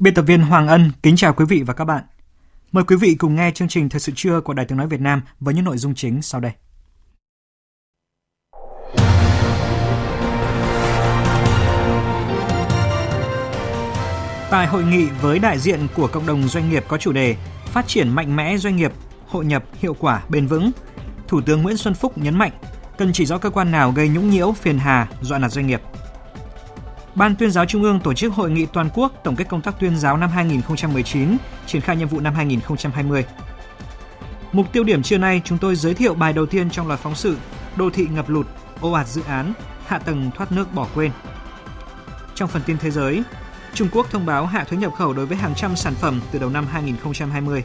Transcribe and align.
Biên 0.00 0.14
tập 0.14 0.22
viên 0.22 0.40
Hoàng 0.40 0.68
Ân 0.68 0.90
kính 1.02 1.16
chào 1.16 1.32
quý 1.32 1.44
vị 1.44 1.62
và 1.62 1.74
các 1.74 1.84
bạn. 1.84 2.04
Mời 2.72 2.84
quý 2.84 2.96
vị 2.96 3.14
cùng 3.14 3.34
nghe 3.34 3.50
chương 3.50 3.68
trình 3.68 3.88
Thời 3.88 4.00
sự 4.00 4.12
trưa 4.16 4.40
của 4.40 4.54
Đài 4.54 4.66
Tiếng 4.66 4.78
Nói 4.78 4.86
Việt 4.86 5.00
Nam 5.00 5.22
với 5.40 5.54
những 5.54 5.64
nội 5.64 5.78
dung 5.78 5.94
chính 5.94 6.22
sau 6.22 6.40
đây. 6.40 6.52
Tại 14.50 14.66
hội 14.66 14.84
nghị 14.84 15.06
với 15.20 15.38
đại 15.38 15.58
diện 15.58 15.86
của 15.94 16.08
cộng 16.08 16.26
đồng 16.26 16.48
doanh 16.48 16.70
nghiệp 16.70 16.84
có 16.88 16.98
chủ 16.98 17.12
đề 17.12 17.36
Phát 17.64 17.86
triển 17.86 18.08
mạnh 18.08 18.36
mẽ 18.36 18.56
doanh 18.56 18.76
nghiệp, 18.76 18.92
hội 19.26 19.44
nhập 19.44 19.64
hiệu 19.78 19.96
quả 19.98 20.22
bền 20.28 20.46
vững, 20.46 20.70
Thủ 21.28 21.40
tướng 21.40 21.62
Nguyễn 21.62 21.76
Xuân 21.76 21.94
Phúc 21.94 22.18
nhấn 22.18 22.38
mạnh 22.38 22.52
cần 22.98 23.12
chỉ 23.12 23.26
rõ 23.26 23.38
cơ 23.38 23.50
quan 23.50 23.70
nào 23.70 23.92
gây 23.92 24.08
nhũng 24.08 24.30
nhiễu, 24.30 24.52
phiền 24.52 24.78
hà, 24.78 25.08
dọa 25.22 25.38
nạt 25.38 25.52
doanh 25.52 25.66
nghiệp– 25.66 25.80
Ban 27.18 27.36
tuyên 27.36 27.50
giáo 27.50 27.66
Trung 27.66 27.82
ương 27.82 28.00
tổ 28.00 28.14
chức 28.14 28.32
hội 28.32 28.50
nghị 28.50 28.66
toàn 28.66 28.88
quốc 28.94 29.12
tổng 29.24 29.36
kết 29.36 29.48
công 29.48 29.60
tác 29.60 29.80
tuyên 29.80 29.96
giáo 29.96 30.16
năm 30.16 30.30
2019, 30.30 31.36
triển 31.66 31.82
khai 31.82 31.96
nhiệm 31.96 32.08
vụ 32.08 32.20
năm 32.20 32.34
2020. 32.34 33.24
Mục 34.52 34.72
tiêu 34.72 34.84
điểm 34.84 35.02
trưa 35.02 35.18
nay 35.18 35.42
chúng 35.44 35.58
tôi 35.58 35.76
giới 35.76 35.94
thiệu 35.94 36.14
bài 36.14 36.32
đầu 36.32 36.46
tiên 36.46 36.70
trong 36.70 36.88
loạt 36.88 37.00
phóng 37.00 37.14
sự 37.14 37.36
Đô 37.76 37.90
thị 37.90 38.06
ngập 38.10 38.28
lụt, 38.28 38.46
ô 38.80 38.92
ạt 38.92 39.08
dự 39.08 39.22
án, 39.26 39.52
hạ 39.86 39.98
tầng 39.98 40.30
thoát 40.36 40.52
nước 40.52 40.74
bỏ 40.74 40.86
quên. 40.94 41.10
Trong 42.34 42.48
phần 42.48 42.62
tin 42.66 42.78
thế 42.78 42.90
giới, 42.90 43.22
Trung 43.74 43.88
Quốc 43.92 44.06
thông 44.10 44.26
báo 44.26 44.46
hạ 44.46 44.64
thuế 44.64 44.78
nhập 44.78 44.94
khẩu 44.94 45.12
đối 45.12 45.26
với 45.26 45.36
hàng 45.36 45.54
trăm 45.54 45.76
sản 45.76 45.94
phẩm 45.94 46.20
từ 46.32 46.38
đầu 46.38 46.50
năm 46.50 46.66
2020. 46.66 47.64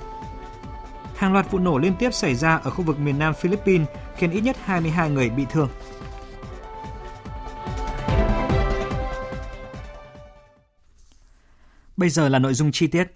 Hàng 1.16 1.34
loạt 1.34 1.52
vụ 1.52 1.60
nổ 1.60 1.78
liên 1.78 1.96
tiếp 1.96 2.14
xảy 2.14 2.36
ra 2.36 2.60
ở 2.64 2.72
khu 2.72 2.84
vực 2.84 3.00
miền 3.00 3.20
Nam 3.20 3.34
Philippines 3.34 3.88
khiến 4.18 4.32
ít 4.32 4.42
nhất 4.42 4.58
22 4.66 5.10
người 5.10 5.30
bị 5.30 5.46
thương. 5.50 5.70
Bây 12.04 12.10
giờ 12.10 12.30
là 12.30 12.40
nội 12.40 12.54
dung 12.54 12.72
chi 12.72 12.88
tiết. 12.88 13.08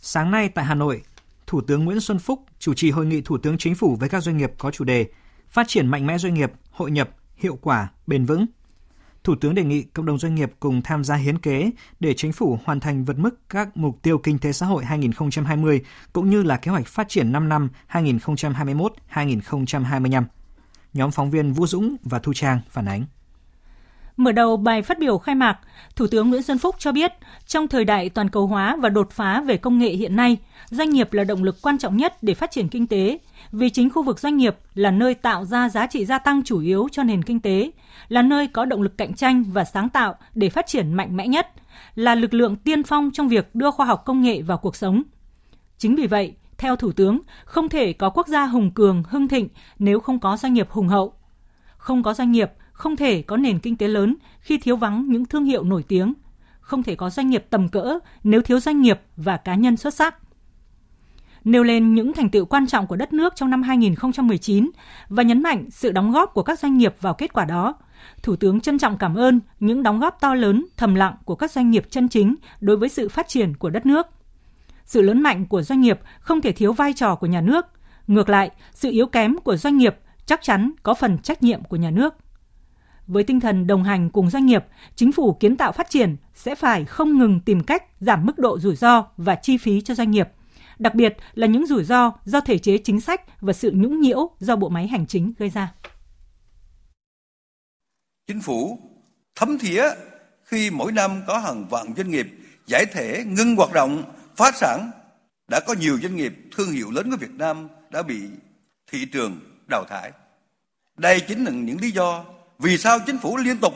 Sáng 0.00 0.30
nay 0.30 0.48
tại 0.48 0.64
Hà 0.64 0.74
Nội, 0.74 1.02
Thủ 1.46 1.60
tướng 1.60 1.84
Nguyễn 1.84 2.00
Xuân 2.00 2.18
Phúc 2.18 2.44
chủ 2.58 2.74
trì 2.74 2.90
hội 2.90 3.06
nghị 3.06 3.20
Thủ 3.20 3.38
tướng 3.38 3.58
Chính 3.58 3.74
phủ 3.74 3.96
với 3.96 4.08
các 4.08 4.22
doanh 4.22 4.36
nghiệp 4.36 4.52
có 4.58 4.70
chủ 4.70 4.84
đề 4.84 5.06
Phát 5.48 5.68
triển 5.68 5.86
mạnh 5.86 6.06
mẽ 6.06 6.18
doanh 6.18 6.34
nghiệp, 6.34 6.52
hội 6.70 6.90
nhập, 6.90 7.10
hiệu 7.36 7.58
quả, 7.62 7.88
bền 8.06 8.24
vững. 8.24 8.46
Thủ 9.24 9.34
tướng 9.40 9.54
đề 9.54 9.64
nghị 9.64 9.82
cộng 9.82 10.06
đồng 10.06 10.18
doanh 10.18 10.34
nghiệp 10.34 10.52
cùng 10.60 10.82
tham 10.82 11.04
gia 11.04 11.14
hiến 11.14 11.38
kế 11.38 11.70
để 12.00 12.14
chính 12.14 12.32
phủ 12.32 12.58
hoàn 12.64 12.80
thành 12.80 13.04
vượt 13.04 13.18
mức 13.18 13.48
các 13.48 13.76
mục 13.76 14.02
tiêu 14.02 14.18
kinh 14.18 14.38
tế 14.38 14.52
xã 14.52 14.66
hội 14.66 14.84
2020 14.84 15.80
cũng 16.12 16.30
như 16.30 16.42
là 16.42 16.56
kế 16.56 16.70
hoạch 16.70 16.86
phát 16.86 17.08
triển 17.08 17.32
5 17.32 17.48
năm 17.48 17.68
2021-2025. 17.90 20.24
Nhóm 20.92 21.10
phóng 21.10 21.30
viên 21.30 21.52
Vũ 21.52 21.66
Dũng 21.66 21.96
và 22.02 22.18
Thu 22.18 22.32
Trang 22.34 22.60
phản 22.70 22.88
ánh. 22.88 23.04
Mở 24.20 24.32
đầu 24.32 24.56
bài 24.56 24.82
phát 24.82 24.98
biểu 24.98 25.18
khai 25.18 25.34
mạc, 25.34 25.58
Thủ 25.96 26.06
tướng 26.06 26.30
Nguyễn 26.30 26.42
Xuân 26.42 26.58
Phúc 26.58 26.74
cho 26.78 26.92
biết, 26.92 27.12
trong 27.46 27.68
thời 27.68 27.84
đại 27.84 28.08
toàn 28.08 28.28
cầu 28.30 28.46
hóa 28.46 28.76
và 28.80 28.88
đột 28.88 29.10
phá 29.10 29.40
về 29.40 29.56
công 29.56 29.78
nghệ 29.78 29.90
hiện 29.90 30.16
nay, 30.16 30.36
doanh 30.70 30.90
nghiệp 30.90 31.12
là 31.12 31.24
động 31.24 31.44
lực 31.44 31.56
quan 31.62 31.78
trọng 31.78 31.96
nhất 31.96 32.22
để 32.22 32.34
phát 32.34 32.50
triển 32.50 32.68
kinh 32.68 32.86
tế, 32.86 33.18
vì 33.52 33.70
chính 33.70 33.90
khu 33.90 34.02
vực 34.02 34.18
doanh 34.18 34.36
nghiệp 34.36 34.56
là 34.74 34.90
nơi 34.90 35.14
tạo 35.14 35.44
ra 35.44 35.68
giá 35.68 35.86
trị 35.86 36.04
gia 36.04 36.18
tăng 36.18 36.42
chủ 36.42 36.60
yếu 36.60 36.88
cho 36.92 37.02
nền 37.02 37.22
kinh 37.22 37.40
tế, 37.40 37.70
là 38.08 38.22
nơi 38.22 38.46
có 38.46 38.64
động 38.64 38.82
lực 38.82 38.98
cạnh 38.98 39.14
tranh 39.14 39.44
và 39.52 39.64
sáng 39.64 39.88
tạo 39.88 40.14
để 40.34 40.50
phát 40.50 40.66
triển 40.66 40.92
mạnh 40.92 41.16
mẽ 41.16 41.28
nhất, 41.28 41.50
là 41.94 42.14
lực 42.14 42.34
lượng 42.34 42.56
tiên 42.56 42.82
phong 42.82 43.10
trong 43.12 43.28
việc 43.28 43.54
đưa 43.54 43.70
khoa 43.70 43.86
học 43.86 44.02
công 44.04 44.22
nghệ 44.22 44.42
vào 44.42 44.58
cuộc 44.58 44.76
sống. 44.76 45.02
Chính 45.78 45.96
vì 45.96 46.06
vậy, 46.06 46.34
theo 46.58 46.76
Thủ 46.76 46.92
tướng, 46.92 47.20
không 47.44 47.68
thể 47.68 47.92
có 47.92 48.10
quốc 48.10 48.28
gia 48.28 48.46
hùng 48.46 48.70
cường, 48.70 49.02
hưng 49.08 49.28
thịnh 49.28 49.48
nếu 49.78 50.00
không 50.00 50.18
có 50.18 50.36
doanh 50.36 50.54
nghiệp 50.54 50.70
hùng 50.70 50.88
hậu. 50.88 51.12
Không 51.76 52.02
có 52.02 52.14
doanh 52.14 52.32
nghiệp, 52.32 52.52
không 52.80 52.96
thể 52.96 53.22
có 53.22 53.36
nền 53.36 53.58
kinh 53.58 53.76
tế 53.76 53.88
lớn 53.88 54.16
khi 54.40 54.58
thiếu 54.58 54.76
vắng 54.76 55.06
những 55.08 55.26
thương 55.26 55.44
hiệu 55.44 55.64
nổi 55.64 55.84
tiếng, 55.88 56.14
không 56.60 56.82
thể 56.82 56.94
có 56.94 57.10
doanh 57.10 57.30
nghiệp 57.30 57.46
tầm 57.50 57.68
cỡ 57.68 57.98
nếu 58.24 58.42
thiếu 58.42 58.60
doanh 58.60 58.80
nghiệp 58.80 59.00
và 59.16 59.36
cá 59.36 59.54
nhân 59.54 59.76
xuất 59.76 59.94
sắc. 59.94 60.14
Nêu 61.44 61.62
lên 61.62 61.94
những 61.94 62.12
thành 62.12 62.30
tựu 62.30 62.44
quan 62.44 62.66
trọng 62.66 62.86
của 62.86 62.96
đất 62.96 63.12
nước 63.12 63.32
trong 63.36 63.50
năm 63.50 63.62
2019 63.62 64.70
và 65.08 65.22
nhấn 65.22 65.42
mạnh 65.42 65.70
sự 65.70 65.92
đóng 65.92 66.12
góp 66.12 66.34
của 66.34 66.42
các 66.42 66.58
doanh 66.58 66.78
nghiệp 66.78 66.94
vào 67.00 67.14
kết 67.14 67.32
quả 67.32 67.44
đó. 67.44 67.74
Thủ 68.22 68.36
tướng 68.36 68.60
trân 68.60 68.78
trọng 68.78 68.98
cảm 68.98 69.14
ơn 69.14 69.40
những 69.60 69.82
đóng 69.82 70.00
góp 70.00 70.20
to 70.20 70.34
lớn, 70.34 70.66
thầm 70.76 70.94
lặng 70.94 71.16
của 71.24 71.34
các 71.34 71.50
doanh 71.50 71.70
nghiệp 71.70 71.84
chân 71.90 72.08
chính 72.08 72.34
đối 72.60 72.76
với 72.76 72.88
sự 72.88 73.08
phát 73.08 73.28
triển 73.28 73.56
của 73.56 73.70
đất 73.70 73.86
nước. 73.86 74.06
Sự 74.84 75.02
lớn 75.02 75.22
mạnh 75.22 75.46
của 75.46 75.62
doanh 75.62 75.80
nghiệp 75.80 76.00
không 76.20 76.40
thể 76.40 76.52
thiếu 76.52 76.72
vai 76.72 76.92
trò 76.92 77.14
của 77.14 77.26
nhà 77.26 77.40
nước. 77.40 77.66
Ngược 78.06 78.28
lại, 78.28 78.50
sự 78.72 78.90
yếu 78.90 79.06
kém 79.06 79.36
của 79.38 79.56
doanh 79.56 79.76
nghiệp 79.76 79.96
chắc 80.26 80.42
chắn 80.42 80.72
có 80.82 80.94
phần 80.94 81.18
trách 81.18 81.42
nhiệm 81.42 81.64
của 81.64 81.76
nhà 81.76 81.90
nước. 81.90 82.14
Với 83.10 83.24
tinh 83.24 83.40
thần 83.40 83.66
đồng 83.66 83.84
hành 83.84 84.10
cùng 84.10 84.30
doanh 84.30 84.46
nghiệp, 84.46 84.64
chính 84.94 85.12
phủ 85.12 85.32
kiến 85.40 85.56
tạo 85.56 85.72
phát 85.72 85.90
triển 85.90 86.16
sẽ 86.34 86.54
phải 86.54 86.84
không 86.84 87.18
ngừng 87.18 87.40
tìm 87.40 87.62
cách 87.62 87.84
giảm 88.00 88.26
mức 88.26 88.38
độ 88.38 88.58
rủi 88.58 88.76
ro 88.76 89.06
và 89.16 89.34
chi 89.34 89.56
phí 89.56 89.80
cho 89.80 89.94
doanh 89.94 90.10
nghiệp, 90.10 90.28
đặc 90.78 90.94
biệt 90.94 91.16
là 91.34 91.46
những 91.46 91.66
rủi 91.66 91.84
ro 91.84 92.12
do 92.24 92.40
thể 92.40 92.58
chế 92.58 92.78
chính 92.78 93.00
sách 93.00 93.40
và 93.40 93.52
sự 93.52 93.70
nhũng 93.74 94.00
nhiễu 94.00 94.30
do 94.38 94.56
bộ 94.56 94.68
máy 94.68 94.86
hành 94.86 95.06
chính 95.06 95.32
gây 95.38 95.50
ra. 95.50 95.72
Chính 98.26 98.40
phủ 98.40 98.78
thấm 99.34 99.58
thía 99.58 99.82
khi 100.44 100.70
mỗi 100.70 100.92
năm 100.92 101.22
có 101.26 101.38
hàng 101.38 101.68
vạn 101.70 101.94
doanh 101.96 102.10
nghiệp 102.10 102.26
giải 102.66 102.86
thể 102.92 103.24
ngưng 103.26 103.56
hoạt 103.56 103.72
động, 103.72 104.02
phá 104.36 104.50
sản, 104.54 104.90
đã 105.48 105.60
có 105.66 105.74
nhiều 105.80 105.98
doanh 106.02 106.16
nghiệp 106.16 106.34
thương 106.56 106.72
hiệu 106.72 106.90
lớn 106.90 107.10
của 107.10 107.16
Việt 107.16 107.34
Nam 107.38 107.68
đã 107.90 108.02
bị 108.02 108.20
thị 108.92 109.04
trường 109.12 109.40
đào 109.66 109.84
thải. 109.84 110.12
Đây 110.96 111.20
chính 111.20 111.44
là 111.44 111.50
những 111.50 111.80
lý 111.80 111.90
do 111.90 112.24
vì 112.60 112.78
sao 112.78 112.98
chính 113.06 113.18
phủ 113.18 113.36
liên 113.36 113.58
tục 113.58 113.74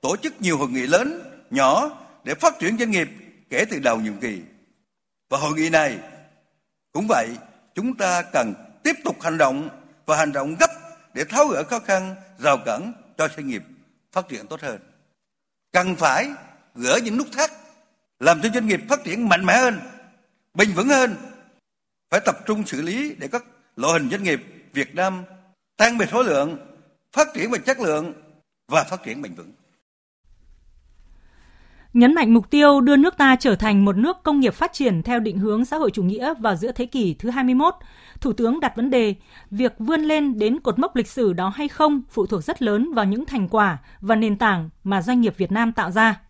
tổ 0.00 0.16
chức 0.16 0.40
nhiều 0.40 0.58
hội 0.58 0.68
nghị 0.68 0.86
lớn, 0.86 1.22
nhỏ 1.50 1.90
để 2.24 2.34
phát 2.34 2.58
triển 2.58 2.78
doanh 2.78 2.90
nghiệp 2.90 3.08
kể 3.50 3.64
từ 3.70 3.78
đầu 3.78 4.00
nhiệm 4.00 4.16
kỳ? 4.20 4.40
Và 5.28 5.38
hội 5.38 5.52
nghị 5.56 5.70
này 5.70 5.98
cũng 6.92 7.06
vậy, 7.08 7.28
chúng 7.74 7.96
ta 7.96 8.22
cần 8.22 8.54
tiếp 8.82 8.96
tục 9.04 9.22
hành 9.22 9.38
động 9.38 9.68
và 10.06 10.16
hành 10.16 10.32
động 10.32 10.56
gấp 10.60 10.70
để 11.14 11.24
tháo 11.24 11.46
gỡ 11.46 11.64
khó 11.64 11.78
khăn, 11.78 12.14
rào 12.38 12.58
cản 12.66 12.92
cho 13.18 13.28
doanh 13.28 13.46
nghiệp 13.46 13.62
phát 14.12 14.28
triển 14.28 14.46
tốt 14.46 14.60
hơn. 14.60 14.78
Cần 15.72 15.96
phải 15.96 16.30
gỡ 16.74 16.98
những 17.04 17.16
nút 17.16 17.26
thắt, 17.32 17.50
làm 18.20 18.40
cho 18.42 18.48
doanh 18.54 18.66
nghiệp 18.66 18.80
phát 18.88 19.04
triển 19.04 19.28
mạnh 19.28 19.46
mẽ 19.46 19.56
hơn, 19.56 19.80
bền 20.54 20.72
vững 20.72 20.88
hơn. 20.88 21.16
Phải 22.10 22.20
tập 22.20 22.38
trung 22.46 22.66
xử 22.66 22.82
lý 22.82 23.14
để 23.18 23.28
các 23.28 23.44
loại 23.76 23.92
hình 23.92 24.10
doanh 24.10 24.22
nghiệp 24.22 24.42
Việt 24.72 24.94
Nam 24.94 25.24
tăng 25.76 25.98
về 25.98 26.06
số 26.12 26.22
lượng, 26.22 26.58
phát 27.12 27.28
triển 27.34 27.50
về 27.50 27.58
chất 27.58 27.80
lượng 27.80 28.12
và 28.68 28.84
phát 28.84 29.02
triển 29.04 29.22
bền 29.22 29.34
vững. 29.34 29.52
Nhấn 31.92 32.14
mạnh 32.14 32.34
mục 32.34 32.50
tiêu 32.50 32.80
đưa 32.80 32.96
nước 32.96 33.16
ta 33.16 33.36
trở 33.36 33.54
thành 33.54 33.84
một 33.84 33.96
nước 33.96 34.22
công 34.22 34.40
nghiệp 34.40 34.54
phát 34.54 34.72
triển 34.72 35.02
theo 35.02 35.20
định 35.20 35.38
hướng 35.38 35.64
xã 35.64 35.76
hội 35.76 35.90
chủ 35.90 36.02
nghĩa 36.02 36.34
vào 36.34 36.56
giữa 36.56 36.72
thế 36.72 36.86
kỷ 36.86 37.14
thứ 37.14 37.30
21, 37.30 37.74
Thủ 38.20 38.32
tướng 38.32 38.60
đặt 38.60 38.76
vấn 38.76 38.90
đề 38.90 39.14
việc 39.50 39.74
vươn 39.78 40.00
lên 40.00 40.38
đến 40.38 40.60
cột 40.60 40.78
mốc 40.78 40.96
lịch 40.96 41.08
sử 41.08 41.32
đó 41.32 41.48
hay 41.48 41.68
không 41.68 42.02
phụ 42.10 42.26
thuộc 42.26 42.44
rất 42.44 42.62
lớn 42.62 42.92
vào 42.92 43.04
những 43.04 43.26
thành 43.26 43.48
quả 43.48 43.78
và 44.00 44.16
nền 44.16 44.38
tảng 44.38 44.70
mà 44.84 45.02
doanh 45.02 45.20
nghiệp 45.20 45.34
Việt 45.36 45.52
Nam 45.52 45.72
tạo 45.72 45.90
ra. 45.90 46.20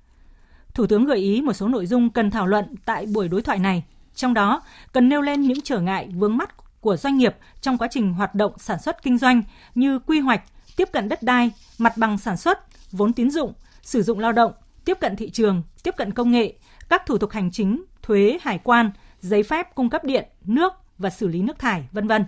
Thủ 0.74 0.86
tướng 0.86 1.04
gợi 1.04 1.18
ý 1.18 1.42
một 1.42 1.52
số 1.52 1.68
nội 1.68 1.86
dung 1.86 2.10
cần 2.10 2.30
thảo 2.30 2.46
luận 2.46 2.74
tại 2.84 3.06
buổi 3.06 3.28
đối 3.28 3.42
thoại 3.42 3.58
này, 3.58 3.84
trong 4.14 4.34
đó 4.34 4.62
cần 4.92 5.08
nêu 5.08 5.20
lên 5.20 5.40
những 5.42 5.60
trở 5.64 5.80
ngại 5.80 6.08
vướng 6.14 6.36
mắt 6.36 6.80
của 6.80 6.96
doanh 6.96 7.16
nghiệp 7.16 7.36
trong 7.60 7.78
quá 7.78 7.88
trình 7.90 8.12
hoạt 8.12 8.34
động 8.34 8.52
sản 8.58 8.78
xuất 8.78 9.02
kinh 9.02 9.18
doanh 9.18 9.42
như 9.74 9.98
quy 9.98 10.20
hoạch, 10.20 10.42
tiếp 10.76 10.88
cận 10.92 11.08
đất 11.08 11.22
đai, 11.22 11.50
mặt 11.78 11.96
bằng 11.96 12.18
sản 12.18 12.36
xuất, 12.36 12.58
vốn 12.92 13.12
tín 13.12 13.30
dụng, 13.30 13.52
sử 13.82 14.02
dụng 14.02 14.18
lao 14.18 14.32
động, 14.32 14.52
tiếp 14.84 14.98
cận 15.00 15.16
thị 15.16 15.30
trường, 15.30 15.62
tiếp 15.82 15.94
cận 15.96 16.12
công 16.12 16.30
nghệ, 16.30 16.54
các 16.88 17.06
thủ 17.06 17.18
tục 17.18 17.30
hành 17.30 17.50
chính, 17.50 17.84
thuế, 18.02 18.38
hải 18.42 18.58
quan, 18.58 18.90
giấy 19.20 19.42
phép 19.42 19.74
cung 19.74 19.90
cấp 19.90 20.04
điện, 20.04 20.28
nước 20.44 20.72
và 20.98 21.10
xử 21.10 21.28
lý 21.28 21.42
nước 21.42 21.58
thải, 21.58 21.88
vân 21.92 22.06
vân. 22.06 22.24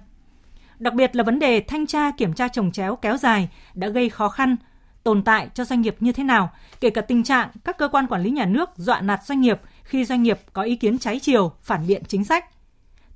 Đặc 0.79 0.95
biệt 0.95 1.17
là 1.17 1.23
vấn 1.23 1.39
đề 1.39 1.61
thanh 1.61 1.87
tra 1.87 2.11
kiểm 2.11 2.35
tra 2.35 2.49
trồng 2.49 2.73
chéo 2.73 2.97
kéo 2.97 3.17
dài 3.17 3.49
đã 3.75 3.89
gây 3.89 4.09
khó 4.09 4.29
khăn, 4.29 4.57
tồn 5.03 5.23
tại 5.23 5.49
cho 5.55 5.65
doanh 5.65 5.81
nghiệp 5.81 5.97
như 6.01 6.13
thế 6.13 6.25
nào, 6.25 6.51
kể 6.81 6.91
cả 6.91 7.01
tình 7.01 7.25
trạng 7.25 7.49
các 7.65 7.79
cơ 7.79 7.89
quan 7.89 8.07
quản 8.07 8.23
lý 8.23 8.31
nhà 8.31 8.47
nước 8.47 8.71
dọa 8.77 9.01
nạt 9.01 9.25
doanh 9.25 9.41
nghiệp 9.41 9.61
khi 9.83 10.05
doanh 10.05 10.23
nghiệp 10.23 10.41
có 10.53 10.63
ý 10.63 10.77
kiến 10.77 10.99
trái 10.99 11.19
chiều, 11.19 11.53
phản 11.63 11.87
biện 11.87 12.03
chính 12.09 12.25
sách. 12.25 12.45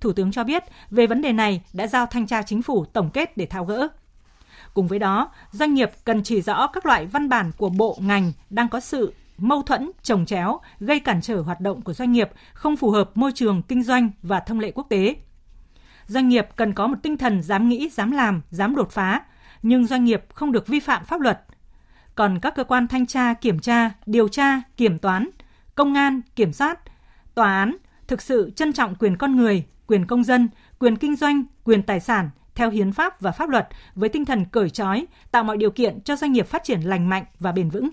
Thủ 0.01 0.13
tướng 0.13 0.33
cho 0.33 0.45
biết 0.45 0.65
về 0.91 1.07
vấn 1.07 1.23
đề 1.23 1.33
này 1.33 1.63
đã 1.73 1.87
giao 1.87 2.07
thanh 2.07 2.27
tra 2.27 2.43
chính 2.43 2.63
phủ 2.63 2.85
tổng 2.85 3.11
kết 3.11 3.37
để 3.37 3.47
tháo 3.47 3.65
gỡ. 3.65 3.89
Cùng 4.75 4.87
với 4.87 4.99
đó, 4.99 5.31
doanh 5.51 5.75
nghiệp 5.75 5.91
cần 6.05 6.23
chỉ 6.23 6.43
rõ 6.43 6.67
các 6.67 6.87
loại 6.87 7.07
văn 7.07 7.29
bản 7.29 7.51
của 7.57 7.69
bộ 7.69 7.99
ngành 8.01 8.33
đang 8.51 8.69
có 8.69 8.81
sự 8.81 9.15
mâu 9.39 9.63
thuẫn, 9.63 9.91
trồng 10.03 10.27
chéo, 10.27 10.61
gây 10.81 11.01
cản 11.01 11.21
trở 11.21 11.41
hoạt 11.41 11.61
động 11.61 11.83
của 11.83 11.93
doanh 11.93 12.13
nghiệp, 12.13 12.31
không 12.55 12.77
phù 12.77 12.91
hợp 12.91 13.11
môi 13.15 13.33
trường 13.33 13.63
kinh 13.63 13.83
doanh 13.83 14.11
và 14.23 14.41
thông 14.41 14.61
lệ 14.61 14.71
quốc 14.75 14.87
tế. 14.89 15.17
Doanh 16.07 16.29
nghiệp 16.29 16.49
cần 16.57 16.73
có 16.73 16.87
một 16.87 16.97
tinh 17.03 17.19
thần 17.19 17.43
dám 17.43 17.69
nghĩ, 17.69 17.89
dám 17.89 18.11
làm, 18.11 18.43
dám 18.51 18.77
đột 18.77 18.91
phá, 18.91 19.23
nhưng 19.63 19.87
doanh 19.87 20.05
nghiệp 20.05 20.25
không 20.35 20.53
được 20.53 20.67
vi 20.67 20.81
phạm 20.81 21.05
pháp 21.05 21.21
luật. 21.21 21.45
Còn 22.15 22.39
các 22.39 22.55
cơ 22.55 22.65
quan 22.65 22.89
thanh 22.89 23.07
tra, 23.07 23.35
kiểm 23.35 23.59
tra, 23.59 23.91
điều 24.07 24.29
tra, 24.29 24.63
kiểm 24.77 24.99
toán, 24.99 25.29
công 25.75 25.95
an, 25.95 26.21
kiểm 26.37 26.53
soát, 26.53 26.79
tòa 27.35 27.59
án 27.59 27.77
thực 28.07 28.23
sự 28.23 28.51
trân 28.57 28.73
trọng 28.73 28.95
quyền 28.95 29.17
con 29.17 29.37
người, 29.37 29.65
quyền 29.87 30.07
công 30.07 30.25
dân, 30.25 30.49
quyền 30.79 30.97
kinh 30.97 31.17
doanh, 31.17 31.45
quyền 31.65 31.83
tài 31.83 32.01
sản 32.01 32.31
theo 32.55 32.71
hiến 32.71 32.93
pháp 32.93 33.21
và 33.21 33.33
pháp 33.33 33.49
luật 33.49 33.69
với 33.95 34.09
tinh 34.09 34.25
thần 34.25 34.45
cởi 34.45 34.71
trói, 34.71 35.07
tạo 35.31 35.45
mọi 35.45 35.57
điều 35.57 35.71
kiện 35.71 36.01
cho 36.01 36.17
doanh 36.17 36.33
nghiệp 36.33 36.47
phát 36.47 36.65
triển 36.65 36.81
lành 36.81 37.09
mạnh 37.09 37.25
và 37.39 37.53
bền 37.53 37.71
vững. 37.71 37.91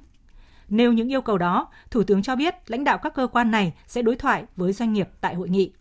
Nêu 0.70 0.94
những 0.94 1.12
yêu 1.12 1.22
cầu 1.22 1.38
đó, 1.38 1.68
Thủ 1.92 2.04
tướng 2.04 2.22
cho 2.22 2.36
biết 2.36 2.56
lãnh 2.68 2.84
đạo 2.84 2.98
các 2.98 3.14
cơ 3.14 3.28
quan 3.28 3.52
này 3.52 3.74
sẽ 3.88 4.02
đối 4.02 4.16
thoại 4.16 4.46
với 4.56 4.74
doanh 4.74 4.94
nghiệp 4.94 5.10
tại 5.22 5.36
hội 5.36 5.50
nghị. 5.50 5.74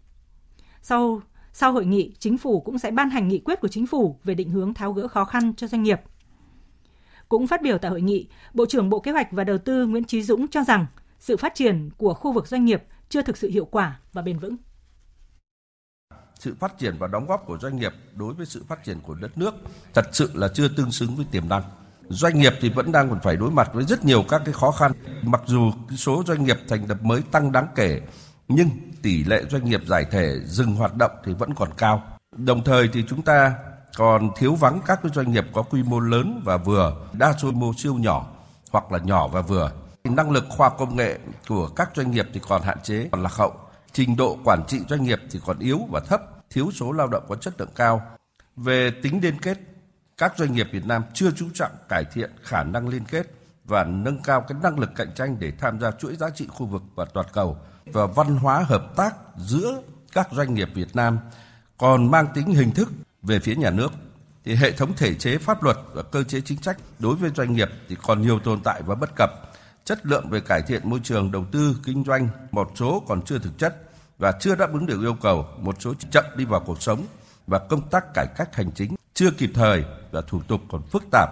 Sau 0.83 1.21
sau 1.53 1.73
hội 1.73 1.87
nghị, 1.87 2.15
chính 2.19 2.39
phủ 2.39 2.61
cũng 2.61 2.79
sẽ 2.79 2.91
ban 2.91 3.11
hành 3.11 3.29
nghị 3.29 3.39
quyết 3.39 3.61
của 3.61 3.69
chính 3.69 3.87
phủ 3.87 4.19
về 4.25 4.35
định 4.35 4.51
hướng 4.51 4.75
tháo 4.75 4.93
gỡ 4.93 5.09
khó 5.09 5.25
khăn 5.25 5.55
cho 5.57 5.67
doanh 5.67 5.83
nghiệp. 5.83 6.01
Cũng 7.29 7.47
phát 7.47 7.63
biểu 7.63 7.79
tại 7.79 7.91
hội 7.91 8.01
nghị, 8.01 8.29
Bộ 8.55 8.67
trưởng 8.67 8.91
Bộ 8.91 9.01
Kế 9.01 9.13
hoạch 9.13 9.33
và 9.33 9.45
Đầu 9.45 9.59
tư 9.59 9.87
Nguyễn 9.87 10.05
Chí 10.05 10.23
Dũng 10.23 10.49
cho 10.49 10.65
rằng 10.65 10.87
sự 11.19 11.37
phát 11.37 11.55
triển 11.55 11.91
của 11.97 12.15
khu 12.15 12.33
vực 12.33 12.47
doanh 12.47 12.65
nghiệp 12.65 12.83
chưa 13.09 13.23
thực 13.23 13.37
sự 13.37 13.51
hiệu 13.51 13.65
quả 13.65 14.01
và 14.13 14.23
bền 14.23 14.39
vững. 14.39 14.57
Sự 16.39 16.55
phát 16.61 16.79
triển 16.79 16.95
và 16.99 17.07
đóng 17.07 17.27
góp 17.27 17.47
của 17.47 17.59
doanh 17.59 17.77
nghiệp 17.77 17.93
đối 18.15 18.35
với 18.35 18.47
sự 18.47 18.65
phát 18.69 18.85
triển 18.85 19.01
của 19.01 19.15
đất 19.15 19.39
nước 19.39 19.55
thật 19.95 20.09
sự 20.13 20.31
là 20.35 20.49
chưa 20.49 20.69
tương 20.69 20.93
xứng 20.93 21.17
với 21.17 21.27
tiềm 21.31 21.49
năng. 21.49 21.63
Doanh 22.09 22.39
nghiệp 22.39 22.53
thì 22.61 22.71
vẫn 22.71 22.93
đang 22.93 23.11
còn 23.11 23.21
phải 23.21 23.37
đối 23.37 23.51
mặt 23.51 23.71
với 23.73 23.85
rất 23.85 24.05
nhiều 24.05 24.25
các 24.29 24.43
cái 24.45 24.55
khó 24.55 24.71
khăn. 24.71 24.93
Mặc 25.23 25.41
dù 25.47 25.73
số 25.97 26.23
doanh 26.27 26.45
nghiệp 26.45 26.59
thành 26.69 26.89
lập 26.89 27.03
mới 27.03 27.23
tăng 27.23 27.53
đáng 27.53 27.67
kể, 27.75 28.01
nhưng 28.49 28.69
tỷ 29.03 29.25
lệ 29.25 29.43
doanh 29.51 29.65
nghiệp 29.65 29.81
giải 29.87 30.05
thể 30.11 30.41
dừng 30.45 30.75
hoạt 30.75 30.95
động 30.95 31.11
thì 31.25 31.35
vẫn 31.35 31.55
còn 31.55 31.69
cao. 31.77 32.03
Đồng 32.37 32.65
thời 32.65 32.89
thì 32.93 33.05
chúng 33.09 33.23
ta 33.23 33.55
còn 33.97 34.31
thiếu 34.37 34.55
vắng 34.55 34.81
các 34.87 35.01
cái 35.03 35.13
doanh 35.15 35.33
nghiệp 35.33 35.45
có 35.53 35.63
quy 35.63 35.83
mô 35.83 36.01
lớn 36.01 36.43
và 36.45 36.57
vừa, 36.57 36.97
đa 37.13 37.35
số 37.39 37.51
mô 37.51 37.73
siêu 37.77 37.95
nhỏ 37.95 38.27
hoặc 38.71 38.93
là 38.93 38.99
nhỏ 38.99 39.29
và 39.29 39.41
vừa. 39.41 39.73
Năng 40.05 40.31
lực 40.31 40.45
khoa 40.49 40.69
công 40.69 40.97
nghệ 40.97 41.19
của 41.49 41.69
các 41.69 41.91
doanh 41.97 42.11
nghiệp 42.11 42.29
thì 42.33 42.41
còn 42.49 42.63
hạn 42.63 42.79
chế, 42.83 43.09
còn 43.13 43.23
lạc 43.23 43.33
hậu. 43.33 43.55
Trình 43.93 44.17
độ 44.17 44.39
quản 44.45 44.63
trị 44.69 44.81
doanh 44.89 45.05
nghiệp 45.05 45.21
thì 45.31 45.41
còn 45.47 45.59
yếu 45.59 45.81
và 45.91 46.01
thấp, 46.01 46.23
thiếu 46.51 46.71
số 46.75 46.93
lao 46.93 47.09
động 47.09 47.25
có 47.29 47.35
chất 47.35 47.55
lượng 47.61 47.73
cao. 47.75 48.03
Về 48.57 48.91
tính 49.03 49.21
liên 49.23 49.39
kết, 49.43 49.59
các 50.17 50.33
doanh 50.39 50.53
nghiệp 50.53 50.69
Việt 50.73 50.87
Nam 50.87 51.03
chưa 51.15 51.31
chú 51.37 51.47
trọng 51.55 51.73
cải 51.89 52.05
thiện 52.05 52.31
khả 52.43 52.63
năng 52.63 52.89
liên 52.89 53.05
kết 53.05 53.27
và 53.65 53.85
nâng 53.85 54.23
cao 54.23 54.41
cái 54.41 54.59
năng 54.63 54.79
lực 54.79 54.91
cạnh 54.97 55.15
tranh 55.15 55.37
để 55.41 55.53
tham 55.59 55.81
gia 55.81 55.91
chuỗi 55.91 56.17
giá 56.17 56.31
trị 56.31 56.47
khu 56.49 56.67
vực 56.67 56.83
và 56.95 57.05
toàn 57.05 57.27
cầu. 57.33 57.57
Và 57.87 58.07
văn 58.07 58.37
hóa 58.37 58.65
hợp 58.69 58.97
tác 58.97 59.17
giữa 59.37 59.83
các 60.13 60.29
doanh 60.33 60.55
nghiệp 60.55 60.69
Việt 60.75 60.97
Nam 60.97 61.19
còn 61.79 62.11
mang 62.11 62.27
tính 62.35 62.47
hình 62.47 62.71
thức 62.71 62.89
về 63.23 63.41
phía 63.41 63.55
nhà 63.55 63.71
nước. 63.71 63.93
Thì 64.45 64.55
hệ 64.55 64.73
thống 64.73 64.93
thể 64.97 65.15
chế 65.15 65.39
pháp 65.39 65.63
luật 65.63 65.77
và 65.93 66.03
cơ 66.03 66.23
chế 66.23 66.41
chính 66.41 66.63
sách 66.63 66.77
đối 66.99 67.17
với 67.17 67.31
doanh 67.37 67.53
nghiệp 67.53 67.69
thì 67.89 67.97
còn 68.03 68.23
nhiều 68.23 68.39
tồn 68.39 68.61
tại 68.65 68.83
và 68.83 68.95
bất 68.95 69.11
cập 69.17 69.31
chất 69.89 70.07
lượng 70.07 70.29
về 70.31 70.41
cải 70.41 70.63
thiện 70.63 70.81
môi 70.85 71.01
trường 71.03 71.33
đầu 71.33 71.45
tư 71.53 71.77
kinh 71.85 72.05
doanh 72.05 72.29
một 72.51 72.71
số 72.75 73.03
còn 73.09 73.23
chưa 73.23 73.39
thực 73.39 73.59
chất 73.59 73.77
và 74.19 74.33
chưa 74.41 74.55
đáp 74.55 74.73
ứng 74.73 74.87
được 74.87 75.01
yêu 75.01 75.17
cầu 75.21 75.47
một 75.59 75.77
số 75.81 75.95
chậm 76.11 76.25
đi 76.37 76.45
vào 76.45 76.61
cuộc 76.67 76.83
sống 76.83 77.01
và 77.47 77.59
công 77.59 77.89
tác 77.91 78.15
cải 78.15 78.27
cách 78.37 78.57
hành 78.57 78.71
chính 78.75 78.95
chưa 79.15 79.31
kịp 79.31 79.51
thời 79.55 79.85
và 80.11 80.21
thủ 80.21 80.41
tục 80.49 80.61
còn 80.69 80.83
phức 80.83 81.05
tạp. 81.13 81.29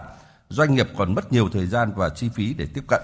Doanh 0.49 0.75
nghiệp 0.75 0.87
còn 0.97 1.15
mất 1.15 1.33
nhiều 1.33 1.49
thời 1.53 1.67
gian 1.67 1.93
và 1.97 2.09
chi 2.09 2.29
phí 2.35 2.55
để 2.59 2.67
tiếp 2.75 2.83
cận. 2.89 3.01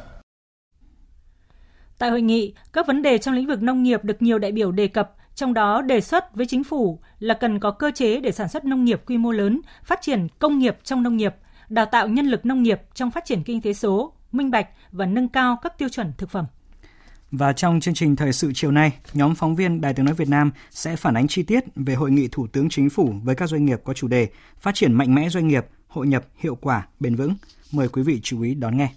Tại 1.98 2.10
hội 2.10 2.22
nghị, 2.22 2.54
các 2.72 2.86
vấn 2.86 3.02
đề 3.02 3.18
trong 3.18 3.34
lĩnh 3.34 3.46
vực 3.46 3.62
nông 3.62 3.82
nghiệp 3.82 4.04
được 4.04 4.22
nhiều 4.22 4.38
đại 4.38 4.52
biểu 4.52 4.72
đề 4.72 4.88
cập, 4.88 5.12
trong 5.34 5.54
đó 5.54 5.82
đề 5.82 6.00
xuất 6.00 6.34
với 6.34 6.46
chính 6.46 6.64
phủ 6.64 7.00
là 7.18 7.34
cần 7.34 7.60
có 7.60 7.70
cơ 7.70 7.90
chế 7.94 8.20
để 8.20 8.32
sản 8.32 8.48
xuất 8.48 8.64
nông 8.64 8.84
nghiệp 8.84 9.02
quy 9.06 9.18
mô 9.18 9.32
lớn, 9.32 9.60
phát 9.84 9.98
triển 10.02 10.28
công 10.38 10.58
nghiệp 10.58 10.76
trong 10.84 11.02
nông 11.02 11.16
nghiệp, 11.16 11.34
đào 11.68 11.86
tạo 11.86 12.08
nhân 12.08 12.26
lực 12.26 12.46
nông 12.46 12.62
nghiệp 12.62 12.80
trong 12.94 13.10
phát 13.10 13.24
triển 13.24 13.42
kinh 13.42 13.60
tế 13.60 13.72
số, 13.72 14.14
minh 14.34 14.50
bạch 14.50 14.68
và 14.92 15.06
nâng 15.06 15.28
cao 15.28 15.58
các 15.62 15.78
tiêu 15.78 15.88
chuẩn 15.88 16.12
thực 16.18 16.30
phẩm. 16.30 16.46
Và 17.30 17.52
trong 17.52 17.80
chương 17.80 17.94
trình 17.94 18.16
thời 18.16 18.32
sự 18.32 18.52
chiều 18.54 18.70
nay, 18.70 18.92
nhóm 19.14 19.34
phóng 19.34 19.56
viên 19.56 19.80
Đài 19.80 19.94
tiếng 19.94 20.06
nói 20.06 20.14
Việt 20.14 20.28
Nam 20.28 20.50
sẽ 20.70 20.96
phản 20.96 21.14
ánh 21.14 21.28
chi 21.28 21.42
tiết 21.42 21.64
về 21.76 21.94
hội 21.94 22.10
nghị 22.10 22.28
Thủ 22.28 22.46
tướng 22.46 22.68
Chính 22.68 22.90
phủ 22.90 23.14
với 23.22 23.34
các 23.34 23.48
doanh 23.48 23.64
nghiệp 23.64 23.80
có 23.84 23.94
chủ 23.94 24.08
đề 24.08 24.28
Phát 24.60 24.74
triển 24.74 24.92
mạnh 24.92 25.14
mẽ 25.14 25.28
doanh 25.28 25.48
nghiệp, 25.48 25.66
hội 25.88 26.06
nhập 26.06 26.24
hiệu 26.36 26.54
quả, 26.54 26.86
bền 27.00 27.14
vững. 27.14 27.34
Mời 27.72 27.88
quý 27.88 28.02
vị 28.02 28.20
chú 28.22 28.42
ý 28.42 28.54
đón 28.54 28.76
nghe. 28.76 28.88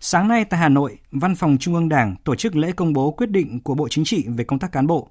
Sáng 0.00 0.28
nay 0.28 0.44
tại 0.44 0.60
Hà 0.60 0.68
Nội, 0.68 0.98
Văn 1.10 1.34
phòng 1.34 1.56
Trung 1.60 1.74
ương 1.74 1.88
Đảng 1.88 2.16
tổ 2.24 2.34
chức 2.34 2.56
lễ 2.56 2.72
công 2.72 2.92
bố 2.92 3.10
quyết 3.10 3.30
định 3.30 3.60
của 3.60 3.74
Bộ 3.74 3.88
Chính 3.88 4.04
trị 4.04 4.26
về 4.28 4.44
công 4.44 4.58
tác 4.58 4.72
cán 4.72 4.86
bộ. 4.86 5.08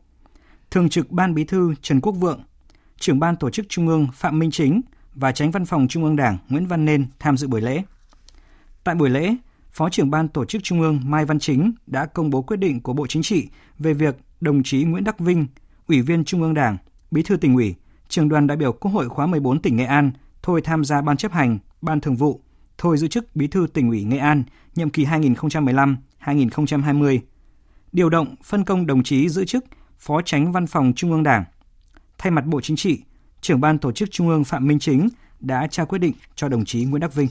Thường 0.72 0.89
trực 0.89 1.12
Ban 1.12 1.34
Bí 1.34 1.44
thư 1.44 1.75
Trần 1.81 2.01
Quốc 2.01 2.12
Vượng, 2.12 2.44
trưởng 3.00 3.19
Ban 3.19 3.36
Tổ 3.36 3.50
chức 3.50 3.66
Trung 3.69 3.88
ương 3.88 4.07
Phạm 4.13 4.39
Minh 4.39 4.51
Chính 4.51 4.81
và 5.16 5.31
Tránh 5.31 5.51
Văn 5.51 5.66
phòng 5.66 5.88
Trung 5.88 6.04
ương 6.04 6.16
Đảng 6.16 6.38
Nguyễn 6.50 6.68
Văn 6.68 6.86
Nên 6.86 7.06
tham 7.19 7.38
dự 7.38 7.48
buổi 7.48 7.62
lễ. 7.62 7.84
Tại 8.83 8.95
buổi 8.95 9.10
lễ, 9.10 9.36
Phó 9.72 9.89
trưởng 9.89 10.12
Ban 10.12 10.28
Tổ 10.28 10.45
chức 10.45 10.63
Trung 10.63 10.81
ương 10.81 11.00
Mai 11.06 11.25
Văn 11.25 11.39
Chính 11.39 11.74
đã 11.88 12.06
công 12.06 12.30
bố 12.30 12.42
quyết 12.42 12.57
định 12.57 12.81
của 12.81 12.94
Bộ 12.94 13.07
Chính 13.07 13.24
trị 13.24 13.48
về 13.80 13.94
việc 13.94 14.18
đồng 14.42 14.63
chí 14.63 14.83
Nguyễn 14.83 15.04
Đắc 15.04 15.19
Vinh, 15.19 15.48
Ủy 15.88 16.01
viên 16.01 16.24
Trung 16.24 16.42
ương 16.42 16.54
Đảng, 16.54 16.78
Bí 17.12 17.24
thư 17.24 17.38
tỉnh 17.38 17.56
ủy, 17.56 17.75
trường 18.10 18.30
đoàn 18.30 18.48
đại 18.48 18.57
biểu 18.57 18.72
Quốc 18.72 18.92
hội 18.92 19.10
khóa 19.10 19.28
14 19.28 19.62
tỉnh 19.62 19.75
Nghệ 19.75 19.86
An 19.86 20.12
thôi 20.44 20.62
tham 20.63 20.86
gia 20.86 21.01
Ban 21.01 21.18
chấp 21.18 21.31
hành, 21.31 21.60
Ban 21.81 22.01
thường 22.01 22.16
vụ, 22.16 22.42
thôi 22.78 22.98
giữ 22.98 23.07
chức 23.07 23.36
Bí 23.36 23.48
thư 23.48 23.68
tỉnh 23.74 23.89
ủy 23.89 24.04
Nghệ 24.04 24.18
An 24.18 24.44
nhiệm 24.75 24.89
kỳ 24.89 25.06
2015-2020. 25.06 27.19
Điều 27.92 28.10
động 28.10 28.36
phân 28.44 28.63
công 28.63 28.88
đồng 28.88 29.04
chí 29.04 29.30
giữ 29.30 29.45
chức 29.45 29.66
Phó 30.00 30.22
Tránh 30.22 30.51
Văn 30.51 30.68
phòng 30.68 30.94
Trung 30.95 31.12
ương 31.12 31.24
Đảng. 31.24 31.44
Thay 32.18 32.31
mặt 32.31 32.45
Bộ 32.45 32.62
Chính 32.62 32.75
trị, 32.75 33.01
trưởng 33.42 33.62
ban 33.62 33.77
tổ 33.77 33.92
chức 33.92 34.12
Trung 34.12 34.30
ương 34.30 34.44
Phạm 34.44 34.68
Minh 34.68 34.80
Chính 34.80 35.10
đã 35.39 35.68
trao 35.68 35.86
quyết 35.86 36.00
định 36.00 36.13
cho 36.36 36.50
đồng 36.50 36.66
chí 36.66 36.86
Nguyễn 36.86 37.00
Đắc 37.00 37.13
Vinh. 37.13 37.27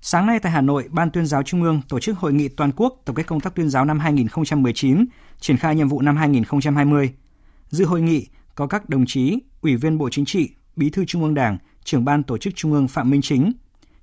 Sáng 0.00 0.26
nay 0.26 0.38
tại 0.40 0.52
Hà 0.52 0.60
Nội, 0.60 0.88
Ban 0.90 1.10
tuyên 1.10 1.26
giáo 1.26 1.42
Trung 1.42 1.62
ương 1.62 1.80
tổ 1.88 2.00
chức 2.00 2.18
hội 2.18 2.32
nghị 2.32 2.48
toàn 2.48 2.72
quốc 2.76 3.02
tổng 3.04 3.16
kết 3.16 3.26
công 3.26 3.40
tác 3.40 3.54
tuyên 3.54 3.70
giáo 3.70 3.84
năm 3.84 3.98
2019, 3.98 5.06
triển 5.40 5.56
khai 5.56 5.76
nhiệm 5.76 5.88
vụ 5.88 6.00
năm 6.00 6.16
2020. 6.16 7.12
Dự 7.68 7.84
hội 7.84 8.00
nghị 8.00 8.26
có 8.54 8.66
các 8.66 8.88
đồng 8.88 9.06
chí 9.06 9.38
Ủy 9.60 9.76
viên 9.76 9.98
Bộ 9.98 10.08
Chính 10.10 10.24
trị, 10.24 10.50
Bí 10.76 10.90
thư 10.90 11.04
Trung 11.04 11.22
ương 11.22 11.34
Đảng, 11.34 11.58
trưởng 11.84 12.04
ban 12.04 12.22
tổ 12.22 12.38
chức 12.38 12.56
Trung 12.56 12.72
ương 12.72 12.88
Phạm 12.88 13.10
Minh 13.10 13.22
Chính, 13.22 13.52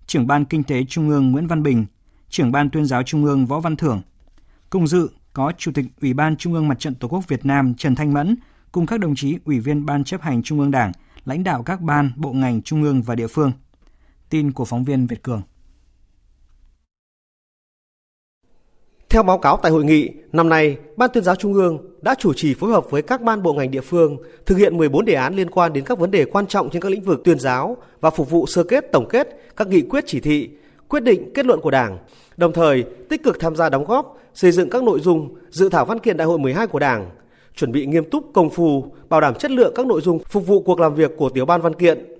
trưởng 0.07 0.27
ban 0.27 0.45
Kinh 0.45 0.63
tế 0.63 0.83
Trung 0.83 1.09
ương 1.09 1.31
Nguyễn 1.31 1.47
Văn 1.47 1.63
Bình, 1.63 1.85
trưởng 2.29 2.51
ban 2.51 2.69
tuyên 2.69 2.85
giáo 2.85 3.03
Trung 3.03 3.25
ương 3.25 3.45
Võ 3.45 3.59
Văn 3.59 3.75
Thưởng. 3.75 4.01
Cùng 4.69 4.87
dự 4.87 5.09
có 5.33 5.51
Chủ 5.57 5.71
tịch 5.71 5.85
Ủy 6.01 6.13
ban 6.13 6.37
Trung 6.37 6.53
ương 6.53 6.67
Mặt 6.67 6.79
trận 6.79 6.95
Tổ 6.95 7.07
quốc 7.07 7.27
Việt 7.27 7.45
Nam 7.45 7.73
Trần 7.73 7.95
Thanh 7.95 8.13
Mẫn 8.13 8.35
cùng 8.71 8.85
các 8.85 8.99
đồng 8.99 9.15
chí 9.15 9.37
Ủy 9.45 9.59
viên 9.59 9.85
Ban 9.85 10.03
chấp 10.03 10.21
hành 10.21 10.43
Trung 10.43 10.59
ương 10.59 10.71
Đảng, 10.71 10.91
lãnh 11.25 11.43
đạo 11.43 11.63
các 11.63 11.81
ban, 11.81 12.11
bộ 12.15 12.33
ngành 12.33 12.61
Trung 12.61 12.83
ương 12.83 13.01
và 13.01 13.15
địa 13.15 13.27
phương. 13.27 13.51
Tin 14.29 14.51
của 14.51 14.65
phóng 14.65 14.83
viên 14.83 15.07
Việt 15.07 15.23
Cường. 15.23 15.41
Theo 19.09 19.23
báo 19.23 19.37
cáo 19.37 19.57
tại 19.57 19.71
hội 19.71 19.83
nghị, 19.83 20.09
năm 20.31 20.49
nay, 20.49 20.77
Ban 20.97 21.09
tuyên 21.13 21.23
giáo 21.23 21.35
Trung 21.35 21.53
ương 21.53 21.77
đã 22.01 22.15
chủ 22.19 22.33
trì 22.33 22.53
phối 22.53 22.71
hợp 22.71 22.91
với 22.91 23.01
các 23.01 23.21
ban 23.21 23.43
bộ 23.43 23.53
ngành 23.53 23.71
địa 23.71 23.81
phương 23.81 24.17
thực 24.45 24.57
hiện 24.57 24.77
14 24.77 25.05
đề 25.05 25.13
án 25.13 25.35
liên 25.35 25.49
quan 25.49 25.73
đến 25.73 25.83
các 25.83 25.99
vấn 25.99 26.11
đề 26.11 26.25
quan 26.25 26.47
trọng 26.47 26.69
trên 26.69 26.81
các 26.81 26.91
lĩnh 26.91 27.01
vực 27.01 27.21
tuyên 27.23 27.39
giáo 27.39 27.77
và 28.01 28.09
phục 28.09 28.29
vụ 28.29 28.45
sơ 28.45 28.63
kết 28.63 28.91
tổng 28.91 29.07
kết 29.09 29.41
các 29.57 29.67
nghị 29.67 29.81
quyết 29.81 30.03
chỉ 30.07 30.19
thị, 30.19 30.49
quyết 30.87 31.03
định 31.03 31.33
kết 31.33 31.45
luận 31.45 31.61
của 31.61 31.71
Đảng, 31.71 31.97
đồng 32.37 32.53
thời 32.53 32.83
tích 33.09 33.23
cực 33.23 33.39
tham 33.39 33.55
gia 33.55 33.69
đóng 33.69 33.85
góp 33.85 34.17
xây 34.33 34.51
dựng 34.51 34.69
các 34.69 34.83
nội 34.83 34.99
dung 34.99 35.35
dự 35.49 35.69
thảo 35.69 35.85
văn 35.85 35.99
kiện 35.99 36.17
đại 36.17 36.27
hội 36.27 36.39
12 36.39 36.67
của 36.67 36.79
Đảng, 36.79 37.09
chuẩn 37.55 37.71
bị 37.71 37.85
nghiêm 37.85 38.09
túc 38.09 38.25
công 38.33 38.49
phu, 38.49 38.91
bảo 39.09 39.21
đảm 39.21 39.33
chất 39.33 39.51
lượng 39.51 39.73
các 39.75 39.85
nội 39.85 40.01
dung 40.01 40.19
phục 40.19 40.47
vụ 40.47 40.61
cuộc 40.61 40.79
làm 40.79 40.95
việc 40.95 41.11
của 41.17 41.29
tiểu 41.29 41.45
ban 41.45 41.61
văn 41.61 41.73
kiện. 41.73 42.14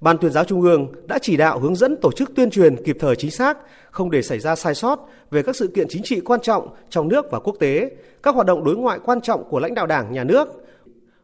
Ban 0.00 0.18
tuyên 0.18 0.32
giáo 0.32 0.44
Trung 0.44 0.62
ương 0.62 0.92
đã 1.06 1.18
chỉ 1.22 1.36
đạo 1.36 1.58
hướng 1.58 1.76
dẫn 1.76 1.96
tổ 2.02 2.12
chức 2.12 2.34
tuyên 2.34 2.50
truyền 2.50 2.84
kịp 2.84 2.96
thời 3.00 3.16
chính 3.16 3.30
xác, 3.30 3.58
không 3.90 4.10
để 4.10 4.22
xảy 4.22 4.38
ra 4.38 4.56
sai 4.56 4.74
sót 4.74 5.08
về 5.30 5.42
các 5.42 5.56
sự 5.56 5.66
kiện 5.74 5.86
chính 5.88 6.02
trị 6.02 6.20
quan 6.20 6.40
trọng 6.40 6.68
trong 6.90 7.08
nước 7.08 7.30
và 7.30 7.38
quốc 7.38 7.56
tế, 7.60 7.90
các 8.22 8.34
hoạt 8.34 8.46
động 8.46 8.64
đối 8.64 8.76
ngoại 8.76 8.98
quan 9.04 9.20
trọng 9.20 9.44
của 9.44 9.58
lãnh 9.58 9.74
đạo 9.74 9.86
Đảng, 9.86 10.12
nhà 10.12 10.24
nước. 10.24 10.48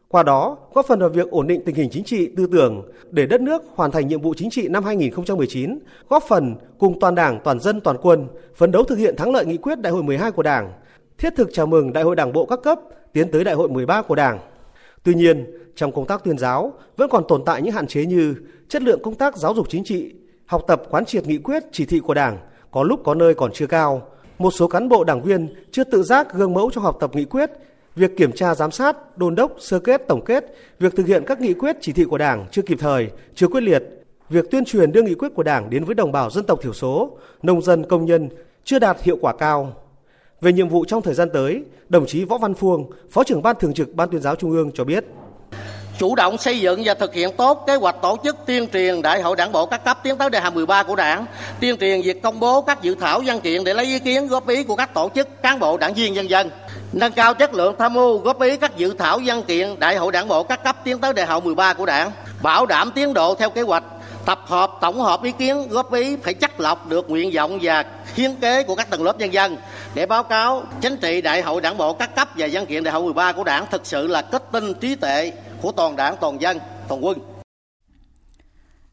Qua 0.07 0.23
đó, 0.23 0.57
góp 0.73 0.85
phần 0.85 0.99
vào 0.99 1.09
việc 1.09 1.29
ổn 1.29 1.47
định 1.47 1.61
tình 1.65 1.75
hình 1.75 1.89
chính 1.91 2.03
trị, 2.03 2.31
tư 2.37 2.47
tưởng 2.51 2.91
để 3.09 3.25
đất 3.25 3.41
nước 3.41 3.63
hoàn 3.75 3.91
thành 3.91 4.07
nhiệm 4.07 4.21
vụ 4.21 4.33
chính 4.33 4.49
trị 4.49 4.67
năm 4.67 4.83
2019, 4.83 5.79
góp 6.09 6.23
phần 6.27 6.55
cùng 6.77 6.99
toàn 6.99 7.15
Đảng, 7.15 7.39
toàn 7.43 7.59
dân, 7.59 7.81
toàn 7.81 7.97
quân 8.01 8.27
phấn 8.55 8.71
đấu 8.71 8.83
thực 8.83 8.97
hiện 8.97 9.15
thắng 9.15 9.31
lợi 9.31 9.45
nghị 9.45 9.57
quyết 9.57 9.79
Đại 9.79 9.93
hội 9.93 10.03
12 10.03 10.31
của 10.31 10.43
Đảng, 10.43 10.71
thiết 11.17 11.33
thực 11.35 11.49
chào 11.53 11.65
mừng 11.65 11.93
Đại 11.93 12.03
hội 12.03 12.15
Đảng 12.15 12.33
bộ 12.33 12.45
các 12.45 12.59
cấp 12.63 12.79
tiến 13.13 13.31
tới 13.31 13.43
Đại 13.43 13.55
hội 13.55 13.69
13 13.69 14.01
của 14.01 14.15
Đảng. 14.15 14.39
Tuy 15.03 15.13
nhiên, 15.13 15.45
trong 15.75 15.91
công 15.91 16.05
tác 16.05 16.23
tuyên 16.23 16.37
giáo 16.37 16.73
vẫn 16.97 17.09
còn 17.09 17.23
tồn 17.27 17.45
tại 17.45 17.61
những 17.61 17.73
hạn 17.73 17.87
chế 17.87 18.05
như 18.05 18.35
chất 18.69 18.81
lượng 18.81 18.99
công 19.03 19.15
tác 19.15 19.37
giáo 19.37 19.53
dục 19.53 19.69
chính 19.69 19.83
trị, 19.83 20.13
học 20.45 20.63
tập 20.67 20.83
quán 20.89 21.05
triệt 21.05 21.27
nghị 21.27 21.37
quyết 21.37 21.63
chỉ 21.71 21.85
thị 21.85 21.99
của 21.99 22.13
Đảng 22.13 22.37
có 22.71 22.83
lúc 22.83 23.01
có 23.03 23.13
nơi 23.13 23.33
còn 23.33 23.51
chưa 23.53 23.67
cao. 23.67 24.07
Một 24.37 24.51
số 24.51 24.67
cán 24.67 24.89
bộ 24.89 25.03
đảng 25.03 25.21
viên 25.21 25.55
chưa 25.71 25.83
tự 25.83 26.03
giác 26.03 26.33
gương 26.33 26.53
mẫu 26.53 26.69
trong 26.73 26.83
học 26.83 26.97
tập 26.99 27.15
nghị 27.15 27.25
quyết, 27.25 27.51
việc 27.95 28.17
kiểm 28.17 28.31
tra 28.31 28.55
giám 28.55 28.71
sát, 28.71 29.17
đôn 29.17 29.35
đốc, 29.35 29.55
sơ 29.59 29.79
kết, 29.79 30.01
tổng 30.07 30.25
kết, 30.25 30.55
việc 30.79 30.95
thực 30.95 31.07
hiện 31.07 31.23
các 31.27 31.41
nghị 31.41 31.53
quyết 31.53 31.77
chỉ 31.81 31.93
thị 31.93 32.03
của 32.03 32.17
Đảng 32.17 32.45
chưa 32.51 32.61
kịp 32.61 32.77
thời, 32.79 33.07
chưa 33.35 33.47
quyết 33.47 33.63
liệt, 33.63 33.83
việc 34.29 34.51
tuyên 34.51 34.65
truyền 34.65 34.91
đưa 34.91 35.01
nghị 35.01 35.15
quyết 35.15 35.29
của 35.35 35.43
Đảng 35.43 35.69
đến 35.69 35.83
với 35.83 35.95
đồng 35.95 36.11
bào 36.11 36.29
dân 36.29 36.45
tộc 36.45 36.61
thiểu 36.61 36.73
số, 36.73 37.17
nông 37.43 37.61
dân, 37.61 37.83
công 37.83 38.05
nhân 38.05 38.29
chưa 38.63 38.79
đạt 38.79 39.01
hiệu 39.01 39.17
quả 39.21 39.33
cao. 39.35 39.73
Về 40.41 40.53
nhiệm 40.53 40.69
vụ 40.69 40.85
trong 40.85 41.01
thời 41.01 41.13
gian 41.13 41.29
tới, 41.33 41.63
đồng 41.89 42.05
chí 42.05 42.25
Võ 42.25 42.37
Văn 42.37 42.53
Phuông, 42.53 42.91
Phó 43.11 43.23
trưởng 43.23 43.41
Ban 43.41 43.55
Thường 43.59 43.73
trực 43.73 43.95
Ban 43.95 44.09
tuyên 44.09 44.21
giáo 44.21 44.35
Trung 44.35 44.51
ương 44.51 44.71
cho 44.71 44.83
biết 44.83 45.05
chủ 45.99 46.15
động 46.15 46.37
xây 46.37 46.59
dựng 46.59 46.81
và 46.85 46.93
thực 46.93 47.13
hiện 47.13 47.37
tốt 47.37 47.63
kế 47.67 47.75
hoạch 47.75 47.95
tổ 48.01 48.17
chức 48.23 48.35
tuyên 48.45 48.67
truyền 48.73 49.01
đại 49.01 49.21
hội 49.21 49.35
đảng 49.35 49.51
bộ 49.51 49.65
các 49.65 49.85
cấp 49.85 49.99
tiến 50.03 50.17
tới 50.17 50.29
đại 50.29 50.41
hội 50.41 50.51
13 50.51 50.83
của 50.83 50.95
đảng, 50.95 51.25
tuyên 51.59 51.77
truyền 51.77 52.01
việc 52.01 52.21
công 52.21 52.39
bố 52.39 52.61
các 52.61 52.81
dự 52.81 52.95
thảo 52.95 53.21
văn 53.25 53.41
kiện 53.41 53.63
để 53.63 53.73
lấy 53.73 53.85
ý 53.85 53.99
kiến 53.99 54.27
góp 54.27 54.47
ý 54.47 54.63
của 54.63 54.75
các 54.75 54.93
tổ 54.93 55.09
chức 55.15 55.41
cán 55.41 55.59
bộ 55.59 55.77
đảng 55.77 55.93
viên 55.93 56.13
nhân 56.13 56.29
dân, 56.29 56.49
nâng 56.93 57.11
cao 57.11 57.33
chất 57.33 57.53
lượng 57.53 57.75
tham 57.79 57.93
mưu 57.93 58.17
góp 58.17 58.41
ý 58.41 58.57
các 58.57 58.77
dự 58.77 58.95
thảo 58.99 59.19
văn 59.25 59.43
kiện 59.43 59.79
đại 59.79 59.95
hội 59.95 60.11
đảng 60.11 60.27
bộ 60.27 60.43
các 60.43 60.63
cấp 60.63 60.75
tiến 60.83 60.99
tới 60.99 61.13
đại 61.13 61.25
hội 61.25 61.41
13 61.41 61.73
của 61.73 61.85
đảng, 61.85 62.11
bảo 62.41 62.65
đảm 62.65 62.91
tiến 62.95 63.13
độ 63.13 63.35
theo 63.35 63.49
kế 63.49 63.61
hoạch, 63.61 63.83
tập 64.25 64.39
hợp 64.45 64.71
tổng 64.81 65.01
hợp 65.01 65.23
ý 65.23 65.31
kiến 65.31 65.67
góp 65.69 65.93
ý 65.93 66.15
phải 66.15 66.33
chắc 66.33 66.59
lọc 66.59 66.87
được 66.87 67.09
nguyện 67.09 67.31
vọng 67.35 67.59
và 67.61 67.83
hiến 68.15 68.35
kế 68.35 68.63
của 68.63 68.75
các 68.75 68.89
tầng 68.89 69.03
lớp 69.03 69.19
nhân 69.19 69.33
dân. 69.33 69.57
Để 69.93 70.05
báo 70.05 70.23
cáo 70.23 70.63
chính 70.81 70.97
trị 70.97 71.21
đại 71.21 71.41
hội 71.41 71.61
đảng 71.61 71.77
bộ 71.77 71.93
các 71.93 72.15
cấp 72.15 72.29
và 72.37 72.47
văn 72.51 72.65
kiện 72.65 72.83
đại 72.83 72.93
hội 72.93 73.03
13 73.03 73.31
của 73.31 73.43
đảng 73.43 73.65
thực 73.71 73.85
sự 73.85 74.07
là 74.07 74.21
kết 74.21 74.43
tinh 74.51 74.73
trí 74.73 74.95
tuệ 74.95 75.31
của 75.63 75.71
toàn 75.71 75.95
đảng, 75.95 76.15
toàn 76.21 76.41
dân, 76.41 76.57
toàn 76.87 77.05
quân. 77.05 77.17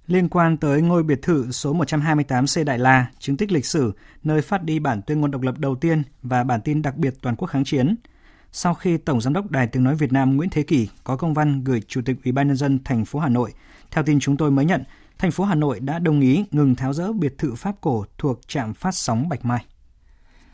Liên 0.06 0.28
quan 0.28 0.56
tới 0.56 0.82
ngôi 0.82 1.02
biệt 1.02 1.22
thự 1.22 1.50
số 1.50 1.74
128C 1.74 2.64
Đại 2.64 2.78
La, 2.78 3.06
chứng 3.18 3.36
tích 3.36 3.52
lịch 3.52 3.66
sử, 3.66 3.92
nơi 4.22 4.42
phát 4.42 4.62
đi 4.62 4.78
bản 4.78 5.02
tuyên 5.02 5.20
ngôn 5.20 5.30
độc 5.30 5.42
lập 5.42 5.54
đầu 5.58 5.76
tiên 5.76 6.02
và 6.22 6.44
bản 6.44 6.60
tin 6.60 6.82
đặc 6.82 6.96
biệt 6.96 7.14
toàn 7.22 7.36
quốc 7.36 7.48
kháng 7.48 7.64
chiến. 7.64 7.96
Sau 8.52 8.74
khi 8.74 8.96
Tổng 8.96 9.20
giám 9.20 9.32
đốc 9.32 9.50
Đài 9.50 9.66
Tiếng 9.66 9.84
nói 9.84 9.94
Việt 9.94 10.12
Nam 10.12 10.36
Nguyễn 10.36 10.50
Thế 10.50 10.62
Kỷ 10.62 10.88
có 11.04 11.16
công 11.16 11.34
văn 11.34 11.64
gửi 11.64 11.82
Chủ 11.88 12.00
tịch 12.04 12.16
Ủy 12.24 12.32
ban 12.32 12.46
nhân 12.46 12.56
dân 12.56 12.78
thành 12.84 13.04
phố 13.04 13.18
Hà 13.18 13.28
Nội, 13.28 13.52
theo 13.90 14.04
tin 14.04 14.20
chúng 14.20 14.36
tôi 14.36 14.50
mới 14.50 14.64
nhận, 14.64 14.84
thành 15.18 15.30
phố 15.30 15.44
Hà 15.44 15.54
Nội 15.54 15.80
đã 15.80 15.98
đồng 15.98 16.20
ý 16.20 16.44
ngừng 16.50 16.74
tháo 16.74 16.92
rỡ 16.92 17.12
biệt 17.12 17.38
thự 17.38 17.54
Pháp 17.54 17.74
cổ 17.80 18.04
thuộc 18.18 18.48
trạm 18.48 18.74
phát 18.74 18.94
sóng 18.94 19.28
Bạch 19.28 19.44
Mai. 19.44 19.64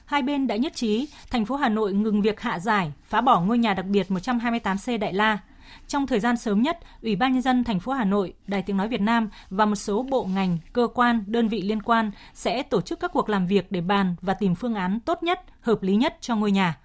Hai 0.05 0.23
bên 0.23 0.47
đã 0.47 0.57
nhất 0.57 0.73
trí 0.75 1.09
thành 1.31 1.45
phố 1.45 1.57
Hà 1.57 1.69
Nội 1.69 1.93
ngừng 1.93 2.23
việc 2.23 2.41
hạ 2.41 2.59
giải, 2.59 2.93
phá 3.05 3.21
bỏ 3.21 3.41
ngôi 3.41 3.59
nhà 3.59 3.75
đặc 3.75 3.87
biệt 3.87 4.07
128C 4.11 4.99
Đại 4.99 5.13
La– 5.13 5.39
trong 5.89 6.07
thời 6.07 6.21
gian 6.21 6.37
sớm 6.37 6.63
nhất, 6.63 6.79
Ủy 7.03 7.17
ban 7.17 7.33
nhân 7.33 7.43
dân 7.43 7.65
thành 7.65 7.81
phố 7.81 7.93
Hà 7.93 8.05
Nội, 8.05 8.35
Đài 8.47 8.63
Tiếng 8.63 8.77
nói 8.77 8.89
Việt 8.89 9.01
Nam 9.01 9.29
và 9.51 9.67
một 9.67 9.75
số 9.75 10.03
bộ 10.03 10.25
ngành, 10.25 10.59
cơ 10.73 10.89
quan, 10.95 11.25
đơn 11.27 11.49
vị 11.49 11.63
liên 11.63 11.83
quan 11.83 12.11
sẽ 12.35 12.63
tổ 12.63 12.81
chức 12.81 13.01
các 13.01 13.13
cuộc 13.13 13.29
làm 13.29 13.47
việc 13.47 13.73
để 13.73 13.81
bàn 13.81 14.15
và 14.23 14.35
tìm 14.35 14.55
phương 14.55 14.75
án 14.75 15.01
tốt 15.01 15.23
nhất, 15.23 15.41
hợp 15.61 15.83
lý 15.83 15.97
nhất 15.97 16.17
cho 16.21 16.37
ngôi 16.37 16.53
nhà. 16.53 16.79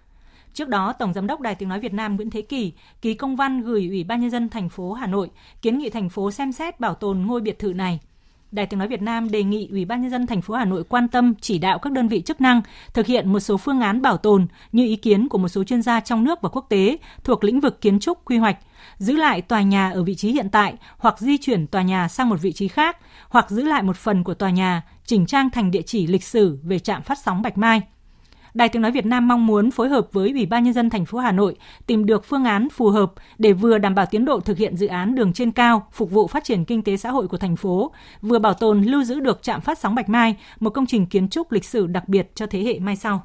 Trước 0.54 0.70
đó, 0.70 0.94
Tổng 0.94 1.14
giám 1.14 1.28
đốc 1.28 1.42
Đài 1.42 1.56
Tiếng 1.56 1.70
nói 1.70 1.80
Việt 1.80 1.94
Nam 1.94 2.16
Nguyễn 2.16 2.30
Thế 2.30 2.42
Kỳ 2.42 2.74
ký 3.02 3.14
công 3.14 3.36
văn 3.36 3.62
gửi 3.62 3.88
Ủy 3.88 4.04
ban 4.04 4.22
nhân 4.22 4.30
dân 4.30 4.50
thành 4.50 4.70
phố 4.70 4.94
Hà 4.94 5.08
Nội 5.08 5.30
kiến 5.62 5.78
nghị 5.78 5.90
thành 5.90 6.10
phố 6.10 6.32
xem 6.32 6.52
xét 6.52 6.80
bảo 6.80 6.94
tồn 6.94 7.22
ngôi 7.22 7.42
biệt 7.42 7.60
thự 7.60 7.74
này. 7.74 8.00
Đài 8.52 8.66
Tiếng 8.66 8.80
nói 8.80 8.88
Việt 8.88 9.02
Nam 9.02 9.32
đề 9.32 9.44
nghị 9.44 9.68
Ủy 9.72 9.86
ban 9.86 10.02
nhân 10.02 10.12
dân 10.12 10.28
thành 10.28 10.42
phố 10.42 10.54
Hà 10.54 10.66
Nội 10.66 10.84
quan 10.84 11.08
tâm 11.08 11.34
chỉ 11.42 11.58
đạo 11.58 11.80
các 11.80 11.94
đơn 11.94 12.08
vị 12.08 12.22
chức 12.22 12.42
năng 12.42 12.62
thực 12.94 13.06
hiện 13.06 13.34
một 13.34 13.40
số 13.40 13.58
phương 13.58 13.82
án 13.82 14.02
bảo 14.02 14.18
tồn 14.18 14.48
như 14.72 14.86
ý 14.86 14.96
kiến 14.96 15.30
của 15.30 15.38
một 15.38 15.48
số 15.48 15.64
chuyên 15.64 15.82
gia 15.82 16.00
trong 16.00 16.24
nước 16.24 16.42
và 16.42 16.50
quốc 16.50 16.66
tế 16.70 16.98
thuộc 17.24 17.44
lĩnh 17.44 17.60
vực 17.60 17.82
kiến 17.82 18.00
trúc 18.00 18.26
quy 18.26 18.38
hoạch, 18.38 18.58
giữ 19.02 19.14
lại 19.14 19.42
tòa 19.42 19.62
nhà 19.62 19.90
ở 19.90 20.04
vị 20.04 20.16
trí 20.16 20.32
hiện 20.32 20.50
tại 20.50 20.74
hoặc 20.98 21.20
di 21.20 21.38
chuyển 21.38 21.68
tòa 21.68 21.82
nhà 21.82 22.08
sang 22.08 22.30
một 22.30 22.42
vị 22.42 22.52
trí 22.52 22.68
khác, 22.68 22.98
hoặc 23.30 23.52
giữ 23.52 23.64
lại 23.64 23.84
một 23.84 23.98
phần 23.98 24.24
của 24.24 24.34
tòa 24.34 24.50
nhà, 24.50 24.82
chỉnh 25.06 25.26
trang 25.26 25.50
thành 25.50 25.72
địa 25.72 25.82
chỉ 25.82 26.08
lịch 26.08 26.24
sử 26.24 26.60
về 26.64 26.80
trạm 26.80 27.02
phát 27.02 27.18
sóng 27.24 27.42
Bạch 27.42 27.58
Mai. 27.58 27.82
Đài 28.54 28.70
Tiếng 28.70 28.82
nói 28.82 28.92
Việt 28.92 29.06
Nam 29.06 29.28
mong 29.28 29.48
muốn 29.48 29.72
phối 29.72 29.90
hợp 29.90 30.08
với 30.12 30.30
Ủy 30.30 30.46
ban 30.46 30.64
nhân 30.64 30.74
dân 30.74 30.90
thành 30.90 31.06
phố 31.06 31.18
Hà 31.18 31.32
Nội 31.32 31.56
tìm 31.88 32.06
được 32.06 32.26
phương 32.26 32.46
án 32.46 32.70
phù 32.70 32.90
hợp 32.90 33.14
để 33.38 33.54
vừa 33.54 33.78
đảm 33.78 33.96
bảo 33.96 34.06
tiến 34.06 34.26
độ 34.26 34.40
thực 34.40 34.58
hiện 34.58 34.78
dự 34.78 34.88
án 34.88 35.16
đường 35.16 35.34
trên 35.34 35.52
cao 35.52 35.88
phục 35.92 36.12
vụ 36.12 36.28
phát 36.28 36.44
triển 36.44 36.66
kinh 36.66 36.84
tế 36.84 36.98
xã 36.98 37.12
hội 37.12 37.28
của 37.28 37.38
thành 37.38 37.56
phố, 37.56 37.92
vừa 38.22 38.40
bảo 38.40 38.54
tồn 38.54 38.84
lưu 38.84 39.04
giữ 39.04 39.20
được 39.20 39.44
trạm 39.44 39.62
phát 39.62 39.80
sóng 39.80 39.96
Bạch 39.96 40.10
Mai, 40.10 40.36
một 40.60 40.70
công 40.70 40.86
trình 40.86 41.06
kiến 41.06 41.30
trúc 41.30 41.52
lịch 41.52 41.66
sử 41.66 41.88
đặc 41.88 42.08
biệt 42.08 42.32
cho 42.36 42.46
thế 42.48 42.64
hệ 42.64 42.80
mai 42.80 42.96
sau. 42.96 43.24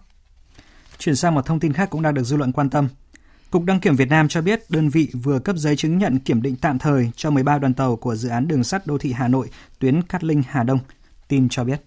Chuyển 0.99 1.17
sang 1.17 1.35
một 1.35 1.47
thông 1.47 1.61
tin 1.61 1.73
khác 1.73 1.91
cũng 1.91 2.03
đang 2.03 2.15
được 2.15 2.23
dư 2.23 2.37
luận 2.37 2.53
quan 2.53 2.71
tâm. 2.71 2.89
Cục 3.51 3.65
Đăng 3.65 3.81
kiểm 3.81 3.97
Việt 3.97 4.09
Nam 4.09 4.29
cho 4.29 4.41
biết 4.43 4.61
đơn 4.69 4.89
vị 4.89 5.09
vừa 5.23 5.39
cấp 5.39 5.57
giấy 5.57 5.77
chứng 5.77 5.99
nhận 5.99 6.19
kiểm 6.19 6.43
định 6.43 6.57
tạm 6.57 6.79
thời 6.79 7.11
cho 7.17 7.31
13 7.31 7.59
đoàn 7.59 7.75
tàu 7.75 7.97
của 7.97 8.15
dự 8.15 8.29
án 8.29 8.49
đường 8.49 8.65
sắt 8.65 8.87
đô 8.87 8.99
thị 8.99 9.13
Hà 9.13 9.29
Nội 9.29 9.51
tuyến 9.79 10.03
Cát 10.03 10.25
Linh 10.25 10.43
Hà 10.49 10.63
Đông. 10.63 10.79
Tin 11.29 11.49
cho 11.49 11.65
biết. 11.65 11.81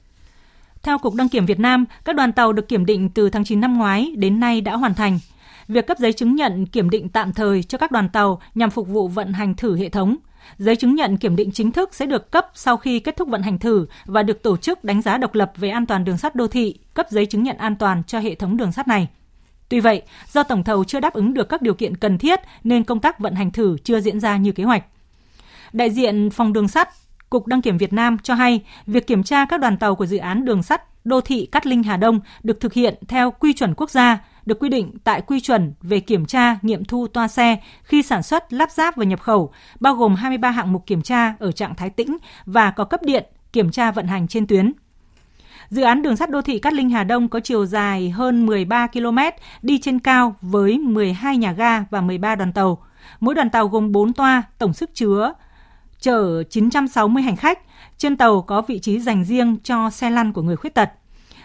Theo 0.83 0.97
Cục 0.97 1.15
Đăng 1.15 1.29
kiểm 1.29 1.45
Việt 1.45 1.59
Nam, 1.59 1.85
các 2.05 2.15
đoàn 2.15 2.33
tàu 2.33 2.53
được 2.53 2.67
kiểm 2.67 2.85
định 2.85 3.09
từ 3.09 3.29
tháng 3.29 3.43
9 3.43 3.61
năm 3.61 3.77
ngoái 3.77 4.13
đến 4.17 4.39
nay 4.39 4.61
đã 4.61 4.75
hoàn 4.75 4.93
thành. 4.93 5.19
Việc 5.67 5.87
cấp 5.87 5.97
giấy 5.99 6.13
chứng 6.13 6.35
nhận 6.35 6.65
kiểm 6.65 6.89
định 6.89 7.09
tạm 7.09 7.33
thời 7.33 7.63
cho 7.63 7.77
các 7.77 7.91
đoàn 7.91 8.09
tàu 8.09 8.41
nhằm 8.55 8.69
phục 8.69 8.87
vụ 8.87 9.07
vận 9.07 9.33
hành 9.33 9.55
thử 9.55 9.77
hệ 9.77 9.89
thống. 9.89 10.15
Giấy 10.57 10.75
chứng 10.75 10.95
nhận 10.95 11.17
kiểm 11.17 11.35
định 11.35 11.51
chính 11.51 11.71
thức 11.71 11.95
sẽ 11.95 12.05
được 12.05 12.31
cấp 12.31 12.47
sau 12.53 12.77
khi 12.77 12.99
kết 12.99 13.17
thúc 13.17 13.27
vận 13.27 13.41
hành 13.41 13.59
thử 13.59 13.85
và 14.05 14.23
được 14.23 14.43
tổ 14.43 14.57
chức 14.57 14.83
đánh 14.83 15.01
giá 15.01 15.17
độc 15.17 15.35
lập 15.35 15.51
về 15.57 15.69
an 15.69 15.85
toàn 15.85 16.05
đường 16.05 16.17
sắt 16.17 16.35
đô 16.35 16.47
thị, 16.47 16.75
cấp 16.93 17.05
giấy 17.09 17.25
chứng 17.25 17.43
nhận 17.43 17.57
an 17.57 17.75
toàn 17.75 18.03
cho 18.03 18.19
hệ 18.19 18.35
thống 18.35 18.57
đường 18.57 18.71
sắt 18.71 18.87
này. 18.87 19.07
Tuy 19.69 19.79
vậy, 19.79 20.01
do 20.31 20.43
tổng 20.43 20.63
thầu 20.63 20.83
chưa 20.83 20.99
đáp 20.99 21.13
ứng 21.13 21.33
được 21.33 21.49
các 21.49 21.61
điều 21.61 21.73
kiện 21.73 21.97
cần 21.97 22.17
thiết 22.17 22.39
nên 22.63 22.83
công 22.83 22.99
tác 22.99 23.19
vận 23.19 23.35
hành 23.35 23.51
thử 23.51 23.77
chưa 23.83 23.99
diễn 23.99 24.19
ra 24.19 24.37
như 24.37 24.51
kế 24.51 24.63
hoạch. 24.63 24.83
Đại 25.73 25.89
diện 25.89 26.29
phòng 26.29 26.53
đường 26.53 26.67
sắt, 26.67 26.89
Cục 27.29 27.47
Đăng 27.47 27.61
kiểm 27.61 27.77
Việt 27.77 27.93
Nam 27.93 28.17
cho 28.23 28.33
hay, 28.33 28.63
việc 28.87 29.07
kiểm 29.07 29.23
tra 29.23 29.45
các 29.45 29.59
đoàn 29.59 29.77
tàu 29.77 29.95
của 29.95 30.05
dự 30.05 30.17
án 30.17 30.45
đường 30.45 30.63
sắt 30.63 31.05
đô 31.05 31.21
thị 31.21 31.45
Cát 31.45 31.67
Linh 31.67 31.83
Hà 31.83 31.97
Đông 31.97 32.19
được 32.43 32.59
thực 32.59 32.73
hiện 32.73 32.95
theo 33.07 33.31
quy 33.31 33.53
chuẩn 33.53 33.73
quốc 33.73 33.89
gia, 33.89 34.19
được 34.45 34.59
quy 34.59 34.69
định 34.69 34.91
tại 35.03 35.21
quy 35.21 35.39
chuẩn 35.39 35.73
về 35.81 35.99
kiểm 35.99 36.25
tra, 36.25 36.57
nghiệm 36.61 36.85
thu 36.85 37.07
toa 37.07 37.27
xe 37.27 37.57
khi 37.83 38.03
sản 38.03 38.23
xuất, 38.23 38.53
lắp 38.53 38.71
ráp 38.71 38.95
và 38.95 39.05
nhập 39.05 39.21
khẩu, 39.21 39.51
bao 39.79 39.95
gồm 39.95 40.15
23 40.15 40.51
hạng 40.51 40.73
mục 40.73 40.85
kiểm 40.85 41.01
tra 41.01 41.35
ở 41.39 41.51
trạng 41.51 41.75
thái 41.75 41.89
tĩnh 41.89 42.17
và 42.45 42.71
có 42.71 42.83
cấp 42.83 42.99
điện, 43.03 43.25
kiểm 43.53 43.71
tra 43.71 43.91
vận 43.91 44.07
hành 44.07 44.27
trên 44.27 44.47
tuyến. 44.47 44.71
Dự 45.69 45.81
án 45.81 46.01
đường 46.01 46.15
sắt 46.15 46.29
đô 46.29 46.41
thị 46.41 46.59
Cát 46.59 46.73
Linh 46.73 46.89
Hà 46.89 47.03
Đông 47.03 47.27
có 47.27 47.39
chiều 47.39 47.65
dài 47.65 48.09
hơn 48.09 48.45
13 48.45 48.87
km, 48.87 49.17
đi 49.61 49.77
trên 49.77 49.99
cao 49.99 50.35
với 50.41 50.77
12 50.77 51.37
nhà 51.37 51.51
ga 51.51 51.83
và 51.89 52.01
13 52.01 52.35
đoàn 52.35 52.53
tàu. 52.53 52.77
Mỗi 53.19 53.35
đoàn 53.35 53.49
tàu 53.49 53.67
gồm 53.67 53.91
4 53.91 54.13
toa, 54.13 54.43
tổng 54.57 54.73
sức 54.73 54.89
chứa 54.93 55.33
chở 55.99 56.43
960 56.43 57.23
hành 57.23 57.35
khách. 57.35 57.59
Trên 57.97 58.17
tàu 58.17 58.41
có 58.41 58.61
vị 58.61 58.79
trí 58.79 58.99
dành 58.99 59.23
riêng 59.23 59.57
cho 59.63 59.89
xe 59.89 60.09
lăn 60.09 60.33
của 60.33 60.41
người 60.41 60.55
khuyết 60.55 60.73
tật. 60.73 60.89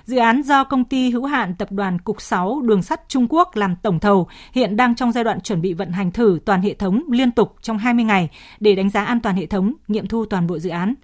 Dự 0.05 0.17
án 0.17 0.43
do 0.43 0.65
công 0.65 0.85
ty 0.85 1.11
hữu 1.11 1.25
hạn 1.25 1.55
tập 1.55 1.73
đoàn 1.73 1.99
Cục 1.99 2.21
6 2.21 2.61
Đường 2.61 2.83
sắt 2.83 3.09
Trung 3.09 3.27
Quốc 3.31 3.57
làm 3.57 3.77
tổng 3.77 4.01
thầu, 4.01 4.29
hiện 4.53 4.77
đang 4.77 4.95
trong 4.95 5.13
giai 5.13 5.25
đoạn 5.25 5.41
chuẩn 5.41 5.61
bị 5.61 5.73
vận 5.73 5.93
hành 5.93 6.13
thử 6.13 6.39
toàn 6.45 6.63
hệ 6.63 6.75
thống 6.75 7.03
liên 7.11 7.31
tục 7.31 7.57
trong 7.63 7.79
20 7.79 8.05
ngày 8.05 8.29
để 8.61 8.75
đánh 8.75 8.91
giá 8.91 9.05
an 9.05 9.21
toàn 9.21 9.37
hệ 9.37 9.47
thống, 9.47 9.73
nghiệm 9.89 10.07
thu 10.07 10.25
toàn 10.27 10.47
bộ 10.47 10.59
dự 10.59 10.71
án. 10.71 10.95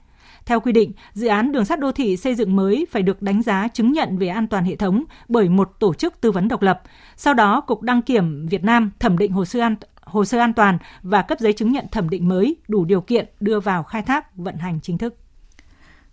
Theo 0.46 0.60
quy 0.60 0.72
định, 0.72 0.92
dự 1.12 1.26
án 1.26 1.52
đường 1.52 1.64
sắt 1.64 1.80
đô 1.80 1.92
thị 1.92 2.16
xây 2.16 2.34
dựng 2.34 2.56
mới 2.56 2.86
phải 2.90 3.02
được 3.02 3.22
đánh 3.22 3.42
giá 3.42 3.68
chứng 3.68 3.92
nhận 3.92 4.18
về 4.18 4.28
an 4.28 4.48
toàn 4.48 4.64
hệ 4.64 4.76
thống 4.76 5.04
bởi 5.28 5.48
một 5.48 5.70
tổ 5.80 5.94
chức 5.94 6.20
tư 6.20 6.30
vấn 6.30 6.48
độc 6.48 6.62
lập. 6.62 6.82
Sau 7.16 7.34
đó, 7.34 7.60
Cục 7.60 7.82
Đăng 7.82 8.02
kiểm 8.02 8.46
Việt 8.46 8.64
Nam 8.64 8.90
thẩm 8.98 9.18
định 9.18 9.32
hồ 9.32 9.44
sơ 9.44 9.60
an 9.60 9.76
hồ 10.04 10.24
sơ 10.24 10.38
an 10.38 10.52
toàn 10.52 10.78
và 11.02 11.22
cấp 11.22 11.40
giấy 11.40 11.52
chứng 11.52 11.72
nhận 11.72 11.86
thẩm 11.92 12.10
định 12.10 12.28
mới 12.28 12.56
đủ 12.68 12.84
điều 12.84 13.00
kiện 13.00 13.26
đưa 13.40 13.60
vào 13.60 13.82
khai 13.82 14.02
thác 14.02 14.36
vận 14.36 14.56
hành 14.56 14.80
chính 14.82 14.98
thức. 14.98 15.14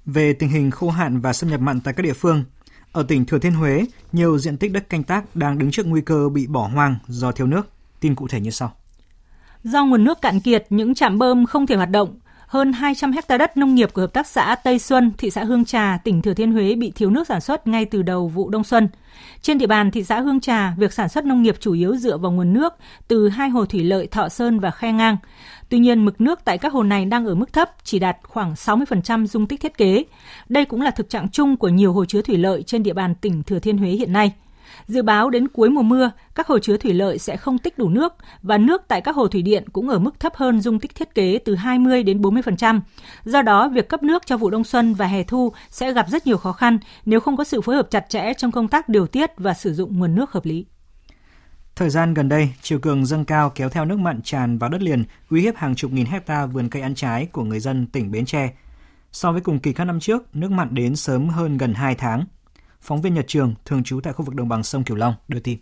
Về 0.06 0.34
tình 0.34 0.50
hình 0.50 0.72
khô 0.72 0.90
hạn 0.90 1.20
và 1.20 1.34
xâm 1.34 1.50
nhập 1.50 1.60
mặn 1.60 1.80
tại 1.80 1.94
các 1.94 2.04
địa 2.04 2.14
phương, 2.14 2.44
ở 2.92 3.04
tỉnh 3.04 3.26
Thừa 3.26 3.40
Thiên 3.40 3.54
Huế, 3.54 3.86
nhiều 4.12 4.38
diện 4.38 4.58
tích 4.58 4.72
đất 4.72 4.90
canh 4.90 5.04
tác 5.04 5.36
đang 5.36 5.58
đứng 5.58 5.72
trước 5.72 5.86
nguy 5.86 6.02
cơ 6.02 6.30
bị 6.30 6.48
bỏ 6.48 6.68
hoang 6.68 6.96
do 7.08 7.32
thiếu 7.32 7.48
nước. 7.48 7.70
Tin 8.00 8.16
cụ 8.16 8.28
thể 8.28 8.40
như 8.40 8.50
sau. 8.50 8.72
Do 9.64 9.86
nguồn 9.86 10.04
nước 10.04 10.22
cạn 10.22 10.40
kiệt, 10.40 10.66
những 10.70 10.94
trạm 10.94 11.18
bơm 11.18 11.46
không 11.46 11.68
thể 11.68 11.76
hoạt 11.76 11.90
động, 11.90 12.20
hơn 12.48 12.74
200 12.74 13.12
hecta 13.12 13.38
đất 13.38 13.58
nông 13.58 13.76
nghiệp 13.76 13.94
của 13.94 14.02
hợp 14.02 14.14
tác 14.14 14.28
xã 14.28 14.56
Tây 14.56 14.80
Xuân, 14.80 15.12
thị 15.18 15.30
xã 15.30 15.44
Hương 15.44 15.66
Trà, 15.66 15.98
tỉnh 16.04 16.22
Thừa 16.22 16.34
Thiên 16.34 16.52
Huế 16.52 16.76
bị 16.76 16.92
thiếu 16.96 17.10
nước 17.10 17.28
sản 17.28 17.42
xuất 17.42 17.68
ngay 17.68 17.86
từ 17.86 18.02
đầu 18.02 18.28
vụ 18.28 18.50
đông 18.50 18.64
xuân. 18.64 18.88
Trên 19.42 19.58
địa 19.58 19.68
bàn 19.68 19.92
thị 19.92 20.04
xã 20.04 20.20
Hương 20.20 20.40
Trà, 20.40 20.74
việc 20.78 20.94
sản 20.94 21.10
xuất 21.10 21.26
nông 21.26 21.44
nghiệp 21.44 21.56
chủ 21.60 21.74
yếu 21.74 21.96
dựa 21.96 22.18
vào 22.18 22.32
nguồn 22.32 22.54
nước 22.54 22.74
từ 23.08 23.30
hai 23.30 23.50
hồ 23.50 23.66
thủy 23.66 23.84
lợi 23.84 24.08
Thọ 24.08 24.30
Sơn 24.30 24.60
và 24.60 24.72
Khe 24.72 24.92
Ngang. 24.92 25.18
Tuy 25.70 25.80
nhiên, 25.80 26.06
mực 26.06 26.22
nước 26.22 26.40
tại 26.46 26.58
các 26.58 26.74
hồ 26.74 26.84
này 26.84 27.06
đang 27.06 27.26
ở 27.26 27.36
mức 27.36 27.54
thấp, 27.54 27.72
chỉ 27.84 28.00
đạt 28.00 28.18
khoảng 28.24 28.54
60% 28.54 29.26
dung 29.26 29.48
tích 29.48 29.62
thiết 29.62 29.78
kế. 29.78 30.04
Đây 30.50 30.66
cũng 30.66 30.82
là 30.82 30.92
thực 30.92 31.10
trạng 31.10 31.30
chung 31.30 31.58
của 31.58 31.70
nhiều 31.70 31.94
hồ 31.94 32.06
chứa 32.06 32.22
thủy 32.22 32.38
lợi 32.38 32.64
trên 32.64 32.84
địa 32.84 32.94
bàn 32.94 33.16
tỉnh 33.16 33.44
Thừa 33.44 33.60
Thiên 33.60 33.78
Huế 33.78 33.90
hiện 33.90 34.14
nay. 34.14 34.32
Dự 34.88 35.02
báo 35.02 35.30
đến 35.30 35.48
cuối 35.48 35.70
mùa 35.70 35.82
mưa, 35.82 36.12
các 36.36 36.48
hồ 36.48 36.60
chứa 36.60 36.78
thủy 36.78 36.94
lợi 36.94 37.20
sẽ 37.20 37.38
không 37.38 37.58
tích 37.58 37.78
đủ 37.78 37.90
nước 37.90 38.14
và 38.42 38.58
nước 38.58 38.82
tại 38.88 39.02
các 39.02 39.16
hồ 39.16 39.28
thủy 39.28 39.42
điện 39.42 39.64
cũng 39.74 39.90
ở 39.90 40.00
mức 40.00 40.20
thấp 40.20 40.36
hơn 40.36 40.62
dung 40.62 40.80
tích 40.80 40.96
thiết 40.96 41.16
kế 41.16 41.40
từ 41.46 41.56
20 41.56 42.04
đến 42.04 42.22
40%. 42.22 42.80
Do 43.26 43.42
đó, 43.42 43.70
việc 43.70 43.90
cấp 43.90 44.04
nước 44.04 44.26
cho 44.26 44.38
vụ 44.38 44.50
đông 44.50 44.64
xuân 44.64 44.94
và 44.94 45.08
hè 45.08 45.24
thu 45.24 45.54
sẽ 45.70 45.94
gặp 45.94 46.10
rất 46.10 46.28
nhiều 46.28 46.38
khó 46.38 46.52
khăn 46.52 46.80
nếu 47.06 47.20
không 47.20 47.38
có 47.38 47.44
sự 47.44 47.62
phối 47.62 47.76
hợp 47.76 47.88
chặt 47.92 48.06
chẽ 48.10 48.34
trong 48.34 48.52
công 48.52 48.68
tác 48.68 48.90
điều 48.90 49.08
tiết 49.08 49.32
và 49.38 49.54
sử 49.54 49.74
dụng 49.74 50.00
nguồn 50.00 50.16
nước 50.16 50.32
hợp 50.32 50.46
lý. 50.46 50.66
Thời 51.76 51.90
gian 51.90 52.14
gần 52.14 52.30
đây, 52.30 52.50
chiều 52.62 52.80
cường 52.80 53.06
dâng 53.06 53.26
cao 53.26 53.52
kéo 53.56 53.70
theo 53.70 53.86
nước 53.86 54.00
mặn 54.00 54.22
tràn 54.22 54.58
vào 54.58 54.70
đất 54.70 54.82
liền, 54.82 55.04
uy 55.30 55.42
hiếp 55.42 55.56
hàng 55.56 55.76
chục 55.76 55.92
nghìn 55.92 56.06
hecta 56.06 56.46
vườn 56.46 56.70
cây 56.70 56.82
ăn 56.82 56.96
trái 56.96 57.26
của 57.26 57.44
người 57.44 57.60
dân 57.60 57.88
tỉnh 57.88 58.12
Bến 58.12 58.26
Tre. 58.26 58.54
So 59.12 59.32
với 59.32 59.42
cùng 59.42 59.60
kỳ 59.60 59.74
các 59.74 59.86
năm 59.86 60.00
trước, 60.00 60.36
nước 60.36 60.52
mặn 60.52 60.76
đến 60.76 60.96
sớm 60.96 61.30
hơn 61.30 61.58
gần 61.58 61.74
2 61.74 61.96
tháng. 61.96 62.26
Phóng 62.82 63.02
viên 63.02 63.14
Nhật 63.14 63.26
Trường, 63.28 63.54
thường 63.66 63.84
trú 63.84 64.00
tại 64.04 64.14
khu 64.14 64.26
vực 64.26 64.36
đồng 64.36 64.50
bằng 64.50 64.64
sông 64.64 64.84
Cửu 64.84 64.98
Long, 64.98 65.14
đưa 65.28 65.40
tin. 65.40 65.58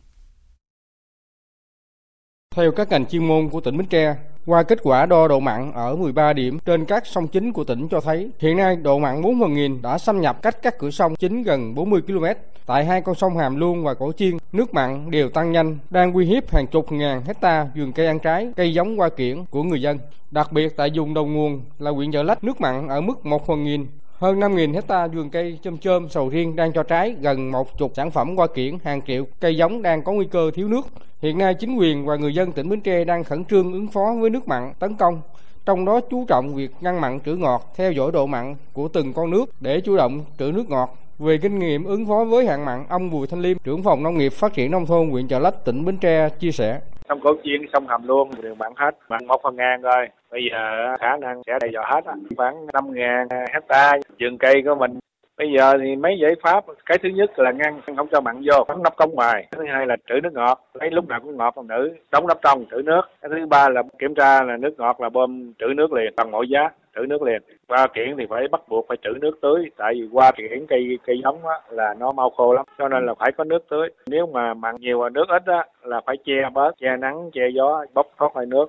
Theo 2.56 2.72
các 2.72 2.90
ngành 2.90 3.06
chuyên 3.06 3.28
môn 3.28 3.50
của 3.50 3.62
tỉnh 3.62 3.78
Bến 3.78 3.88
Tre, 3.88 4.16
qua 4.46 4.64
kết 4.64 4.80
quả 4.84 5.06
đo 5.06 5.28
độ 5.28 5.40
mặn 5.40 5.72
ở 5.72 5.96
13 5.96 6.34
điểm 6.34 6.60
trên 6.60 6.86
các 6.86 7.08
sông 7.08 7.28
chính 7.28 7.54
của 7.54 7.64
tỉnh 7.64 7.88
cho 7.88 8.02
thấy, 8.02 8.30
hiện 8.40 8.58
nay 8.58 8.76
độ 8.76 9.00
mặn 9.00 9.22
4 9.22 9.40
phần 9.40 9.54
nghìn 9.54 9.82
đã 9.82 9.98
xâm 9.98 10.22
nhập 10.22 10.42
cách 10.42 10.58
các 10.62 10.80
cửa 10.80 10.92
sông 10.92 11.16
chính 11.16 11.44
gần 11.44 11.76
40 11.76 12.02
km. 12.02 12.26
Tại 12.66 12.86
hai 12.86 13.02
con 13.02 13.16
sông 13.16 13.38
Hàm 13.38 13.56
Luông 13.56 13.84
và 13.84 13.94
Cổ 13.94 14.12
Chiên, 14.18 14.38
nước 14.52 14.74
mặn 14.74 15.12
đều 15.12 15.30
tăng 15.30 15.52
nhanh, 15.52 15.78
đang 15.90 16.14
uy 16.14 16.26
hiếp 16.26 16.54
hàng 16.54 16.68
chục 16.68 16.92
ngàn 16.92 17.22
hecta 17.26 17.68
vườn 17.76 17.94
cây 17.94 18.08
ăn 18.08 18.20
trái, 18.20 18.52
cây 18.56 18.74
giống 18.74 18.98
hoa 18.98 19.10
kiển 19.10 19.46
của 19.46 19.64
người 19.64 19.82
dân. 19.82 20.00
Đặc 20.32 20.52
biệt 20.52 20.78
tại 20.78 20.92
vùng 20.96 21.14
đầu 21.14 21.26
nguồn 21.26 21.62
là 21.80 21.92
huyện 21.92 22.12
Chợ 22.12 22.24
Lách, 22.24 22.44
nước 22.44 22.62
mặn 22.62 22.88
ở 22.88 23.02
mức 23.02 23.26
1 23.26 23.48
phần 23.48 23.64
nghìn, 23.64 23.88
hơn 24.26 24.40
5.000 24.40 24.74
hecta 24.74 25.08
vườn 25.08 25.30
cây 25.30 25.60
chôm 25.64 25.78
chôm 25.78 26.10
sầu 26.10 26.30
riêng 26.30 26.56
đang 26.56 26.74
cho 26.74 26.84
trái, 26.84 27.16
gần 27.22 27.52
một 27.52 27.78
chục 27.78 27.92
sản 27.96 28.12
phẩm 28.12 28.38
hoa 28.38 28.48
kiển, 28.48 28.78
hàng 28.84 29.02
triệu 29.08 29.26
cây 29.40 29.58
giống 29.58 29.82
đang 29.82 30.04
có 30.04 30.12
nguy 30.12 30.26
cơ 30.26 30.52
thiếu 30.54 30.68
nước. 30.68 30.88
Hiện 31.22 31.38
nay 31.38 31.54
chính 31.54 31.76
quyền 31.76 32.06
và 32.06 32.16
người 32.16 32.34
dân 32.34 32.52
tỉnh 32.52 32.70
Bến 32.70 32.82
Tre 32.82 33.04
đang 33.04 33.24
khẩn 33.24 33.46
trương 33.46 33.74
ứng 33.74 33.88
phó 33.88 34.16
với 34.20 34.30
nước 34.30 34.48
mặn 34.48 34.74
tấn 34.80 34.96
công, 34.96 35.22
trong 35.66 35.86
đó 35.86 36.00
chú 36.10 36.26
trọng 36.28 36.56
việc 36.56 36.72
ngăn 36.82 37.02
mặn 37.02 37.20
trữ 37.20 37.36
ngọt, 37.36 37.74
theo 37.76 37.92
dõi 37.92 38.12
độ 38.12 38.26
mặn 38.26 38.56
của 38.74 38.88
từng 38.88 39.14
con 39.14 39.30
nước 39.30 39.46
để 39.60 39.82
chủ 39.82 39.98
động 39.98 40.22
trữ 40.40 40.52
nước 40.52 40.70
ngọt. 40.70 40.98
Về 41.20 41.38
kinh 41.38 41.60
nghiệm 41.60 41.84
ứng 41.84 42.06
phó 42.06 42.24
với 42.24 42.48
hạn 42.48 42.66
mặn, 42.66 42.86
ông 42.90 43.10
Bùi 43.10 43.28
Thanh 43.28 43.42
Liêm, 43.42 43.58
trưởng 43.64 43.84
phòng 43.84 44.04
nông 44.04 44.18
nghiệp 44.18 44.34
phát 44.34 44.54
triển 44.54 44.72
nông 44.72 44.86
thôn 44.86 45.10
huyện 45.10 45.28
Chợ 45.28 45.40
Lách, 45.40 45.66
tỉnh 45.66 45.86
Bến 45.86 45.98
Tre 45.98 46.30
chia 46.30 46.52
sẻ. 46.52 46.80
Sông 47.10 47.20
Cổ 47.20 47.36
Chiên, 47.44 47.62
sông 47.74 47.88
Hàm 47.88 48.08
luôn, 48.08 48.32
đều 48.42 48.56
mặn 48.56 48.72
hết, 48.76 48.98
mặn 49.10 49.28
một 49.28 49.42
phần 49.44 49.56
ngàn 49.56 49.82
rồi. 49.82 50.08
Bây 50.32 50.42
giờ 50.52 50.96
khả 51.00 51.18
năng 51.18 51.42
sẽ 51.48 51.54
đầy 51.62 51.72
dò 51.74 51.82
hết, 51.86 52.02
khoảng 52.38 52.66
5 52.74 52.94
ngàn 52.94 53.28
hecta 53.54 53.94
vườn 54.20 54.38
cây 54.38 54.62
của 54.66 54.76
mình 54.76 55.00
Bây 55.38 55.48
giờ 55.58 55.78
thì 55.82 55.96
mấy 55.96 56.18
giải 56.22 56.32
pháp, 56.44 56.66
cái 56.86 56.98
thứ 56.98 57.10
nhất 57.10 57.40
là 57.40 57.52
ngăn 57.52 57.82
không 57.98 58.08
cho 58.12 58.22
mặn 58.22 58.36
vô, 58.46 58.66
đóng 58.68 58.84
nắp 58.84 58.96
cống 58.96 59.16
ngoài. 59.16 59.48
Thứ 59.52 59.64
hai 59.74 59.86
là 59.88 59.96
trữ 60.10 60.14
nước 60.24 60.34
ngọt, 60.34 60.62
lấy 60.74 60.92
lúc 60.92 61.08
nào 61.08 61.20
cũng 61.20 61.38
ngọt 61.38 61.54
còn 61.56 61.68
nữ, 61.68 61.96
đóng 62.12 62.28
nắp 62.28 62.38
trong 62.44 62.66
trữ 62.72 62.82
nước. 62.82 63.02
Cái 63.22 63.32
thứ 63.34 63.46
ba 63.46 63.70
là 63.70 63.84
kiểm 64.00 64.16
tra 64.16 64.44
là 64.44 64.58
nước 64.58 64.74
ngọt 64.78 65.02
là 65.02 65.10
bơm 65.10 65.54
trữ 65.60 65.66
nước 65.76 65.94
liền 65.94 66.14
bằng 66.18 66.32
mọi 66.32 66.48
giá 66.50 66.70
trữ 66.96 67.06
nước 67.06 67.22
liền 67.22 67.42
qua 67.68 67.88
kiển 67.96 68.16
thì 68.18 68.24
phải 68.30 68.48
bắt 68.52 68.62
buộc 68.70 68.86
phải 68.88 68.98
trữ 69.04 69.10
nước 69.22 69.40
tưới 69.42 69.60
tại 69.78 69.94
vì 69.94 70.08
qua 70.12 70.32
kiển 70.38 70.66
cây 70.70 71.00
cây 71.06 71.16
giống 71.24 71.48
á, 71.48 71.56
là 71.70 71.96
nó 72.00 72.12
mau 72.12 72.30
khô 72.30 72.54
lắm 72.54 72.66
cho 72.78 72.88
nên 72.88 73.06
là 73.06 73.14
phải 73.20 73.32
có 73.38 73.44
nước 73.44 73.64
tưới 73.70 73.90
nếu 74.08 74.26
mà 74.34 74.54
mặn 74.54 74.76
nhiều 74.80 75.00
và 75.00 75.10
nước 75.10 75.26
ít 75.28 75.44
á, 75.46 75.66
là 75.84 76.02
phải 76.06 76.16
che 76.26 76.50
bớt 76.54 76.72
che 76.82 76.98
nắng 77.00 77.30
che 77.34 77.42
gió 77.56 77.86
bốc 77.94 78.08
thoát 78.18 78.30
hơi 78.36 78.46
nước 78.46 78.66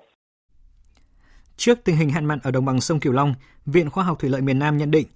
Trước 1.57 1.79
tình 1.85 1.97
hình 1.97 2.11
hạn 2.11 2.25
mặn 2.25 2.39
ở 2.43 2.51
đồng 2.51 2.65
bằng 2.65 2.81
sông 2.81 3.01
Cửu 3.01 3.13
Long, 3.13 3.35
Viện 3.67 3.91
Khoa 3.91 4.05
học 4.05 4.19
Thủy 4.21 4.31
lợi 4.31 4.41
miền 4.41 4.59
Nam 4.59 4.77
nhận 4.77 4.91
định 4.91 5.07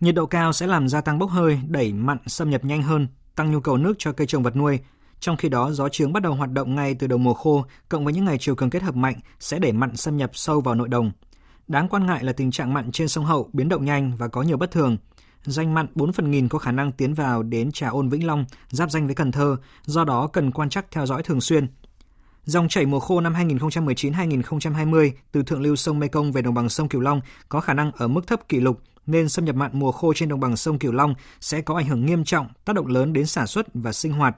nhiệt 0.00 0.14
độ 0.14 0.26
cao 0.26 0.52
sẽ 0.52 0.66
làm 0.66 0.88
gia 0.88 1.00
tăng 1.00 1.18
bốc 1.18 1.30
hơi, 1.30 1.60
đẩy 1.68 1.92
mặn 1.92 2.18
xâm 2.26 2.50
nhập 2.50 2.64
nhanh 2.64 2.82
hơn, 2.82 3.08
tăng 3.34 3.52
nhu 3.52 3.60
cầu 3.60 3.76
nước 3.76 3.94
cho 3.98 4.12
cây 4.12 4.26
trồng 4.26 4.42
vật 4.42 4.56
nuôi. 4.56 4.78
Trong 5.20 5.36
khi 5.36 5.48
đó, 5.48 5.70
gió 5.70 5.88
trướng 5.88 6.12
bắt 6.12 6.22
đầu 6.22 6.34
hoạt 6.34 6.50
động 6.50 6.74
ngay 6.74 6.94
từ 6.94 7.06
đầu 7.06 7.18
mùa 7.18 7.34
khô, 7.34 7.64
cộng 7.88 8.04
với 8.04 8.14
những 8.14 8.24
ngày 8.24 8.36
chiều 8.40 8.54
cường 8.54 8.70
kết 8.70 8.82
hợp 8.82 8.96
mạnh 8.96 9.14
sẽ 9.40 9.58
đẩy 9.58 9.72
mặn 9.72 9.96
xâm 9.96 10.16
nhập 10.16 10.30
sâu 10.32 10.60
vào 10.60 10.74
nội 10.74 10.88
đồng. 10.88 11.12
Đáng 11.68 11.88
quan 11.88 12.06
ngại 12.06 12.24
là 12.24 12.32
tình 12.32 12.50
trạng 12.50 12.74
mặn 12.74 12.92
trên 12.92 13.08
sông 13.08 13.24
Hậu 13.24 13.50
biến 13.52 13.68
động 13.68 13.84
nhanh 13.84 14.16
và 14.16 14.28
có 14.28 14.42
nhiều 14.42 14.56
bất 14.56 14.70
thường. 14.70 14.96
Danh 15.44 15.74
mặn 15.74 15.86
4 15.94 16.12
phần 16.12 16.30
nghìn 16.30 16.48
có 16.48 16.58
khả 16.58 16.72
năng 16.72 16.92
tiến 16.92 17.14
vào 17.14 17.42
đến 17.42 17.72
Trà 17.72 17.88
Ôn 17.88 18.08
Vĩnh 18.08 18.26
Long, 18.26 18.44
giáp 18.68 18.90
danh 18.90 19.06
với 19.06 19.14
Cần 19.14 19.32
Thơ, 19.32 19.56
do 19.84 20.04
đó 20.04 20.26
cần 20.26 20.50
quan 20.50 20.68
trắc 20.68 20.90
theo 20.90 21.06
dõi 21.06 21.22
thường 21.22 21.40
xuyên. 21.40 21.66
Dòng 22.44 22.68
chảy 22.68 22.86
mùa 22.86 23.00
khô 23.00 23.20
năm 23.20 23.34
2019-2020 23.34 25.10
từ 25.32 25.42
thượng 25.42 25.62
lưu 25.62 25.76
sông 25.76 25.98
Mekong 25.98 26.32
về 26.32 26.42
đồng 26.42 26.54
bằng 26.54 26.68
sông 26.68 26.88
Cửu 26.88 27.00
Long 27.00 27.20
có 27.48 27.60
khả 27.60 27.74
năng 27.74 27.92
ở 27.92 28.08
mức 28.08 28.26
thấp 28.26 28.48
kỷ 28.48 28.60
lục 28.60 28.80
nên 29.06 29.28
xâm 29.28 29.44
nhập 29.44 29.56
mặn 29.56 29.70
mùa 29.74 29.92
khô 29.92 30.12
trên 30.14 30.28
đồng 30.28 30.40
bằng 30.40 30.56
sông 30.56 30.78
Cửu 30.78 30.92
Long 30.92 31.14
sẽ 31.40 31.60
có 31.60 31.76
ảnh 31.76 31.86
hưởng 31.86 32.06
nghiêm 32.06 32.24
trọng, 32.24 32.48
tác 32.64 32.76
động 32.76 32.86
lớn 32.86 33.12
đến 33.12 33.26
sản 33.26 33.46
xuất 33.46 33.66
và 33.74 33.92
sinh 33.92 34.12
hoạt. 34.12 34.36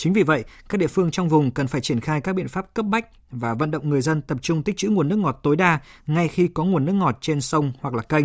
Chính 0.00 0.12
vì 0.12 0.22
vậy, 0.22 0.44
các 0.68 0.78
địa 0.78 0.86
phương 0.86 1.10
trong 1.10 1.28
vùng 1.28 1.50
cần 1.50 1.66
phải 1.66 1.80
triển 1.80 2.00
khai 2.00 2.20
các 2.20 2.32
biện 2.32 2.48
pháp 2.48 2.74
cấp 2.74 2.86
bách 2.86 3.06
và 3.30 3.54
vận 3.54 3.70
động 3.70 3.88
người 3.88 4.00
dân 4.00 4.22
tập 4.22 4.38
trung 4.42 4.62
tích 4.62 4.76
trữ 4.76 4.88
nguồn 4.88 5.08
nước 5.08 5.16
ngọt 5.16 5.40
tối 5.42 5.56
đa 5.56 5.78
ngay 6.06 6.28
khi 6.28 6.48
có 6.48 6.64
nguồn 6.64 6.84
nước 6.84 6.92
ngọt 6.92 7.18
trên 7.20 7.40
sông 7.40 7.72
hoặc 7.80 7.94
là 7.94 8.02
kênh. 8.02 8.24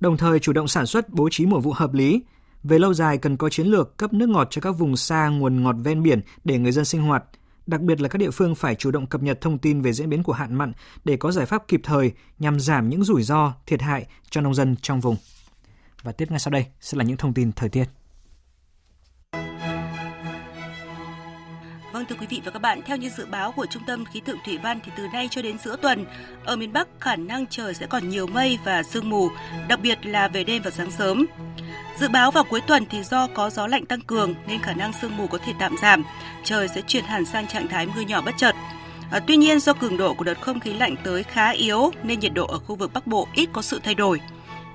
Đồng 0.00 0.16
thời 0.16 0.38
chủ 0.38 0.52
động 0.52 0.68
sản 0.68 0.86
xuất 0.86 1.08
bố 1.08 1.28
trí 1.30 1.46
mùa 1.46 1.60
vụ 1.60 1.72
hợp 1.72 1.94
lý. 1.94 2.22
Về 2.62 2.78
lâu 2.78 2.94
dài 2.94 3.18
cần 3.18 3.36
có 3.36 3.48
chiến 3.48 3.66
lược 3.66 3.96
cấp 3.96 4.12
nước 4.12 4.28
ngọt 4.28 4.48
cho 4.50 4.60
các 4.60 4.70
vùng 4.70 4.96
xa 4.96 5.28
nguồn 5.28 5.62
ngọt 5.62 5.76
ven 5.84 6.02
biển 6.02 6.20
để 6.44 6.58
người 6.58 6.72
dân 6.72 6.84
sinh 6.84 7.02
hoạt– 7.02 7.24
Đặc 7.66 7.80
biệt 7.80 8.00
là 8.00 8.08
các 8.08 8.18
địa 8.18 8.30
phương 8.30 8.54
phải 8.54 8.74
chủ 8.74 8.90
động 8.90 9.06
cập 9.06 9.22
nhật 9.22 9.40
thông 9.40 9.58
tin 9.58 9.82
về 9.82 9.92
diễn 9.92 10.10
biến 10.10 10.22
của 10.22 10.32
hạn 10.32 10.54
mặn 10.54 10.72
để 11.04 11.16
có 11.16 11.32
giải 11.32 11.46
pháp 11.46 11.68
kịp 11.68 11.80
thời 11.84 12.12
nhằm 12.38 12.60
giảm 12.60 12.88
những 12.88 13.04
rủi 13.04 13.22
ro, 13.22 13.54
thiệt 13.66 13.82
hại 13.82 14.06
cho 14.30 14.40
nông 14.40 14.54
dân 14.54 14.76
trong 14.82 15.00
vùng. 15.00 15.16
Và 16.02 16.12
tiếp 16.12 16.30
ngay 16.30 16.38
sau 16.38 16.50
đây 16.50 16.66
sẽ 16.80 16.98
là 16.98 17.04
những 17.04 17.16
thông 17.16 17.34
tin 17.34 17.52
thời 17.52 17.68
tiết. 17.68 17.97
Vâng 21.98 22.06
thưa 22.06 22.16
quý 22.20 22.26
vị 22.26 22.40
và 22.44 22.50
các 22.50 22.58
bạn, 22.58 22.80
theo 22.86 22.96
như 22.96 23.10
dự 23.10 23.26
báo 23.26 23.52
của 23.52 23.66
Trung 23.66 23.82
tâm 23.86 24.04
Khí 24.04 24.20
tượng 24.20 24.38
Thủy 24.44 24.58
văn 24.62 24.80
thì 24.84 24.92
từ 24.96 25.06
nay 25.12 25.28
cho 25.30 25.42
đến 25.42 25.58
giữa 25.58 25.76
tuần, 25.76 26.06
ở 26.44 26.56
miền 26.56 26.72
Bắc 26.72 26.88
khả 27.00 27.16
năng 27.16 27.46
trời 27.46 27.74
sẽ 27.74 27.86
còn 27.86 28.08
nhiều 28.08 28.26
mây 28.26 28.58
và 28.64 28.82
sương 28.82 29.10
mù, 29.10 29.28
đặc 29.68 29.80
biệt 29.80 30.06
là 30.06 30.28
về 30.28 30.44
đêm 30.44 30.62
và 30.62 30.70
sáng 30.70 30.90
sớm. 30.90 31.26
Dự 32.00 32.08
báo 32.08 32.30
vào 32.30 32.44
cuối 32.44 32.60
tuần 32.60 32.86
thì 32.90 33.02
do 33.02 33.26
có 33.26 33.50
gió 33.50 33.66
lạnh 33.66 33.86
tăng 33.86 34.00
cường 34.00 34.34
nên 34.46 34.62
khả 34.62 34.72
năng 34.72 34.92
sương 34.92 35.16
mù 35.16 35.26
có 35.26 35.38
thể 35.38 35.52
tạm 35.58 35.76
giảm, 35.82 36.04
trời 36.44 36.68
sẽ 36.68 36.80
chuyển 36.86 37.04
hẳn 37.04 37.24
sang 37.24 37.46
trạng 37.46 37.68
thái 37.68 37.86
mưa 37.86 38.00
nhỏ 38.00 38.20
bất 38.20 38.34
chợt. 38.36 38.54
À, 39.10 39.20
tuy 39.26 39.36
nhiên 39.36 39.60
do 39.60 39.72
cường 39.72 39.96
độ 39.96 40.14
của 40.14 40.24
đợt 40.24 40.40
không 40.40 40.60
khí 40.60 40.72
lạnh 40.72 40.94
tới 41.04 41.22
khá 41.22 41.50
yếu 41.50 41.90
nên 42.02 42.20
nhiệt 42.20 42.34
độ 42.34 42.46
ở 42.46 42.58
khu 42.58 42.74
vực 42.74 42.92
Bắc 42.92 43.06
Bộ 43.06 43.28
ít 43.34 43.48
có 43.52 43.62
sự 43.62 43.80
thay 43.84 43.94
đổi. 43.94 44.20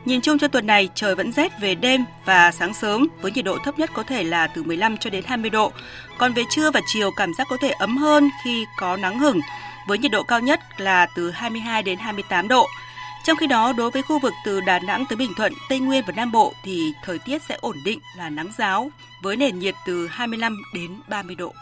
Nhìn 0.06 0.22
chung 0.22 0.38
cho 0.38 0.48
tuần 0.48 0.68
này 0.68 0.90
trời 0.96 1.16
vẫn 1.16 1.32
rét 1.32 1.52
về 1.62 1.76
đêm 1.76 2.06
và 2.26 2.52
sáng 2.52 2.74
sớm 2.74 3.08
với 3.22 3.32
nhiệt 3.32 3.46
độ 3.46 3.58
thấp 3.64 3.80
nhất 3.80 3.90
có 3.94 4.04
thể 4.04 4.24
là 4.24 4.48
từ 4.48 4.64
15 4.64 4.98
cho 4.98 5.10
đến 5.10 5.24
20 5.28 5.50
độ. 5.50 5.72
Còn 6.18 6.34
về 6.34 6.44
trưa 6.50 6.72
và 6.72 6.82
chiều 6.88 7.12
cảm 7.12 7.34
giác 7.34 7.48
có 7.50 7.58
thể 7.62 7.70
ấm 7.70 7.98
hơn 7.98 8.30
khi 8.44 8.66
có 8.78 8.98
nắng 8.98 9.20
hửng 9.20 9.40
với 9.88 9.98
nhiệt 9.98 10.12
độ 10.12 10.24
cao 10.24 10.40
nhất 10.40 10.60
là 10.78 11.08
từ 11.16 11.32
22 11.32 11.84
đến 11.84 11.98
28 11.98 12.48
độ. 12.48 12.68
Trong 13.24 13.38
khi 13.38 13.48
đó, 13.48 13.74
đối 13.74 13.92
với 13.92 14.02
khu 14.02 14.20
vực 14.20 14.34
từ 14.46 14.62
Đà 14.62 14.80
Nẵng 14.80 15.06
tới 15.10 15.18
Bình 15.18 15.32
Thuận, 15.38 15.54
Tây 15.70 15.80
Nguyên 15.80 16.04
và 16.08 16.14
Nam 16.16 16.32
Bộ 16.32 16.54
thì 16.64 16.94
thời 17.04 17.20
tiết 17.20 17.42
sẽ 17.50 17.58
ổn 17.62 17.76
định 17.86 18.00
là 18.18 18.30
nắng 18.30 18.50
giáo 18.58 18.92
với 19.22 19.36
nền 19.36 19.60
nhiệt 19.60 19.76
từ 19.86 20.08
25 20.08 20.62
đến 20.74 20.92
30 21.10 21.36
độ. 21.36 21.54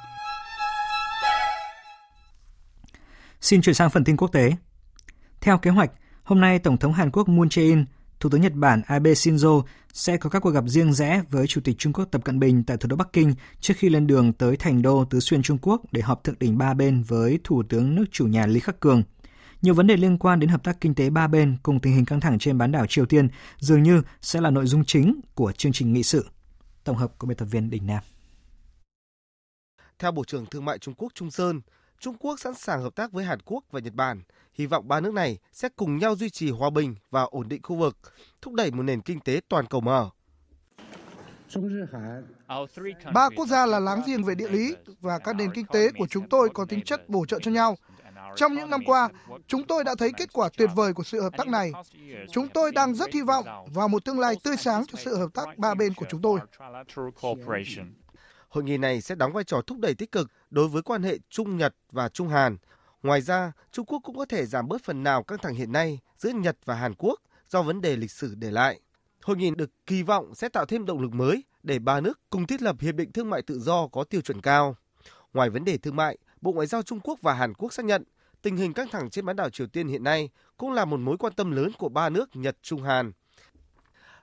Xin 3.41 3.61
chuyển 3.61 3.75
sang 3.75 3.89
phần 3.89 4.03
tin 4.03 4.17
quốc 4.17 4.27
tế. 4.27 4.51
Theo 5.41 5.57
kế 5.57 5.71
hoạch, 5.71 5.91
hôm 6.23 6.41
nay 6.41 6.59
Tổng 6.59 6.77
thống 6.77 6.93
Hàn 6.93 7.11
Quốc 7.11 7.29
Moon 7.29 7.47
Jae-in, 7.47 7.85
Thủ 8.21 8.29
tướng 8.29 8.41
Nhật 8.41 8.53
Bản 8.55 8.81
Abe 8.87 9.11
Shinzo 9.11 9.63
sẽ 9.93 10.17
có 10.17 10.29
các 10.29 10.39
cuộc 10.39 10.49
gặp 10.49 10.63
riêng 10.67 10.93
rẽ 10.93 11.23
với 11.29 11.47
Chủ 11.47 11.61
tịch 11.61 11.75
Trung 11.77 11.93
Quốc 11.93 12.05
Tập 12.11 12.21
Cận 12.23 12.39
Bình 12.39 12.63
tại 12.63 12.77
thủ 12.77 12.87
đô 12.87 12.95
Bắc 12.95 13.13
Kinh 13.13 13.33
trước 13.59 13.73
khi 13.77 13.89
lên 13.89 14.07
đường 14.07 14.33
tới 14.33 14.57
thành 14.57 14.81
đô 14.81 15.05
Tứ 15.05 15.19
Xuyên 15.19 15.43
Trung 15.43 15.57
Quốc 15.61 15.81
để 15.91 16.01
họp 16.01 16.23
thượng 16.23 16.39
đỉnh 16.39 16.57
ba 16.57 16.73
bên 16.73 17.03
với 17.03 17.39
Thủ 17.43 17.63
tướng 17.69 17.95
nước 17.95 18.05
chủ 18.11 18.27
nhà 18.27 18.45
Lý 18.45 18.59
Khắc 18.59 18.79
Cường– 18.79 19.03
nhiều 19.61 19.73
vấn 19.73 19.87
đề 19.87 19.97
liên 19.97 20.17
quan 20.17 20.39
đến 20.39 20.49
hợp 20.49 20.63
tác 20.63 20.81
kinh 20.81 20.95
tế 20.95 21.09
ba 21.09 21.27
bên 21.27 21.57
cùng 21.63 21.79
tình 21.79 21.93
hình 21.93 22.05
căng 22.05 22.19
thẳng 22.19 22.39
trên 22.39 22.57
bán 22.57 22.71
đảo 22.71 22.85
Triều 22.87 23.05
Tiên 23.05 23.27
dường 23.57 23.83
như 23.83 24.01
sẽ 24.21 24.41
là 24.41 24.49
nội 24.49 24.65
dung 24.65 24.85
chính 24.85 25.19
của 25.35 25.51
chương 25.51 25.71
trình 25.71 25.93
nghị 25.93 26.03
sự. 26.03 26.25
Tổng 26.83 26.97
hợp 26.97 27.17
của 27.17 27.27
biên 27.27 27.37
tập 27.37 27.45
viên 27.45 27.69
Đình 27.69 27.87
Nam. 27.87 28.03
Theo 29.99 30.11
Bộ 30.11 30.23
trưởng 30.23 30.45
Thương 30.45 30.65
mại 30.65 30.77
Trung 30.77 30.93
Quốc 30.93 31.11
Trung 31.15 31.31
Sơn, 31.31 31.61
Trung 32.01 32.15
Quốc 32.19 32.39
sẵn 32.39 32.53
sàng 32.53 32.81
hợp 32.81 32.95
tác 32.95 33.11
với 33.11 33.25
Hàn 33.25 33.39
Quốc 33.45 33.63
và 33.71 33.79
Nhật 33.79 33.93
Bản, 33.93 34.21
hy 34.53 34.65
vọng 34.65 34.87
ba 34.87 34.99
nước 34.99 35.13
này 35.13 35.37
sẽ 35.51 35.69
cùng 35.75 35.97
nhau 35.97 36.15
duy 36.15 36.29
trì 36.29 36.51
hòa 36.51 36.69
bình 36.69 36.95
và 37.09 37.21
ổn 37.23 37.49
định 37.49 37.61
khu 37.61 37.75
vực, 37.75 37.97
thúc 38.41 38.53
đẩy 38.53 38.71
một 38.71 38.83
nền 38.83 39.01
kinh 39.01 39.19
tế 39.19 39.41
toàn 39.49 39.65
cầu 39.65 39.81
mở. 39.81 40.09
Ba 43.13 43.29
quốc 43.35 43.47
gia 43.47 43.65
là 43.65 43.79
láng 43.79 44.01
giềng 44.07 44.23
về 44.23 44.35
địa 44.35 44.49
lý 44.49 44.75
và 45.01 45.19
các 45.19 45.35
nền 45.35 45.51
kinh 45.53 45.65
tế 45.65 45.89
của 45.97 46.07
chúng 46.07 46.29
tôi 46.29 46.49
có 46.53 46.65
tính 46.65 46.81
chất 46.83 47.09
bổ 47.09 47.25
trợ 47.25 47.39
cho 47.41 47.51
nhau, 47.51 47.75
trong 48.35 48.55
những 48.55 48.69
năm 48.69 48.81
qua, 48.85 49.09
chúng 49.47 49.63
tôi 49.67 49.83
đã 49.83 49.95
thấy 49.97 50.11
kết 50.17 50.33
quả 50.33 50.49
tuyệt 50.57 50.69
vời 50.75 50.93
của 50.93 51.03
sự 51.03 51.21
hợp 51.21 51.33
tác 51.37 51.47
này. 51.47 51.71
Chúng 52.31 52.47
tôi 52.47 52.71
đang 52.71 52.95
rất 52.95 53.13
hy 53.13 53.21
vọng 53.21 53.45
vào 53.73 53.87
một 53.87 54.05
tương 54.05 54.19
lai 54.19 54.35
tươi 54.43 54.57
sáng 54.57 54.83
cho 54.85 54.97
sự 54.97 55.17
hợp 55.17 55.29
tác 55.33 55.57
ba 55.57 55.73
bên 55.73 55.93
của 55.93 56.05
chúng 56.09 56.21
tôi. 56.21 56.39
Hội 58.51 58.63
nghị 58.63 58.77
này 58.77 59.01
sẽ 59.01 59.15
đóng 59.15 59.33
vai 59.33 59.43
trò 59.43 59.61
thúc 59.61 59.79
đẩy 59.79 59.95
tích 59.95 60.11
cực 60.11 60.31
đối 60.49 60.67
với 60.67 60.81
quan 60.81 61.03
hệ 61.03 61.17
Trung 61.29 61.57
Nhật 61.57 61.75
và 61.91 62.09
Trung 62.09 62.27
Hàn. 62.27 62.57
Ngoài 63.03 63.21
ra, 63.21 63.51
Trung 63.71 63.85
Quốc 63.85 63.99
cũng 64.03 64.17
có 64.17 64.25
thể 64.25 64.45
giảm 64.45 64.67
bớt 64.67 64.83
phần 64.83 65.03
nào 65.03 65.23
căng 65.23 65.39
thẳng 65.39 65.53
hiện 65.53 65.71
nay 65.71 65.99
giữa 66.17 66.29
Nhật 66.29 66.57
và 66.65 66.75
Hàn 66.75 66.93
Quốc 66.97 67.19
do 67.49 67.61
vấn 67.61 67.81
đề 67.81 67.95
lịch 67.95 68.11
sử 68.11 68.35
để 68.35 68.51
lại. 68.51 68.79
Hội 69.23 69.37
nghị 69.37 69.51
được 69.55 69.69
kỳ 69.85 70.03
vọng 70.03 70.35
sẽ 70.35 70.49
tạo 70.49 70.65
thêm 70.65 70.85
động 70.85 71.01
lực 71.01 71.13
mới 71.13 71.43
để 71.63 71.79
ba 71.79 72.01
nước 72.01 72.19
cùng 72.29 72.47
thiết 72.47 72.61
lập 72.61 72.75
hiệp 72.79 72.95
định 72.95 73.11
thương 73.11 73.29
mại 73.29 73.41
tự 73.41 73.59
do 73.59 73.87
có 73.87 74.03
tiêu 74.03 74.21
chuẩn 74.21 74.41
cao. 74.41 74.75
Ngoài 75.33 75.49
vấn 75.49 75.65
đề 75.65 75.77
thương 75.77 75.95
mại, 75.95 76.17
Bộ 76.41 76.51
Ngoại 76.51 76.67
giao 76.67 76.81
Trung 76.81 76.99
Quốc 76.99 77.19
và 77.21 77.33
Hàn 77.33 77.53
Quốc 77.53 77.73
xác 77.73 77.85
nhận 77.85 78.03
tình 78.41 78.57
hình 78.57 78.73
căng 78.73 78.87
thẳng 78.91 79.09
trên 79.09 79.25
bán 79.25 79.35
đảo 79.35 79.49
Triều 79.49 79.67
Tiên 79.67 79.87
hiện 79.87 80.03
nay 80.03 80.29
cũng 80.57 80.71
là 80.71 80.85
một 80.85 80.99
mối 80.99 81.17
quan 81.17 81.33
tâm 81.33 81.51
lớn 81.51 81.71
của 81.77 81.89
ba 81.89 82.09
nước 82.09 82.35
Nhật 82.35 82.57
Trung 82.61 82.83
Hàn. 82.83 83.11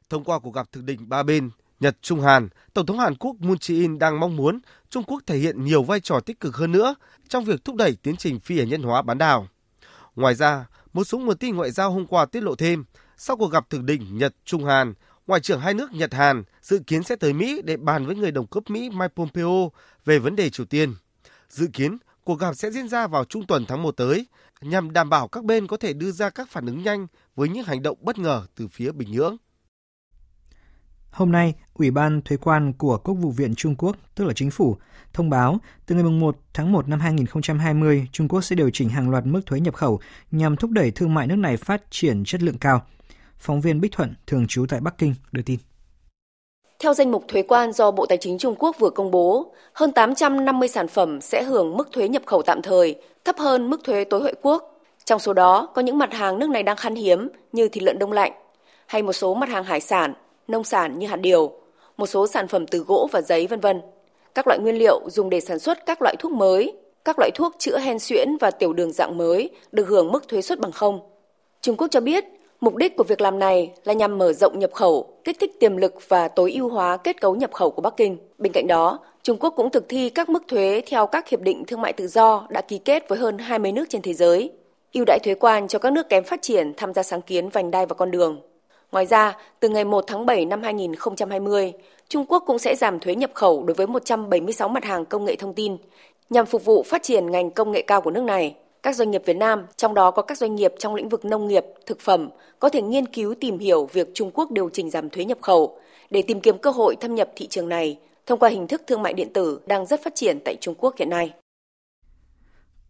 Thông 0.09 0.25
qua 0.25 0.39
cuộc 0.39 0.55
gặp 0.55 0.73
thượng 0.73 0.87
đỉnh 0.87 1.09
ba 1.09 1.23
bên 1.23 1.51
Nhật 1.81 1.97
Trung 2.03 2.21
Hàn, 2.21 2.49
Tổng 2.75 2.87
thống 2.87 2.99
Hàn 2.99 3.15
Quốc 3.15 3.37
Moon 3.39 3.57
Jae-in 3.57 3.99
đang 3.99 4.21
mong 4.21 4.37
muốn 4.37 4.61
Trung 4.91 5.05
Quốc 5.07 5.23
thể 5.27 5.39
hiện 5.39 5.65
nhiều 5.65 5.83
vai 5.83 6.01
trò 6.01 6.21
tích 6.21 6.41
cực 6.41 6.57
hơn 6.57 6.73
nữa 6.73 6.95
trong 7.29 7.45
việc 7.45 7.65
thúc 7.65 7.77
đẩy 7.77 7.97
tiến 8.03 8.17
trình 8.17 8.41
phi 8.41 8.59
hạt 8.59 8.65
nhân 8.65 8.83
hóa 8.83 9.03
bán 9.03 9.19
đảo. 9.19 9.49
Ngoài 10.17 10.35
ra, 10.35 10.67
một 10.93 11.05
số 11.05 11.19
nguồn 11.19 11.39
tin 11.39 11.57
ngoại 11.57 11.71
giao 11.71 11.91
hôm 11.91 12.07
qua 12.07 12.27
tiết 12.27 12.43
lộ 12.43 12.55
thêm 12.55 12.85
Sau 13.17 13.37
cuộc 13.37 13.53
gặp 13.53 13.71
thượng 13.71 13.87
đỉnh 13.87 14.19
Nhật 14.19 14.35
Trung 14.45 14.65
Hàn, 14.65 14.95
Ngoại 15.29 15.41
trưởng 15.41 15.61
hai 15.61 15.75
nước 15.75 15.93
Nhật 15.93 16.15
Hàn 16.15 16.43
dự 16.63 16.79
kiến 16.87 17.03
sẽ 17.03 17.17
tới 17.17 17.33
Mỹ 17.33 17.63
để 17.65 17.77
bàn 17.77 18.07
với 18.07 18.17
người 18.17 18.31
đồng 18.31 18.47
cấp 18.47 18.63
Mỹ 18.71 18.91
Mike 18.91 19.13
Pompeo 19.17 19.73
về 20.05 20.19
vấn 20.19 20.37
đề 20.37 20.51
Triều 20.51 20.67
Tiên. 20.67 20.95
Dự 21.49 21.67
kiến 21.73 21.99
cuộc 22.25 22.39
gặp 22.39 22.55
sẽ 22.55 22.71
diễn 22.71 22.89
ra 22.89 23.07
vào 23.07 23.25
trung 23.25 23.47
tuần 23.47 23.65
tháng 23.69 23.83
1 23.83 23.97
tới 23.97 24.27
nhằm 24.61 24.93
đảm 24.93 25.11
bảo 25.11 25.29
các 25.29 25.45
bên 25.45 25.67
có 25.67 25.77
thể 25.77 25.93
đưa 25.93 26.11
ra 26.11 26.31
các 26.31 26.49
phản 26.51 26.67
ứng 26.67 26.83
nhanh 26.83 27.07
với 27.37 27.49
những 27.49 27.65
hành 27.65 27.83
động 27.83 27.99
bất 28.01 28.19
ngờ 28.19 28.47
từ 28.55 28.69
phía 28.69 28.93
Bình 28.93 29.13
Nhưỡng. 29.13 29.37
Hôm 31.11 31.33
nay, 31.33 31.55
Ủy 31.75 31.91
ban 31.91 32.23
Thuế 32.23 32.37
quan 32.37 32.73
của 32.73 32.99
Quốc 32.99 33.15
vụ 33.15 33.31
viện 33.31 33.55
Trung 33.55 33.75
Quốc, 33.79 33.97
tức 34.15 34.25
là 34.25 34.33
chính 34.37 34.51
phủ, 34.51 34.77
thông 35.13 35.31
báo 35.31 35.59
từ 35.87 35.95
ngày 35.95 36.05
1 36.05 36.37
tháng 36.55 36.73
1 36.73 36.89
năm 36.89 37.01
2020, 37.01 38.09
Trung 38.13 38.29
Quốc 38.29 38.41
sẽ 38.41 38.57
điều 38.57 38.71
chỉnh 38.73 38.89
hàng 38.89 39.11
loạt 39.11 39.27
mức 39.27 39.41
thuế 39.47 39.61
nhập 39.61 39.75
khẩu 39.75 40.01
nhằm 40.31 40.57
thúc 40.57 40.71
đẩy 40.71 40.91
thương 40.91 41.15
mại 41.15 41.27
nước 41.27 41.37
này 41.37 41.57
phát 41.57 41.83
triển 41.91 42.25
chất 42.25 42.43
lượng 42.43 42.59
cao. 42.59 42.83
Phóng 43.39 43.61
viên 43.61 43.81
Bích 43.81 43.93
Thuận, 43.93 44.15
thường 44.27 44.47
trú 44.47 44.67
tại 44.69 44.81
Bắc 44.81 44.99
Kinh, 44.99 45.15
đưa 45.33 45.43
tin. 45.43 45.59
Theo 46.79 46.95
danh 46.95 47.11
mục 47.11 47.25
thuế 47.29 47.43
quan 47.43 47.73
do 47.73 47.91
Bộ 47.91 48.07
Tài 48.07 48.19
chính 48.21 48.39
Trung 48.39 48.55
Quốc 48.59 48.77
vừa 48.79 48.91
công 48.91 49.11
bố, 49.11 49.55
hơn 49.73 49.93
850 49.93 50.69
sản 50.69 50.89
phẩm 50.89 51.21
sẽ 51.21 51.43
hưởng 51.43 51.77
mức 51.77 51.89
thuế 51.93 52.09
nhập 52.09 52.23
khẩu 52.27 52.43
tạm 52.43 52.63
thời, 52.63 53.01
thấp 53.25 53.37
hơn 53.39 53.71
mức 53.71 53.81
thuế 53.85 54.05
tối 54.05 54.21
hội 54.21 54.35
quốc. 54.43 54.81
Trong 55.05 55.19
số 55.19 55.33
đó 55.33 55.69
có 55.75 55.83
những 55.83 55.99
mặt 55.99 56.13
hàng 56.13 56.39
nước 56.39 56.51
này 56.51 56.63
đang 56.63 56.77
khan 56.77 56.95
hiếm 56.95 57.29
như 57.53 57.69
thịt 57.69 57.83
lợn 57.83 57.99
đông 57.99 58.13
lạnh, 58.13 58.33
hay 58.87 59.03
một 59.03 59.13
số 59.13 59.35
mặt 59.35 59.49
hàng 59.49 59.65
hải 59.65 59.81
sản, 59.81 60.15
nông 60.49 60.65
sản 60.65 60.99
như 60.99 61.07
hạt 61.07 61.17
điều, 61.17 61.53
một 61.97 62.07
số 62.07 62.27
sản 62.27 62.49
phẩm 62.49 62.67
từ 62.67 62.79
gỗ 62.79 63.09
và 63.13 63.21
giấy 63.21 63.47
vân 63.47 63.61
vân. 63.61 63.81
Các 64.35 64.47
loại 64.47 64.59
nguyên 64.59 64.79
liệu 64.79 65.01
dùng 65.11 65.31
để 65.31 65.41
sản 65.41 65.59
xuất 65.59 65.87
các 65.87 66.03
loại 66.03 66.17
thuốc 66.19 66.33
mới, 66.33 66.73
các 67.05 67.19
loại 67.19 67.31
thuốc 67.35 67.55
chữa 67.59 67.79
hen 67.79 67.99
suyễn 67.99 68.37
và 68.37 68.51
tiểu 68.51 68.73
đường 68.73 68.93
dạng 68.93 69.19
mới 69.19 69.51
được 69.73 69.89
hưởng 69.89 70.13
mức 70.13 70.29
thuế 70.29 70.43
suất 70.43 70.61
bằng 70.61 70.73
không. 70.73 71.01
Trung 71.61 71.77
Quốc 71.77 71.89
cho 71.91 72.01
biết 72.01 72.25
Mục 72.61 72.77
đích 72.77 72.97
của 72.97 73.05
việc 73.05 73.21
làm 73.21 73.39
này 73.39 73.73
là 73.85 73.93
nhằm 73.93 74.19
mở 74.19 74.33
rộng 74.33 74.59
nhập 74.59 74.71
khẩu, 74.73 75.19
kích 75.25 75.37
thích 75.41 75.61
tiềm 75.61 75.77
lực 75.77 75.95
và 76.09 76.29
tối 76.29 76.53
ưu 76.53 76.69
hóa 76.69 76.97
kết 76.97 77.21
cấu 77.21 77.35
nhập 77.35 77.53
khẩu 77.53 77.71
của 77.71 77.83
Bắc 77.83 77.97
Kinh. 77.97 78.19
Bên 78.39 78.53
cạnh 78.53 78.67
đó, 78.67 78.99
Trung 79.23 79.37
Quốc 79.41 79.55
cũng 79.57 79.71
thực 79.71 79.89
thi 79.89 80.11
các 80.11 80.29
mức 80.29 80.43
thuế 80.49 80.83
theo 80.87 81.07
các 81.07 81.29
hiệp 81.29 81.41
định 81.41 81.65
thương 81.67 81.81
mại 81.81 81.93
tự 81.93 82.07
do 82.07 82.47
đã 82.51 82.61
ký 82.61 82.79
kết 82.79 83.09
với 83.09 83.19
hơn 83.19 83.39
20 83.39 83.73
nước 83.73 83.85
trên 83.89 84.03
thế 84.03 84.15
giới, 84.15 84.51
ưu 84.93 85.05
đãi 85.07 85.19
thuế 85.25 85.35
quan 85.35 85.69
cho 85.69 85.79
các 85.79 85.93
nước 85.93 86.09
kém 86.09 86.25
phát 86.25 86.43
triển 86.43 86.73
tham 86.77 86.95
gia 86.95 87.03
sáng 87.03 87.23
kiến 87.23 87.49
vành 87.49 87.71
đai 87.71 87.87
và 87.87 87.95
con 87.95 88.11
đường. 88.11 88.41
Ngoài 88.93 89.07
ra, 89.07 89.37
từ 89.61 89.69
ngày 89.69 89.85
1 89.85 90.05
tháng 90.07 90.27
7 90.27 90.45
năm 90.45 90.63
2020, 90.63 91.73
Trung 92.09 92.25
Quốc 92.29 92.45
cũng 92.47 92.59
sẽ 92.59 92.77
giảm 92.77 93.01
thuế 93.01 93.15
nhập 93.15 93.31
khẩu 93.35 93.63
đối 93.63 93.75
với 93.75 93.87
176 93.87 94.69
mặt 94.69 94.85
hàng 94.85 95.05
công 95.05 95.25
nghệ 95.25 95.37
thông 95.37 95.55
tin 95.55 95.77
nhằm 96.31 96.47
phục 96.47 96.65
vụ 96.65 96.83
phát 96.83 97.03
triển 97.03 97.31
ngành 97.31 97.51
công 97.51 97.73
nghệ 97.73 97.83
cao 97.83 98.01
của 98.01 98.11
nước 98.11 98.23
này. 98.25 98.55
Các 98.83 98.97
doanh 98.97 99.11
nghiệp 99.11 99.23
Việt 99.25 99.37
Nam, 99.37 99.67
trong 99.77 99.95
đó 99.95 100.11
có 100.11 100.23
các 100.23 100.39
doanh 100.39 100.55
nghiệp 100.55 100.75
trong 100.79 100.95
lĩnh 100.95 101.09
vực 101.09 101.25
nông 101.25 101.49
nghiệp, 101.49 101.65
thực 101.87 102.01
phẩm, 102.01 102.29
có 102.59 102.69
thể 102.69 102.83
nghiên 102.83 103.07
cứu 103.07 103.35
tìm 103.41 103.59
hiểu 103.59 103.89
việc 103.93 104.09
Trung 104.15 104.31
Quốc 104.35 104.51
điều 104.51 104.69
chỉnh 104.73 104.91
giảm 104.91 105.11
thuế 105.11 105.25
nhập 105.25 105.39
khẩu 105.41 105.79
để 106.11 106.23
tìm 106.23 106.41
kiếm 106.41 106.59
cơ 106.59 106.71
hội 106.71 106.97
thâm 106.97 107.15
nhập 107.15 107.31
thị 107.37 107.47
trường 107.47 107.69
này 107.69 107.99
thông 108.27 108.39
qua 108.39 108.49
hình 108.49 108.67
thức 108.67 108.83
thương 108.87 109.03
mại 109.03 109.13
điện 109.13 109.33
tử 109.33 109.61
đang 109.67 109.87
rất 109.87 110.03
phát 110.03 110.15
triển 110.15 110.39
tại 110.45 110.57
Trung 110.61 110.75
Quốc 110.79 110.95
hiện 110.99 111.11
nay. 111.11 111.33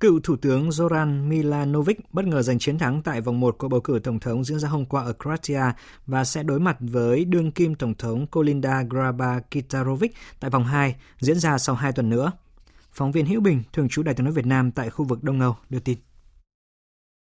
Cựu 0.00 0.20
Thủ 0.20 0.36
tướng 0.36 0.68
Zoran 0.68 1.28
Milanovic 1.28 1.98
bất 2.12 2.24
ngờ 2.24 2.42
giành 2.42 2.58
chiến 2.58 2.78
thắng 2.78 3.02
tại 3.02 3.20
vòng 3.20 3.40
1 3.40 3.58
của 3.58 3.68
bầu 3.68 3.80
cử 3.80 4.00
Tổng 4.04 4.20
thống 4.20 4.44
diễn 4.44 4.58
ra 4.58 4.68
hôm 4.68 4.84
qua 4.84 5.02
ở 5.02 5.12
Croatia 5.12 5.62
và 6.06 6.24
sẽ 6.24 6.42
đối 6.42 6.60
mặt 6.60 6.76
với 6.80 7.24
đương 7.24 7.52
kim 7.52 7.74
Tổng 7.74 7.94
thống 7.94 8.26
Kolinda 8.26 8.82
Grabar-Kitarovic 8.82 10.08
tại 10.40 10.50
vòng 10.50 10.64
2 10.64 10.94
diễn 11.20 11.38
ra 11.38 11.58
sau 11.58 11.74
2 11.74 11.92
tuần 11.92 12.10
nữa. 12.10 12.32
Phóng 12.92 13.12
viên 13.12 13.26
Hữu 13.26 13.40
Bình, 13.40 13.62
thường 13.72 13.88
trú 13.88 14.02
Đại 14.02 14.14
tiếng 14.14 14.24
nói 14.24 14.32
Việt 14.32 14.46
Nam 14.46 14.70
tại 14.70 14.90
khu 14.90 15.04
vực 15.04 15.22
Đông 15.22 15.40
Âu 15.40 15.56
đưa 15.70 15.78
tin. 15.78 15.98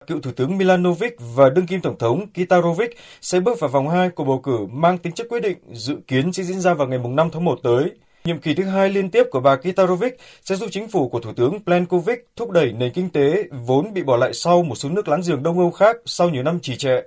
Cựu 0.08 0.20
Thủ 0.22 0.32
tướng 0.32 0.58
Milanovic 0.58 1.16
và 1.36 1.50
đương 1.50 1.66
kim 1.66 1.82
Tổng 1.82 1.98
thống 1.98 2.28
Kitarovic 2.34 2.90
sẽ 3.22 3.40
bước 3.40 3.60
vào 3.60 3.70
vòng 3.70 3.90
2 3.90 4.10
của 4.10 4.24
bầu 4.24 4.42
cử 4.42 4.66
mang 4.72 4.98
tính 4.98 5.13
chất 5.13 5.28
quyết 5.30 5.40
định 5.40 5.58
dự 5.74 5.98
kiến 6.08 6.34
sẽ 6.34 6.44
diễn 6.44 6.60
ra 6.60 6.74
vào 6.74 6.88
ngày 6.88 7.00
5 7.00 7.30
tháng 7.34 7.46
1 7.46 7.60
tới. 7.63 7.92
Nhiệm 8.28 8.40
kỳ 8.40 8.54
thứ 8.54 8.63
hai 8.63 8.90
liên 8.90 9.10
tiếp 9.10 9.24
của 9.32 9.40
bà 9.40 9.56
Kitarovic 9.56 10.18
sẽ 10.44 10.56
giúp 10.56 10.70
chính 10.72 10.88
phủ 10.88 11.10
của 11.10 11.20
Thủ 11.20 11.34
tướng 11.34 11.63
Plenkovic 11.63 12.28
thúc 12.36 12.52
đẩy 12.52 12.72
nền 12.72 12.92
kinh 12.94 13.10
tế 13.10 13.44
vốn 13.66 13.94
bị 13.94 14.04
bỏ 14.04 14.18
lại 14.18 14.34
sau 14.34 14.63
một 14.63 14.76
số 14.76 14.90
nước 14.90 15.08
láng 15.08 15.22
giềng 15.28 15.44
Đông 15.44 15.60
Âu 15.60 15.72
khác 15.72 15.98
sau 16.06 16.30
nhiều 16.30 16.44
năm 16.44 16.60
trì 16.60 16.78
trệ. 16.78 17.02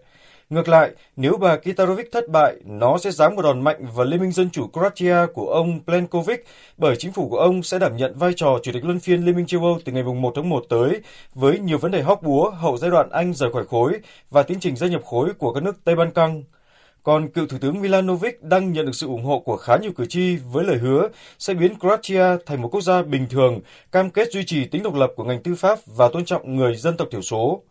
Ngược 0.50 0.68
lại, 0.68 0.90
nếu 1.16 1.36
bà 1.36 1.56
Kitarovic 1.56 2.12
thất 2.12 2.28
bại, 2.28 2.54
nó 2.64 2.98
sẽ 2.98 3.10
giáng 3.10 3.36
một 3.36 3.42
đòn 3.42 3.60
mạnh 3.60 3.86
vào 3.94 4.06
Liên 4.06 4.20
minh 4.20 4.32
Dân 4.32 4.50
chủ 4.50 4.66
Croatia 4.72 5.16
của 5.34 5.46
ông 5.46 5.80
Plenkovic 5.84 6.44
bởi 6.78 6.96
chính 6.96 7.12
phủ 7.12 7.28
của 7.28 7.38
ông 7.38 7.62
sẽ 7.62 7.78
đảm 7.78 7.96
nhận 7.96 8.18
vai 8.18 8.32
trò 8.36 8.58
chủ 8.62 8.72
tịch 8.72 8.84
luân 8.84 9.00
phiên 9.00 9.24
Liên 9.24 9.36
minh 9.36 9.46
châu 9.46 9.60
Âu 9.60 9.78
từ 9.84 9.92
ngày 9.92 10.02
1 10.02 10.32
tháng 10.34 10.48
1 10.48 10.64
tới 10.68 11.00
với 11.34 11.58
nhiều 11.58 11.78
vấn 11.78 11.90
đề 11.90 12.02
hóc 12.02 12.22
búa 12.22 12.50
hậu 12.50 12.76
giai 12.76 12.90
đoạn 12.90 13.10
Anh 13.10 13.34
rời 13.34 13.52
khỏi 13.52 13.66
khối 13.66 13.92
và 14.30 14.42
tiến 14.42 14.60
trình 14.60 14.76
gia 14.76 14.86
nhập 14.86 15.04
khối 15.04 15.28
của 15.38 15.52
các 15.52 15.62
nước 15.62 15.84
Tây 15.84 15.94
Ban 15.96 16.10
Căng. 16.10 16.42
Còn 17.02 17.28
cựu 17.28 17.46
Thủ 17.46 17.58
tướng 17.60 17.80
Milanovic 17.80 18.42
đang 18.42 18.72
nhận 18.72 18.86
được 18.86 18.94
sự 18.94 19.06
ủng 19.06 19.24
hộ 19.24 19.38
của 19.38 19.56
khá 19.56 19.76
nhiều 19.76 19.92
cử 19.92 20.06
tri 20.06 20.36
với 20.36 20.64
lời 20.64 20.78
hứa 20.78 21.08
sẽ 21.38 21.54
biến 21.54 21.78
Croatia 21.78 22.24
thành 22.46 22.62
một 22.62 22.68
quốc 22.68 22.80
gia 22.80 23.02
bình 23.02 23.26
thường, 23.30 23.60
cam 23.92 24.10
kết 24.10 24.32
duy 24.32 24.44
trì 24.44 24.64
tính 24.64 24.82
độc 24.82 24.94
lập 24.94 25.12
của 25.16 25.24
ngành 25.24 25.42
tư 25.42 25.54
pháp 25.54 25.78
và 25.86 26.08
tôn 26.12 26.24
trọng 26.24 26.56
người 26.56 26.76
dân 26.76 26.96
tộc 26.96 27.08
thiểu 27.10 27.22
số. 27.22 27.62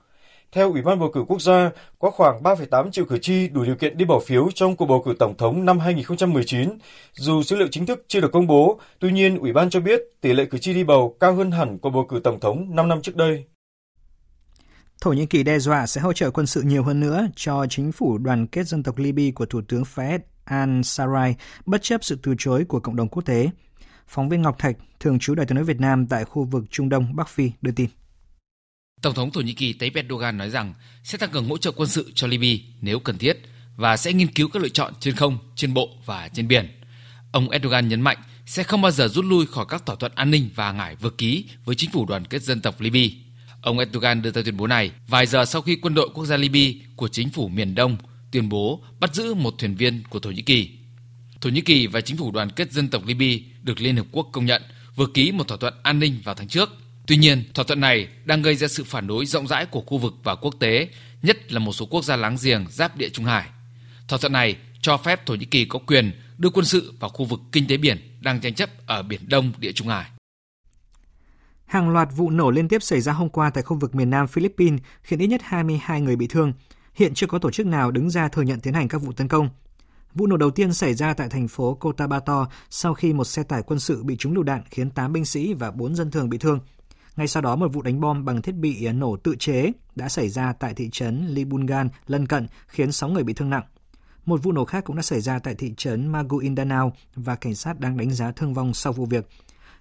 Theo 0.52 0.72
Ủy 0.72 0.82
ban 0.82 1.00
bầu 1.00 1.12
cử 1.13 1.24
quốc 1.28 1.42
gia, 1.42 1.72
có 2.00 2.10
khoảng 2.10 2.44
3,8 2.44 2.92
triệu 2.92 3.06
cử 3.06 3.18
tri 3.18 3.48
đủ 3.48 3.63
điều 3.63 3.76
kiện 3.76 3.98
đi 3.98 4.06
bỏ 4.06 4.20
phiếu 4.20 4.50
trong 4.56 4.76
cuộc 4.76 4.86
bầu 4.86 5.02
cử 5.06 5.13
tổng 5.20 5.38
thống 5.38 5.65
năm 5.65 5.80
2019. 5.80 6.70
Dù 7.13 7.44
số 7.44 7.56
liệu 7.56 7.68
chính 7.72 7.86
thức 7.86 8.06
chưa 8.08 8.22
được 8.22 8.32
công 8.32 8.48
bố, 8.48 8.80
tuy 9.00 9.12
nhiên 9.12 9.38
Ủy 9.38 9.54
ban 9.54 9.70
cho 9.70 9.80
biết 9.80 10.02
tỷ 10.22 10.34
lệ 10.34 10.46
cử 10.46 10.58
tri 10.58 10.74
đi 10.74 10.84
bầu 10.84 11.15
cao 11.20 11.34
hơn 11.34 11.52
hẳn 11.52 11.78
cuộc 11.78 11.89
bầu 11.89 12.06
cử 12.10 12.20
tổng 12.24 12.39
thống 12.39 12.76
5 12.76 12.88
năm 12.88 13.02
trước 13.02 13.15
đây. 13.15 13.44
Thổ 15.02 15.14
Nhĩ 15.14 15.26
Kỳ 15.26 15.44
đe 15.44 15.60
dọa 15.60 15.88
sẽ 15.88 16.02
hỗ 16.02 16.14
trợ 16.14 16.32
quân 16.32 16.48
sự 16.48 16.62
nhiều 16.62 16.84
hơn 16.84 17.00
nữa 17.00 17.28
cho 17.36 17.66
chính 17.70 17.92
phủ 17.92 18.18
đoàn 18.18 18.48
kết 18.48 18.68
dân 18.68 18.84
tộc 18.84 18.98
Libya 18.98 19.32
của 19.36 19.46
Thủ 19.46 19.62
tướng 19.68 19.84
Fayed 19.96 20.20
al-Sarraj 20.46 21.34
bất 21.66 21.84
chấp 21.84 22.04
sự 22.04 22.20
từ 22.24 22.36
chối 22.40 22.66
của 22.66 22.80
cộng 22.80 22.96
đồng 22.96 23.08
quốc 23.08 23.26
tế. 23.26 23.50
Phóng 24.08 24.30
viên 24.30 24.42
Ngọc 24.42 24.56
Thạch, 24.60 24.76
thường 25.00 25.20
trú 25.20 25.36
Đại 25.36 25.46
tiếng 25.46 25.56
nói 25.56 25.64
Việt 25.64 25.80
Nam 25.80 26.08
tại 26.08 26.26
khu 26.26 26.44
vực 26.44 26.64
Trung 26.72 26.90
Đông, 26.90 27.16
Bắc 27.16 27.30
Phi 27.30 27.52
đưa 27.62 27.72
tin. 27.72 27.90
Tổng 29.02 29.14
thống 29.14 29.32
Thổ 29.32 29.42
Nhĩ 29.42 29.54
Kỳ 29.54 29.74
Tayyip 29.74 29.96
Erdogan 29.96 30.38
nói 30.38 30.50
rằng 30.50 30.74
sẽ 31.04 31.18
tăng 31.18 31.30
cường 31.30 31.50
hỗ 31.50 31.58
trợ 31.58 31.72
quân 31.72 31.90
sự 31.90 32.12
cho 32.16 32.28
Libya 32.28 32.66
nếu 32.82 33.00
cần 33.00 33.18
thiết 33.18 33.38
và 33.76 33.98
sẽ 33.98 34.14
nghiên 34.14 34.34
cứu 34.34 34.50
các 34.54 34.62
lựa 34.62 34.70
chọn 34.70 34.94
trên 35.00 35.16
không, 35.16 35.38
trên 35.56 35.74
bộ 35.74 35.90
và 36.06 36.30
trên 36.34 36.48
biển. 36.48 36.82
Ông 37.32 37.50
Erdogan 37.50 37.88
nhấn 37.88 38.02
mạnh 38.02 38.18
sẽ 38.46 38.64
không 38.64 38.82
bao 38.82 38.92
giờ 38.92 39.08
rút 39.08 39.26
lui 39.26 39.46
khỏi 39.46 39.66
các 39.70 39.86
thỏa 39.86 39.96
thuận 39.96 40.12
an 40.16 40.32
ninh 40.32 40.50
và 40.56 40.72
ngải 40.72 40.96
vừa 40.96 41.10
ký 41.10 41.46
với 41.66 41.76
chính 41.76 41.92
phủ 41.92 42.06
đoàn 42.06 42.26
kết 42.26 42.42
dân 42.42 42.62
tộc 42.62 42.82
Libya. 42.82 43.29
Ông 43.62 43.80
Erdogan 43.80 44.22
đưa 44.22 44.32
ra 44.32 44.41
tuyên 44.45 44.58
bố 44.58 44.67
này 44.67 44.91
vài 45.08 45.26
giờ 45.26 45.45
sau 45.45 45.62
khi 45.62 45.76
quân 45.76 45.93
đội 45.93 46.10
quốc 46.13 46.26
gia 46.26 46.38
Libya 46.38 46.86
của 46.95 47.08
chính 47.08 47.30
phủ 47.30 47.48
miền 47.48 47.76
Đông 47.76 47.98
tuyên 48.32 48.50
bố 48.50 48.82
bắt 49.00 49.15
giữ 49.15 49.34
một 49.34 49.56
thuyền 49.58 49.76
viên 49.76 50.04
của 50.10 50.19
Thổ 50.19 50.32
Nhĩ 50.32 50.41
Kỳ. 50.41 50.69
Thổ 51.41 51.50
Nhĩ 51.50 51.62
Kỳ 51.62 51.88
và 51.88 52.02
chính 52.02 52.17
phủ 52.17 52.32
đoàn 52.32 52.50
kết 52.50 52.72
dân 52.72 52.88
tộc 52.88 53.06
Libya 53.06 53.38
được 53.63 53.82
Liên 53.82 53.95
Hợp 53.95 54.06
Quốc 54.12 54.30
công 54.32 54.45
nhận 54.45 54.62
vừa 54.95 55.08
ký 55.13 55.32
một 55.32 55.48
thỏa 55.48 55.58
thuận 55.58 55.74
an 55.84 56.00
ninh 56.00 56.22
vào 56.24 56.36
tháng 56.36 56.48
trước 56.48 56.69
Tuy 57.10 57.17
nhiên, 57.17 57.43
thỏa 57.54 57.65
thuận 57.65 57.80
này 57.80 58.08
đang 58.26 58.41
gây 58.41 58.56
ra 58.56 58.67
sự 58.67 58.84
phản 58.84 59.08
đối 59.08 59.26
rộng 59.26 59.48
rãi 59.48 59.65
của 59.65 59.82
khu 59.82 59.98
vực 59.98 60.13
và 60.24 60.36
quốc 60.36 60.56
tế, 60.60 60.88
nhất 61.24 61.52
là 61.54 61.60
một 61.60 61.74
số 61.74 61.86
quốc 61.86 62.04
gia 62.04 62.15
láng 62.15 62.38
giềng 62.43 62.65
giáp 62.69 62.98
địa 62.98 63.10
Trung 63.10 63.26
Hải. 63.26 63.50
Thỏa 64.08 64.19
thuận 64.19 64.34
này 64.34 64.56
cho 64.82 64.98
phép 64.98 65.26
Thổ 65.26 65.36
Nhĩ 65.36 65.45
Kỳ 65.45 65.65
có 65.65 65.80
quyền 65.80 66.12
đưa 66.38 66.50
quân 66.50 66.65
sự 66.65 66.93
vào 67.00 67.10
khu 67.10 67.26
vực 67.26 67.39
kinh 67.52 67.67
tế 67.67 67.78
biển 67.78 67.98
đang 68.22 68.39
tranh 68.39 68.54
chấp 68.54 68.69
ở 68.86 69.04
Biển 69.04 69.22
Đông, 69.28 69.52
địa 69.58 69.72
Trung 69.72 69.88
Hải. 69.88 70.06
Hàng 71.69 71.89
loạt 71.89 72.10
vụ 72.15 72.29
nổ 72.29 72.51
liên 72.51 72.67
tiếp 72.67 72.84
xảy 72.84 73.01
ra 73.01 73.13
hôm 73.13 73.29
qua 73.29 73.49
tại 73.49 73.63
khu 73.63 73.77
vực 73.77 73.95
miền 73.95 74.10
Nam 74.10 74.27
Philippines 74.27 74.79
khiến 75.01 75.19
ít 75.19 75.27
nhất 75.27 75.41
22 75.43 76.01
người 76.01 76.15
bị 76.15 76.27
thương. 76.27 76.53
Hiện 76.93 77.13
chưa 77.13 77.27
có 77.27 77.39
tổ 77.39 77.51
chức 77.51 77.65
nào 77.65 77.91
đứng 77.91 78.10
ra 78.10 78.27
thừa 78.27 78.41
nhận 78.41 78.60
tiến 78.60 78.73
hành 78.73 78.88
các 78.88 79.01
vụ 79.01 79.12
tấn 79.12 79.27
công. 79.27 79.49
Vụ 80.13 80.27
nổ 80.27 80.38
đầu 80.38 80.51
tiên 80.51 80.73
xảy 80.73 80.93
ra 80.93 81.13
tại 81.13 81.29
thành 81.29 81.47
phố 81.47 81.73
Cotabato 81.73 82.47
sau 82.69 82.93
khi 82.93 83.13
một 83.13 83.23
xe 83.23 83.43
tải 83.43 83.63
quân 83.63 83.79
sự 83.79 84.03
bị 84.03 84.15
trúng 84.17 84.34
lựu 84.34 84.43
đạn 84.43 84.62
khiến 84.69 84.89
8 84.89 85.13
binh 85.13 85.25
sĩ 85.25 85.53
và 85.53 85.71
4 85.71 85.95
dân 85.95 86.12
thường 86.12 86.29
bị 86.29 86.38
thương. 86.38 86.60
Ngay 87.15 87.27
sau 87.27 87.41
đó, 87.41 87.55
một 87.55 87.73
vụ 87.73 87.82
đánh 87.82 87.99
bom 87.99 88.25
bằng 88.25 88.41
thiết 88.41 88.55
bị 88.55 88.86
à, 88.86 88.93
nổ 88.93 89.17
tự 89.17 89.36
chế 89.39 89.71
đã 89.95 90.10
xảy 90.10 90.29
ra 90.29 90.53
tại 90.53 90.73
thị 90.73 90.89
trấn 90.91 91.27
Libungan 91.27 91.89
lân 92.08 92.27
cận, 92.27 92.47
khiến 92.67 92.91
6 92.91 93.10
người 93.10 93.23
bị 93.23 93.34
thương 93.34 93.49
nặng. 93.49 93.63
Một 94.25 94.43
vụ 94.43 94.51
nổ 94.51 94.65
khác 94.65 94.84
cũng 94.84 94.95
đã 94.95 95.01
xảy 95.01 95.21
ra 95.21 95.39
tại 95.39 95.55
thị 95.55 95.73
trấn 95.77 96.08
Maguindanao 96.08 96.93
và 97.15 97.36
cảnh 97.36 97.55
sát 97.55 97.79
đang 97.79 97.97
đánh 97.97 98.12
giá 98.12 98.32
thương 98.32 98.53
vong 98.53 98.73
sau 98.73 98.93
vụ 98.93 99.05
việc. 99.05 99.29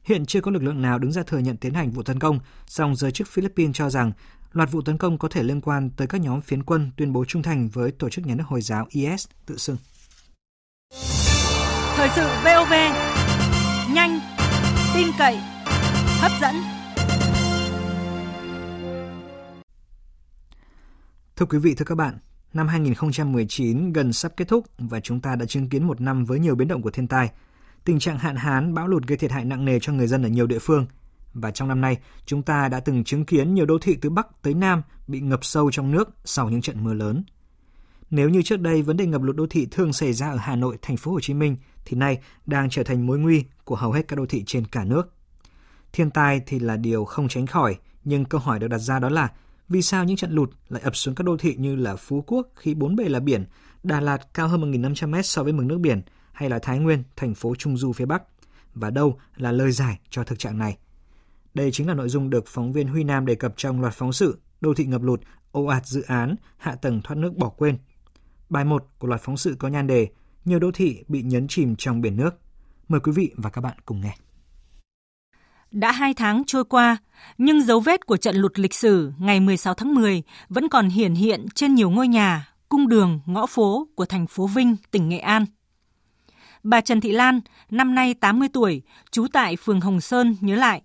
Hiện 0.09 0.27
chưa 0.27 0.41
có 0.41 0.51
lực 0.51 0.63
lượng 0.63 0.83
nào 0.83 0.99
đứng 0.99 1.13
ra 1.13 1.23
thừa 1.23 1.39
nhận 1.39 1.57
tiến 1.57 1.75
hành 1.75 1.91
vụ 1.91 2.03
tấn 2.03 2.19
công, 2.19 2.39
song 2.67 2.97
giới 2.97 3.13
chức 3.13 3.29
Philippines 3.29 3.77
cho 3.77 3.91
rằng 3.91 4.13
loạt 4.53 4.73
vụ 4.73 4.83
tấn 4.83 4.99
công 4.99 5.19
có 5.19 5.29
thể 5.29 5.43
liên 5.43 5.61
quan 5.61 5.91
tới 5.91 6.07
các 6.07 6.21
nhóm 6.21 6.41
phiến 6.41 6.63
quân 6.63 6.91
tuyên 6.97 7.13
bố 7.13 7.25
trung 7.25 7.43
thành 7.43 7.69
với 7.69 7.91
tổ 7.91 8.11
chức 8.11 8.27
nhà 8.27 8.35
nước 8.35 8.45
Hồi 8.47 8.61
giáo 8.61 8.87
IS 8.91 9.27
tự 9.47 9.57
xưng. 9.57 9.77
Thời 11.97 12.09
sự 12.17 12.29
VOV, 12.45 12.73
nhanh, 13.95 14.21
tin 14.95 15.07
cậy, 15.19 15.37
hấp 16.21 16.33
dẫn. 16.41 16.55
Thưa 21.37 21.47
quý 21.47 21.59
vị, 21.59 21.75
thưa 21.75 21.85
các 21.85 21.95
bạn, 21.95 22.19
năm 22.53 22.69
2019 22.69 23.93
gần 23.93 24.13
sắp 24.13 24.33
kết 24.37 24.49
thúc 24.49 24.65
và 24.79 25.01
chúng 25.01 25.21
ta 25.21 25.37
đã 25.37 25.47
chứng 25.47 25.69
kiến 25.69 25.85
một 25.85 26.01
năm 26.01 26.25
với 26.25 26.39
nhiều 26.39 26.55
biến 26.55 26.69
động 26.69 26.83
của 26.83 26.91
thiên 26.91 27.09
tai. 27.09 27.31
Tình 27.89 27.99
trạng 27.99 28.19
hạn 28.19 28.37
hán, 28.37 28.75
bão 28.75 28.89
lụt 28.89 29.07
gây 29.07 29.19
thiệt 29.19 29.31
hại 29.31 29.45
nặng 29.45 29.65
nề 29.65 29.79
cho 29.81 29.93
người 29.93 30.07
dân 30.07 30.23
ở 30.23 30.29
nhiều 30.29 30.47
địa 30.47 30.59
phương. 30.59 30.87
Và 31.35 31.51
trong 31.51 31.69
năm 31.69 31.81
nay, 31.81 31.97
chúng 32.27 32.43
ta 32.43 32.69
đã 32.69 32.81
từng 32.81 33.05
chứng 33.05 33.25
kiến 33.25 33.55
nhiều 33.55 33.67
đô 33.67 33.79
thị 33.79 33.97
từ 34.01 34.11
Bắc 34.11 34.43
tới 34.43 34.55
Nam 34.55 34.83
bị 35.07 35.21
ngập 35.21 35.45
sâu 35.45 35.71
trong 35.71 35.91
nước 35.91 36.09
sau 36.25 36.51
những 36.51 36.61
trận 36.61 36.85
mưa 36.85 36.95
lớn. 36.95 37.25
Nếu 38.11 38.29
như 38.29 38.43
trước 38.43 38.61
đây 38.61 38.83
vấn 38.83 38.97
đề 38.97 39.07
ngập 39.07 39.23
lụt 39.23 39.37
đô 39.37 39.47
thị 39.51 39.67
thường 39.71 39.93
xảy 39.93 40.13
ra 40.13 40.31
ở 40.31 40.37
Hà 40.37 40.57
Nội, 40.57 40.79
thành 40.83 40.97
phố 40.97 41.13
Hồ 41.13 41.21
Chí 41.21 41.35
Minh 41.35 41.57
thì 41.85 41.97
nay 41.97 42.19
đang 42.47 42.71
trở 42.71 42.83
thành 42.83 43.07
mối 43.07 43.19
nguy 43.19 43.45
của 43.65 43.77
hầu 43.77 43.93
hết 43.93 44.09
các 44.09 44.17
đô 44.17 44.27
thị 44.27 44.45
trên 44.47 44.67
cả 44.67 44.85
nước. 44.85 45.13
Thiên 45.93 46.11
tai 46.11 46.41
thì 46.47 46.59
là 46.59 46.77
điều 46.77 47.05
không 47.05 47.29
tránh 47.29 47.47
khỏi, 47.47 47.77
nhưng 48.05 48.25
câu 48.25 48.41
hỏi 48.41 48.59
được 48.59 48.69
đặt 48.69 48.79
ra 48.79 48.99
đó 48.99 49.09
là 49.09 49.29
vì 49.69 49.83
sao 49.83 50.05
những 50.05 50.17
trận 50.17 50.33
lụt 50.33 50.51
lại 50.69 50.83
ập 50.83 50.97
xuống 50.97 51.15
các 51.15 51.25
đô 51.25 51.37
thị 51.37 51.55
như 51.59 51.77
là 51.77 51.97
Phú 51.97 52.25
Quốc 52.27 52.49
khi 52.55 52.75
bốn 52.75 52.97
bề 52.97 53.05
là 53.05 53.21
biển, 53.21 53.45
Đà 53.83 54.01
Lạt 54.01 54.35
cao 54.35 54.49
hơn 54.49 54.73
1.500 54.73 55.09
m 55.09 55.23
so 55.23 55.43
với 55.43 55.53
mực 55.53 55.67
nước 55.67 55.79
biển, 55.79 56.03
hay 56.39 56.49
là 56.49 56.59
Thái 56.59 56.79
Nguyên, 56.79 57.03
thành 57.17 57.35
phố 57.35 57.55
Trung 57.55 57.77
Du 57.77 57.93
phía 57.93 58.05
Bắc? 58.05 58.23
Và 58.75 58.91
đâu 58.91 59.19
là 59.37 59.53
lời 59.53 59.73
giải 59.73 59.99
cho 60.11 60.25
thực 60.25 60.39
trạng 60.39 60.59
này? 60.59 60.79
Đây 61.55 61.71
chính 61.73 61.89
là 61.89 61.95
nội 61.95 62.09
dung 62.09 62.31
được 62.31 62.45
phóng 62.47 62.73
viên 62.73 62.89
Huy 62.89 63.05
Nam 63.05 63.27
đề 63.27 63.35
cập 63.35 63.55
trong 63.57 63.81
loạt 63.81 63.95
phóng 63.95 64.13
sự 64.13 64.39
Đô 64.61 64.75
thị 64.75 64.85
ngập 64.85 65.03
lụt, 65.03 65.21
ồ 65.53 65.65
ạt 65.65 65.87
dự 65.87 66.03
án, 66.03 66.37
hạ 66.57 66.75
tầng 66.75 67.01
thoát 67.05 67.17
nước 67.17 67.37
bỏ 67.37 67.49
quên. 67.49 67.79
Bài 68.51 68.65
1 68.65 68.85
của 68.99 69.09
loạt 69.09 69.21
phóng 69.21 69.37
sự 69.37 69.57
có 69.59 69.69
nhan 69.69 69.87
đề 69.87 70.09
Nhiều 70.45 70.59
đô 70.59 70.71
thị 70.71 71.05
bị 71.09 71.23
nhấn 71.23 71.49
chìm 71.49 71.77
trong 71.77 72.01
biển 72.01 72.17
nước. 72.17 72.31
Mời 72.89 73.01
quý 73.01 73.13
vị 73.13 73.31
và 73.37 73.51
các 73.51 73.61
bạn 73.61 73.77
cùng 73.85 74.01
nghe. 74.01 74.17
Đã 75.71 75.93
hai 75.93 76.15
tháng 76.15 76.43
trôi 76.47 76.65
qua, 76.65 76.97
nhưng 77.39 77.63
dấu 77.63 77.81
vết 77.81 78.07
của 78.07 78.17
trận 78.17 78.37
lụt 78.37 78.59
lịch 78.59 78.75
sử 78.75 79.13
ngày 79.19 79.41
16 79.41 79.75
tháng 79.75 79.95
10 79.95 80.23
vẫn 80.49 80.69
còn 80.69 80.89
hiển 80.89 81.15
hiện 81.15 81.47
trên 81.55 81.75
nhiều 81.75 81.91
ngôi 81.91 82.09
nhà, 82.09 82.49
cung 82.69 82.89
đường, 82.89 83.21
ngõ 83.27 83.47
phố 83.47 83.89
của 83.95 84.05
thành 84.05 84.27
phố 84.27 84.47
Vinh, 84.47 84.77
tỉnh 84.91 85.09
Nghệ 85.09 85.19
An. 85.19 85.47
Bà 86.63 86.81
Trần 86.81 87.01
Thị 87.01 87.13
Lan, 87.13 87.41
năm 87.71 87.95
nay 87.95 88.15
80 88.15 88.49
tuổi, 88.53 88.83
trú 89.11 89.27
tại 89.33 89.57
phường 89.57 89.81
Hồng 89.81 90.01
Sơn 90.01 90.37
nhớ 90.41 90.57
lại. 90.57 90.83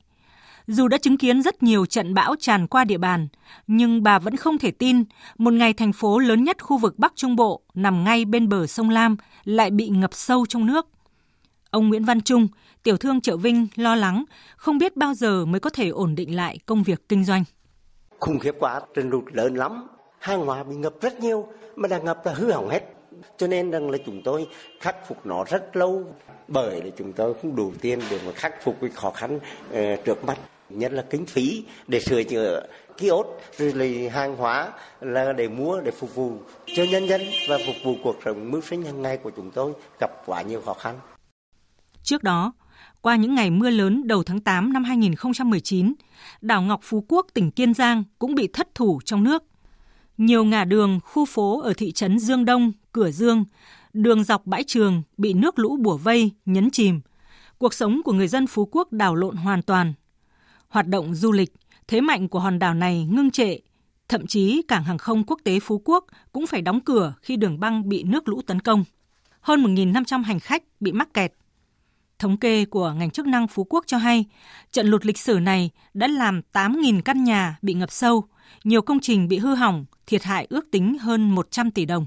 Dù 0.67 0.87
đã 0.87 0.97
chứng 0.97 1.17
kiến 1.17 1.41
rất 1.41 1.63
nhiều 1.63 1.85
trận 1.85 2.13
bão 2.13 2.35
tràn 2.39 2.67
qua 2.67 2.83
địa 2.83 2.97
bàn, 2.97 3.27
nhưng 3.67 4.03
bà 4.03 4.19
vẫn 4.19 4.35
không 4.35 4.57
thể 4.57 4.71
tin 4.71 5.03
một 5.37 5.53
ngày 5.53 5.73
thành 5.73 5.93
phố 5.93 6.19
lớn 6.19 6.43
nhất 6.43 6.63
khu 6.63 6.77
vực 6.77 6.99
Bắc 6.99 7.13
Trung 7.15 7.35
Bộ 7.35 7.61
nằm 7.73 8.03
ngay 8.03 8.25
bên 8.25 8.49
bờ 8.49 8.67
sông 8.67 8.89
Lam 8.89 9.17
lại 9.43 9.71
bị 9.71 9.89
ngập 9.89 10.13
sâu 10.13 10.45
trong 10.45 10.65
nước. 10.65 10.87
Ông 11.69 11.89
Nguyễn 11.89 12.05
Văn 12.05 12.21
Trung, 12.21 12.47
tiểu 12.83 12.97
thương 12.97 13.21
chợ 13.21 13.37
Vinh 13.37 13.67
lo 13.75 13.95
lắng, 13.95 14.23
không 14.55 14.77
biết 14.77 14.97
bao 14.97 15.13
giờ 15.13 15.45
mới 15.45 15.59
có 15.59 15.69
thể 15.69 15.89
ổn 15.89 16.15
định 16.15 16.35
lại 16.35 16.59
công 16.65 16.83
việc 16.83 17.09
kinh 17.09 17.23
doanh. 17.23 17.43
Khủng 18.19 18.39
khiếp 18.39 18.55
quá, 18.59 18.81
trận 18.95 19.09
lụt 19.09 19.23
lớn 19.33 19.55
lắm, 19.55 19.87
hàng 20.19 20.45
hóa 20.45 20.63
bị 20.63 20.75
ngập 20.75 20.93
rất 21.01 21.19
nhiều, 21.19 21.47
mà 21.75 21.87
đã 21.87 21.97
ngập 21.97 22.25
là 22.25 22.33
hư 22.33 22.51
hỏng 22.51 22.69
hết. 22.69 22.83
Cho 23.37 23.47
nên 23.47 23.71
rằng 23.71 23.89
là 23.89 23.97
chúng 24.05 24.21
tôi 24.23 24.47
khắc 24.79 25.07
phục 25.07 25.25
nó 25.25 25.43
rất 25.43 25.75
lâu, 25.75 26.03
bởi 26.47 26.81
là 26.81 26.89
chúng 26.97 27.13
tôi 27.13 27.33
không 27.41 27.55
đủ 27.55 27.73
tiền 27.81 27.99
để 28.09 28.19
mà 28.25 28.31
khắc 28.31 28.63
phục 28.63 28.77
cái 28.81 28.89
khó 28.93 29.11
khăn 29.11 29.35
uh, 29.35 30.05
trước 30.05 30.25
mắt 30.25 30.37
nhất 30.69 30.91
là 30.93 31.03
kinh 31.09 31.25
phí 31.25 31.63
để 31.87 31.99
sửa 31.99 32.23
chữa 32.23 32.67
kiosk 32.97 33.27
rồi 33.57 33.73
là 33.73 34.11
hàng 34.11 34.35
hóa 34.35 34.71
là 35.01 35.33
để 35.33 35.47
mua 35.47 35.81
để 35.81 35.91
phục 35.91 36.15
vụ 36.15 36.37
cho 36.65 36.83
nhân 36.83 37.07
dân 37.07 37.21
và 37.49 37.57
phục 37.65 37.75
vụ 37.83 37.95
cuộc 38.03 38.15
sống 38.25 38.51
mưu 38.51 38.61
sinh 38.61 38.83
hàng 38.83 39.01
ngày 39.01 39.17
của 39.17 39.31
chúng 39.35 39.51
tôi 39.51 39.73
gặp 39.99 40.11
quá 40.25 40.41
nhiều 40.41 40.61
khó 40.65 40.73
khăn. 40.73 40.99
Trước 42.03 42.23
đó, 42.23 42.53
qua 43.01 43.15
những 43.15 43.35
ngày 43.35 43.49
mưa 43.49 43.69
lớn 43.69 44.07
đầu 44.07 44.23
tháng 44.23 44.39
8 44.39 44.73
năm 44.73 44.83
2019, 44.83 45.93
đảo 46.41 46.61
Ngọc 46.61 46.79
Phú 46.83 47.05
Quốc, 47.07 47.27
tỉnh 47.33 47.51
Kiên 47.51 47.73
Giang 47.73 48.03
cũng 48.19 48.35
bị 48.35 48.47
thất 48.53 48.75
thủ 48.75 48.99
trong 49.05 49.23
nước. 49.23 49.43
Nhiều 50.17 50.43
ngã 50.43 50.63
đường, 50.63 50.99
khu 51.03 51.25
phố 51.25 51.61
ở 51.61 51.73
thị 51.73 51.91
trấn 51.91 52.19
Dương 52.19 52.45
Đông, 52.45 52.71
Cửa 52.91 53.11
Dương, 53.11 53.45
đường 53.93 54.23
dọc 54.23 54.45
bãi 54.45 54.63
trường 54.63 55.03
bị 55.17 55.33
nước 55.33 55.59
lũ 55.59 55.77
bủa 55.77 55.97
vây, 55.97 56.31
nhấn 56.45 56.71
chìm. 56.71 57.01
Cuộc 57.57 57.73
sống 57.73 58.01
của 58.05 58.11
người 58.13 58.27
dân 58.27 58.47
Phú 58.47 58.69
Quốc 58.71 58.91
đảo 58.91 59.15
lộn 59.15 59.35
hoàn 59.35 59.61
toàn. 59.61 59.93
Hoạt 60.67 60.87
động 60.87 61.15
du 61.15 61.31
lịch, 61.31 61.53
thế 61.87 62.01
mạnh 62.01 62.29
của 62.29 62.39
hòn 62.39 62.59
đảo 62.59 62.73
này 62.73 63.05
ngưng 63.05 63.31
trệ. 63.31 63.57
Thậm 64.09 64.27
chí 64.27 64.61
cảng 64.67 64.83
hàng 64.83 64.97
không 64.97 65.23
quốc 65.23 65.39
tế 65.43 65.59
Phú 65.59 65.81
Quốc 65.85 66.05
cũng 66.31 66.47
phải 66.47 66.61
đóng 66.61 66.79
cửa 66.81 67.13
khi 67.21 67.35
đường 67.35 67.59
băng 67.59 67.89
bị 67.89 68.03
nước 68.03 68.29
lũ 68.29 68.41
tấn 68.47 68.59
công. 68.59 68.83
Hơn 69.41 69.63
1.500 69.75 70.23
hành 70.23 70.39
khách 70.39 70.63
bị 70.79 70.91
mắc 70.91 71.13
kẹt. 71.13 71.33
Thống 72.19 72.37
kê 72.37 72.65
của 72.65 72.91
ngành 72.91 73.11
chức 73.11 73.27
năng 73.27 73.47
Phú 73.47 73.63
Quốc 73.63 73.83
cho 73.87 73.97
hay, 73.97 74.25
trận 74.71 74.87
lụt 74.87 75.05
lịch 75.05 75.17
sử 75.17 75.39
này 75.39 75.69
đã 75.93 76.07
làm 76.07 76.41
8.000 76.53 77.01
căn 77.01 77.23
nhà 77.23 77.57
bị 77.61 77.73
ngập 77.73 77.91
sâu, 77.91 78.23
nhiều 78.63 78.81
công 78.81 78.99
trình 78.99 79.27
bị 79.27 79.37
hư 79.37 79.55
hỏng, 79.55 79.85
thiệt 80.07 80.23
hại 80.23 80.47
ước 80.49 80.71
tính 80.71 80.97
hơn 80.97 81.29
100 81.29 81.71
tỷ 81.71 81.85
đồng. 81.85 82.05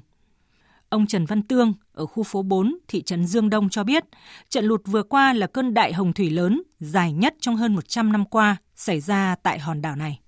Ông 0.88 1.06
Trần 1.06 1.26
Văn 1.26 1.42
Tương 1.42 1.74
ở 1.92 2.06
khu 2.06 2.22
phố 2.22 2.42
4, 2.42 2.78
thị 2.88 3.02
trấn 3.02 3.26
Dương 3.26 3.50
Đông 3.50 3.68
cho 3.70 3.84
biết, 3.84 4.04
trận 4.48 4.64
lụt 4.64 4.80
vừa 4.84 5.02
qua 5.02 5.32
là 5.32 5.46
cơn 5.46 5.74
đại 5.74 5.92
hồng 5.92 6.12
thủy 6.12 6.30
lớn 6.30 6.62
dài 6.80 7.12
nhất 7.12 7.34
trong 7.40 7.56
hơn 7.56 7.74
100 7.74 8.12
năm 8.12 8.24
qua 8.24 8.56
xảy 8.76 9.00
ra 9.00 9.36
tại 9.42 9.58
hòn 9.58 9.82
đảo 9.82 9.96
này. 9.96 10.20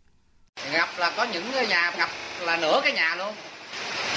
Ngập 0.72 0.88
là 0.98 1.12
có 1.16 1.26
những 1.32 1.44
nhà 1.68 1.92
ngập 1.98 2.08
là 2.40 2.56
nửa 2.56 2.80
cái 2.82 2.92
nhà 2.92 3.16
luôn. 3.16 3.34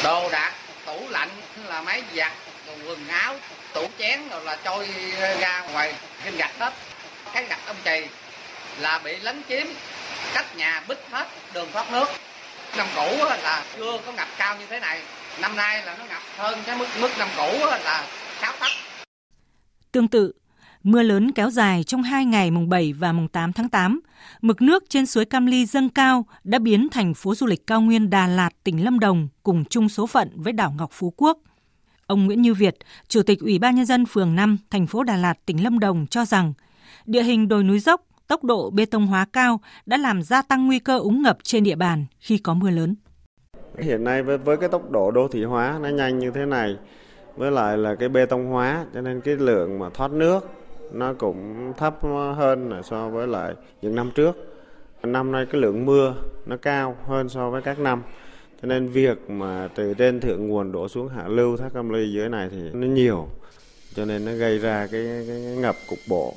Đồ 0.03 0.29
đạc, 0.31 0.53
tủ 0.85 1.09
lạnh 1.09 1.29
là 1.65 1.81
máy 1.81 2.03
giặt, 2.15 2.31
quần 2.85 3.07
áo, 3.07 3.35
tủ 3.73 3.87
chén 3.99 4.19
rồi 4.29 4.45
là 4.45 4.57
trôi 4.63 4.87
ra 5.41 5.67
ngoài 5.73 5.93
kinh 6.25 6.37
gạch 6.37 6.59
hết. 6.59 6.73
Cái 7.33 7.45
gạch 7.49 7.59
ông 7.67 7.75
chì 7.85 8.07
là 8.79 9.01
bị 9.03 9.19
lấn 9.19 9.41
chiếm, 9.49 9.67
cách 10.33 10.55
nhà 10.55 10.83
bích 10.87 10.99
hết 11.11 11.27
đường 11.53 11.69
thoát 11.73 11.91
nước. 11.91 12.07
Năm 12.77 12.87
cũ 12.95 13.25
là 13.43 13.63
chưa 13.77 13.97
có 14.05 14.11
ngập 14.11 14.27
cao 14.37 14.55
như 14.59 14.65
thế 14.69 14.79
này, 14.79 15.01
năm 15.41 15.55
nay 15.55 15.85
là 15.85 15.95
nó 15.99 16.05
ngập 16.05 16.21
hơn 16.37 16.59
cái 16.65 16.77
mức 16.77 16.85
mức 17.01 17.09
năm 17.19 17.27
cũ 17.37 17.65
là 17.65 18.07
6 18.41 18.53
tấc. 18.59 18.69
Tương 19.91 20.07
tự, 20.07 20.33
mưa 20.83 21.03
lớn 21.03 21.31
kéo 21.31 21.49
dài 21.49 21.83
trong 21.83 22.03
hai 22.03 22.25
ngày 22.25 22.51
mùng 22.51 22.69
7 22.69 22.93
và 22.93 23.11
mùng 23.11 23.27
8 23.27 23.53
tháng 23.53 23.69
8, 23.69 24.01
mực 24.41 24.61
nước 24.61 24.83
trên 24.89 25.05
suối 25.05 25.25
Cam 25.25 25.45
Ly 25.45 25.65
dâng 25.65 25.89
cao 25.89 26.25
đã 26.43 26.59
biến 26.59 26.87
thành 26.91 27.13
phố 27.13 27.35
du 27.35 27.47
lịch 27.47 27.67
cao 27.67 27.81
nguyên 27.81 28.09
Đà 28.09 28.27
Lạt, 28.27 28.49
tỉnh 28.63 28.83
Lâm 28.83 28.99
Đồng 28.99 29.27
cùng 29.43 29.65
chung 29.65 29.89
số 29.89 30.07
phận 30.07 30.29
với 30.35 30.53
đảo 30.53 30.73
Ngọc 30.77 30.89
Phú 30.93 31.13
Quốc. 31.17 31.37
Ông 32.07 32.25
Nguyễn 32.25 32.41
Như 32.41 32.53
Việt, 32.53 32.77
Chủ 33.07 33.23
tịch 33.23 33.39
Ủy 33.39 33.59
ban 33.59 33.75
Nhân 33.75 33.85
dân 33.85 34.05
phường 34.05 34.35
5, 34.35 34.57
thành 34.69 34.87
phố 34.87 35.03
Đà 35.03 35.17
Lạt, 35.17 35.33
tỉnh 35.45 35.63
Lâm 35.63 35.79
Đồng 35.79 36.07
cho 36.07 36.25
rằng, 36.25 36.53
địa 37.05 37.23
hình 37.23 37.47
đồi 37.47 37.63
núi 37.63 37.79
dốc, 37.79 38.01
tốc 38.31 38.43
độ 38.43 38.69
bê 38.69 38.85
tông 38.85 39.07
hóa 39.07 39.25
cao 39.33 39.59
đã 39.85 39.97
làm 39.97 40.21
gia 40.21 40.41
tăng 40.41 40.67
nguy 40.67 40.79
cơ 40.79 40.99
úng 40.99 41.21
ngập 41.21 41.37
trên 41.43 41.63
địa 41.63 41.75
bàn 41.75 42.05
khi 42.19 42.37
có 42.37 42.53
mưa 42.53 42.69
lớn. 42.69 42.95
Hiện 43.77 44.03
nay 44.03 44.23
với, 44.23 44.37
với 44.37 44.57
cái 44.57 44.69
tốc 44.69 44.91
độ 44.91 45.11
đô 45.11 45.27
thị 45.27 45.43
hóa 45.43 45.79
nó 45.81 45.89
nhanh 45.89 46.19
như 46.19 46.31
thế 46.31 46.45
này, 46.45 46.77
với 47.37 47.51
lại 47.51 47.77
là 47.77 47.95
cái 47.95 48.09
bê 48.09 48.25
tông 48.25 48.47
hóa 48.47 48.85
cho 48.93 49.01
nên 49.01 49.21
cái 49.21 49.35
lượng 49.35 49.79
mà 49.79 49.89
thoát 49.93 50.11
nước 50.11 50.49
nó 50.91 51.13
cũng 51.13 51.73
thấp 51.77 51.97
hơn 52.35 52.81
so 52.83 53.09
với 53.09 53.27
lại 53.27 53.53
những 53.81 53.95
năm 53.95 54.11
trước. 54.15 54.35
Năm 55.03 55.31
nay 55.31 55.45
cái 55.51 55.61
lượng 55.61 55.85
mưa 55.85 56.15
nó 56.45 56.57
cao 56.57 56.97
hơn 57.07 57.29
so 57.29 57.49
với 57.49 57.61
các 57.61 57.79
năm. 57.79 58.03
Cho 58.61 58.67
nên 58.67 58.87
việc 58.87 59.29
mà 59.29 59.69
từ 59.75 59.93
trên 59.93 60.19
thượng 60.19 60.47
nguồn 60.47 60.71
đổ 60.71 60.87
xuống 60.87 61.09
hạ 61.09 61.27
lưu 61.27 61.57
thác 61.57 61.73
Cam 61.73 61.89
Ly 61.89 62.13
dưới 62.13 62.29
này 62.29 62.49
thì 62.51 62.57
nó 62.73 62.87
nhiều. 62.87 63.27
Cho 63.95 64.05
nên 64.05 64.25
nó 64.25 64.31
gây 64.31 64.59
ra 64.59 64.87
cái, 64.91 65.05
cái, 65.05 65.25
cái 65.27 65.55
ngập 65.55 65.75
cục 65.89 65.99
bộ. 66.09 66.35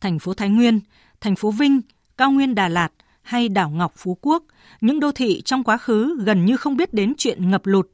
Thành 0.00 0.18
phố 0.18 0.34
Thái 0.34 0.48
Nguyên, 0.48 0.80
thành 1.20 1.36
phố 1.36 1.50
Vinh, 1.50 1.80
cao 2.16 2.30
nguyên 2.30 2.54
Đà 2.54 2.68
Lạt 2.68 2.88
hay 3.22 3.48
đảo 3.48 3.70
Ngọc 3.70 3.92
Phú 3.96 4.18
Quốc, 4.20 4.44
những 4.80 5.00
đô 5.00 5.12
thị 5.12 5.42
trong 5.42 5.64
quá 5.64 5.76
khứ 5.76 6.18
gần 6.24 6.44
như 6.44 6.56
không 6.56 6.76
biết 6.76 6.94
đến 6.94 7.14
chuyện 7.18 7.50
ngập 7.50 7.66
lụt, 7.66 7.88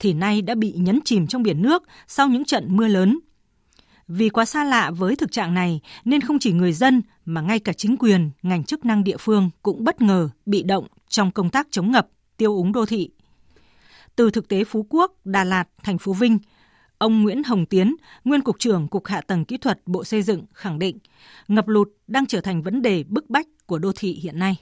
thì 0.00 0.12
nay 0.12 0.42
đã 0.42 0.54
bị 0.54 0.72
nhấn 0.72 1.00
chìm 1.04 1.26
trong 1.26 1.42
biển 1.42 1.62
nước 1.62 1.82
sau 2.06 2.28
những 2.28 2.44
trận 2.44 2.76
mưa 2.76 2.86
lớn. 2.88 3.18
Vì 4.08 4.28
quá 4.28 4.44
xa 4.44 4.64
lạ 4.64 4.90
với 4.90 5.16
thực 5.16 5.32
trạng 5.32 5.54
này 5.54 5.80
nên 6.04 6.20
không 6.20 6.38
chỉ 6.38 6.52
người 6.52 6.72
dân 6.72 7.02
mà 7.24 7.40
ngay 7.40 7.58
cả 7.58 7.72
chính 7.72 7.96
quyền, 7.96 8.30
ngành 8.42 8.64
chức 8.64 8.84
năng 8.84 9.04
địa 9.04 9.16
phương 9.16 9.50
cũng 9.62 9.84
bất 9.84 10.00
ngờ 10.00 10.28
bị 10.46 10.62
động 10.62 10.86
trong 11.08 11.30
công 11.30 11.50
tác 11.50 11.66
chống 11.70 11.90
ngập, 11.90 12.08
tiêu 12.36 12.56
úng 12.56 12.72
đô 12.72 12.86
thị. 12.86 13.10
Từ 14.16 14.30
thực 14.30 14.48
tế 14.48 14.64
Phú 14.64 14.86
Quốc, 14.90 15.12
Đà 15.24 15.44
Lạt, 15.44 15.64
thành 15.82 15.98
phố 15.98 16.12
Vinh, 16.12 16.38
ông 16.98 17.22
Nguyễn 17.22 17.42
Hồng 17.42 17.66
Tiến, 17.66 17.96
nguyên 18.24 18.40
cục 18.40 18.58
trưởng 18.58 18.88
Cục 18.88 19.06
Hạ 19.06 19.20
tầng 19.20 19.44
Kỹ 19.44 19.56
thuật 19.56 19.80
Bộ 19.86 20.04
Xây 20.04 20.22
dựng 20.22 20.42
khẳng 20.54 20.78
định 20.78 20.98
ngập 21.48 21.68
lụt 21.68 21.88
đang 22.06 22.26
trở 22.26 22.40
thành 22.40 22.62
vấn 22.62 22.82
đề 22.82 23.04
bức 23.08 23.30
bách 23.30 23.46
của 23.66 23.78
đô 23.78 23.92
thị 23.96 24.12
hiện 24.12 24.38
nay. 24.38 24.56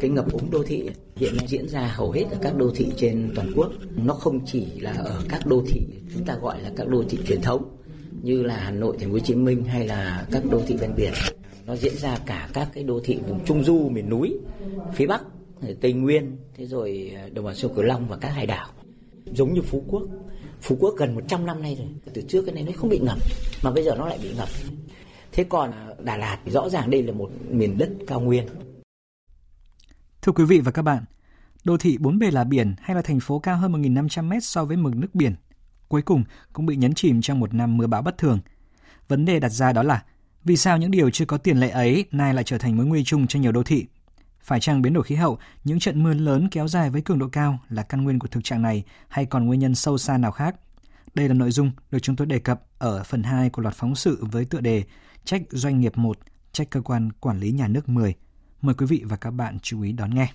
Cái 0.00 0.10
ngập 0.10 0.32
úng 0.32 0.50
đô 0.50 0.62
thị 0.62 0.90
hiện 1.16 1.36
nay 1.36 1.46
diễn 1.48 1.68
ra 1.68 1.92
hầu 1.94 2.10
hết 2.10 2.24
ở 2.30 2.38
các 2.42 2.56
đô 2.56 2.70
thị 2.74 2.86
trên 2.96 3.32
toàn 3.34 3.52
quốc. 3.56 3.72
Nó 3.96 4.14
không 4.14 4.40
chỉ 4.46 4.66
là 4.80 4.92
ở 4.92 5.22
các 5.28 5.46
đô 5.46 5.64
thị 5.68 5.80
chúng 6.14 6.24
ta 6.24 6.36
gọi 6.36 6.62
là 6.62 6.70
các 6.76 6.88
đô 6.88 7.04
thị 7.08 7.18
truyền 7.26 7.40
thống 7.40 7.76
như 8.22 8.42
là 8.42 8.56
Hà 8.56 8.70
Nội, 8.70 8.96
Thành 9.00 9.08
phố 9.08 9.12
Hồ 9.12 9.18
Chí 9.18 9.34
Minh 9.34 9.64
hay 9.64 9.86
là 9.86 10.26
các 10.30 10.42
đô 10.50 10.62
thị 10.66 10.76
ven 10.76 10.94
biển. 10.96 11.12
Nó 11.66 11.76
diễn 11.76 11.96
ra 11.96 12.18
cả 12.26 12.48
các 12.52 12.68
cái 12.72 12.84
đô 12.84 13.00
thị 13.04 13.18
vùng 13.28 13.44
trung 13.44 13.64
du 13.64 13.88
miền 13.88 14.08
núi, 14.08 14.34
phía 14.94 15.06
Bắc, 15.06 15.22
Tây 15.80 15.92
Nguyên, 15.92 16.36
thế 16.54 16.66
rồi 16.66 17.12
ờ, 17.16 17.28
đồng 17.28 17.44
bằng 17.44 17.54
sông 17.54 17.74
Cửu 17.74 17.84
Long 17.84 18.08
và 18.08 18.16
các 18.16 18.28
hải 18.28 18.46
đảo. 18.46 18.68
Giống 19.32 19.54
như 19.54 19.62
Phú 19.62 19.84
Quốc. 19.88 20.02
Phú 20.62 20.76
Quốc 20.80 20.94
gần 20.98 21.14
100 21.14 21.46
năm 21.46 21.62
nay 21.62 21.76
rồi. 21.78 21.88
Từ 22.14 22.22
trước 22.28 22.42
cái 22.46 22.54
này 22.54 22.64
nó 22.64 22.72
không 22.76 22.90
bị 22.90 22.98
ngập 22.98 23.18
mà 23.62 23.70
bây 23.70 23.84
giờ 23.84 23.94
nó 23.98 24.06
lại 24.06 24.18
bị 24.22 24.34
ngập. 24.34 24.48
Thế 25.32 25.44
còn 25.44 25.72
Đà 26.04 26.16
Lạt 26.16 26.38
thì 26.44 26.52
rõ 26.52 26.68
ràng 26.68 26.90
đây 26.90 27.02
là 27.02 27.12
một 27.12 27.30
miền 27.50 27.78
đất 27.78 27.90
cao 28.06 28.20
nguyên 28.20 28.46
Thưa 30.26 30.32
quý 30.32 30.44
vị 30.44 30.60
và 30.60 30.72
các 30.72 30.82
bạn, 30.82 31.04
đô 31.64 31.76
thị 31.76 31.98
bốn 32.00 32.18
bề 32.18 32.30
là 32.30 32.44
biển 32.44 32.74
hay 32.80 32.96
là 32.96 33.02
thành 33.02 33.20
phố 33.20 33.38
cao 33.38 33.56
hơn 33.56 33.72
1.500 33.72 34.24
mét 34.24 34.44
so 34.44 34.64
với 34.64 34.76
mực 34.76 34.96
nước 34.96 35.14
biển, 35.14 35.34
cuối 35.88 36.02
cùng 36.02 36.24
cũng 36.52 36.66
bị 36.66 36.76
nhấn 36.76 36.94
chìm 36.94 37.20
trong 37.20 37.40
một 37.40 37.54
năm 37.54 37.76
mưa 37.76 37.86
bão 37.86 38.02
bất 38.02 38.18
thường. 38.18 38.38
Vấn 39.08 39.24
đề 39.24 39.40
đặt 39.40 39.48
ra 39.48 39.72
đó 39.72 39.82
là 39.82 40.02
vì 40.44 40.56
sao 40.56 40.78
những 40.78 40.90
điều 40.90 41.10
chưa 41.10 41.24
có 41.24 41.38
tiền 41.38 41.60
lệ 41.60 41.68
ấy 41.68 42.04
nay 42.10 42.34
lại 42.34 42.44
trở 42.44 42.58
thành 42.58 42.76
mối 42.76 42.86
nguy 42.86 43.04
chung 43.04 43.26
cho 43.26 43.40
nhiều 43.40 43.52
đô 43.52 43.62
thị? 43.62 43.86
Phải 44.46 44.60
chăng 44.60 44.82
biến 44.82 44.92
đổi 44.92 45.04
khí 45.04 45.14
hậu, 45.14 45.38
những 45.64 45.78
trận 45.78 46.02
mưa 46.02 46.14
lớn 46.14 46.48
kéo 46.50 46.68
dài 46.68 46.90
với 46.90 47.02
cường 47.02 47.18
độ 47.18 47.28
cao 47.28 47.58
là 47.68 47.82
căn 47.82 48.04
nguyên 48.04 48.18
của 48.18 48.28
thực 48.28 48.44
trạng 48.44 48.62
này 48.62 48.84
hay 49.08 49.26
còn 49.26 49.46
nguyên 49.46 49.60
nhân 49.60 49.74
sâu 49.74 49.98
xa 49.98 50.18
nào 50.18 50.32
khác? 50.32 50.56
Đây 51.14 51.28
là 51.28 51.34
nội 51.34 51.50
dung 51.50 51.70
được 51.90 51.98
chúng 52.02 52.16
tôi 52.16 52.26
đề 52.26 52.38
cập 52.38 52.62
ở 52.78 53.02
phần 53.02 53.22
2 53.22 53.50
của 53.50 53.62
loạt 53.62 53.74
phóng 53.74 53.94
sự 53.94 54.24
với 54.30 54.44
tựa 54.44 54.60
đề 54.60 54.82
Trách 55.24 55.42
doanh 55.50 55.80
nghiệp 55.80 55.98
1, 55.98 56.18
trách 56.52 56.70
cơ 56.70 56.80
quan 56.80 57.12
quản 57.12 57.38
lý 57.38 57.52
nhà 57.52 57.68
nước 57.68 57.88
10. 57.88 58.14
Mời 58.62 58.74
quý 58.74 58.86
vị 58.86 59.02
và 59.04 59.16
các 59.16 59.30
bạn 59.30 59.58
chú 59.62 59.82
ý 59.82 59.92
đón 59.92 60.14
nghe. 60.14 60.28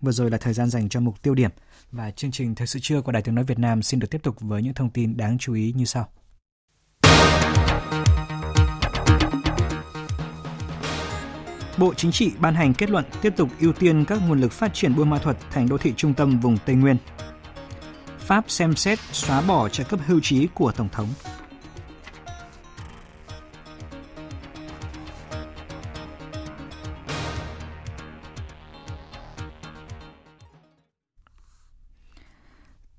Vừa 0.00 0.12
rồi 0.12 0.30
là 0.30 0.38
thời 0.38 0.54
gian 0.54 0.70
dành 0.70 0.88
cho 0.88 1.00
mục 1.00 1.22
tiêu 1.22 1.34
điểm 1.34 1.50
và 1.92 2.10
chương 2.10 2.30
trình 2.30 2.54
Thời 2.54 2.66
sự 2.66 2.78
trưa 2.82 3.00
của 3.00 3.12
Đài 3.12 3.22
Tiếng 3.22 3.34
Nói 3.34 3.44
Việt 3.44 3.58
Nam 3.58 3.82
xin 3.82 4.00
được 4.00 4.10
tiếp 4.10 4.22
tục 4.22 4.36
với 4.40 4.62
những 4.62 4.74
thông 4.74 4.90
tin 4.90 5.16
đáng 5.16 5.38
chú 5.38 5.54
ý 5.54 5.72
như 5.76 5.84
sau. 5.84 6.08
Bộ 11.78 11.94
Chính 11.94 12.12
trị 12.12 12.32
ban 12.38 12.54
hành 12.54 12.74
kết 12.74 12.90
luận 12.90 13.04
tiếp 13.22 13.32
tục 13.36 13.48
ưu 13.60 13.72
tiên 13.72 14.04
các 14.04 14.18
nguồn 14.28 14.40
lực 14.40 14.52
phát 14.52 14.74
triển 14.74 14.96
Buôn 14.96 15.10
Ma 15.10 15.18
Thuật 15.18 15.36
thành 15.50 15.68
đô 15.68 15.78
thị 15.78 15.92
trung 15.96 16.14
tâm 16.14 16.40
vùng 16.40 16.58
Tây 16.66 16.76
Nguyên. 16.76 16.96
Pháp 18.18 18.44
xem 18.50 18.74
xét 18.76 18.98
xóa 19.12 19.40
bỏ 19.40 19.68
trợ 19.68 19.84
cấp 19.84 20.00
hưu 20.06 20.20
trí 20.20 20.48
của 20.54 20.72
Tổng 20.72 20.88
thống. 20.92 21.08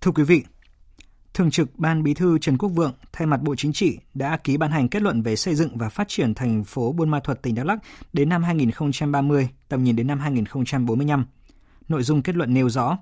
Thưa 0.02 0.12
quý 0.12 0.24
vị, 0.24 0.44
Thường 1.34 1.52
trực 1.52 1.80
Ban 1.80 2.04
Bí 2.04 2.14
thư 2.14 2.38
Trần 2.40 2.58
Quốc 2.58 2.70
Vượng 2.70 2.94
thay 3.14 3.28
mặt 3.28 3.42
Bộ 3.42 3.56
Chính 3.56 3.74
trị 3.74 3.98
đã 4.14 4.38
ký 4.38 4.58
ban 4.58 4.72
hành 4.72 4.90
kết 4.90 5.02
luận 5.02 5.22
về 5.22 5.36
xây 5.36 5.56
dựng 5.56 5.78
và 5.78 5.90
phát 5.90 6.08
triển 6.08 6.34
thành 6.34 6.64
phố 6.64 6.92
Buôn 6.92 7.10
Ma 7.10 7.20
Thuật 7.20 7.42
tỉnh 7.42 7.56
Đắk 7.56 7.66
Lắk 7.66 7.80
đến 8.14 8.30
năm 8.30 8.44
2030, 8.44 9.50
tầm 9.70 9.84
nhìn 9.84 9.96
đến 9.96 10.08
năm 10.08 10.20
2045. 10.20 11.26
Nội 11.90 12.04
dung 12.04 12.22
kết 12.22 12.36
luận 12.36 12.54
nêu 12.54 12.70
rõ, 12.70 12.98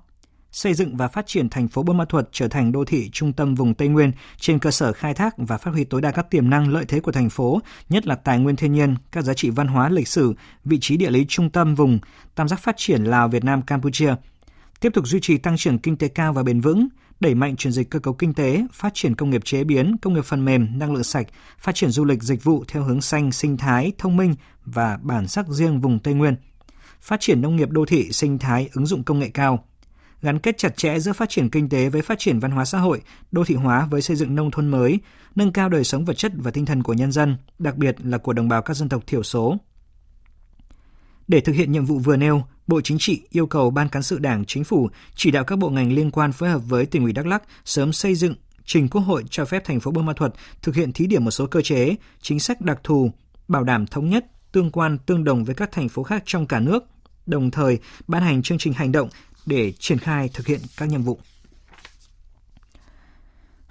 xây 0.52 0.74
dựng 0.74 0.96
và 0.96 1.08
phát 1.08 1.26
triển 1.26 1.48
thành 1.48 1.68
phố 1.68 1.82
Buôn 1.82 1.96
Ma 1.96 2.04
Thuật 2.04 2.28
trở 2.32 2.48
thành 2.48 2.72
đô 2.72 2.84
thị 2.84 3.10
trung 3.12 3.32
tâm 3.32 3.54
vùng 3.54 3.74
Tây 3.74 3.88
Nguyên 3.88 4.12
trên 4.40 4.58
cơ 4.58 4.70
sở 4.70 4.92
khai 4.92 5.14
thác 5.14 5.34
và 5.36 5.58
phát 5.58 5.70
huy 5.70 5.84
tối 5.84 6.00
đa 6.00 6.10
các 6.10 6.30
tiềm 6.30 6.50
năng 6.50 6.68
lợi 6.72 6.84
thế 6.88 7.00
của 7.00 7.12
thành 7.12 7.30
phố, 7.30 7.60
nhất 7.88 8.06
là 8.06 8.14
tài 8.14 8.38
nguyên 8.38 8.56
thiên 8.56 8.72
nhiên, 8.72 8.96
các 9.12 9.24
giá 9.24 9.34
trị 9.34 9.50
văn 9.50 9.66
hóa 9.66 9.88
lịch 9.88 10.08
sử, 10.08 10.34
vị 10.64 10.78
trí 10.80 10.96
địa 10.96 11.10
lý 11.10 11.26
trung 11.28 11.50
tâm 11.50 11.74
vùng, 11.74 11.98
tam 12.34 12.48
giác 12.48 12.60
phát 12.60 12.74
triển 12.76 13.04
Lào, 13.04 13.28
Việt 13.28 13.44
Nam, 13.44 13.62
Campuchia. 13.62 14.14
Tiếp 14.80 14.92
tục 14.94 15.06
duy 15.06 15.20
trì 15.20 15.38
tăng 15.38 15.56
trưởng 15.56 15.78
kinh 15.78 15.96
tế 15.96 16.08
cao 16.08 16.32
và 16.32 16.42
bền 16.42 16.60
vững, 16.60 16.88
đẩy 17.22 17.34
mạnh 17.34 17.56
chuyển 17.56 17.72
dịch 17.72 17.90
cơ 17.90 17.98
cấu 17.98 18.14
kinh 18.14 18.34
tế, 18.34 18.66
phát 18.72 18.94
triển 18.94 19.14
công 19.14 19.30
nghiệp 19.30 19.44
chế 19.44 19.64
biến, 19.64 19.96
công 20.02 20.14
nghiệp 20.14 20.24
phần 20.24 20.44
mềm, 20.44 20.78
năng 20.78 20.92
lượng 20.92 21.04
sạch, 21.04 21.26
phát 21.58 21.74
triển 21.74 21.90
du 21.90 22.04
lịch 22.04 22.22
dịch 22.22 22.44
vụ 22.44 22.64
theo 22.68 22.82
hướng 22.82 23.00
xanh, 23.00 23.32
sinh 23.32 23.56
thái, 23.56 23.92
thông 23.98 24.16
minh 24.16 24.34
và 24.64 24.98
bản 25.02 25.28
sắc 25.28 25.48
riêng 25.48 25.80
vùng 25.80 25.98
Tây 25.98 26.14
Nguyên. 26.14 26.36
Phát 27.00 27.20
triển 27.20 27.40
nông 27.40 27.56
nghiệp 27.56 27.70
đô 27.70 27.84
thị, 27.84 28.12
sinh 28.12 28.38
thái, 28.38 28.68
ứng 28.74 28.86
dụng 28.86 29.04
công 29.04 29.18
nghệ 29.18 29.28
cao, 29.34 29.64
gắn 30.22 30.38
kết 30.38 30.58
chặt 30.58 30.76
chẽ 30.76 30.98
giữa 30.98 31.12
phát 31.12 31.28
triển 31.28 31.50
kinh 31.50 31.68
tế 31.68 31.88
với 31.88 32.02
phát 32.02 32.18
triển 32.18 32.38
văn 32.38 32.50
hóa 32.50 32.64
xã 32.64 32.78
hội, 32.78 33.00
đô 33.32 33.44
thị 33.44 33.54
hóa 33.54 33.86
với 33.90 34.02
xây 34.02 34.16
dựng 34.16 34.34
nông 34.34 34.50
thôn 34.50 34.68
mới, 34.68 34.98
nâng 35.34 35.52
cao 35.52 35.68
đời 35.68 35.84
sống 35.84 36.04
vật 36.04 36.14
chất 36.14 36.32
và 36.36 36.50
tinh 36.50 36.66
thần 36.66 36.82
của 36.82 36.92
nhân 36.92 37.12
dân, 37.12 37.36
đặc 37.58 37.76
biệt 37.76 37.96
là 38.04 38.18
của 38.18 38.32
đồng 38.32 38.48
bào 38.48 38.62
các 38.62 38.74
dân 38.74 38.88
tộc 38.88 39.06
thiểu 39.06 39.22
số. 39.22 39.56
Để 41.32 41.40
thực 41.40 41.52
hiện 41.52 41.72
nhiệm 41.72 41.84
vụ 41.84 41.98
vừa 41.98 42.16
nêu, 42.16 42.42
Bộ 42.66 42.80
Chính 42.80 42.98
trị 42.98 43.22
yêu 43.30 43.46
cầu 43.46 43.70
Ban 43.70 43.88
Cán 43.88 44.02
sự 44.02 44.18
Đảng, 44.18 44.44
Chính 44.44 44.64
phủ 44.64 44.88
chỉ 45.14 45.30
đạo 45.30 45.44
các 45.44 45.56
bộ 45.58 45.70
ngành 45.70 45.92
liên 45.92 46.10
quan 46.10 46.32
phối 46.32 46.48
hợp 46.48 46.58
với 46.68 46.86
tỉnh 46.86 47.02
ủy 47.02 47.12
Đắk 47.12 47.26
Lắk 47.26 47.42
sớm 47.64 47.92
xây 47.92 48.14
dựng 48.14 48.34
trình 48.64 48.88
Quốc 48.88 49.00
hội 49.00 49.24
cho 49.30 49.44
phép 49.44 49.64
thành 49.64 49.80
phố 49.80 49.90
Buôn 49.90 50.06
Ma 50.06 50.12
Thuột 50.12 50.32
thực 50.62 50.74
hiện 50.74 50.92
thí 50.92 51.06
điểm 51.06 51.24
một 51.24 51.30
số 51.30 51.46
cơ 51.46 51.62
chế, 51.62 51.94
chính 52.22 52.40
sách 52.40 52.60
đặc 52.60 52.80
thù, 52.84 53.10
bảo 53.48 53.64
đảm 53.64 53.86
thống 53.86 54.10
nhất, 54.10 54.26
tương 54.52 54.70
quan 54.70 54.98
tương 54.98 55.24
đồng 55.24 55.44
với 55.44 55.54
các 55.54 55.72
thành 55.72 55.88
phố 55.88 56.02
khác 56.02 56.22
trong 56.26 56.46
cả 56.46 56.60
nước, 56.60 56.84
đồng 57.26 57.50
thời 57.50 57.78
ban 58.06 58.22
hành 58.22 58.42
chương 58.42 58.58
trình 58.58 58.72
hành 58.72 58.92
động 58.92 59.08
để 59.46 59.72
triển 59.78 59.98
khai 59.98 60.30
thực 60.34 60.46
hiện 60.46 60.60
các 60.76 60.88
nhiệm 60.88 61.02
vụ. 61.02 61.18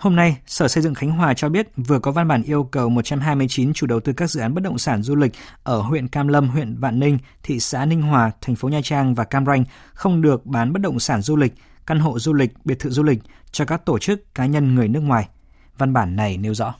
Hôm 0.02 0.16
nay, 0.16 0.38
Sở 0.46 0.68
Xây 0.68 0.84
dựng 0.84 0.94
Khánh 0.94 1.12
Hòa 1.12 1.34
cho 1.34 1.50
biết 1.50 1.68
vừa 1.76 2.00
có 2.00 2.12
văn 2.12 2.28
bản 2.28 2.44
yêu 2.44 2.64
cầu 2.64 2.90
129 2.90 3.74
chủ 3.74 3.88
đầu 3.88 4.00
tư 4.00 4.14
các 4.14 4.30
dự 4.30 4.40
án 4.40 4.54
bất 4.54 4.64
động 4.64 4.78
sản 4.78 5.04
du 5.04 5.16
lịch 5.16 5.34
ở 5.64 5.82
huyện 5.82 6.08
Cam 6.08 6.28
Lâm, 6.28 6.50
huyện 6.50 6.76
Vạn 6.76 7.00
Ninh, 7.00 7.18
thị 7.44 7.60
xã 7.60 7.86
Ninh 7.86 8.02
Hòa, 8.02 8.32
thành 8.42 8.56
phố 8.56 8.70
Nha 8.70 8.80
Trang 8.84 9.16
và 9.16 9.24
Cam 9.24 9.46
Ranh 9.46 9.64
không 9.94 10.22
được 10.22 10.46
bán 10.46 10.74
bất 10.74 10.82
động 10.82 11.00
sản 11.00 11.22
du 11.22 11.36
lịch, 11.36 11.54
căn 11.88 12.00
hộ 12.00 12.20
du 12.20 12.34
lịch, 12.34 12.54
biệt 12.66 12.80
thự 12.80 12.90
du 12.90 13.04
lịch 13.04 13.20
cho 13.52 13.66
các 13.66 13.86
tổ 13.86 14.00
chức 14.00 14.36
cá 14.36 14.46
nhân 14.46 14.76
người 14.76 14.88
nước 14.88 15.00
ngoài. 15.00 15.28
Văn 15.78 15.94
bản 15.94 16.16
này 16.16 16.38
nêu 16.38 16.54
rõ. 16.54 16.74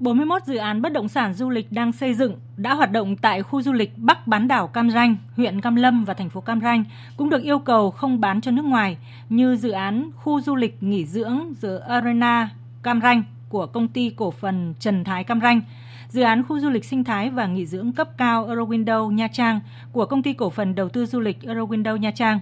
41 0.00 0.44
dự 0.46 0.56
án 0.56 0.82
bất 0.82 0.92
động 0.92 1.08
sản 1.08 1.34
du 1.34 1.50
lịch 1.50 1.72
đang 1.72 1.92
xây 1.92 2.14
dựng 2.14 2.36
đã 2.56 2.74
hoạt 2.74 2.92
động 2.92 3.16
tại 3.16 3.42
khu 3.42 3.62
du 3.62 3.72
lịch 3.72 3.92
Bắc 3.96 4.26
bán 4.26 4.48
đảo 4.48 4.66
Cam 4.66 4.90
Ranh, 4.90 5.16
huyện 5.36 5.60
Cam 5.60 5.76
Lâm 5.76 6.04
và 6.04 6.14
thành 6.14 6.30
phố 6.30 6.40
Cam 6.40 6.60
Ranh 6.60 6.84
cũng 7.16 7.30
được 7.30 7.42
yêu 7.42 7.58
cầu 7.58 7.90
không 7.90 8.20
bán 8.20 8.40
cho 8.40 8.50
nước 8.50 8.64
ngoài 8.64 8.96
như 9.28 9.56
dự 9.56 9.70
án 9.70 10.10
khu 10.16 10.40
du 10.40 10.56
lịch 10.56 10.82
nghỉ 10.82 11.04
dưỡng 11.04 11.40
The 11.62 11.68
Arena 11.88 12.48
Cam 12.82 13.00
Ranh 13.00 13.22
của 13.48 13.66
công 13.66 13.88
ty 13.88 14.12
cổ 14.16 14.30
phần 14.30 14.74
Trần 14.80 15.04
Thái 15.04 15.24
Cam 15.24 15.40
Ranh, 15.40 15.60
dự 16.08 16.22
án 16.22 16.42
khu 16.42 16.60
du 16.60 16.70
lịch 16.70 16.84
sinh 16.84 17.04
thái 17.04 17.30
và 17.30 17.46
nghỉ 17.46 17.66
dưỡng 17.66 17.92
cấp 17.92 18.08
cao 18.16 18.46
Eurowindow 18.48 19.10
Nha 19.10 19.28
Trang 19.28 19.60
của 19.92 20.06
công 20.06 20.22
ty 20.22 20.32
cổ 20.32 20.50
phần 20.50 20.74
đầu 20.74 20.88
tư 20.88 21.06
du 21.06 21.20
lịch 21.20 21.38
Eurowindow 21.42 21.96
Nha 21.96 22.10
Trang, 22.10 22.40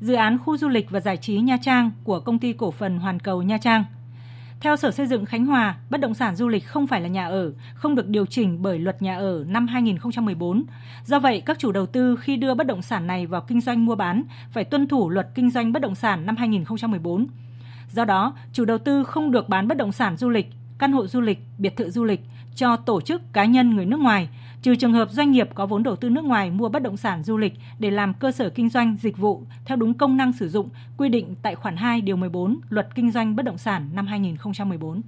dự 0.00 0.14
án 0.14 0.38
khu 0.38 0.56
du 0.56 0.68
lịch 0.68 0.90
và 0.90 1.00
giải 1.00 1.16
trí 1.16 1.40
Nha 1.40 1.56
Trang 1.62 1.90
của 2.04 2.20
công 2.20 2.38
ty 2.38 2.52
cổ 2.52 2.70
phần 2.70 2.98
Hoàn 2.98 3.20
Cầu 3.20 3.42
Nha 3.42 3.58
Trang– 3.58 3.84
theo 4.60 4.76
Sở 4.76 4.90
Xây 4.90 5.06
dựng 5.06 5.24
Khánh 5.24 5.46
Hòa, 5.46 5.76
bất 5.90 6.00
động 6.00 6.14
sản 6.14 6.36
du 6.36 6.48
lịch 6.48 6.66
không 6.66 6.86
phải 6.86 7.00
là 7.00 7.08
nhà 7.08 7.28
ở, 7.28 7.52
không 7.74 7.94
được 7.94 8.08
điều 8.08 8.26
chỉnh 8.26 8.62
bởi 8.62 8.78
luật 8.78 9.02
nhà 9.02 9.18
ở 9.18 9.44
năm 9.48 9.66
2014. 9.66 10.64
Do 11.04 11.18
vậy, 11.18 11.42
các 11.46 11.58
chủ 11.58 11.72
đầu 11.72 11.86
tư 11.86 12.16
khi 12.16 12.36
đưa 12.36 12.54
bất 12.54 12.66
động 12.66 12.82
sản 12.82 13.06
này 13.06 13.26
vào 13.26 13.40
kinh 13.40 13.60
doanh 13.60 13.86
mua 13.86 13.94
bán 13.94 14.22
phải 14.50 14.64
tuân 14.64 14.86
thủ 14.86 15.10
luật 15.10 15.28
kinh 15.34 15.50
doanh 15.50 15.72
bất 15.72 15.82
động 15.82 15.94
sản 15.94 16.26
năm 16.26 16.36
2014. 16.36 17.26
Do 17.92 18.04
đó, 18.04 18.34
chủ 18.52 18.64
đầu 18.64 18.78
tư 18.78 19.04
không 19.04 19.30
được 19.30 19.48
bán 19.48 19.68
bất 19.68 19.76
động 19.76 19.92
sản 19.92 20.16
du 20.16 20.28
lịch, 20.28 20.46
căn 20.78 20.92
hộ 20.92 21.06
du 21.06 21.20
lịch, 21.20 21.38
biệt 21.58 21.76
thự 21.76 21.90
du 21.90 22.04
lịch 22.04 22.20
cho 22.54 22.76
tổ 22.76 23.00
chức 23.00 23.32
cá 23.32 23.44
nhân 23.44 23.74
người 23.74 23.86
nước 23.86 24.00
ngoài, 24.00 24.28
trừ 24.62 24.76
trường 24.76 24.92
hợp 24.92 25.10
doanh 25.10 25.30
nghiệp 25.30 25.48
có 25.54 25.66
vốn 25.66 25.82
đầu 25.82 25.96
tư 25.96 26.10
nước 26.10 26.24
ngoài 26.24 26.50
mua 26.50 26.68
bất 26.68 26.82
động 26.82 26.96
sản 26.96 27.24
du 27.24 27.36
lịch 27.36 27.52
để 27.78 27.90
làm 27.90 28.14
cơ 28.14 28.32
sở 28.32 28.50
kinh 28.50 28.68
doanh 28.68 28.96
dịch 29.02 29.18
vụ 29.18 29.42
theo 29.64 29.76
đúng 29.76 29.94
công 29.94 30.16
năng 30.16 30.32
sử 30.32 30.48
dụng 30.48 30.68
quy 30.96 31.08
định 31.08 31.34
tại 31.42 31.54
khoản 31.54 31.76
2 31.76 32.00
điều 32.00 32.16
14 32.16 32.60
Luật 32.68 32.88
Kinh 32.94 33.10
doanh 33.10 33.36
bất 33.36 33.42
động 33.42 33.58
sản 33.58 33.90
năm 33.92 34.06
2014. 34.06 35.02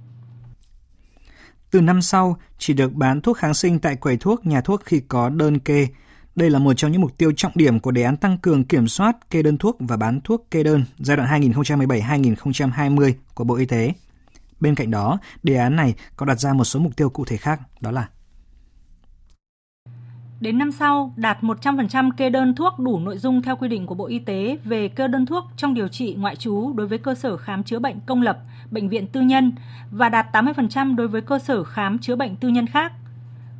Từ 1.71 1.81
năm 1.81 2.01
sau, 2.01 2.37
chỉ 2.57 2.73
được 2.73 2.93
bán 2.93 3.21
thuốc 3.21 3.37
kháng 3.37 3.53
sinh 3.53 3.79
tại 3.79 3.95
quầy 3.95 4.17
thuốc, 4.17 4.45
nhà 4.45 4.61
thuốc 4.61 4.81
khi 4.85 5.01
có 5.07 5.29
đơn 5.29 5.59
kê. 5.59 5.87
Đây 6.35 6.49
là 6.49 6.59
một 6.59 6.73
trong 6.73 6.91
những 6.91 7.01
mục 7.01 7.17
tiêu 7.17 7.31
trọng 7.37 7.51
điểm 7.55 7.79
của 7.79 7.91
đề 7.91 8.03
án 8.03 8.17
tăng 8.17 8.37
cường 8.37 8.63
kiểm 8.63 8.87
soát 8.87 9.29
kê 9.29 9.43
đơn 9.43 9.57
thuốc 9.57 9.77
và 9.79 9.97
bán 9.97 10.21
thuốc 10.23 10.47
kê 10.51 10.63
đơn 10.63 10.83
giai 10.97 11.17
đoạn 11.17 11.41
2017-2020 11.41 13.13
của 13.33 13.43
Bộ 13.43 13.55
Y 13.55 13.65
tế. 13.65 13.93
Bên 14.59 14.75
cạnh 14.75 14.91
đó, 14.91 15.19
đề 15.43 15.55
án 15.55 15.75
này 15.75 15.95
có 16.15 16.25
đặt 16.25 16.39
ra 16.39 16.53
một 16.53 16.63
số 16.63 16.79
mục 16.79 16.95
tiêu 16.95 17.09
cụ 17.09 17.25
thể 17.25 17.37
khác, 17.37 17.59
đó 17.81 17.91
là 17.91 18.07
Đến 20.41 20.57
năm 20.57 20.71
sau, 20.71 21.13
đạt 21.15 21.41
100% 21.41 22.11
kê 22.11 22.29
đơn 22.29 22.55
thuốc 22.55 22.79
đủ 22.79 22.99
nội 22.99 23.17
dung 23.17 23.41
theo 23.41 23.55
quy 23.55 23.67
định 23.67 23.85
của 23.85 23.95
Bộ 23.95 24.05
Y 24.05 24.19
tế 24.19 24.57
về 24.63 24.87
kê 24.87 25.07
đơn 25.07 25.25
thuốc 25.25 25.45
trong 25.57 25.73
điều 25.73 25.87
trị 25.87 26.15
ngoại 26.19 26.35
trú 26.35 26.73
đối 26.73 26.87
với 26.87 26.97
cơ 26.97 27.15
sở 27.15 27.37
khám 27.37 27.63
chữa 27.63 27.79
bệnh 27.79 27.99
công 28.05 28.21
lập, 28.21 28.39
bệnh 28.71 28.89
viện 28.89 29.07
tư 29.07 29.21
nhân 29.21 29.51
và 29.91 30.09
đạt 30.09 30.27
80% 30.33 30.95
đối 30.95 31.07
với 31.07 31.21
cơ 31.21 31.39
sở 31.39 31.63
khám 31.63 31.99
chữa 31.99 32.15
bệnh 32.15 32.35
tư 32.35 32.49
nhân 32.49 32.67
khác. 32.67 32.93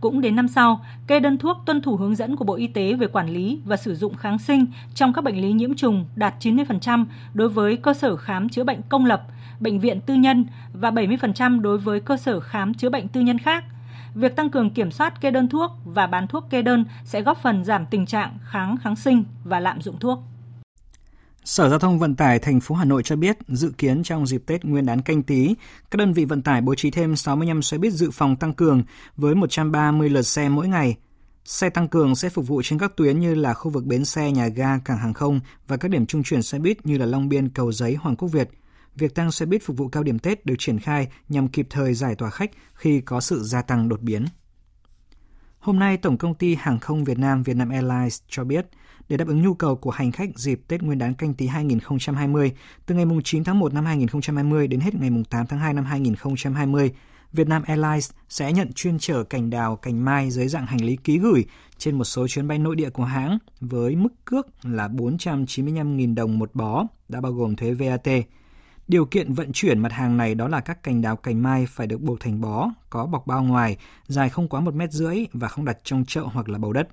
Cũng 0.01 0.21
đến 0.21 0.35
năm 0.35 0.47
sau, 0.47 0.85
kê 1.07 1.19
đơn 1.19 1.37
thuốc 1.37 1.57
tuân 1.65 1.81
thủ 1.81 1.95
hướng 1.95 2.15
dẫn 2.15 2.35
của 2.35 2.45
Bộ 2.45 2.53
Y 2.53 2.67
tế 2.67 2.93
về 2.93 3.07
quản 3.07 3.29
lý 3.29 3.59
và 3.65 3.77
sử 3.77 3.95
dụng 3.95 4.15
kháng 4.15 4.39
sinh 4.39 4.65
trong 4.95 5.13
các 5.13 5.23
bệnh 5.23 5.41
lý 5.41 5.51
nhiễm 5.51 5.75
trùng 5.75 6.05
đạt 6.15 6.33
90% 6.39 7.05
đối 7.33 7.49
với 7.49 7.77
cơ 7.77 7.93
sở 7.93 8.15
khám 8.15 8.49
chữa 8.49 8.63
bệnh 8.63 8.81
công 8.89 9.05
lập, 9.05 9.23
bệnh 9.59 9.79
viện 9.79 10.01
tư 10.01 10.13
nhân 10.13 10.45
và 10.73 10.91
70% 10.91 11.61
đối 11.61 11.77
với 11.77 11.99
cơ 11.99 12.17
sở 12.17 12.39
khám 12.39 12.73
chữa 12.73 12.89
bệnh 12.89 13.07
tư 13.07 13.21
nhân 13.21 13.37
khác. 13.37 13.63
Việc 14.15 14.35
tăng 14.35 14.49
cường 14.49 14.69
kiểm 14.69 14.91
soát 14.91 15.21
kê 15.21 15.31
đơn 15.31 15.49
thuốc 15.49 15.71
và 15.85 16.07
bán 16.07 16.27
thuốc 16.27 16.43
kê 16.49 16.61
đơn 16.61 16.85
sẽ 17.05 17.21
góp 17.21 17.37
phần 17.43 17.65
giảm 17.65 17.85
tình 17.91 18.05
trạng 18.05 18.37
kháng 18.43 18.77
kháng 18.83 18.95
sinh 18.95 19.23
và 19.43 19.59
lạm 19.59 19.81
dụng 19.81 19.99
thuốc. 19.99 20.19
Sở 21.43 21.69
Giao 21.69 21.79
thông 21.79 21.99
Vận 21.99 22.15
tải 22.15 22.39
thành 22.39 22.59
phố 22.59 22.75
Hà 22.75 22.85
Nội 22.85 23.03
cho 23.03 23.15
biết 23.15 23.37
dự 23.47 23.71
kiến 23.77 24.03
trong 24.03 24.27
dịp 24.27 24.43
Tết 24.45 24.65
Nguyên 24.65 24.85
đán 24.85 25.01
canh 25.01 25.23
tí, 25.23 25.55
các 25.91 25.97
đơn 25.97 26.13
vị 26.13 26.25
vận 26.25 26.41
tải 26.41 26.61
bố 26.61 26.75
trí 26.75 26.91
thêm 26.91 27.15
65 27.15 27.61
xe 27.61 27.77
buýt 27.77 27.93
dự 27.93 28.11
phòng 28.11 28.35
tăng 28.35 28.53
cường 28.53 28.83
với 29.15 29.35
130 29.35 30.09
lượt 30.09 30.21
xe 30.21 30.49
mỗi 30.49 30.67
ngày. 30.67 30.95
Xe 31.45 31.69
tăng 31.69 31.87
cường 31.87 32.15
sẽ 32.15 32.29
phục 32.29 32.47
vụ 32.47 32.61
trên 32.61 32.79
các 32.79 32.95
tuyến 32.95 33.19
như 33.19 33.35
là 33.35 33.53
khu 33.53 33.71
vực 33.71 33.85
bến 33.85 34.05
xe, 34.05 34.31
nhà 34.31 34.47
ga, 34.47 34.77
cảng 34.77 34.97
hàng 34.97 35.13
không 35.13 35.39
và 35.67 35.77
các 35.77 35.91
điểm 35.91 36.05
trung 36.05 36.23
chuyển 36.23 36.41
xe 36.41 36.59
buýt 36.59 36.85
như 36.85 36.97
là 36.97 37.05
Long 37.05 37.29
Biên, 37.29 37.49
Cầu 37.49 37.71
Giấy, 37.71 37.95
Hoàng 37.95 38.15
Quốc 38.15 38.27
Việt– 38.27 38.49
việc 38.95 39.15
tăng 39.15 39.31
xe 39.31 39.45
buýt 39.45 39.63
phục 39.63 39.77
vụ 39.77 39.87
cao 39.87 40.03
điểm 40.03 40.19
Tết 40.19 40.45
được 40.45 40.55
triển 40.59 40.79
khai 40.79 41.07
nhằm 41.29 41.47
kịp 41.47 41.67
thời 41.69 41.93
giải 41.93 42.15
tỏa 42.15 42.29
khách 42.29 42.51
khi 42.73 43.01
có 43.01 43.21
sự 43.21 43.43
gia 43.43 43.61
tăng 43.61 43.89
đột 43.89 44.01
biến. 44.01 44.25
Hôm 45.59 45.79
nay, 45.79 45.97
Tổng 45.97 46.17
công 46.17 46.35
ty 46.35 46.55
Hàng 46.55 46.79
không 46.79 47.03
Việt 47.03 47.19
Nam 47.19 47.43
Vietnam 47.43 47.69
Airlines 47.69 48.21
cho 48.27 48.43
biết, 48.43 48.65
để 49.09 49.17
đáp 49.17 49.27
ứng 49.27 49.41
nhu 49.41 49.53
cầu 49.53 49.75
của 49.75 49.91
hành 49.91 50.11
khách 50.11 50.29
dịp 50.35 50.61
Tết 50.67 50.83
Nguyên 50.83 50.97
đán 50.97 51.13
canh 51.13 51.33
tí 51.33 51.47
2020, 51.47 52.51
từ 52.85 52.95
ngày 52.95 53.05
9 53.23 53.43
tháng 53.43 53.59
1 53.59 53.73
năm 53.73 53.85
2020 53.85 54.67
đến 54.67 54.79
hết 54.79 54.95
ngày 54.95 55.09
8 55.29 55.47
tháng 55.47 55.59
2 55.59 55.73
năm 55.73 55.85
2020, 55.85 56.91
Vietnam 57.33 57.63
Airlines 57.63 58.11
sẽ 58.29 58.53
nhận 58.53 58.73
chuyên 58.73 58.99
chở 58.99 59.23
cành 59.23 59.49
đào, 59.49 59.75
cành 59.75 60.05
mai 60.05 60.31
dưới 60.31 60.47
dạng 60.47 60.65
hành 60.65 60.83
lý 60.83 60.95
ký 60.95 61.17
gửi 61.17 61.45
trên 61.77 61.97
một 61.97 62.03
số 62.03 62.27
chuyến 62.27 62.47
bay 62.47 62.59
nội 62.59 62.75
địa 62.75 62.89
của 62.89 63.03
hãng 63.03 63.37
với 63.61 63.95
mức 63.95 64.25
cước 64.25 64.47
là 64.63 64.87
495.000 64.87 66.15
đồng 66.15 66.39
một 66.39 66.55
bó, 66.55 66.85
đã 67.09 67.21
bao 67.21 67.31
gồm 67.31 67.55
thuế 67.55 67.73
VAT. 67.73 68.07
Điều 68.91 69.05
kiện 69.05 69.33
vận 69.33 69.51
chuyển 69.53 69.79
mặt 69.79 69.91
hàng 69.91 70.17
này 70.17 70.35
đó 70.35 70.47
là 70.47 70.59
các 70.59 70.83
cành 70.83 71.01
đào 71.01 71.15
cành 71.15 71.43
mai 71.43 71.65
phải 71.65 71.87
được 71.87 72.01
buộc 72.01 72.19
thành 72.19 72.41
bó, 72.41 72.69
có 72.89 73.05
bọc 73.05 73.27
bao 73.27 73.43
ngoài, 73.43 73.77
dài 74.07 74.29
không 74.29 74.47
quá 74.47 74.61
một 74.61 74.73
mét 74.73 74.91
rưỡi 74.91 75.17
và 75.33 75.47
không 75.47 75.65
đặt 75.65 75.77
trong 75.83 76.05
chậu 76.05 76.27
hoặc 76.27 76.49
là 76.49 76.57
bầu 76.57 76.73
đất. 76.73 76.87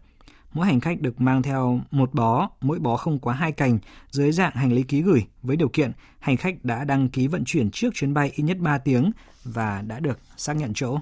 Mỗi 0.53 0.67
hành 0.67 0.81
khách 0.81 1.01
được 1.01 1.21
mang 1.21 1.43
theo 1.43 1.81
một 1.91 2.15
bó, 2.15 2.51
mỗi 2.61 2.79
bó 2.79 2.97
không 2.97 3.19
quá 3.19 3.35
hai 3.35 3.53
cành, 3.53 3.79
dưới 4.11 4.33
dạng 4.33 4.55
hành 4.55 4.73
lý 4.73 4.83
ký 4.83 5.03
gửi 5.03 5.27
với 5.43 5.57
điều 5.57 5.69
kiện 5.69 5.93
hành 6.19 6.37
khách 6.37 6.65
đã 6.65 6.85
đăng 6.85 7.09
ký 7.09 7.27
vận 7.27 7.45
chuyển 7.47 7.71
trước 7.71 7.95
chuyến 7.95 8.15
bay 8.15 8.31
ít 8.35 8.43
nhất 8.43 8.59
3 8.59 8.79
tiếng 8.79 9.11
và 9.45 9.83
đã 9.83 10.01
được 10.01 10.19
xác 10.37 10.57
nhận 10.57 10.73
chỗ. 10.75 10.99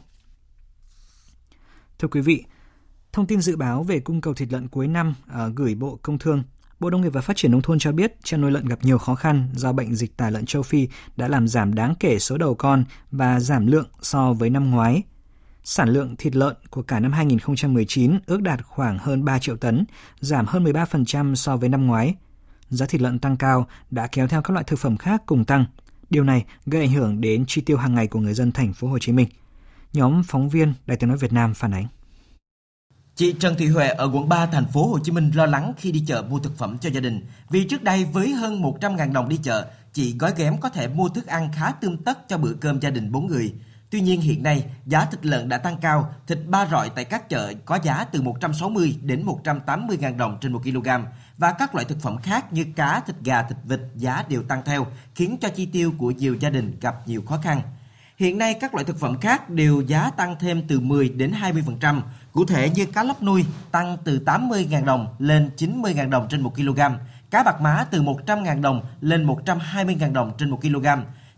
Thưa 1.99 2.09
quý 2.09 2.21
vị, 2.21 2.45
thông 3.13 3.27
tin 3.27 3.41
dự 3.41 3.57
báo 3.57 3.83
về 3.83 4.01
cung 4.01 4.21
cầu 4.21 4.35
thịt 4.35 4.53
lợn 4.53 4.69
cuối 4.69 4.89
năm 4.89 5.15
ờ, 5.29 5.53
gửi 5.57 5.75
Bộ 5.75 5.99
Công 6.03 6.19
Thương 6.19 6.43
Bộ 6.81 6.91
Nông 6.91 7.01
nghiệp 7.01 7.09
và 7.09 7.21
Phát 7.21 7.37
triển 7.37 7.51
Nông 7.51 7.63
thôn 7.63 7.79
cho 7.79 7.93
biết 7.93 8.15
chăn 8.25 8.41
nuôi 8.41 8.51
lợn 8.51 8.67
gặp 8.67 8.79
nhiều 8.83 8.99
khó 8.99 9.15
khăn 9.15 9.49
do 9.55 9.73
bệnh 9.73 9.95
dịch 9.95 10.17
tả 10.17 10.31
lợn 10.31 10.47
châu 10.47 10.63
Phi 10.63 10.89
đã 11.17 11.29
làm 11.29 11.49
giảm 11.49 11.75
đáng 11.75 11.95
kể 12.01 12.19
số 12.19 12.39
đầu 12.39 12.55
con 12.55 12.85
và 13.11 13.41
giảm 13.41 13.67
lượng 13.67 13.89
so 14.03 14.33
với 14.33 14.51
năm 14.51 14.71
ngoái. 14.71 15.03
Sản 15.65 15.89
lượng 15.89 16.17
thịt 16.17 16.37
lợn 16.37 16.57
của 16.71 16.83
cả 16.83 17.01
năm 17.01 17.13
2019 17.13 18.19
ước 18.27 18.43
đạt 18.43 18.63
khoảng 18.65 18.99
hơn 18.99 19.25
3 19.25 19.39
triệu 19.39 19.57
tấn, 19.57 19.85
giảm 20.21 20.47
hơn 20.47 20.65
13% 20.65 21.35
so 21.35 21.57
với 21.57 21.69
năm 21.69 21.87
ngoái. 21.87 22.15
Giá 22.69 22.87
thịt 22.87 23.01
lợn 23.01 23.19
tăng 23.19 23.37
cao 23.37 23.67
đã 23.91 24.07
kéo 24.07 24.29
theo 24.29 24.43
các 24.43 24.51
loại 24.51 24.65
thực 24.65 24.79
phẩm 24.79 24.97
khác 24.97 25.23
cùng 25.27 25.45
tăng. 25.45 25.65
Điều 26.11 26.25
này 26.25 26.45
gây 26.67 26.81
ảnh 26.81 26.93
hưởng 26.93 27.21
đến 27.21 27.45
chi 27.47 27.61
tiêu 27.61 27.77
hàng 27.77 27.95
ngày 27.95 28.07
của 28.07 28.21
người 28.21 28.35
dân 28.35 28.53
thành 28.53 28.73
phố 28.73 28.89
Hồ 28.89 28.99
Chí 28.99 29.13
Minh. 29.13 29.29
Nhóm 29.93 30.23
phóng 30.23 30.49
viên 30.49 30.75
Đài 30.87 30.97
Tiếng 30.97 31.09
nói 31.09 31.19
Việt 31.19 31.33
Nam 31.33 31.55
phản 31.55 31.75
ánh. 31.75 31.87
Chị 33.17 33.33
Trần 33.41 33.55
Thị 33.59 33.67
Huệ 33.67 33.89
ở 33.89 34.11
quận 34.15 34.29
3 34.29 34.47
thành 34.47 34.67
phố 34.67 34.89
Hồ 34.89 34.99
Chí 34.99 35.13
Minh 35.13 35.31
lo 35.35 35.47
lắng 35.47 35.73
khi 35.77 35.93
đi 35.93 36.05
chợ 36.07 36.23
mua 36.29 36.39
thực 36.39 36.59
phẩm 36.59 36.79
cho 36.79 36.91
gia 36.91 37.01
đình 37.01 37.27
vì 37.51 37.65
trước 37.65 37.83
đây 37.83 38.05
với 38.05 38.31
hơn 38.31 38.63
100.000 38.63 39.13
đồng 39.13 39.29
đi 39.29 39.37
chợ, 39.43 39.67
chị 39.93 40.17
gói 40.19 40.33
ghém 40.37 40.59
có 40.59 40.69
thể 40.69 40.89
mua 40.89 41.09
thức 41.09 41.27
ăn 41.27 41.49
khá 41.55 41.73
tươm 41.73 41.97
tất 41.97 42.29
cho 42.29 42.39
bữa 42.39 42.53
cơm 42.53 42.81
gia 42.81 42.91
đình 42.91 43.13
4 43.13 43.27
người. 43.27 43.55
Tuy 43.91 44.01
nhiên 44.01 44.21
hiện 44.21 44.43
nay 44.43 44.65
giá 44.87 45.05
thịt 45.05 45.27
lợn 45.27 45.49
đã 45.49 45.59
tăng 45.59 45.77
cao, 45.79 46.15
thịt 46.27 46.39
ba 46.47 46.67
rọi 46.67 46.91
tại 46.91 47.05
các 47.05 47.29
chợ 47.29 47.53
có 47.65 47.79
giá 47.83 48.05
từ 48.05 48.23
160 48.23 48.97
đến 49.03 49.23
180 49.23 49.97
ngàn 50.01 50.17
đồng 50.17 50.39
trên 50.41 50.53
1 50.53 50.61
kg 50.65 50.89
và 51.39 51.53
các 51.53 51.75
loại 51.75 51.85
thực 51.85 52.01
phẩm 52.01 52.17
khác 52.23 52.53
như 52.53 52.67
cá, 52.77 53.01
thịt 53.07 53.17
gà, 53.25 53.43
thịt 53.43 53.59
vịt 53.65 53.81
giá 53.95 54.25
đều 54.29 54.43
tăng 54.43 54.63
theo, 54.65 54.87
khiến 55.15 55.37
cho 55.41 55.49
chi 55.49 55.67
tiêu 55.67 55.93
của 55.99 56.11
nhiều 56.11 56.37
gia 56.41 56.51
đình 56.51 56.79
gặp 56.81 57.09
nhiều 57.09 57.23
khó 57.27 57.39
khăn. 57.43 57.63
Hiện 58.17 58.39
nay 58.39 58.55
các 58.55 58.75
loại 58.75 58.85
thực 58.85 58.99
phẩm 58.99 59.19
khác 59.21 59.51
đều 59.51 59.81
giá 59.81 60.11
tăng 60.11 60.37
thêm 60.41 60.63
từ 60.69 60.81
10 60.81 61.09
đến 61.09 61.33
20%, 61.41 62.01
cụ 62.37 62.45
thể 62.45 62.71
như 62.71 62.87
cá 62.87 63.03
lóc 63.03 63.23
nuôi 63.23 63.45
tăng 63.71 63.97
từ 64.05 64.21
80.000 64.27 64.85
đồng 64.85 65.15
lên 65.19 65.51
90.000 65.57 66.11
đồng 66.11 66.29
trên 66.29 66.41
1 66.41 66.55
kg, 66.57 66.81
cá 67.31 67.43
bạc 67.43 67.61
má 67.61 67.87
từ 67.91 68.03
100.000 68.03 68.61
đồng 68.61 68.83
lên 69.01 69.27
120.000 69.27 70.13
đồng 70.13 70.33
trên 70.39 70.51
1 70.51 70.61
kg, 70.63 70.87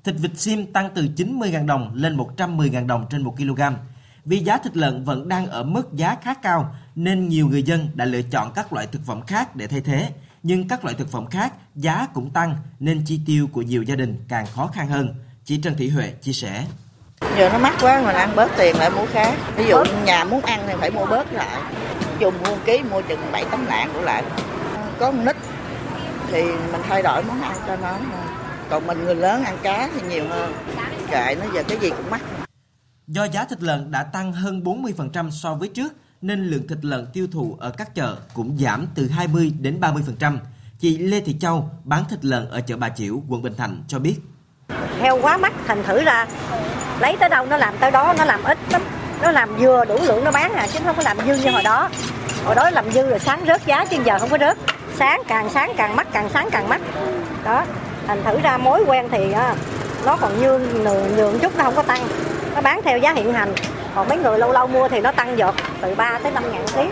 thịt 0.04 0.14
vịt 0.18 0.30
sim 0.34 0.72
tăng 0.72 0.90
từ 0.94 1.08
90.000 1.16 1.66
đồng 1.66 1.94
lên 1.94 2.16
110.000 2.16 2.86
đồng 2.86 3.06
trên 3.10 3.22
1 3.22 3.36
kg. 3.36 3.60
Vì 4.24 4.38
giá 4.38 4.58
thịt 4.58 4.76
lợn 4.76 5.04
vẫn 5.04 5.28
đang 5.28 5.46
ở 5.46 5.62
mức 5.62 5.92
giá 5.92 6.16
khá 6.22 6.34
cao 6.34 6.74
nên 6.94 7.28
nhiều 7.28 7.48
người 7.48 7.62
dân 7.62 7.88
đã 7.94 8.04
lựa 8.04 8.22
chọn 8.22 8.52
các 8.54 8.72
loại 8.72 8.86
thực 8.86 9.04
phẩm 9.06 9.22
khác 9.26 9.56
để 9.56 9.66
thay 9.66 9.80
thế. 9.80 10.12
Nhưng 10.42 10.68
các 10.68 10.84
loại 10.84 10.96
thực 10.98 11.10
phẩm 11.10 11.26
khác 11.26 11.52
giá 11.74 12.06
cũng 12.14 12.30
tăng 12.30 12.56
nên 12.80 13.02
chi 13.04 13.20
tiêu 13.26 13.48
của 13.52 13.62
nhiều 13.62 13.82
gia 13.82 13.94
đình 13.94 14.24
càng 14.28 14.46
khó 14.46 14.66
khăn 14.66 14.88
hơn. 14.88 15.14
Chị 15.44 15.56
Trần 15.56 15.74
Thị 15.76 15.88
Huệ 15.88 16.10
chia 16.10 16.32
sẻ. 16.32 16.66
Giờ 17.20 17.50
nó 17.52 17.58
mắc 17.58 17.74
quá 17.80 18.02
mình 18.04 18.14
ăn 18.14 18.36
bớt 18.36 18.50
tiền 18.58 18.76
lại 18.76 18.90
mua 18.90 19.06
khác. 19.06 19.34
Ví 19.56 19.64
dụ 19.68 19.76
nhà 20.04 20.24
muốn 20.24 20.42
ăn 20.42 20.64
thì 20.66 20.74
phải 20.80 20.90
mua 20.90 21.06
bớt 21.06 21.32
lại. 21.32 21.62
Dùng 22.20 22.34
mua 22.42 22.56
ký 22.64 22.82
mua 22.90 23.02
chừng 23.02 23.20
7 23.32 23.44
tấm 23.50 23.66
lạng 23.66 23.90
của 23.94 24.00
lại. 24.00 24.22
Có 24.98 25.10
một 25.10 25.22
nít 25.26 25.36
thì 26.30 26.42
mình 26.42 26.80
thay 26.88 27.02
đổi 27.02 27.22
món 27.22 27.40
ăn 27.40 27.56
cho 27.66 27.76
nó. 27.76 27.98
Còn 28.70 28.86
mình 28.86 29.04
người 29.04 29.14
lớn 29.14 29.44
ăn 29.44 29.58
cá 29.62 29.90
thì 29.94 30.08
nhiều 30.08 30.28
hơn. 30.28 30.52
Kệ 31.10 31.34
nó 31.40 31.46
giờ 31.54 31.62
cái 31.68 31.78
gì 31.78 31.90
cũng 31.90 32.10
mắc. 32.10 32.20
Do 33.06 33.24
giá 33.24 33.44
thịt 33.44 33.62
lợn 33.62 33.90
đã 33.90 34.02
tăng 34.02 34.32
hơn 34.32 34.62
40% 34.64 35.30
so 35.30 35.54
với 35.54 35.68
trước, 35.68 35.92
nên 36.20 36.46
lượng 36.46 36.68
thịt 36.68 36.78
lợn 36.82 37.06
tiêu 37.12 37.26
thụ 37.32 37.56
ở 37.60 37.70
các 37.70 37.94
chợ 37.94 38.16
cũng 38.34 38.58
giảm 38.58 38.86
từ 38.94 39.08
20 39.08 39.52
đến 39.60 39.80
30%. 39.80 40.38
Chị 40.78 40.98
Lê 40.98 41.20
Thị 41.20 41.36
Châu 41.40 41.70
bán 41.84 42.04
thịt 42.10 42.24
lợn 42.24 42.50
ở 42.50 42.60
chợ 42.60 42.76
Bà 42.76 42.88
Chiểu, 42.88 43.22
quận 43.28 43.42
Bình 43.42 43.54
Thạnh 43.56 43.82
cho 43.88 43.98
biết. 43.98 44.16
Heo 45.00 45.18
quá 45.22 45.36
mắc 45.36 45.52
thành 45.66 45.82
thử 45.84 46.04
ra 46.04 46.26
lấy 47.00 47.16
tới 47.16 47.28
đâu 47.28 47.46
nó 47.46 47.56
làm 47.56 47.74
tới 47.80 47.90
đó, 47.90 48.14
nó 48.18 48.24
làm 48.24 48.44
ít 48.44 48.58
lắm. 48.70 48.82
Nó 49.22 49.30
làm 49.30 49.56
vừa 49.56 49.84
đủ 49.84 49.98
lượng 50.02 50.24
nó 50.24 50.30
bán 50.30 50.52
à, 50.52 50.66
chứ 50.72 50.78
không 50.84 50.96
có 50.96 51.02
làm 51.02 51.16
dư 51.26 51.34
như 51.34 51.50
hồi 51.50 51.62
đó. 51.62 51.88
Hồi 52.44 52.54
đó 52.54 52.70
làm 52.70 52.92
dư 52.92 53.08
rồi 53.10 53.18
sáng 53.18 53.44
rớt 53.46 53.66
giá 53.66 53.84
chứ 53.84 53.96
giờ 54.04 54.18
không 54.18 54.28
có 54.28 54.38
rớt. 54.38 54.58
Sáng 54.98 55.22
càng 55.28 55.50
sáng 55.50 55.72
càng 55.76 55.96
mắc, 55.96 56.06
càng 56.12 56.28
sáng 56.34 56.48
càng 56.50 56.68
mắc. 56.68 56.80
Đó, 57.44 57.64
thành 58.06 58.22
thử 58.24 58.40
ra 58.40 58.58
mối 58.58 58.84
quen 58.86 59.08
thì 59.10 59.32
à, 59.32 59.54
nó 60.06 60.16
còn 60.16 60.40
nhường, 60.40 60.84
nhường 61.16 61.38
chút 61.38 61.56
nó 61.56 61.64
không 61.64 61.76
có 61.76 61.82
tăng 61.82 62.08
nó 62.54 62.60
bán 62.60 62.80
theo 62.84 62.98
giá 62.98 63.12
hiện 63.12 63.32
hành 63.32 63.52
còn 63.94 64.08
mấy 64.08 64.18
người 64.18 64.38
lâu 64.38 64.52
lâu 64.52 64.66
mua 64.66 64.88
thì 64.88 65.00
nó 65.00 65.12
tăng 65.12 65.38
dột 65.38 65.54
từ 65.80 65.94
3 65.94 66.18
tới 66.22 66.32
5 66.32 66.44
ngàn 66.52 66.64
ký 66.76 66.82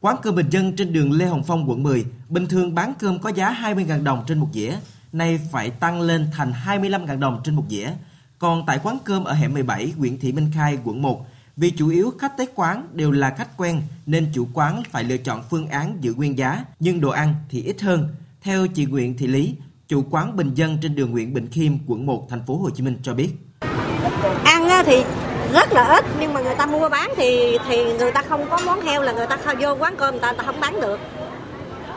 Quán 0.00 0.16
cơm 0.22 0.34
bình 0.34 0.46
dân 0.50 0.76
trên 0.76 0.92
đường 0.92 1.12
Lê 1.12 1.24
Hồng 1.24 1.42
Phong, 1.46 1.70
quận 1.70 1.82
10, 1.82 2.04
bình 2.28 2.46
thường 2.46 2.74
bán 2.74 2.92
cơm 2.98 3.18
có 3.18 3.28
giá 3.28 3.56
20.000 3.62 4.04
đồng 4.04 4.24
trên 4.26 4.38
một 4.38 4.46
dĩa, 4.52 4.72
nay 5.14 5.40
phải 5.52 5.70
tăng 5.70 6.00
lên 6.00 6.28
thành 6.32 6.52
25.000 6.66 7.18
đồng 7.18 7.40
trên 7.44 7.54
một 7.54 7.64
dĩa. 7.68 7.90
Còn 8.38 8.66
tại 8.66 8.80
quán 8.82 8.98
cơm 9.04 9.24
ở 9.24 9.32
hẻm 9.32 9.54
17, 9.54 9.92
huyện 9.98 10.18
Thị 10.18 10.32
Minh 10.32 10.50
Khai, 10.54 10.78
quận 10.84 11.02
1, 11.02 11.26
vì 11.56 11.70
chủ 11.70 11.88
yếu 11.88 12.12
khách 12.18 12.36
tới 12.36 12.46
quán 12.54 12.86
đều 12.92 13.10
là 13.10 13.30
khách 13.30 13.56
quen 13.56 13.82
nên 14.06 14.26
chủ 14.34 14.48
quán 14.52 14.82
phải 14.90 15.04
lựa 15.04 15.16
chọn 15.16 15.42
phương 15.50 15.68
án 15.68 15.96
giữ 16.00 16.14
nguyên 16.14 16.38
giá, 16.38 16.64
nhưng 16.80 17.00
đồ 17.00 17.10
ăn 17.10 17.34
thì 17.48 17.62
ít 17.62 17.80
hơn. 17.82 18.08
Theo 18.42 18.66
chị 18.66 18.84
Nguyễn 18.84 19.16
Thị 19.16 19.26
Lý, 19.26 19.54
chủ 19.88 20.04
quán 20.10 20.36
bình 20.36 20.54
dân 20.54 20.78
trên 20.82 20.94
đường 20.94 21.10
Nguyễn 21.10 21.34
Bình 21.34 21.48
Khiêm, 21.52 21.72
quận 21.86 22.06
1, 22.06 22.26
thành 22.30 22.46
phố 22.46 22.56
Hồ 22.56 22.70
Chí 22.70 22.82
Minh 22.82 22.98
cho 23.02 23.14
biết. 23.14 23.30
Ăn 24.44 24.64
thì 24.86 25.04
rất 25.52 25.72
là 25.72 25.84
ít 25.84 26.04
nhưng 26.20 26.32
mà 26.32 26.40
người 26.40 26.54
ta 26.54 26.66
mua 26.66 26.88
bán 26.88 27.10
thì 27.16 27.58
thì 27.68 27.84
người 27.98 28.12
ta 28.12 28.22
không 28.28 28.50
có 28.50 28.58
món 28.66 28.80
heo 28.80 29.02
là 29.02 29.12
người 29.12 29.26
ta 29.26 29.36
không 29.36 29.56
vô 29.60 29.76
quán 29.78 29.94
cơm 29.98 30.10
người 30.10 30.20
ta, 30.20 30.28
người 30.32 30.38
ta 30.38 30.44
không 30.44 30.60
bán 30.60 30.80
được. 30.80 31.00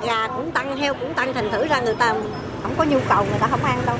Gà 0.05 0.27
cũng 0.27 0.51
tăng, 0.51 0.77
heo 0.77 0.93
cũng 0.93 1.13
tăng 1.13 1.33
thành 1.33 1.51
thử 1.51 1.67
ra 1.67 1.81
người 1.81 1.95
ta 1.95 2.15
không 2.67 2.77
có 2.77 2.83
nhu 2.83 2.99
cầu 3.09 3.25
người 3.25 3.39
ta 3.39 3.47
không 3.47 3.63
ăn 3.63 3.85
đâu. 3.85 3.97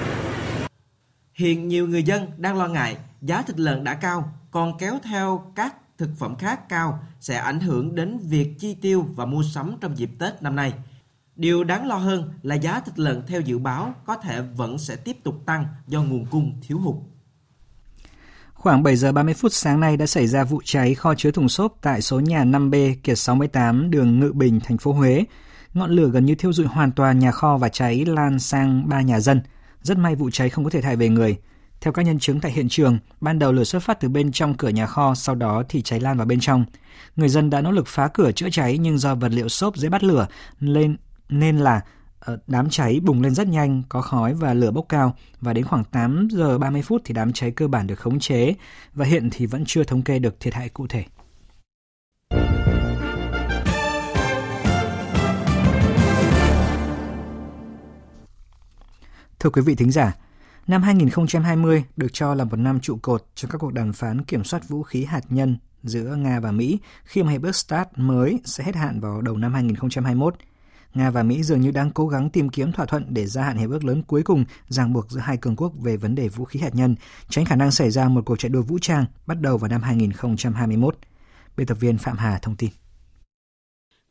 Hiện 1.34 1.68
nhiều 1.68 1.88
người 1.88 2.04
dân 2.04 2.28
đang 2.38 2.58
lo 2.58 2.68
ngại 2.68 2.98
giá 3.22 3.42
thịt 3.42 3.60
lợn 3.60 3.84
đã 3.84 3.94
cao, 3.94 4.34
còn 4.52 4.78
kéo 4.78 5.00
theo 5.04 5.52
các 5.56 5.76
thực 5.98 6.10
phẩm 6.18 6.36
khác 6.36 6.70
cao 6.70 7.00
sẽ 7.20 7.38
ảnh 7.38 7.60
hưởng 7.60 7.96
đến 7.96 8.18
việc 8.18 8.60
chi 8.60 8.74
tiêu 8.74 9.06
và 9.16 9.26
mua 9.26 9.44
sắm 9.44 9.76
trong 9.82 9.98
dịp 9.98 10.10
Tết 10.20 10.44
năm 10.44 10.56
nay. 10.56 10.74
Điều 11.36 11.64
đáng 11.64 11.88
lo 11.88 11.96
hơn 11.96 12.34
là 12.44 12.56
giá 12.56 12.80
thịt 12.80 13.00
lợn 13.00 13.24
theo 13.28 13.42
dự 13.42 13.58
báo 13.58 13.94
có 14.06 14.16
thể 14.16 14.42
vẫn 14.42 14.78
sẽ 14.78 14.96
tiếp 14.96 15.18
tục 15.24 15.36
tăng 15.46 15.68
do 15.88 16.04
nguồn 16.04 16.26
cung 16.26 16.54
thiếu 16.62 16.80
hụt. 16.80 16.96
Khoảng 18.54 18.84
7 18.84 18.96
giờ 18.96 19.12
30 19.12 19.34
phút 19.34 19.54
sáng 19.54 19.80
nay 19.80 19.98
đã 19.98 20.06
xảy 20.06 20.28
ra 20.28 20.44
vụ 20.44 20.62
cháy 20.66 20.96
kho 20.96 21.16
chứa 21.16 21.32
thùng 21.32 21.50
xốp 21.50 21.78
tại 21.82 22.02
số 22.02 22.20
nhà 22.20 22.44
5B 22.46 22.96
Kiệt 23.04 23.18
68 23.18 23.92
đường 23.92 24.20
Ngự 24.20 24.32
Bình, 24.34 24.60
thành 24.64 24.78
phố 24.78 24.94
Huế. 24.94 25.24
Ngọn 25.78 25.92
lửa 25.92 26.10
gần 26.10 26.26
như 26.26 26.36
thiêu 26.36 26.54
rụi 26.54 26.66
hoàn 26.66 26.92
toàn 26.92 27.20
nhà 27.20 27.32
kho 27.32 27.58
và 27.58 27.70
cháy 27.70 28.06
lan 28.06 28.40
sang 28.40 28.90
ba 28.90 29.02
nhà 29.02 29.20
dân. 29.20 29.42
Rất 29.82 29.98
may 29.98 30.16
vụ 30.16 30.30
cháy 30.30 30.50
không 30.50 30.64
có 30.64 30.70
thiệt 30.70 30.84
hại 30.84 30.96
về 30.96 31.10
người. 31.10 31.38
Theo 31.82 31.94
các 31.94 32.02
nhân 32.02 32.20
chứng 32.20 32.40
tại 32.40 32.52
hiện 32.52 32.70
trường, 32.70 32.98
ban 33.22 33.40
đầu 33.40 33.52
lửa 33.52 33.64
xuất 33.64 33.84
phát 33.84 34.00
từ 34.00 34.10
bên 34.10 34.32
trong 34.32 34.54
cửa 34.54 34.70
nhà 34.70 34.86
kho, 34.86 35.16
sau 35.16 35.36
đó 35.36 35.64
thì 35.70 35.82
cháy 35.82 36.00
lan 36.00 36.18
vào 36.18 36.26
bên 36.26 36.40
trong. 36.40 36.66
Người 37.16 37.30
dân 37.30 37.50
đã 37.50 37.62
nỗ 37.62 37.72
lực 37.72 37.88
phá 37.88 38.08
cửa 38.08 38.32
chữa 38.32 38.50
cháy 38.52 38.78
nhưng 38.78 38.98
do 38.98 39.16
vật 39.16 39.32
liệu 39.32 39.50
xốp 39.50 39.78
dễ 39.78 39.90
bắt 39.90 40.04
lửa 40.04 40.28
lên 40.60 40.98
nên 41.30 41.58
là 41.58 41.82
ờ, 42.20 42.38
đám 42.48 42.70
cháy 42.70 43.00
bùng 43.04 43.22
lên 43.22 43.36
rất 43.36 43.48
nhanh, 43.48 43.84
có 43.90 44.02
khói 44.02 44.34
và 44.34 44.54
lửa 44.54 44.72
bốc 44.72 44.86
cao 44.90 45.16
và 45.42 45.54
đến 45.54 45.66
khoảng 45.66 45.84
8 45.84 46.28
giờ 46.32 46.58
30 46.58 46.82
phút 46.82 47.02
thì 47.06 47.14
đám 47.14 47.34
cháy 47.34 47.52
cơ 47.52 47.68
bản 47.68 47.88
được 47.88 48.00
khống 48.00 48.20
chế 48.20 48.54
và 48.94 49.06
hiện 49.06 49.30
thì 49.32 49.46
vẫn 49.46 49.64
chưa 49.68 49.84
thống 49.84 50.02
kê 50.02 50.20
được 50.20 50.40
thiệt 50.40 50.54
hại 50.54 50.70
cụ 50.70 50.88
thể. 50.88 51.04
Thưa 59.40 59.50
quý 59.50 59.62
vị 59.62 59.76
thính 59.76 59.92
giả, 59.92 60.16
năm 60.68 60.84
2020 60.84 61.84
được 61.98 62.08
cho 62.14 62.34
là 62.34 62.44
một 62.44 62.56
năm 62.56 62.80
trụ 62.80 62.98
cột 63.02 63.26
trong 63.36 63.52
các 63.52 63.58
cuộc 63.58 63.74
đàm 63.74 63.94
phán 63.94 64.24
kiểm 64.24 64.44
soát 64.44 64.70
vũ 64.70 64.84
khí 64.84 65.06
hạt 65.06 65.22
nhân 65.30 65.58
giữa 65.84 66.16
Nga 66.16 66.40
và 66.40 66.52
Mỹ 66.52 66.80
khi 67.04 67.24
mà 67.24 67.32
hiệp 67.32 67.44
ước 67.44 67.56
START 67.56 67.88
mới 67.96 68.40
sẽ 68.46 68.64
hết 68.64 68.76
hạn 68.76 69.00
vào 69.00 69.22
đầu 69.22 69.38
năm 69.38 69.54
2021. 69.54 70.36
Nga 70.94 71.10
và 71.10 71.24
Mỹ 71.24 71.44
dường 71.44 71.62
như 71.62 71.72
đang 71.72 71.92
cố 71.92 72.08
gắng 72.08 72.30
tìm 72.30 72.50
kiếm 72.50 72.72
thỏa 72.72 72.86
thuận 72.86 73.06
để 73.10 73.26
gia 73.26 73.44
hạn 73.44 73.58
hiệp 73.58 73.70
ước 73.70 73.84
lớn 73.84 74.04
cuối 74.08 74.24
cùng 74.24 74.46
ràng 74.68 74.94
buộc 74.94 75.12
giữa 75.12 75.20
hai 75.20 75.38
cường 75.38 75.56
quốc 75.56 75.74
về 75.82 75.98
vấn 75.98 76.16
đề 76.16 76.28
vũ 76.28 76.46
khí 76.46 76.60
hạt 76.60 76.76
nhân, 76.76 76.96
tránh 77.30 77.46
khả 77.46 77.56
năng 77.56 77.72
xảy 77.72 77.92
ra 77.92 78.08
một 78.08 78.22
cuộc 78.26 78.40
chạy 78.40 78.50
đua 78.50 78.62
vũ 78.62 78.78
trang 78.82 79.06
bắt 79.26 79.42
đầu 79.42 79.58
vào 79.58 79.70
năm 79.70 79.82
2021. 79.82 80.98
Biên 81.58 81.68
tập 81.68 81.78
viên 81.80 81.98
Phạm 81.98 82.18
Hà 82.18 82.40
thông 82.42 82.56
tin. 82.56 82.70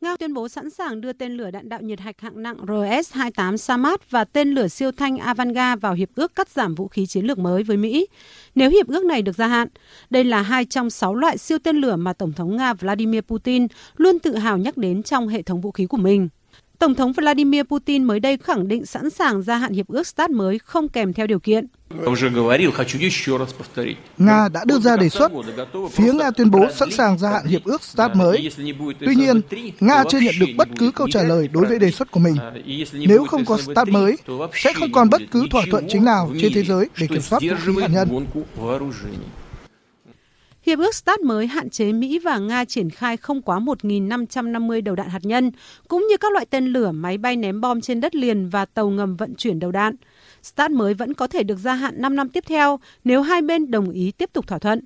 Nga 0.01 0.15
tuyên 0.19 0.33
bố 0.33 0.47
sẵn 0.47 0.69
sàng 0.69 1.01
đưa 1.01 1.13
tên 1.13 1.31
lửa 1.31 1.51
đạn 1.51 1.69
đạo 1.69 1.81
nhiệt 1.81 1.99
hạch 1.99 2.21
hạng 2.21 2.43
nặng 2.43 2.57
RS-28 2.57 3.57
Samad 3.57 3.95
và 4.09 4.23
tên 4.23 4.49
lửa 4.51 4.67
siêu 4.67 4.91
thanh 4.91 5.17
Avanga 5.17 5.75
vào 5.75 5.93
hiệp 5.93 6.09
ước 6.15 6.35
cắt 6.35 6.49
giảm 6.49 6.75
vũ 6.75 6.87
khí 6.87 7.05
chiến 7.05 7.25
lược 7.25 7.37
mới 7.37 7.63
với 7.63 7.77
Mỹ. 7.77 8.07
Nếu 8.55 8.69
hiệp 8.69 8.87
ước 8.87 9.05
này 9.05 9.21
được 9.21 9.35
gia 9.35 9.47
hạn, 9.47 9.67
đây 10.09 10.23
là 10.23 10.41
hai 10.41 10.65
trong 10.65 10.89
sáu 10.89 11.15
loại 11.15 11.37
siêu 11.37 11.57
tên 11.63 11.77
lửa 11.77 11.95
mà 11.95 12.13
Tổng 12.13 12.33
thống 12.33 12.57
Nga 12.57 12.73
Vladimir 12.73 13.21
Putin 13.21 13.67
luôn 13.97 14.19
tự 14.19 14.35
hào 14.35 14.57
nhắc 14.57 14.77
đến 14.77 15.03
trong 15.03 15.27
hệ 15.27 15.41
thống 15.41 15.61
vũ 15.61 15.71
khí 15.71 15.85
của 15.85 15.97
mình. 15.97 16.29
Tổng 16.79 16.95
thống 16.95 17.11
Vladimir 17.13 17.63
Putin 17.63 18.03
mới 18.03 18.19
đây 18.19 18.37
khẳng 18.37 18.67
định 18.67 18.85
sẵn 18.85 19.09
sàng 19.09 19.41
gia 19.41 19.57
hạn 19.57 19.73
hiệp 19.73 19.87
ước 19.87 20.07
START 20.07 20.31
mới 20.31 20.59
không 20.59 20.89
kèm 20.89 21.13
theo 21.13 21.27
điều 21.27 21.39
kiện. 21.39 21.67
Nga 24.17 24.49
đã 24.53 24.63
đưa 24.65 24.79
ra 24.79 24.97
đề 24.97 25.09
xuất, 25.09 25.31
phía 25.91 26.13
Nga 26.13 26.31
tuyên 26.31 26.51
bố 26.51 26.65
sẵn 26.75 26.91
sàng 26.91 27.17
gia 27.17 27.29
hạn 27.29 27.45
hiệp 27.45 27.63
ước 27.63 27.83
START 27.83 28.15
mới. 28.15 28.49
Tuy 28.99 29.15
nhiên, 29.15 29.41
Nga 29.79 30.03
chưa 30.09 30.19
nhận 30.19 30.35
được 30.39 30.47
bất 30.57 30.67
cứ 30.77 30.91
câu 30.91 31.07
trả 31.11 31.23
lời 31.23 31.47
đối 31.47 31.65
với 31.65 31.79
đề 31.79 31.91
xuất 31.91 32.11
của 32.11 32.19
mình. 32.19 32.35
Nếu 32.93 33.25
không 33.25 33.45
có 33.45 33.57
START 33.57 33.89
mới, 33.89 34.17
sẽ 34.53 34.73
không 34.73 34.91
còn 34.91 35.09
bất 35.09 35.21
cứ 35.31 35.47
thỏa 35.51 35.65
thuận 35.71 35.85
chính 35.89 36.05
nào 36.05 36.31
trên 36.41 36.53
thế 36.53 36.63
giới 36.63 36.89
để 36.99 37.07
kiểm 37.07 37.21
soát 37.21 37.41
vũ 37.41 37.55
khí 37.65 37.81
hạt 37.81 37.87
nhân. 37.87 38.25
Hiệp 40.67 40.79
ước 40.79 40.95
START 40.95 41.21
mới 41.21 41.47
hạn 41.47 41.69
chế 41.69 41.91
Mỹ 41.91 42.19
và 42.19 42.37
Nga 42.37 42.65
triển 42.65 42.89
khai 42.89 43.17
không 43.17 43.41
quá 43.41 43.59
1.550 43.59 44.83
đầu 44.83 44.95
đạn 44.95 45.09
hạt 45.09 45.19
nhân, 45.23 45.51
cũng 45.87 46.07
như 46.09 46.17
các 46.17 46.31
loại 46.31 46.45
tên 46.45 46.65
lửa, 46.65 46.91
máy 46.91 47.17
bay 47.17 47.35
ném 47.35 47.61
bom 47.61 47.81
trên 47.81 48.01
đất 48.01 48.15
liền 48.15 48.49
và 48.49 48.65
tàu 48.65 48.89
ngầm 48.89 49.15
vận 49.15 49.35
chuyển 49.35 49.59
đầu 49.59 49.71
đạn. 49.71 49.95
START 50.43 50.71
mới 50.71 50.93
vẫn 50.93 51.13
có 51.13 51.27
thể 51.27 51.43
được 51.43 51.57
gia 51.57 51.73
hạn 51.73 52.01
5 52.01 52.15
năm 52.15 52.29
tiếp 52.29 52.43
theo 52.47 52.79
nếu 53.03 53.21
hai 53.21 53.41
bên 53.41 53.71
đồng 53.71 53.89
ý 53.89 54.11
tiếp 54.11 54.29
tục 54.33 54.47
thỏa 54.47 54.59
thuận. 54.59 54.79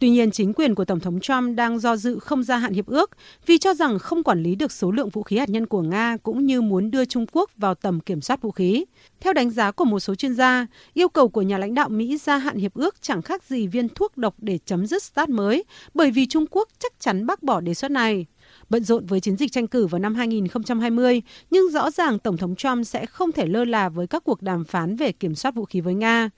Tuy 0.00 0.10
nhiên, 0.10 0.30
chính 0.30 0.52
quyền 0.52 0.74
của 0.74 0.84
Tổng 0.84 1.00
thống 1.00 1.20
Trump 1.20 1.56
đang 1.56 1.78
do 1.78 1.96
dự 1.96 2.18
không 2.18 2.42
gia 2.42 2.56
hạn 2.56 2.72
hiệp 2.72 2.86
ước 2.86 3.10
vì 3.46 3.58
cho 3.58 3.74
rằng 3.74 3.98
không 3.98 4.22
quản 4.22 4.42
lý 4.42 4.54
được 4.54 4.72
số 4.72 4.90
lượng 4.90 5.08
vũ 5.08 5.22
khí 5.22 5.38
hạt 5.38 5.48
nhân 5.48 5.66
của 5.66 5.82
Nga 5.82 6.16
cũng 6.22 6.46
như 6.46 6.60
muốn 6.60 6.90
đưa 6.90 7.04
Trung 7.04 7.26
Quốc 7.32 7.50
vào 7.56 7.74
tầm 7.74 8.00
kiểm 8.00 8.20
soát 8.20 8.42
vũ 8.42 8.50
khí. 8.50 8.84
Theo 9.20 9.32
đánh 9.32 9.50
giá 9.50 9.70
của 9.70 9.84
một 9.84 10.00
số 10.00 10.14
chuyên 10.14 10.34
gia, 10.34 10.66
yêu 10.94 11.08
cầu 11.08 11.28
của 11.28 11.42
nhà 11.42 11.58
lãnh 11.58 11.74
đạo 11.74 11.88
Mỹ 11.88 12.16
gia 12.16 12.38
hạn 12.38 12.56
hiệp 12.56 12.74
ước 12.74 13.02
chẳng 13.02 13.22
khác 13.22 13.44
gì 13.44 13.66
viên 13.66 13.88
thuốc 13.88 14.16
độc 14.16 14.34
để 14.38 14.58
chấm 14.64 14.86
dứt 14.86 15.02
START 15.02 15.30
mới, 15.30 15.64
bởi 15.94 16.10
vì 16.10 16.26
Trung 16.26 16.46
Quốc 16.50 16.68
chắc 16.78 16.92
chắn 17.00 17.26
bác 17.26 17.42
bỏ 17.42 17.60
đề 17.60 17.74
xuất 17.74 17.90
này 17.90 18.26
bận 18.70 18.84
rộn 18.84 19.06
với 19.06 19.20
chiến 19.20 19.36
dịch 19.36 19.52
tranh 19.52 19.66
cử 19.66 19.86
vào 19.86 19.98
năm 19.98 20.14
2020, 20.14 21.22
nhưng 21.50 21.70
rõ 21.70 21.90
ràng 21.90 22.18
Tổng 22.18 22.36
thống 22.36 22.56
Trump 22.56 22.86
sẽ 22.86 23.06
không 23.06 23.32
thể 23.32 23.46
lơ 23.46 23.64
là 23.64 23.88
với 23.88 24.06
các 24.06 24.24
cuộc 24.24 24.42
đàm 24.42 24.64
phán 24.64 24.96
về 24.96 25.12
kiểm 25.12 25.34
soát 25.34 25.54
vũ 25.54 25.64
khí 25.64 25.80
với 25.80 25.94
Nga. 25.94 26.30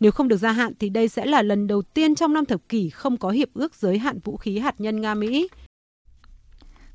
Nếu 0.00 0.12
không 0.12 0.28
được 0.28 0.36
gia 0.36 0.52
hạn 0.52 0.72
thì 0.78 0.88
đây 0.88 1.08
sẽ 1.08 1.26
là 1.26 1.42
lần 1.42 1.66
đầu 1.66 1.82
tiên 1.82 2.14
trong 2.14 2.32
năm 2.32 2.44
thập 2.44 2.60
kỷ 2.68 2.90
không 2.90 3.16
có 3.16 3.30
hiệp 3.30 3.48
ước 3.54 3.74
giới 3.74 3.98
hạn 3.98 4.18
vũ 4.24 4.36
khí 4.36 4.58
hạt 4.58 4.80
nhân 4.80 5.00
Nga-Mỹ. 5.00 5.48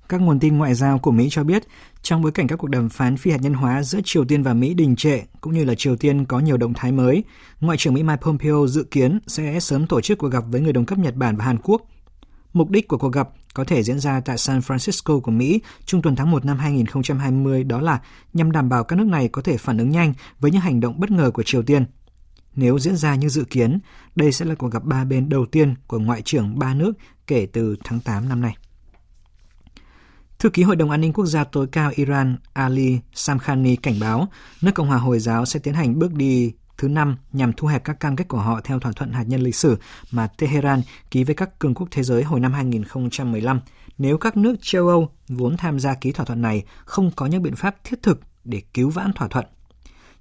Các 0.09 0.21
nguồn 0.21 0.39
tin 0.39 0.57
ngoại 0.57 0.75
giao 0.75 0.99
của 0.99 1.11
Mỹ 1.11 1.27
cho 1.31 1.43
biết, 1.43 1.63
trong 2.01 2.21
bối 2.21 2.31
cảnh 2.31 2.47
các 2.47 2.55
cuộc 2.55 2.67
đàm 2.67 2.89
phán 2.89 3.17
phi 3.17 3.31
hạt 3.31 3.37
nhân 3.41 3.53
hóa 3.53 3.83
giữa 3.83 3.99
Triều 4.03 4.25
Tiên 4.25 4.43
và 4.43 4.53
Mỹ 4.53 4.73
đình 4.73 4.95
trệ, 4.95 5.19
cũng 5.41 5.53
như 5.53 5.63
là 5.63 5.73
Triều 5.77 5.95
Tiên 5.95 6.25
có 6.25 6.39
nhiều 6.39 6.57
động 6.57 6.73
thái 6.73 6.91
mới, 6.91 7.23
Ngoại 7.61 7.77
trưởng 7.77 7.93
Mỹ 7.93 8.03
Mike 8.03 8.21
Pompeo 8.21 8.67
dự 8.67 8.83
kiến 8.83 9.19
sẽ 9.27 9.59
sớm 9.59 9.87
tổ 9.87 10.01
chức 10.01 10.17
cuộc 10.17 10.27
gặp 10.27 10.43
với 10.51 10.61
người 10.61 10.73
đồng 10.73 10.85
cấp 10.85 10.99
Nhật 10.99 11.15
Bản 11.15 11.35
và 11.35 11.45
Hàn 11.45 11.57
Quốc. 11.63 11.81
Mục 12.55 12.69
đích 12.69 12.87
của 12.87 12.97
cuộc 12.97 13.13
gặp 13.13 13.29
có 13.53 13.63
thể 13.63 13.83
diễn 13.83 13.99
ra 13.99 14.19
tại 14.19 14.37
San 14.37 14.59
Francisco 14.59 15.19
của 15.19 15.31
Mỹ 15.31 15.61
trung 15.85 16.01
tuần 16.01 16.15
tháng 16.15 16.31
1 16.31 16.45
năm 16.45 16.57
2020 16.57 17.63
đó 17.63 17.81
là 17.81 18.01
nhằm 18.33 18.51
đảm 18.51 18.69
bảo 18.69 18.83
các 18.83 18.95
nước 18.95 19.07
này 19.07 19.27
có 19.27 19.41
thể 19.41 19.57
phản 19.57 19.77
ứng 19.77 19.89
nhanh 19.89 20.13
với 20.39 20.51
những 20.51 20.61
hành 20.61 20.79
động 20.79 20.99
bất 20.99 21.11
ngờ 21.11 21.31
của 21.31 21.43
Triều 21.43 21.63
Tiên. 21.63 21.85
Nếu 22.55 22.79
diễn 22.79 22.95
ra 22.95 23.15
như 23.15 23.29
dự 23.29 23.43
kiến, 23.43 23.79
đây 24.15 24.31
sẽ 24.31 24.45
là 24.45 24.55
cuộc 24.55 24.71
gặp 24.71 24.83
ba 24.83 25.03
bên 25.03 25.29
đầu 25.29 25.45
tiên 25.45 25.75
của 25.87 25.99
Ngoại 25.99 26.21
trưởng 26.21 26.59
ba 26.59 26.73
nước 26.73 26.93
kể 27.27 27.47
từ 27.53 27.75
tháng 27.83 27.99
8 27.99 28.29
năm 28.29 28.41
nay. 28.41 28.55
Thư 30.39 30.49
ký 30.49 30.63
Hội 30.63 30.75
đồng 30.75 30.91
An 30.91 31.01
ninh 31.01 31.13
Quốc 31.13 31.25
gia 31.25 31.43
tối 31.43 31.67
cao 31.71 31.91
Iran 31.95 32.37
Ali 32.53 32.99
Samkhani 33.13 33.75
cảnh 33.75 33.99
báo 33.99 34.27
nước 34.61 34.71
Cộng 34.75 34.87
hòa 34.87 34.97
Hồi 34.97 35.19
giáo 35.19 35.45
sẽ 35.45 35.59
tiến 35.59 35.73
hành 35.73 35.99
bước 35.99 36.13
đi 36.13 36.53
thứ 36.77 36.87
năm 36.87 37.17
nhằm 37.33 37.53
thu 37.53 37.67
hẹp 37.67 37.83
các 37.83 37.99
cam 37.99 38.15
kết 38.15 38.27
của 38.27 38.37
họ 38.37 38.61
theo 38.63 38.79
thỏa 38.79 38.91
thuận 38.91 39.11
hạt 39.11 39.23
nhân 39.27 39.41
lịch 39.41 39.55
sử 39.55 39.77
mà 40.11 40.27
Tehran 40.27 40.81
ký 41.11 41.23
với 41.23 41.35
các 41.35 41.59
cường 41.59 41.73
quốc 41.73 41.87
thế 41.91 42.03
giới 42.03 42.23
hồi 42.23 42.39
năm 42.39 42.53
2015 42.53 43.59
nếu 43.97 44.17
các 44.17 44.37
nước 44.37 44.55
châu 44.61 44.87
Âu 44.87 45.09
vốn 45.27 45.57
tham 45.57 45.79
gia 45.79 45.93
ký 45.93 46.11
thỏa 46.11 46.25
thuận 46.25 46.41
này 46.41 46.63
không 46.85 47.11
có 47.15 47.25
những 47.25 47.43
biện 47.43 47.55
pháp 47.55 47.75
thiết 47.83 48.03
thực 48.03 48.19
để 48.43 48.61
cứu 48.73 48.89
vãn 48.89 49.13
thỏa 49.13 49.27
thuận. 49.27 49.45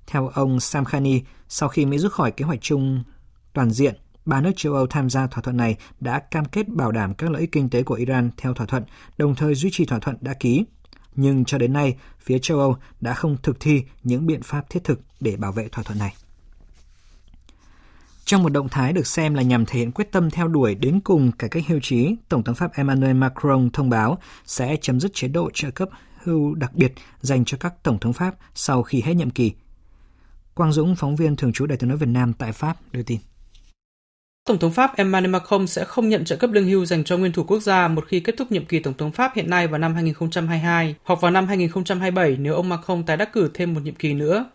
Theo 0.06 0.28
ông 0.28 0.60
Samkhani, 0.60 1.22
sau 1.48 1.68
khi 1.68 1.86
Mỹ 1.86 1.98
rút 1.98 2.12
khỏi 2.12 2.30
kế 2.30 2.44
hoạch 2.44 2.60
chung 2.62 3.04
toàn 3.52 3.70
diện, 3.70 3.94
ba 4.24 4.40
nước 4.40 4.50
châu 4.56 4.74
Âu 4.74 4.86
tham 4.86 5.10
gia 5.10 5.26
thỏa 5.26 5.42
thuận 5.42 5.56
này 5.56 5.76
đã 6.00 6.18
cam 6.18 6.44
kết 6.44 6.68
bảo 6.68 6.92
đảm 6.92 7.14
các 7.14 7.30
lợi 7.30 7.40
ích 7.40 7.52
kinh 7.52 7.70
tế 7.70 7.82
của 7.82 7.94
Iran 7.94 8.30
theo 8.36 8.54
thỏa 8.54 8.66
thuận, 8.66 8.84
đồng 9.18 9.34
thời 9.34 9.54
duy 9.54 9.70
trì 9.72 9.84
thỏa 9.84 9.98
thuận 9.98 10.16
đã 10.20 10.34
ký. 10.34 10.64
Nhưng 11.16 11.44
cho 11.44 11.58
đến 11.58 11.72
nay, 11.72 11.96
phía 12.20 12.38
châu 12.38 12.58
Âu 12.58 12.76
đã 13.00 13.14
không 13.14 13.36
thực 13.42 13.60
thi 13.60 13.84
những 14.02 14.26
biện 14.26 14.42
pháp 14.42 14.70
thiết 14.70 14.84
thực 14.84 15.00
để 15.20 15.36
bảo 15.36 15.52
vệ 15.52 15.68
thỏa 15.68 15.84
thuận 15.84 15.98
này. 15.98 16.14
Trong 18.24 18.42
một 18.42 18.48
động 18.48 18.68
thái 18.68 18.92
được 18.92 19.06
xem 19.06 19.34
là 19.34 19.42
nhằm 19.42 19.66
thể 19.66 19.78
hiện 19.78 19.92
quyết 19.92 20.12
tâm 20.12 20.30
theo 20.30 20.48
đuổi 20.48 20.74
đến 20.74 21.00
cùng 21.00 21.32
cải 21.32 21.50
cách 21.50 21.62
hưu 21.68 21.80
trí, 21.82 22.16
Tổng 22.28 22.42
thống 22.42 22.54
Pháp 22.54 22.72
Emmanuel 22.74 23.16
Macron 23.16 23.70
thông 23.72 23.90
báo 23.90 24.18
sẽ 24.46 24.76
chấm 24.80 25.00
dứt 25.00 25.10
chế 25.14 25.28
độ 25.28 25.50
trợ 25.54 25.70
cấp 25.70 25.88
hưu 26.22 26.54
đặc 26.54 26.74
biệt 26.74 26.92
dành 27.20 27.44
cho 27.44 27.56
các 27.60 27.82
tổng 27.82 27.98
thống 27.98 28.12
Pháp 28.12 28.34
sau 28.54 28.82
khi 28.82 29.00
hết 29.00 29.14
nhiệm 29.14 29.30
kỳ. 29.30 29.52
Quang 30.54 30.72
Dũng, 30.72 30.96
phóng 30.96 31.16
viên 31.16 31.36
thường 31.36 31.52
trú 31.52 31.66
Đại 31.66 31.78
tiếng 31.78 31.88
nói 31.88 31.98
Việt 31.98 32.08
Nam 32.08 32.32
tại 32.32 32.52
Pháp 32.52 32.76
đưa 32.92 33.02
tin. 33.02 33.18
Tổng 34.48 34.58
thống 34.58 34.72
Pháp 34.72 34.96
Emmanuel 34.96 35.30
Macron 35.30 35.66
sẽ 35.66 35.84
không 35.84 36.08
nhận 36.08 36.24
trợ 36.24 36.36
cấp 36.36 36.50
lương 36.52 36.66
hưu 36.66 36.84
dành 36.84 37.04
cho 37.04 37.16
nguyên 37.16 37.32
thủ 37.32 37.44
quốc 37.44 37.60
gia 37.60 37.88
một 37.88 38.04
khi 38.08 38.20
kết 38.20 38.34
thúc 38.38 38.52
nhiệm 38.52 38.64
kỳ 38.64 38.78
Tổng 38.78 38.94
thống 38.94 39.12
Pháp 39.12 39.32
hiện 39.34 39.50
nay 39.50 39.66
vào 39.66 39.78
năm 39.78 39.94
2022 39.94 40.94
hoặc 41.04 41.20
vào 41.20 41.30
năm 41.30 41.46
2027 41.46 42.36
nếu 42.40 42.54
ông 42.54 42.68
Macron 42.68 43.02
tái 43.06 43.16
đắc 43.16 43.32
cử 43.32 43.50
thêm 43.54 43.74
một 43.74 43.80
nhiệm 43.84 43.94
kỳ 43.94 44.14
nữa. 44.14 44.46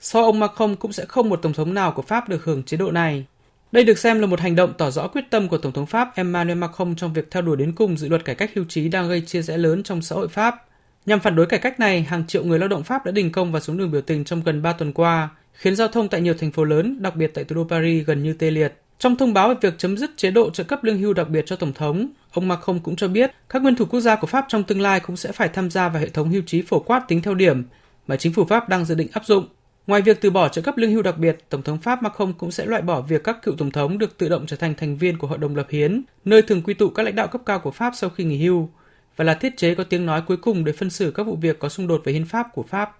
Sau 0.00 0.24
ông 0.24 0.38
Macron 0.38 0.76
cũng 0.76 0.92
sẽ 0.92 1.04
không 1.04 1.28
một 1.28 1.42
tổng 1.42 1.52
thống 1.52 1.74
nào 1.74 1.92
của 1.92 2.02
Pháp 2.02 2.28
được 2.28 2.44
hưởng 2.44 2.62
chế 2.62 2.76
độ 2.76 2.90
này. 2.90 3.24
Đây 3.72 3.84
được 3.84 3.98
xem 3.98 4.20
là 4.20 4.26
một 4.26 4.40
hành 4.40 4.56
động 4.56 4.72
tỏ 4.78 4.90
rõ 4.90 5.08
quyết 5.08 5.24
tâm 5.30 5.48
của 5.48 5.58
Tổng 5.58 5.72
thống 5.72 5.86
Pháp 5.86 6.16
Emmanuel 6.16 6.58
Macron 6.58 6.94
trong 6.96 7.12
việc 7.12 7.30
theo 7.30 7.42
đuổi 7.42 7.56
đến 7.56 7.72
cùng 7.72 7.96
dự 7.96 8.08
luật 8.08 8.24
cải 8.24 8.34
cách 8.34 8.50
hưu 8.54 8.64
trí 8.68 8.88
đang 8.88 9.08
gây 9.08 9.20
chia 9.20 9.42
rẽ 9.42 9.56
lớn 9.56 9.82
trong 9.82 10.02
xã 10.02 10.16
hội 10.16 10.28
Pháp. 10.28 10.64
Nhằm 11.06 11.20
phản 11.20 11.36
đối 11.36 11.46
cải 11.46 11.60
cách 11.60 11.80
này, 11.80 12.02
hàng 12.02 12.26
triệu 12.26 12.44
người 12.44 12.58
lao 12.58 12.68
động 12.68 12.82
Pháp 12.82 13.06
đã 13.06 13.12
đình 13.12 13.32
công 13.32 13.52
và 13.52 13.60
xuống 13.60 13.76
đường 13.76 13.90
biểu 13.90 14.00
tình 14.00 14.24
trong 14.24 14.42
gần 14.42 14.62
3 14.62 14.72
tuần 14.72 14.92
qua, 14.92 15.28
khiến 15.52 15.76
giao 15.76 15.88
thông 15.88 16.08
tại 16.08 16.20
nhiều 16.20 16.34
thành 16.34 16.52
phố 16.52 16.64
lớn, 16.64 17.02
đặc 17.02 17.16
biệt 17.16 17.30
tại 17.34 17.44
thủ 17.44 17.56
đô 17.56 17.64
Paris 17.64 18.06
gần 18.06 18.22
như 18.22 18.32
tê 18.32 18.50
liệt. 18.50 18.74
Trong 18.98 19.16
thông 19.16 19.34
báo 19.34 19.48
về 19.48 19.54
việc 19.60 19.74
chấm 19.78 19.96
dứt 19.96 20.10
chế 20.16 20.30
độ 20.30 20.50
trợ 20.50 20.64
cấp 20.64 20.84
lương 20.84 20.98
hưu 20.98 21.12
đặc 21.12 21.28
biệt 21.28 21.44
cho 21.46 21.56
Tổng 21.56 21.72
thống, 21.72 22.08
ông 22.32 22.48
Macron 22.48 22.78
cũng 22.78 22.96
cho 22.96 23.08
biết 23.08 23.30
các 23.48 23.62
nguyên 23.62 23.76
thủ 23.76 23.84
quốc 23.84 24.00
gia 24.00 24.16
của 24.16 24.26
Pháp 24.26 24.44
trong 24.48 24.62
tương 24.62 24.80
lai 24.80 25.00
cũng 25.00 25.16
sẽ 25.16 25.32
phải 25.32 25.48
tham 25.48 25.70
gia 25.70 25.88
vào 25.88 26.02
hệ 26.02 26.08
thống 26.08 26.30
hưu 26.30 26.42
trí 26.46 26.62
phổ 26.62 26.78
quát 26.78 27.04
tính 27.08 27.22
theo 27.22 27.34
điểm 27.34 27.64
mà 28.06 28.16
chính 28.16 28.32
phủ 28.32 28.44
Pháp 28.44 28.68
đang 28.68 28.84
dự 28.84 28.94
định 28.94 29.08
áp 29.12 29.26
dụng. 29.26 29.46
Ngoài 29.86 30.02
việc 30.02 30.20
từ 30.20 30.30
bỏ 30.30 30.48
trợ 30.48 30.62
cấp 30.62 30.76
lương 30.76 30.92
hưu 30.92 31.02
đặc 31.02 31.18
biệt, 31.18 31.38
Tổng 31.48 31.62
thống 31.62 31.78
Pháp 31.78 32.02
Macron 32.02 32.32
cũng 32.32 32.50
sẽ 32.50 32.66
loại 32.66 32.82
bỏ 32.82 33.00
việc 33.00 33.24
các 33.24 33.42
cựu 33.42 33.56
tổng 33.56 33.70
thống 33.70 33.98
được 33.98 34.18
tự 34.18 34.28
động 34.28 34.46
trở 34.46 34.56
thành 34.56 34.74
thành 34.74 34.96
viên 34.96 35.18
của 35.18 35.26
Hội 35.26 35.38
đồng 35.38 35.56
lập 35.56 35.66
hiến, 35.70 36.02
nơi 36.24 36.42
thường 36.42 36.62
quy 36.62 36.74
tụ 36.74 36.90
các 36.90 37.02
lãnh 37.02 37.14
đạo 37.14 37.28
cấp 37.28 37.40
cao 37.46 37.60
của 37.60 37.70
Pháp 37.70 37.92
sau 37.96 38.10
khi 38.10 38.24
nghỉ 38.24 38.38
hưu, 38.38 38.68
và 39.16 39.24
là 39.24 39.34
thiết 39.34 39.56
chế 39.56 39.74
có 39.74 39.84
tiếng 39.84 40.06
nói 40.06 40.22
cuối 40.26 40.36
cùng 40.36 40.64
để 40.64 40.72
phân 40.72 40.90
xử 40.90 41.10
các 41.10 41.22
vụ 41.22 41.36
việc 41.36 41.58
có 41.58 41.68
xung 41.68 41.86
đột 41.86 42.02
với 42.04 42.14
hiến 42.14 42.24
pháp 42.24 42.46
của 42.54 42.62
Pháp. 42.62 42.98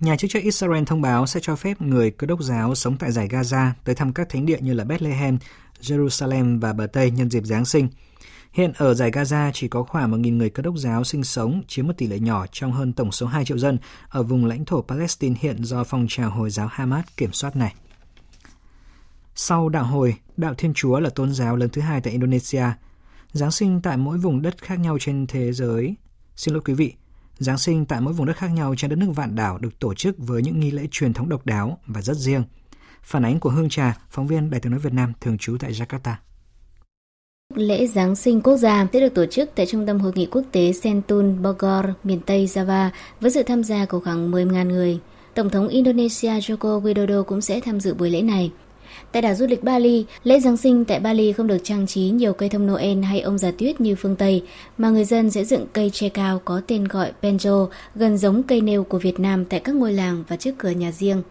Nhà 0.00 0.16
chức 0.16 0.30
trách 0.30 0.42
Israel 0.42 0.84
thông 0.84 1.02
báo 1.02 1.26
sẽ 1.26 1.40
cho 1.42 1.56
phép 1.56 1.82
người 1.82 2.10
cơ 2.10 2.26
đốc 2.26 2.42
giáo 2.42 2.74
sống 2.74 2.96
tại 2.96 3.12
giải 3.12 3.28
Gaza 3.28 3.70
tới 3.84 3.94
thăm 3.94 4.12
các 4.12 4.28
thánh 4.28 4.46
địa 4.46 4.58
như 4.60 4.74
là 4.74 4.84
Bethlehem, 4.84 5.38
Jerusalem 5.80 6.60
và 6.60 6.72
bờ 6.72 6.86
Tây 6.86 7.10
nhân 7.10 7.30
dịp 7.30 7.42
Giáng 7.44 7.64
sinh. 7.64 7.88
Hiện 8.52 8.72
ở 8.76 8.94
giải 8.94 9.10
Gaza 9.10 9.50
chỉ 9.54 9.68
có 9.68 9.82
khoảng 9.82 10.12
1.000 10.12 10.36
người 10.36 10.50
cơ 10.50 10.62
đốc 10.62 10.76
giáo 10.76 11.04
sinh 11.04 11.24
sống, 11.24 11.62
chiếm 11.68 11.86
một 11.86 11.92
tỷ 11.96 12.06
lệ 12.06 12.18
nhỏ 12.18 12.46
trong 12.52 12.72
hơn 12.72 12.92
tổng 12.92 13.12
số 13.12 13.26
2 13.26 13.44
triệu 13.44 13.58
dân 13.58 13.78
ở 14.08 14.22
vùng 14.22 14.46
lãnh 14.46 14.64
thổ 14.64 14.82
Palestine 14.82 15.36
hiện 15.40 15.64
do 15.64 15.84
phong 15.84 16.06
trào 16.08 16.30
Hồi 16.30 16.50
giáo 16.50 16.68
Hamas 16.70 17.04
kiểm 17.16 17.32
soát 17.32 17.56
này. 17.56 17.74
Sau 19.34 19.68
đạo 19.68 19.84
hồi, 19.84 20.14
đạo 20.36 20.54
Thiên 20.54 20.74
Chúa 20.74 21.00
là 21.00 21.10
tôn 21.10 21.34
giáo 21.34 21.56
lớn 21.56 21.70
thứ 21.72 21.80
hai 21.82 22.00
tại 22.00 22.12
Indonesia. 22.12 22.64
Giáng 23.32 23.50
sinh 23.50 23.80
tại 23.82 23.96
mỗi 23.96 24.18
vùng 24.18 24.42
đất 24.42 24.62
khác 24.62 24.78
nhau 24.78 24.96
trên 25.00 25.26
thế 25.26 25.52
giới. 25.52 25.94
Xin 26.36 26.54
lỗi 26.54 26.62
quý 26.64 26.74
vị, 26.74 26.94
Giáng 27.38 27.58
sinh 27.58 27.86
tại 27.86 28.00
mỗi 28.00 28.14
vùng 28.14 28.26
đất 28.26 28.36
khác 28.36 28.48
nhau 28.48 28.74
trên 28.76 28.90
đất 28.90 28.96
nước 28.96 29.12
vạn 29.14 29.34
đảo 29.34 29.58
được 29.58 29.78
tổ 29.78 29.94
chức 29.94 30.18
với 30.18 30.42
những 30.42 30.60
nghi 30.60 30.70
lễ 30.70 30.86
truyền 30.90 31.12
thống 31.12 31.28
độc 31.28 31.46
đáo 31.46 31.78
và 31.86 32.02
rất 32.02 32.16
riêng. 32.16 32.42
Phản 33.02 33.24
ánh 33.24 33.40
của 33.40 33.50
Hương 33.50 33.68
Trà, 33.68 33.98
phóng 34.10 34.26
viên 34.26 34.50
Đài 34.50 34.60
tiếng 34.60 34.70
nói 34.70 34.80
Việt 34.80 34.92
Nam 34.92 35.12
thường 35.20 35.38
trú 35.38 35.56
tại 35.60 35.72
Jakarta. 35.72 36.14
Lễ 37.54 37.86
Giáng 37.86 38.16
sinh 38.16 38.40
quốc 38.40 38.56
gia 38.56 38.86
sẽ 38.92 39.00
được 39.00 39.14
tổ 39.14 39.26
chức 39.26 39.50
tại 39.54 39.66
Trung 39.66 39.86
tâm 39.86 40.00
Hội 40.00 40.12
nghị 40.14 40.26
quốc 40.26 40.42
tế 40.52 40.72
Sentul 40.72 41.24
Bogor, 41.24 41.84
miền 42.04 42.20
Tây 42.26 42.46
Java, 42.46 42.88
với 43.20 43.30
sự 43.30 43.42
tham 43.42 43.64
gia 43.64 43.84
của 43.84 44.00
khoảng 44.00 44.30
10.000 44.30 44.66
người. 44.66 44.98
Tổng 45.34 45.50
thống 45.50 45.68
Indonesia 45.68 46.30
Joko 46.30 46.82
Widodo 46.82 47.22
cũng 47.22 47.40
sẽ 47.40 47.60
tham 47.60 47.80
dự 47.80 47.94
buổi 47.94 48.10
lễ 48.10 48.22
này. 48.22 48.50
Tại 49.12 49.22
đảo 49.22 49.34
du 49.34 49.46
lịch 49.46 49.64
Bali, 49.64 50.04
lễ 50.24 50.40
Giáng 50.40 50.56
sinh 50.56 50.84
tại 50.84 51.00
Bali 51.00 51.32
không 51.32 51.46
được 51.46 51.58
trang 51.62 51.86
trí 51.86 52.02
nhiều 52.02 52.32
cây 52.32 52.48
thông 52.48 52.66
Noel 52.66 53.02
hay 53.02 53.20
ông 53.20 53.38
già 53.38 53.50
tuyết 53.50 53.80
như 53.80 53.94
phương 53.94 54.16
Tây, 54.16 54.42
mà 54.78 54.90
người 54.90 55.04
dân 55.04 55.30
sẽ 55.30 55.44
dựng 55.44 55.66
cây 55.72 55.90
tre 55.92 56.08
cao 56.08 56.40
có 56.44 56.60
tên 56.66 56.84
gọi 56.84 57.12
Penjo, 57.22 57.68
gần 57.94 58.18
giống 58.18 58.42
cây 58.42 58.60
nêu 58.60 58.84
của 58.84 58.98
Việt 58.98 59.20
Nam 59.20 59.44
tại 59.44 59.60
các 59.60 59.74
ngôi 59.74 59.92
làng 59.92 60.24
và 60.28 60.36
trước 60.36 60.52
cửa 60.58 60.70
nhà 60.70 60.92
riêng. 60.92 61.22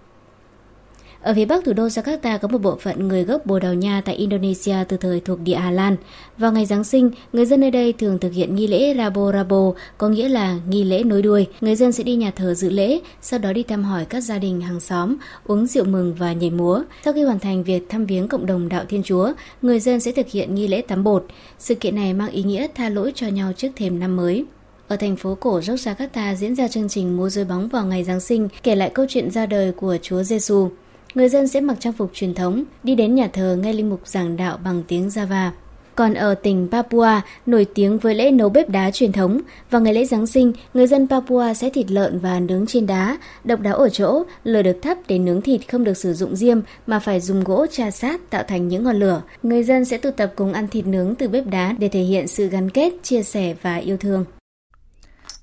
Ở 1.27 1.33
phía 1.33 1.45
bắc 1.45 1.65
thủ 1.65 1.73
đô 1.73 1.87
Jakarta 1.87 2.37
có 2.37 2.47
một 2.47 2.57
bộ 2.57 2.77
phận 2.81 3.07
người 3.07 3.23
gốc 3.23 3.45
Bồ 3.45 3.59
Đào 3.59 3.73
Nha 3.73 4.01
tại 4.05 4.15
Indonesia 4.15 4.75
từ 4.87 4.97
thời 4.97 5.19
thuộc 5.19 5.39
địa 5.39 5.55
Hà 5.55 5.71
Lan. 5.71 5.95
Vào 6.37 6.51
ngày 6.51 6.65
Giáng 6.65 6.83
sinh, 6.83 7.11
người 7.33 7.45
dân 7.45 7.59
nơi 7.59 7.71
đây 7.71 7.93
thường 7.93 8.19
thực 8.19 8.33
hiện 8.33 8.55
nghi 8.55 8.67
lễ 8.67 8.93
Rabo 8.97 9.31
Rabo, 9.31 9.73
có 9.97 10.09
nghĩa 10.09 10.29
là 10.29 10.59
nghi 10.69 10.83
lễ 10.83 11.03
nối 11.03 11.21
đuôi. 11.21 11.47
Người 11.61 11.75
dân 11.75 11.91
sẽ 11.91 12.03
đi 12.03 12.15
nhà 12.15 12.31
thờ 12.31 12.53
dự 12.53 12.69
lễ, 12.69 12.99
sau 13.21 13.39
đó 13.39 13.53
đi 13.53 13.63
thăm 13.63 13.83
hỏi 13.83 14.05
các 14.05 14.21
gia 14.21 14.37
đình 14.39 14.61
hàng 14.61 14.79
xóm, 14.79 15.15
uống 15.47 15.65
rượu 15.65 15.85
mừng 15.85 16.13
và 16.13 16.33
nhảy 16.33 16.49
múa. 16.49 16.83
Sau 17.05 17.13
khi 17.13 17.23
hoàn 17.23 17.39
thành 17.39 17.63
việc 17.63 17.89
thăm 17.89 18.05
viếng 18.05 18.27
cộng 18.27 18.45
đồng 18.45 18.69
đạo 18.69 18.85
Thiên 18.89 19.03
Chúa, 19.03 19.33
người 19.61 19.79
dân 19.79 19.99
sẽ 19.99 20.11
thực 20.11 20.27
hiện 20.27 20.55
nghi 20.55 20.67
lễ 20.67 20.81
tắm 20.81 21.03
bột. 21.03 21.25
Sự 21.59 21.75
kiện 21.75 21.95
này 21.95 22.13
mang 22.13 22.31
ý 22.31 22.43
nghĩa 22.43 22.67
tha 22.75 22.89
lỗi 22.89 23.11
cho 23.15 23.27
nhau 23.27 23.51
trước 23.57 23.69
thềm 23.75 23.99
năm 23.99 24.15
mới. 24.15 24.45
Ở 24.87 24.95
thành 24.95 25.15
phố 25.15 25.35
cổ 25.35 25.59
Jakarta 25.59 26.35
diễn 26.35 26.55
ra 26.55 26.67
chương 26.67 26.89
trình 26.89 27.17
múa 27.17 27.29
rối 27.29 27.45
bóng 27.45 27.67
vào 27.67 27.85
ngày 27.85 28.03
Giáng 28.03 28.19
sinh, 28.19 28.47
kể 28.63 28.75
lại 28.75 28.91
câu 28.93 29.05
chuyện 29.09 29.31
ra 29.31 29.45
đời 29.45 29.71
của 29.71 29.97
Chúa 30.01 30.23
Giêsu. 30.23 30.69
Người 31.15 31.29
dân 31.29 31.47
sẽ 31.47 31.61
mặc 31.61 31.77
trang 31.79 31.93
phục 31.93 32.11
truyền 32.13 32.33
thống, 32.33 32.63
đi 32.83 32.95
đến 32.95 33.15
nhà 33.15 33.27
thờ 33.33 33.57
nghe 33.61 33.73
linh 33.73 33.89
mục 33.89 34.01
giảng 34.07 34.37
đạo 34.37 34.57
bằng 34.63 34.83
tiếng 34.87 35.07
Java. 35.07 35.49
Còn 35.95 36.13
ở 36.13 36.35
tỉnh 36.35 36.67
Papua, 36.71 37.21
nổi 37.45 37.65
tiếng 37.75 37.97
với 37.97 38.15
lễ 38.15 38.31
nấu 38.31 38.49
bếp 38.49 38.69
đá 38.69 38.91
truyền 38.91 39.11
thống, 39.11 39.41
vào 39.69 39.81
ngày 39.81 39.93
lễ 39.93 40.05
Giáng 40.05 40.27
sinh, 40.27 40.53
người 40.73 40.87
dân 40.87 41.07
Papua 41.07 41.53
sẽ 41.53 41.69
thịt 41.69 41.91
lợn 41.91 42.19
và 42.19 42.39
nướng 42.39 42.65
trên 42.67 42.87
đá. 42.87 43.17
Độc 43.43 43.59
đáo 43.59 43.75
ở 43.75 43.89
chỗ, 43.89 44.23
lửa 44.43 44.61
được 44.61 44.79
thắp 44.81 44.97
để 45.07 45.19
nướng 45.19 45.41
thịt 45.41 45.61
không 45.71 45.83
được 45.83 45.97
sử 45.97 46.13
dụng 46.13 46.35
diêm 46.35 46.59
mà 46.87 46.99
phải 46.99 47.19
dùng 47.19 47.43
gỗ 47.43 47.65
trà 47.71 47.91
sát 47.91 48.29
tạo 48.29 48.43
thành 48.47 48.67
những 48.67 48.83
ngọn 48.83 48.95
lửa. 48.95 49.21
Người 49.43 49.63
dân 49.63 49.85
sẽ 49.85 49.97
tụ 49.97 50.11
tập 50.11 50.33
cùng 50.35 50.53
ăn 50.53 50.67
thịt 50.67 50.85
nướng 50.87 51.15
từ 51.15 51.27
bếp 51.27 51.47
đá 51.47 51.75
để 51.79 51.89
thể 51.89 52.01
hiện 52.01 52.27
sự 52.27 52.47
gắn 52.47 52.69
kết, 52.69 52.93
chia 53.03 53.23
sẻ 53.23 53.55
và 53.61 53.75
yêu 53.75 53.97
thương. 53.97 54.25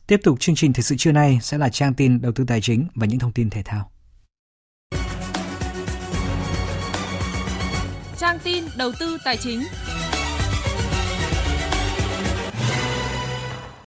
Tiếp 0.07 0.21
tục 0.23 0.41
chương 0.41 0.55
trình 0.55 0.73
thời 0.73 0.83
sự 0.83 0.95
trưa 0.99 1.13
nay 1.13 1.39
sẽ 1.43 1.59
là 1.59 1.69
trang 1.69 1.95
tin 1.95 2.21
đầu 2.23 2.33
tư 2.33 2.45
tài 2.47 2.61
chính 2.61 2.87
và 2.95 3.07
những 3.07 3.19
thông 3.19 3.33
tin 3.33 3.51
thể 3.51 3.63
thao. 3.65 3.91
Trang 8.25 8.39
tin 8.45 8.65
đầu 8.77 8.93
tư 9.01 9.19
tài 9.25 9.37
chính. 9.37 9.63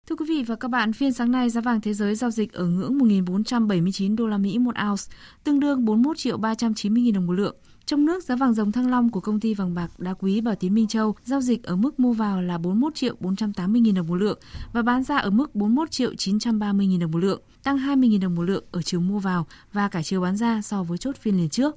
Thưa 0.10 0.16
quý 0.16 0.26
vị 0.30 0.44
và 0.48 0.56
các 0.56 0.68
bạn, 0.68 0.94
phiên 0.94 1.14
sáng 1.14 1.32
nay 1.32 1.50
giá 1.50 1.62
vàng 1.62 1.82
thế 1.82 1.94
giới 1.94 2.16
giao 2.16 2.32
dịch 2.32 2.54
ở 2.54 2.66
ngưỡng 2.66 2.98
1.479 2.98 4.16
đô 4.16 4.28
la 4.28 4.38
Mỹ 4.38 4.60
một 4.60 4.76
ounce, 4.90 5.04
tương 5.44 5.60
đương 5.60 5.86
41 5.86 6.18
triệu 6.18 6.38
390 6.38 7.04
000 7.06 7.14
đồng 7.14 7.28
một 7.28 7.34
lượng. 7.34 7.56
Trong 7.86 8.06
nước, 8.06 8.24
giá 8.24 8.36
vàng 8.36 8.54
dòng 8.54 8.72
thăng 8.72 8.90
long 8.90 9.10
của 9.10 9.20
công 9.20 9.40
ty 9.40 9.54
vàng 9.54 9.74
bạc 9.74 9.92
đá 9.98 10.14
quý 10.14 10.42
Bảo 10.42 10.56
Tín 10.56 10.74
Minh 10.74 10.88
Châu 10.88 11.16
giao 11.24 11.42
dịch 11.42 11.64
ở 11.64 11.76
mức 11.76 12.00
mua 12.00 12.14
vào 12.14 12.42
là 12.42 12.58
41 12.58 12.96
triệu 12.96 13.16
480 13.20 13.82
000 13.86 13.94
đồng 13.94 14.08
một 14.08 14.16
lượng 14.16 14.40
và 14.74 14.82
bán 14.82 15.04
ra 15.04 15.18
ở 15.18 15.30
mức 15.30 15.56
41 15.56 15.92
triệu 15.92 16.16
930 16.16 16.88
000 16.92 17.00
đồng 17.00 17.12
một 17.12 17.20
lượng, 17.20 17.42
tăng 17.64 17.78
20 17.78 18.10
000 18.10 18.20
đồng 18.20 18.36
một 18.36 18.44
lượng 18.44 18.64
ở 18.72 18.82
chiều 18.82 19.00
mua 19.00 19.20
vào 19.20 19.48
và 19.74 19.88
cả 19.88 20.02
chiều 20.04 20.22
bán 20.22 20.38
ra 20.38 20.62
so 20.62 20.84
với 20.84 20.98
chốt 20.98 21.16
phiên 21.22 21.38
liền 21.38 21.50
trước. 21.50 21.76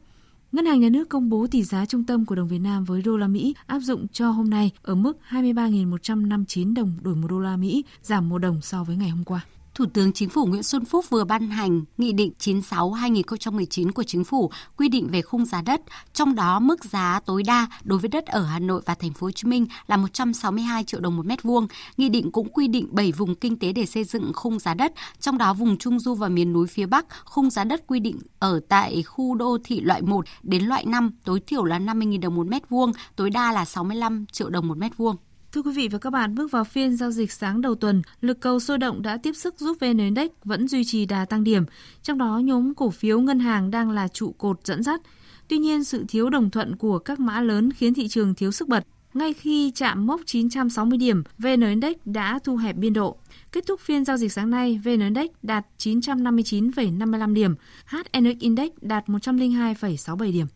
Ngân 0.54 0.66
hàng 0.66 0.80
Nhà 0.80 0.88
nước 0.88 1.08
công 1.08 1.28
bố 1.28 1.46
tỷ 1.50 1.62
giá 1.62 1.86
trung 1.86 2.04
tâm 2.04 2.26
của 2.26 2.34
đồng 2.34 2.48
Việt 2.48 2.58
Nam 2.58 2.84
với 2.84 3.02
đô 3.02 3.16
la 3.16 3.26
Mỹ 3.26 3.54
áp 3.66 3.78
dụng 3.78 4.08
cho 4.08 4.30
hôm 4.30 4.50
nay 4.50 4.70
ở 4.82 4.94
mức 4.94 5.18
23.159 5.30 6.74
đồng 6.74 6.92
đổi 7.02 7.14
một 7.14 7.28
đô 7.28 7.38
la 7.38 7.56
Mỹ, 7.56 7.84
giảm 8.02 8.28
1 8.28 8.38
đồng 8.38 8.60
so 8.60 8.84
với 8.84 8.96
ngày 8.96 9.08
hôm 9.08 9.24
qua. 9.24 9.44
Thủ 9.74 9.84
tướng 9.94 10.12
Chính 10.12 10.28
phủ 10.28 10.46
Nguyễn 10.46 10.62
Xuân 10.62 10.84
Phúc 10.84 11.04
vừa 11.10 11.24
ban 11.24 11.50
hành 11.50 11.82
Nghị 11.98 12.12
định 12.12 12.32
96-2019 12.38 13.92
của 13.92 14.02
Chính 14.02 14.24
phủ 14.24 14.50
quy 14.76 14.88
định 14.88 15.08
về 15.10 15.22
khung 15.22 15.44
giá 15.44 15.62
đất, 15.62 15.80
trong 16.12 16.34
đó 16.34 16.60
mức 16.60 16.84
giá 16.84 17.20
tối 17.26 17.42
đa 17.42 17.66
đối 17.84 17.98
với 17.98 18.08
đất 18.08 18.26
ở 18.26 18.42
Hà 18.42 18.58
Nội 18.58 18.82
và 18.86 18.94
Thành 18.94 19.12
phố 19.12 19.26
Hồ 19.26 19.30
Chí 19.30 19.48
Minh 19.48 19.66
là 19.86 19.96
162 19.96 20.84
triệu 20.84 21.00
đồng 21.00 21.16
một 21.16 21.26
mét 21.26 21.42
vuông. 21.42 21.66
Nghị 21.96 22.08
định 22.08 22.32
cũng 22.32 22.48
quy 22.48 22.68
định 22.68 22.88
7 22.90 23.12
vùng 23.12 23.34
kinh 23.34 23.58
tế 23.58 23.72
để 23.72 23.86
xây 23.86 24.04
dựng 24.04 24.32
khung 24.34 24.58
giá 24.58 24.74
đất, 24.74 24.92
trong 25.20 25.38
đó 25.38 25.54
vùng 25.54 25.78
Trung 25.78 26.00
Du 26.00 26.14
và 26.14 26.28
miền 26.28 26.52
núi 26.52 26.66
phía 26.66 26.86
Bắc, 26.86 27.06
khung 27.24 27.50
giá 27.50 27.64
đất 27.64 27.86
quy 27.86 28.00
định 28.00 28.18
ở 28.38 28.60
tại 28.68 29.02
khu 29.02 29.34
đô 29.34 29.58
thị 29.64 29.80
loại 29.80 30.02
1 30.02 30.24
đến 30.42 30.64
loại 30.64 30.84
5 30.84 31.10
tối 31.24 31.40
thiểu 31.46 31.64
là 31.64 31.78
50.000 31.78 32.20
đồng 32.20 32.34
một 32.34 32.46
mét 32.46 32.68
vuông, 32.68 32.92
tối 33.16 33.30
đa 33.30 33.52
là 33.52 33.64
65 33.64 34.26
triệu 34.32 34.50
đồng 34.50 34.68
một 34.68 34.78
mét 34.78 34.96
vuông. 34.96 35.16
Thưa 35.54 35.62
quý 35.62 35.72
vị 35.72 35.88
và 35.88 35.98
các 35.98 36.10
bạn, 36.10 36.34
bước 36.34 36.50
vào 36.50 36.64
phiên 36.64 36.96
giao 36.96 37.10
dịch 37.10 37.32
sáng 37.32 37.60
đầu 37.60 37.74
tuần, 37.74 38.02
lực 38.20 38.40
cầu 38.40 38.60
sôi 38.60 38.78
động 38.78 39.02
đã 39.02 39.16
tiếp 39.16 39.32
sức 39.36 39.54
giúp 39.58 39.76
VN 39.80 39.98
Index 39.98 40.30
vẫn 40.44 40.68
duy 40.68 40.84
trì 40.84 41.06
đà 41.06 41.24
tăng 41.24 41.44
điểm, 41.44 41.64
trong 42.02 42.18
đó 42.18 42.38
nhóm 42.38 42.74
cổ 42.74 42.90
phiếu 42.90 43.20
ngân 43.20 43.38
hàng 43.38 43.70
đang 43.70 43.90
là 43.90 44.08
trụ 44.08 44.34
cột 44.38 44.60
dẫn 44.64 44.82
dắt. 44.82 45.00
Tuy 45.48 45.58
nhiên, 45.58 45.84
sự 45.84 46.04
thiếu 46.08 46.30
đồng 46.30 46.50
thuận 46.50 46.76
của 46.76 46.98
các 46.98 47.20
mã 47.20 47.40
lớn 47.40 47.72
khiến 47.72 47.94
thị 47.94 48.08
trường 48.08 48.34
thiếu 48.34 48.52
sức 48.52 48.68
bật. 48.68 48.86
Ngay 49.14 49.32
khi 49.32 49.72
chạm 49.74 50.06
mốc 50.06 50.20
960 50.26 50.98
điểm, 50.98 51.22
VN 51.38 51.60
Index 51.60 51.96
đã 52.04 52.38
thu 52.44 52.56
hẹp 52.56 52.76
biên 52.76 52.92
độ. 52.92 53.16
Kết 53.52 53.66
thúc 53.66 53.80
phiên 53.80 54.04
giao 54.04 54.16
dịch 54.16 54.32
sáng 54.32 54.50
nay, 54.50 54.80
VN 54.84 55.00
Index 55.00 55.26
đạt 55.42 55.66
959,55 55.78 57.34
điểm, 57.34 57.54
HNX 57.86 58.38
Index 58.40 58.70
đạt 58.80 59.06
102,67 59.06 60.32
điểm. 60.32 60.46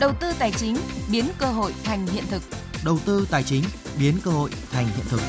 Đầu 0.00 0.12
tư 0.20 0.26
tài 0.38 0.52
chính 0.52 0.76
biến 1.12 1.24
cơ 1.38 1.46
hội 1.46 1.72
thành 1.84 2.06
hiện 2.06 2.24
thực 2.30 2.42
đầu 2.84 2.98
tư 3.06 3.26
tài 3.30 3.42
chính 3.42 3.64
biến 3.98 4.14
cơ 4.24 4.30
hội 4.30 4.50
thành 4.70 4.86
hiện 4.86 5.06
thực. 5.08 5.20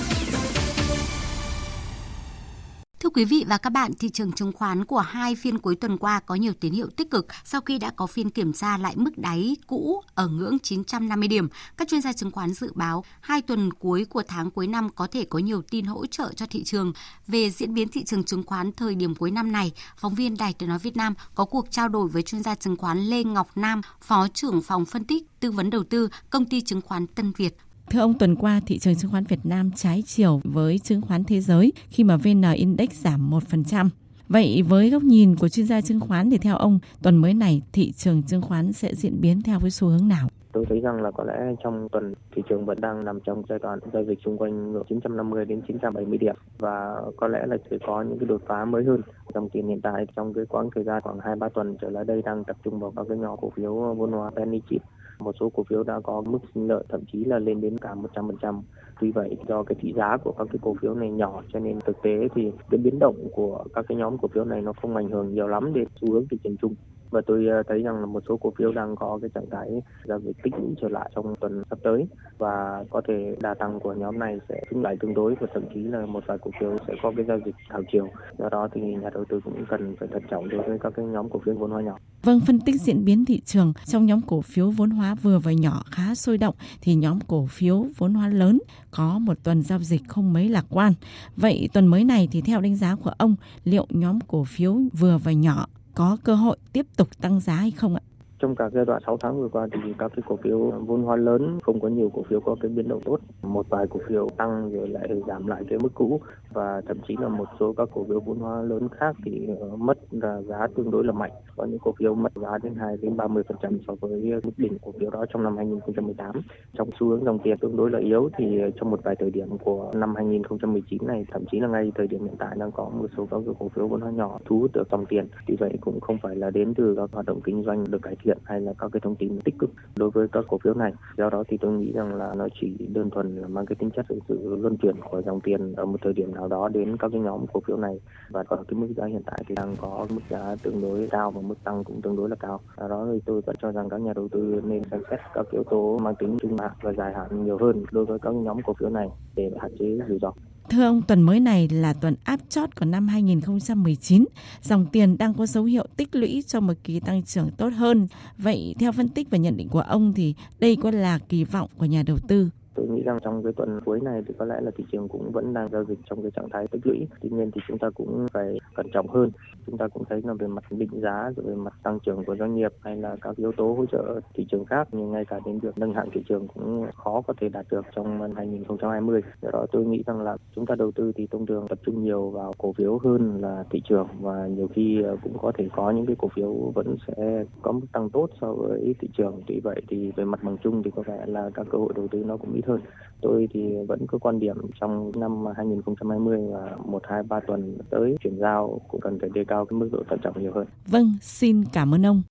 Thưa 2.99 3.09
quý 3.09 3.25
vị 3.25 3.45
và 3.47 3.57
các 3.57 3.69
bạn, 3.69 3.91
thị 3.99 4.09
trường 4.09 4.31
chứng 4.31 4.51
khoán 4.51 4.85
của 4.85 4.99
hai 4.99 5.35
phiên 5.35 5.57
cuối 5.57 5.75
tuần 5.75 5.97
qua 5.97 6.19
có 6.19 6.35
nhiều 6.35 6.53
tín 6.59 6.73
hiệu 6.73 6.87
tích 6.95 7.11
cực 7.11 7.27
sau 7.45 7.61
khi 7.61 7.77
đã 7.77 7.91
có 7.95 8.07
phiên 8.07 8.29
kiểm 8.29 8.53
tra 8.53 8.77
lại 8.77 8.93
mức 8.97 9.17
đáy 9.17 9.55
cũ 9.67 10.01
ở 10.15 10.27
ngưỡng 10.27 10.59
950 10.59 11.27
điểm. 11.27 11.47
Các 11.77 11.87
chuyên 11.87 12.01
gia 12.01 12.13
chứng 12.13 12.31
khoán 12.31 12.53
dự 12.53 12.71
báo 12.75 13.03
hai 13.21 13.41
tuần 13.41 13.73
cuối 13.73 14.05
của 14.05 14.23
tháng 14.27 14.51
cuối 14.51 14.67
năm 14.67 14.89
có 14.95 15.07
thể 15.07 15.25
có 15.25 15.39
nhiều 15.39 15.61
tin 15.61 15.85
hỗ 15.85 16.05
trợ 16.05 16.33
cho 16.35 16.45
thị 16.45 16.63
trường. 16.63 16.93
Về 17.27 17.49
diễn 17.49 17.73
biến 17.73 17.87
thị 17.87 18.03
trường 18.03 18.23
chứng 18.23 18.43
khoán 18.43 18.71
thời 18.71 18.95
điểm 18.95 19.15
cuối 19.15 19.31
năm 19.31 19.51
này, 19.51 19.71
phóng 19.97 20.15
viên 20.15 20.37
Đài 20.37 20.53
Tiếng 20.53 20.69
nói 20.69 20.79
Việt 20.79 20.97
Nam 20.97 21.13
có 21.35 21.45
cuộc 21.45 21.71
trao 21.71 21.89
đổi 21.89 22.07
với 22.07 22.23
chuyên 22.23 22.43
gia 22.43 22.55
chứng 22.55 22.77
khoán 22.77 22.99
Lê 22.99 23.23
Ngọc 23.23 23.49
Nam, 23.55 23.81
Phó 24.01 24.27
trưởng 24.33 24.61
phòng 24.61 24.85
phân 24.85 25.03
tích 25.03 25.23
tư 25.39 25.51
vấn 25.51 25.69
đầu 25.69 25.83
tư 25.83 26.09
công 26.29 26.45
ty 26.45 26.61
chứng 26.61 26.81
khoán 26.81 27.07
Tân 27.07 27.31
Việt 27.37 27.57
Thưa 27.89 27.99
ông, 27.99 28.13
tuần 28.13 28.35
qua 28.35 28.59
thị 28.65 28.79
trường 28.79 28.95
chứng 28.95 29.11
khoán 29.11 29.23
Việt 29.23 29.39
Nam 29.43 29.71
trái 29.75 30.03
chiều 30.05 30.41
với 30.43 30.79
chứng 30.79 31.01
khoán 31.01 31.23
thế 31.23 31.39
giới 31.39 31.73
khi 31.89 32.03
mà 32.03 32.17
VN 32.17 32.41
Index 32.55 32.89
giảm 32.91 33.29
1%. 33.29 33.89
Vậy 34.27 34.63
với 34.69 34.89
góc 34.89 35.03
nhìn 35.03 35.35
của 35.35 35.49
chuyên 35.49 35.65
gia 35.65 35.81
chứng 35.81 35.99
khoán 35.99 36.29
thì 36.29 36.37
theo 36.37 36.57
ông, 36.57 36.79
tuần 37.03 37.17
mới 37.17 37.33
này 37.33 37.61
thị 37.73 37.91
trường 37.91 38.23
chứng 38.23 38.41
khoán 38.41 38.73
sẽ 38.73 38.95
diễn 38.95 39.21
biến 39.21 39.41
theo 39.41 39.59
với 39.59 39.71
xu 39.71 39.87
hướng 39.87 40.07
nào? 40.07 40.27
Tôi 40.51 40.65
thấy 40.69 40.79
rằng 40.79 41.01
là 41.01 41.11
có 41.11 41.23
lẽ 41.23 41.55
trong 41.63 41.89
tuần 41.91 42.13
thị 42.35 42.41
trường 42.49 42.65
vẫn 42.65 42.81
đang 42.81 43.05
nằm 43.05 43.19
trong 43.19 43.43
giai 43.49 43.59
đoạn 43.59 43.79
giao 43.93 44.03
dịch 44.03 44.19
xung 44.25 44.37
quanh 44.37 44.71
ngưỡng 44.71 44.83
950 44.89 45.45
đến 45.45 45.61
970 45.67 46.17
điểm 46.17 46.35
và 46.59 46.95
có 47.17 47.27
lẽ 47.27 47.45
là 47.47 47.57
sẽ 47.71 47.77
có 47.87 48.01
những 48.01 48.19
cái 48.19 48.27
đột 48.27 48.41
phá 48.47 48.65
mới 48.65 48.83
hơn. 48.83 49.01
Dòng 49.33 49.49
tiền 49.49 49.67
hiện 49.67 49.81
tại 49.81 50.05
trong 50.15 50.33
cái 50.33 50.45
quãng 50.45 50.69
thời 50.75 50.83
gian 50.83 51.01
khoảng 51.01 51.19
2 51.19 51.35
3 51.35 51.49
tuần 51.49 51.77
trở 51.81 51.89
lại 51.89 52.05
đây 52.05 52.21
đang 52.21 52.43
tập 52.43 52.57
trung 52.63 52.79
vào 52.79 52.93
các 52.95 53.05
cái 53.09 53.17
nhóm 53.17 53.37
cổ 53.41 53.51
phiếu 53.55 53.73
vốn 53.97 54.11
hóa 54.11 54.31
penny 54.35 54.61
chip 54.69 54.81
một 55.19 55.35
số 55.39 55.49
cổ 55.49 55.63
phiếu 55.69 55.83
đã 55.83 55.99
có 56.03 56.21
mức 56.21 56.39
sinh 56.53 56.67
lợi, 56.67 56.83
thậm 56.89 57.01
chí 57.11 57.25
là 57.25 57.39
lên 57.39 57.61
đến 57.61 57.77
cả 57.77 57.95
100%. 58.13 58.61
Tuy 59.01 59.11
vậy, 59.11 59.37
do 59.47 59.63
cái 59.63 59.75
thị 59.81 59.93
giá 59.97 60.17
của 60.17 60.31
các 60.31 60.47
cái 60.51 60.59
cổ 60.61 60.75
phiếu 60.81 60.95
này 60.95 61.09
nhỏ, 61.09 61.41
cho 61.53 61.59
nên 61.59 61.79
thực 61.79 62.01
tế 62.01 62.27
thì 62.35 62.51
cái 62.69 62.77
biến 62.77 62.99
động 62.99 63.27
của 63.33 63.63
các 63.73 63.85
cái 63.87 63.97
nhóm 63.97 64.17
cổ 64.17 64.27
phiếu 64.27 64.45
này 64.45 64.61
nó 64.61 64.73
không 64.73 64.95
ảnh 64.95 65.09
hưởng 65.09 65.33
nhiều 65.33 65.47
lắm 65.47 65.73
đến 65.73 65.87
xu 66.01 66.13
hướng 66.13 66.27
thị 66.31 66.37
trường 66.43 66.57
chung 66.57 66.75
và 67.11 67.21
tôi 67.27 67.47
ờ, 67.47 67.63
thấy 67.67 67.81
rằng 67.83 67.99
là 67.99 68.05
một 68.05 68.23
số 68.27 68.37
cổ 68.37 68.53
phiếu 68.57 68.71
đang 68.71 68.95
có 68.95 69.19
cái 69.21 69.29
trạng 69.35 69.49
thái 69.51 69.81
giao 70.05 70.19
dịch 70.19 70.37
tích 70.43 70.53
lũy 70.57 70.75
trở 70.81 70.89
lại 70.89 71.11
trong 71.15 71.35
tuần 71.35 71.63
sắp 71.69 71.79
tới 71.83 72.07
và 72.37 72.83
có 72.89 73.01
thể 73.07 73.35
đà 73.41 73.53
tăng 73.53 73.79
của 73.79 73.93
nhóm 73.93 74.19
này 74.19 74.39
sẽ 74.49 74.61
chứng 74.69 74.83
lại 74.83 74.97
tương 74.99 75.13
đối 75.13 75.35
và 75.35 75.47
thậm 75.53 75.63
chí 75.73 75.79
là 75.79 76.05
một 76.05 76.23
vài 76.27 76.37
cổ 76.41 76.51
phiếu 76.59 76.77
sẽ 76.87 76.93
có 77.03 77.11
cái 77.15 77.25
giao 77.25 77.39
dịch 77.45 77.55
thảo 77.69 77.81
chiều 77.91 78.07
do 78.37 78.49
đó 78.49 78.67
thì 78.73 78.81
nhà 78.81 79.09
đầu 79.13 79.25
tư 79.29 79.39
cũng 79.43 79.65
cần 79.69 79.95
phải 79.99 80.09
thận 80.11 80.23
trọng 80.29 80.49
đối 80.49 80.67
với 80.67 80.79
các 80.79 80.93
cái 80.95 81.05
nhóm 81.05 81.29
cổ 81.29 81.39
phiếu 81.45 81.55
vốn 81.55 81.71
hóa 81.71 81.81
nhỏ. 81.81 81.97
Vâng, 82.23 82.39
phân 82.39 82.59
tích 82.59 82.81
diễn 82.81 83.05
biến 83.05 83.25
thị 83.25 83.41
trường 83.45 83.73
trong 83.85 84.05
nhóm 84.05 84.21
cổ 84.27 84.41
phiếu 84.41 84.69
vốn 84.71 84.89
hóa 84.89 85.15
vừa 85.15 85.39
và 85.39 85.51
nhỏ 85.51 85.83
khá 85.91 86.15
sôi 86.15 86.37
động 86.37 86.55
thì 86.81 86.95
nhóm 86.95 87.19
cổ 87.27 87.45
phiếu 87.49 87.85
vốn 87.97 88.13
hóa 88.13 88.27
lớn 88.27 88.59
có 88.91 89.19
một 89.19 89.37
tuần 89.43 89.63
giao 89.63 89.79
dịch 89.79 90.01
không 90.07 90.33
mấy 90.33 90.49
lạc 90.49 90.65
quan. 90.69 90.93
Vậy 91.37 91.69
tuần 91.73 91.87
mới 91.87 92.03
này 92.03 92.27
thì 92.31 92.41
theo 92.41 92.61
đánh 92.61 92.75
giá 92.75 92.95
của 92.95 93.11
ông 93.17 93.35
liệu 93.63 93.85
nhóm 93.89 94.19
cổ 94.27 94.43
phiếu 94.43 94.77
vừa 94.99 95.17
và 95.17 95.31
nhỏ 95.31 95.67
có 95.95 96.17
cơ 96.23 96.35
hội 96.35 96.57
tiếp 96.73 96.85
tục 96.95 97.09
tăng 97.21 97.39
giá 97.39 97.55
hay 97.55 97.71
không 97.71 97.95
ạ? 97.95 98.01
Trong 98.39 98.55
cả 98.55 98.69
giai 98.73 98.85
đoạn 98.85 99.01
6 99.05 99.17
tháng 99.17 99.41
vừa 99.41 99.47
qua 99.49 99.67
thì 99.71 99.93
các 99.97 100.11
cái 100.15 100.23
cổ 100.25 100.35
phiếu 100.35 100.59
vốn 100.59 101.03
hóa 101.03 101.15
lớn, 101.15 101.59
không 101.63 101.79
có 101.79 101.87
nhiều 101.87 102.11
cổ 102.13 102.23
phiếu 102.23 102.39
có 102.39 102.55
cái 102.61 102.69
biến 102.69 102.87
động 102.87 103.01
tốt. 103.05 103.19
Một 103.43 103.69
vài 103.69 103.87
cổ 103.89 103.99
phiếu 104.07 104.27
tăng 104.37 104.71
rồi 104.71 104.87
lại 104.87 105.09
giảm 105.27 105.47
lại 105.47 105.63
cái 105.69 105.79
mức 105.79 105.89
cũ 105.93 106.21
và 106.53 106.81
thậm 106.87 106.97
chí 107.07 107.15
là 107.19 107.27
một 107.27 107.47
số 107.59 107.73
các 107.77 107.89
cổ 107.93 108.05
phiếu 108.09 108.19
vốn 108.19 108.39
hóa 108.39 108.61
lớn 108.61 108.87
khác 108.89 109.15
thì 109.25 109.47
ờ, 109.59 109.75
mất 109.75 109.97
là 110.11 110.41
giá 110.41 110.67
tương 110.75 110.91
đối 110.91 111.03
là 111.03 111.11
mạnh. 111.11 111.31
Có 111.57 111.65
những 111.65 111.79
cổ 111.79 111.93
phiếu 111.99 112.15
mất 112.15 112.31
giá 112.35 112.57
đến 112.63 112.75
2 112.75 112.97
đến 113.01 113.17
30% 113.17 113.77
so 113.87 113.95
với 114.01 114.41
mức 114.43 114.51
đỉnh 114.57 114.77
cổ 114.81 114.91
phiếu 114.99 115.09
đó 115.09 115.25
trong 115.33 115.43
năm 115.43 115.57
2018. 115.57 116.35
Trong 116.73 116.89
xu 116.99 117.07
hướng 117.07 117.23
dòng 117.23 117.39
tiền 117.39 117.57
tương 117.57 117.77
đối 117.77 117.91
là 117.91 117.99
yếu 117.99 118.29
thì 118.37 118.61
ờ, 118.61 118.69
trong 118.71 118.91
một 118.91 118.99
vài 119.03 119.15
thời 119.19 119.31
điểm 119.31 119.57
của 119.57 119.91
năm 119.95 120.15
2019 120.15 121.07
này, 121.07 121.25
thậm 121.31 121.43
chí 121.51 121.59
là 121.59 121.67
ngay 121.67 121.91
thời 121.95 122.07
điểm 122.07 122.23
hiện 122.23 122.35
tại 122.39 122.55
đang 122.59 122.71
có 122.71 122.89
một 122.89 123.07
số 123.17 123.27
các 123.31 123.39
cổ 123.59 123.69
phiếu 123.69 123.87
vốn 123.87 124.01
hóa 124.01 124.11
nhỏ 124.11 124.39
thu 124.45 124.59
hút 124.59 124.71
được 124.73 124.87
dòng 124.91 125.05
tiền. 125.05 125.27
Vì 125.47 125.55
vậy 125.59 125.77
cũng 125.81 125.99
không 125.99 126.17
phải 126.21 126.35
là 126.35 126.49
đến 126.49 126.73
từ 126.73 126.95
các 126.95 127.09
hoạt 127.13 127.25
động 127.25 127.41
kinh 127.41 127.63
doanh 127.63 127.83
được 127.91 128.01
cải 128.01 128.15
thiện 128.23 128.28
thiện 128.29 128.37
hay 128.43 128.61
là 128.61 128.73
các 128.79 128.89
cái 128.93 128.99
thông 128.99 129.15
tin 129.15 129.39
tích 129.39 129.55
cực 129.59 129.69
đối 129.97 130.09
với 130.09 130.27
các 130.27 130.45
cổ 130.47 130.57
phiếu 130.63 130.73
này. 130.73 130.93
Do 131.17 131.29
đó 131.29 131.43
thì 131.47 131.57
tôi 131.57 131.71
nghĩ 131.71 131.91
rằng 131.91 132.15
là 132.15 132.33
nó 132.35 132.47
chỉ 132.61 132.87
đơn 132.93 133.09
thuần 133.09 133.35
là 133.35 133.47
mang 133.47 133.65
cái 133.65 133.75
tính 133.75 133.89
chất 133.95 134.05
sự 134.09 134.55
luân 134.61 134.77
chuyển 134.77 134.95
của 135.09 135.21
dòng 135.21 135.39
tiền 135.41 135.73
ở 135.73 135.85
một 135.85 135.99
thời 136.01 136.13
điểm 136.13 136.35
nào 136.35 136.47
đó 136.47 136.69
đến 136.69 136.97
các 136.97 137.11
cái 137.11 137.21
nhóm 137.21 137.45
cổ 137.53 137.61
phiếu 137.67 137.77
này 137.77 137.99
và 138.29 138.43
ở 138.47 138.63
cái 138.67 138.79
mức 138.79 138.87
giá 138.97 139.05
hiện 139.05 139.21
tại 139.25 139.43
thì 139.47 139.55
đang 139.55 139.75
có 139.81 140.07
mức 140.09 140.21
giá 140.29 140.55
tương 140.63 140.81
đối 140.81 141.07
cao 141.11 141.31
và 141.31 141.41
mức 141.41 141.63
tăng 141.63 141.83
cũng 141.83 142.01
tương 142.01 142.15
đối 142.15 142.29
là 142.29 142.35
cao. 142.35 142.59
Do 142.77 142.87
đó 142.87 143.07
thì 143.13 143.19
tôi 143.25 143.41
vẫn 143.41 143.55
cho 143.61 143.71
rằng 143.71 143.89
các 143.89 144.01
nhà 144.01 144.13
đầu 144.13 144.27
tư 144.27 144.61
nên 144.65 144.83
xem 144.91 145.01
xét 145.09 145.19
các 145.33 145.45
yếu 145.51 145.63
tố 145.63 145.97
mang 145.97 146.15
tính 146.15 146.37
trung 146.41 146.57
hạn 146.57 146.71
và 146.81 146.93
dài 146.93 147.13
hạn 147.13 147.45
nhiều 147.45 147.57
hơn 147.57 147.83
đối 147.91 148.05
với 148.05 148.19
các 148.19 148.35
nhóm 148.35 148.61
cổ 148.61 148.73
phiếu 148.79 148.89
này 148.89 149.09
để 149.35 149.51
hạn 149.59 149.71
chế 149.79 149.99
rủi 150.07 150.19
ro. 150.19 150.31
Thưa 150.69 150.83
ông, 150.83 151.01
tuần 151.01 151.21
mới 151.21 151.39
này 151.39 151.67
là 151.69 151.93
tuần 151.93 152.15
áp 152.23 152.39
chót 152.49 152.75
của 152.75 152.85
năm 152.85 153.07
2019. 153.07 154.25
Dòng 154.61 154.85
tiền 154.91 155.17
đang 155.17 155.33
có 155.33 155.45
dấu 155.45 155.63
hiệu 155.63 155.85
tích 155.97 156.15
lũy 156.15 156.43
cho 156.47 156.59
một 156.59 156.73
kỳ 156.83 156.99
tăng 156.99 157.23
trưởng 157.23 157.51
tốt 157.51 157.69
hơn. 157.69 158.07
Vậy 158.37 158.75
theo 158.79 158.91
phân 158.91 159.09
tích 159.09 159.27
và 159.29 159.37
nhận 159.37 159.57
định 159.57 159.69
của 159.69 159.79
ông 159.81 160.13
thì 160.13 160.33
đây 160.59 160.75
có 160.75 160.91
là 160.91 161.19
kỳ 161.29 161.43
vọng 161.43 161.69
của 161.77 161.85
nhà 161.85 162.03
đầu 162.03 162.17
tư 162.27 162.49
tôi 162.79 162.87
nghĩ 162.87 163.03
rằng 163.03 163.19
trong 163.23 163.43
cái 163.43 163.53
tuần 163.53 163.79
cuối 163.85 163.99
này 164.01 164.23
thì 164.27 164.33
có 164.37 164.45
lẽ 164.45 164.55
là 164.61 164.71
thị 164.77 164.83
trường 164.91 165.07
cũng 165.07 165.31
vẫn 165.31 165.53
đang 165.53 165.69
giao 165.71 165.83
dịch 165.83 165.99
trong 166.09 166.21
cái 166.21 166.31
trạng 166.31 166.49
thái 166.49 166.67
tích 166.67 166.87
lũy. 166.87 167.07
Tuy 167.21 167.29
nhiên 167.29 167.51
thì 167.51 167.61
chúng 167.67 167.77
ta 167.77 167.89
cũng 167.89 168.27
phải 168.33 168.57
cẩn 168.75 168.85
trọng 168.93 169.07
hơn. 169.07 169.31
Chúng 169.65 169.77
ta 169.77 169.87
cũng 169.87 170.03
thấy 170.09 170.21
là 170.25 170.33
về 170.33 170.47
mặt 170.47 170.63
định 170.69 171.01
giá, 171.01 171.31
rồi 171.35 171.45
về 171.45 171.55
mặt 171.55 171.73
tăng 171.83 171.99
trưởng 171.99 172.25
của 172.25 172.35
doanh 172.35 172.55
nghiệp 172.55 172.73
hay 172.81 172.95
là 172.95 173.15
các 173.21 173.35
yếu 173.35 173.51
tố 173.51 173.73
hỗ 173.73 173.85
trợ 173.85 174.19
thị 174.33 174.45
trường 174.51 174.65
khác, 174.65 174.87
nhưng 174.91 175.11
ngay 175.11 175.25
cả 175.25 175.39
đến 175.45 175.59
việc 175.59 175.77
nâng 175.77 175.93
hạng 175.93 176.09
thị 176.13 176.21
trường 176.29 176.47
cũng 176.47 176.85
khó 176.95 177.21
có 177.27 177.33
thể 177.41 177.49
đạt 177.49 177.65
được 177.71 177.85
trong 177.95 178.19
năm 178.19 178.31
2020 178.35 179.21
do 179.41 179.49
đó 179.53 179.65
tôi 179.71 179.85
nghĩ 179.85 180.03
rằng 180.05 180.21
là 180.21 180.37
chúng 180.55 180.65
ta 180.65 180.75
đầu 180.75 180.91
tư 180.91 181.11
thì 181.15 181.27
thông 181.27 181.45
thường 181.45 181.67
tập 181.69 181.79
trung 181.85 182.03
nhiều 182.03 182.29
vào 182.29 182.53
cổ 182.57 182.73
phiếu 182.73 182.97
hơn 182.97 183.41
là 183.41 183.63
thị 183.69 183.81
trường, 183.89 184.07
và 184.21 184.47
nhiều 184.47 184.67
khi 184.73 185.01
ờ, 185.01 185.17
cũng 185.23 185.37
có 185.41 185.51
thể 185.57 185.69
có 185.75 185.91
những 185.91 186.05
cái 186.05 186.15
cổ 186.19 186.27
phiếu 186.35 186.53
vẫn 186.75 186.95
sẽ 187.07 187.45
có 187.61 187.71
mức 187.71 187.85
tăng 187.91 188.09
tốt 188.09 188.29
so 188.41 188.53
với 188.53 188.95
thị 188.99 189.07
trường. 189.17 189.41
Tuy 189.47 189.59
vậy 189.63 189.81
thì 189.87 190.11
về 190.15 190.25
mặt 190.25 190.43
bằng 190.43 190.57
chung 190.63 190.83
thì 190.83 190.91
có 190.95 191.01
vẻ 191.01 191.25
là 191.25 191.49
các 191.53 191.67
cơ 191.71 191.77
hội 191.77 191.93
đầu 191.95 192.07
tư 192.07 192.23
nó 192.23 192.37
cũng 192.37 192.53
ít 192.53 192.65
hơn. 192.69 192.81
Tôi 193.21 193.47
thì 193.53 193.59
vẫn 193.87 194.07
có 194.07 194.17
quan 194.17 194.39
điểm 194.39 194.55
trong 194.79 195.11
năm 195.15 195.45
2020 195.57 196.39
và 196.53 196.75
1, 196.85 197.01
2, 197.09 197.23
3 197.23 197.39
tuần 197.47 197.77
tới 197.89 198.15
chuyển 198.23 198.39
giao 198.39 198.81
cũng 198.87 199.01
cần 199.01 199.19
phải 199.19 199.29
đề 199.33 199.43
cao 199.47 199.65
cái 199.65 199.79
mức 199.79 199.89
độ 199.91 200.03
thận 200.09 200.19
trọng 200.23 200.41
nhiều 200.41 200.51
hơn. 200.55 200.67
Vâng, 200.87 201.13
xin 201.21 201.63
cảm 201.73 201.95
ơn 201.95 202.05
ông. 202.05 202.21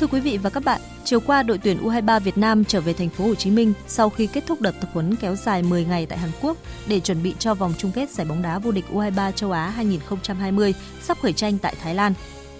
Thưa 0.00 0.06
quý 0.06 0.20
vị 0.20 0.38
và 0.42 0.50
các 0.50 0.64
bạn, 0.64 0.80
chiều 1.04 1.20
qua 1.26 1.42
đội 1.42 1.58
tuyển 1.58 1.78
U23 1.82 2.20
Việt 2.20 2.38
Nam 2.38 2.64
trở 2.64 2.80
về 2.80 2.92
thành 2.92 3.08
phố 3.08 3.24
Hồ 3.24 3.34
Chí 3.34 3.50
Minh 3.50 3.72
sau 3.86 4.10
khi 4.10 4.26
kết 4.26 4.44
thúc 4.46 4.60
đợt 4.60 4.74
tập 4.80 4.88
huấn 4.92 5.16
kéo 5.16 5.34
dài 5.34 5.62
10 5.62 5.84
ngày 5.84 6.06
tại 6.06 6.18
Hàn 6.18 6.30
Quốc 6.42 6.56
để 6.88 7.00
chuẩn 7.00 7.22
bị 7.22 7.34
cho 7.38 7.54
vòng 7.54 7.72
chung 7.78 7.90
kết 7.94 8.10
giải 8.10 8.26
bóng 8.26 8.42
đá 8.42 8.58
vô 8.58 8.72
địch 8.72 8.84
U23 8.92 9.32
châu 9.32 9.50
Á 9.52 9.68
2020 9.68 10.74
sắp 11.00 11.18
khởi 11.22 11.32
tranh 11.32 11.58
tại 11.62 11.74
Thái 11.80 11.94
Lan. 11.94 12.12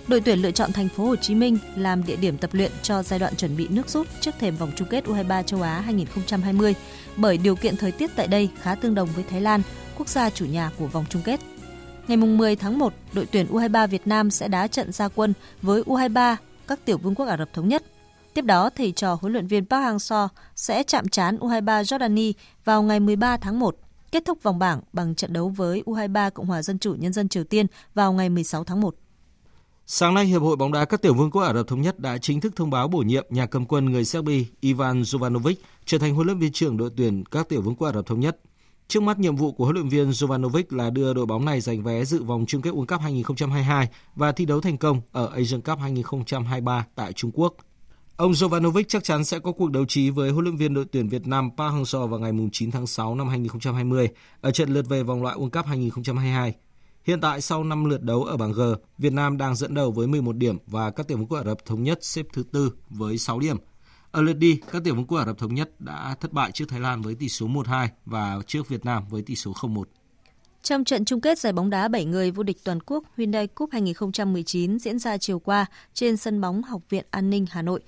Đội 0.09 0.21
tuyển 0.21 0.39
lựa 0.39 0.51
chọn 0.51 0.73
thành 0.73 0.89
phố 0.89 1.05
Hồ 1.05 1.17
Chí 1.17 1.35
Minh 1.35 1.59
làm 1.77 2.05
địa 2.05 2.17
điểm 2.17 2.39
tập 2.39 2.51
luyện 2.53 2.73
cho 2.83 3.03
giai 3.03 3.19
đoạn 3.19 3.37
chuẩn 3.37 3.57
bị 3.57 3.69
nước 3.69 3.89
rút 3.89 4.07
trước 4.21 4.35
thềm 4.39 4.57
vòng 4.57 4.73
chung 4.77 4.89
kết 4.91 5.05
U23 5.05 5.43
châu 5.43 5.63
Á 5.63 5.81
2020 5.81 6.75
bởi 7.17 7.39
điều 7.39 7.57
kiện 7.57 7.77
thời 7.77 7.93
tiết 7.93 8.11
tại 8.17 8.27
đây 8.27 8.49
khá 8.61 8.75
tương 8.75 8.95
đồng 8.95 9.09
với 9.15 9.25
Thái 9.31 9.41
Lan, 9.41 9.63
quốc 9.99 10.09
gia 10.09 10.31
chủ 10.31 10.47
nhà 10.47 10.71
của 10.79 10.87
vòng 10.87 11.05
chung 11.09 11.23
kết. 11.25 11.41
Ngày 12.09 12.17
10 12.17 12.57
tháng 12.57 12.79
1, 12.79 12.93
đội 13.13 13.27
tuyển 13.27 13.47
U23 13.51 13.87
Việt 13.87 14.07
Nam 14.07 14.31
sẽ 14.31 14.49
đá 14.49 14.67
trận 14.67 14.93
gia 14.93 15.09
quân 15.09 15.33
với 15.63 15.83
U23 15.83 16.37
các 16.69 16.85
tiểu 16.85 16.99
vương 16.99 17.15
quốc 17.15 17.27
Ả 17.27 17.37
Rập 17.37 17.53
Thống 17.53 17.69
Nhất. 17.69 17.85
Tiếp 18.35 18.45
đó, 18.45 18.71
thầy 18.71 18.93
trò 18.93 19.19
huấn 19.21 19.33
luyện 19.33 19.47
viên 19.47 19.67
Park 19.67 19.85
Hang-seo 19.85 20.29
sẽ 20.57 20.83
chạm 20.83 21.09
trán 21.09 21.37
U23 21.37 21.83
Jordani 21.83 22.33
vào 22.65 22.83
ngày 22.83 23.01
13 23.01 23.37
tháng 23.37 23.61
1, 23.61 23.77
kết 24.13 24.25
thúc 24.25 24.43
vòng 24.43 24.59
bảng 24.59 24.81
bằng 24.93 25.15
trận 25.15 25.33
đấu 25.33 25.49
với 25.49 25.83
U23 25.87 26.31
Cộng 26.31 26.47
hòa 26.47 26.63
Dân 26.63 26.79
chủ 26.79 26.95
Nhân 26.95 27.13
dân 27.13 27.29
Triều 27.29 27.45
Tiên 27.45 27.67
vào 27.95 28.13
ngày 28.13 28.29
16 28.29 28.65
tháng 28.65 28.81
1. 28.81 28.95
Sáng 29.87 30.15
nay, 30.15 30.25
Hiệp 30.25 30.43
hội 30.43 30.57
bóng 30.57 30.73
đá 30.73 30.85
các 30.85 31.03
tiểu 31.03 31.15
vương 31.15 31.31
quốc 31.31 31.43
Ả 31.43 31.55
Rập 31.55 31.67
Thống 31.67 31.83
Nhất 31.83 32.01
đã 32.01 32.19
chính 32.19 32.41
thức 32.41 32.57
thông 32.57 32.71
báo 32.71 32.89
bổ 32.89 32.99
nhiệm 32.99 33.27
nhà 33.31 33.47
cầm 33.47 33.65
quân 33.65 33.85
người 33.85 34.05
Serbia 34.05 34.45
Ivan 34.61 35.03
Jovanovic 35.03 35.55
trở 35.85 35.99
thành 35.99 36.15
huấn 36.15 36.27
luyện 36.27 36.39
viên 36.39 36.53
trưởng 36.53 36.77
đội 36.77 36.91
tuyển 36.97 37.25
các 37.25 37.49
tiểu 37.49 37.63
vương 37.63 37.75
quốc 37.75 37.89
Ả 37.89 37.93
Rập 37.93 38.07
Thống 38.07 38.21
Nhất. 38.21 38.41
Trước 38.89 39.03
mắt 39.03 39.19
nhiệm 39.19 39.37
vụ 39.37 39.53
của 39.53 39.65
huấn 39.65 39.75
luyện 39.75 39.89
viên 39.89 40.11
Jovanovic 40.11 40.65
là 40.71 40.91
đưa 40.91 41.15
đội 41.15 41.27
bóng 41.27 41.45
này 41.45 41.61
giành 41.61 41.83
vé 41.83 42.05
dự 42.05 42.23
vòng 42.23 42.45
chung 42.47 42.63
kết 42.63 42.71
World 42.71 42.87
Cup 42.87 43.01
2022 43.01 43.89
và 44.15 44.33
thi 44.33 44.45
đấu 44.45 44.61
thành 44.61 44.79
công 44.79 45.01
ở 45.13 45.27
Asian 45.27 45.61
Cup 45.61 45.79
2023 45.79 46.87
tại 46.95 47.13
Trung 47.13 47.31
Quốc. 47.35 47.55
Ông 48.17 48.33
Jovanovic 48.33 48.85
chắc 48.89 49.05
chắn 49.05 49.25
sẽ 49.25 49.39
có 49.39 49.53
cuộc 49.53 49.71
đấu 49.71 49.85
trí 49.89 50.11
với 50.11 50.31
huấn 50.31 50.45
luyện 50.45 50.57
viên 50.57 50.75
đội 50.75 50.85
tuyển 50.93 51.09
Việt 51.09 51.27
Nam 51.27 51.51
Park 51.57 51.75
Hang-seo 51.75 52.07
vào 52.07 52.21
ngày 52.21 52.33
9 52.53 52.71
tháng 52.71 52.87
6 52.87 53.15
năm 53.15 53.29
2020 53.29 54.09
ở 54.41 54.51
trận 54.51 54.75
lượt 54.75 54.89
về 54.89 55.03
vòng 55.03 55.23
loại 55.23 55.37
World 55.37 55.51
Cup 55.51 55.67
2022. 55.67 56.55
Hiện 57.05 57.21
tại 57.21 57.41
sau 57.41 57.65
5 57.65 57.85
lượt 57.85 58.03
đấu 58.03 58.25
ở 58.25 58.37
bảng 58.37 58.53
G, 58.53 58.61
Việt 58.99 59.13
Nam 59.13 59.37
đang 59.39 59.57
dẫn 59.57 59.75
đầu 59.75 59.93
với 59.93 60.07
11 60.07 60.37
điểm 60.37 60.59
và 60.67 60.91
các 60.91 61.09
tiểu 61.09 61.19
vương 61.19 61.27
quốc 61.27 61.39
Ả 61.39 61.45
Rập 61.45 61.65
thống 61.65 61.83
nhất 61.83 62.05
xếp 62.05 62.27
thứ 62.33 62.43
tư 62.53 62.73
với 62.91 63.19
6 63.19 63.39
điểm. 63.39 63.57
Ở 64.11 64.23
lượt 64.23 64.33
đi, 64.33 64.61
các 64.73 64.85
tiểu 64.85 64.95
vương 64.95 65.07
quốc 65.07 65.19
Ả 65.19 65.27
Rập 65.27 65.39
thống 65.39 65.55
nhất 65.55 65.81
đã 65.81 66.17
thất 66.21 66.33
bại 66.33 66.53
trước 66.53 66.65
Thái 66.69 66.81
Lan 66.81 67.03
với 67.03 67.15
tỷ 67.15 67.29
số 67.29 67.47
1-2 67.47 67.89
và 68.05 68.39
trước 68.47 68.69
Việt 68.69 68.85
Nam 68.85 69.05
với 69.11 69.23
tỷ 69.23 69.37
số 69.37 69.53
0-1. 69.53 69.85
Trong 70.63 70.85
trận 70.85 71.05
chung 71.05 71.21
kết 71.21 71.39
giải 71.39 71.53
bóng 71.53 71.71
đá 71.71 71.89
7 71.89 72.05
người 72.05 72.31
vô 72.31 72.43
địch 72.43 72.57
toàn 72.65 72.81
quốc 72.81 73.05
Hyundai 73.17 73.47
Cup 73.47 73.71
2019 73.73 74.79
diễn 74.79 74.99
ra 74.99 75.19
chiều 75.19 75.39
qua 75.39 75.67
trên 75.95 76.17
sân 76.17 76.41
bóng 76.41 76.63
Học 76.63 76.83
viện 76.91 77.05
An 77.11 77.31
ninh 77.31 77.47
Hà 77.51 77.63
Nội, 77.63 77.81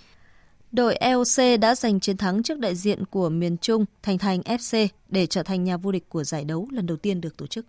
đội 0.72 0.96
EOC 0.96 1.60
đã 1.60 1.74
giành 1.74 2.00
chiến 2.00 2.16
thắng 2.16 2.42
trước 2.42 2.58
đại 2.58 2.74
diện 2.74 3.04
của 3.04 3.28
miền 3.28 3.56
Trung 3.58 3.84
Thành 4.02 4.18
Thành 4.18 4.40
FC 4.40 4.88
để 5.08 5.26
trở 5.26 5.42
thành 5.42 5.64
nhà 5.64 5.76
vô 5.76 5.92
địch 5.92 6.08
của 6.08 6.24
giải 6.24 6.44
đấu 6.44 6.68
lần 6.70 6.86
đầu 6.86 6.96
tiên 6.96 7.20
được 7.20 7.36
tổ 7.36 7.46
chức. 7.46 7.66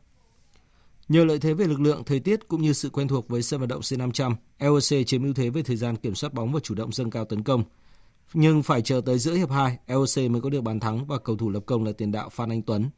Nhờ 1.10 1.26
lợi 1.26 1.40
thế 1.40 1.54
về 1.54 1.66
lực 1.66 1.80
lượng, 1.80 2.04
thời 2.04 2.20
tiết 2.20 2.48
cũng 2.48 2.62
như 2.62 2.74
sự 2.74 2.90
quen 2.90 3.08
thuộc 3.08 3.30
với 3.30 3.42
sân 3.42 3.60
vận 3.60 3.70
động 3.70 3.82
C500, 3.82 4.36
EOC 4.58 5.08
chiếm 5.08 5.24
ưu 5.24 5.34
thế 5.34 5.50
về 5.50 5.64
thời 5.64 5.76
gian 5.76 5.96
kiểm 5.96 6.16
soát 6.16 6.34
bóng 6.34 6.54
và 6.54 6.60
chủ 6.64 6.76
động 6.76 6.92
dâng 6.92 7.10
cao 7.10 7.26
tấn 7.26 7.44
công. 7.44 7.64
Nhưng 8.34 8.64
phải 8.64 8.82
chờ 8.82 9.02
tới 9.06 9.20
giữa 9.20 9.34
hiệp 9.34 9.50
2, 9.50 9.78
EOC 9.86 10.32
mới 10.32 10.42
có 10.42 10.50
được 10.50 10.62
bàn 10.62 10.80
thắng 10.80 11.06
và 11.06 11.18
cầu 11.18 11.36
thủ 11.36 11.50
lập 11.50 11.64
công 11.66 11.84
là 11.84 11.92
tiền 11.92 12.12
đạo 12.12 12.30
Phan 12.30 12.50
Anh 12.50 12.62
Tuấn. 12.62 12.90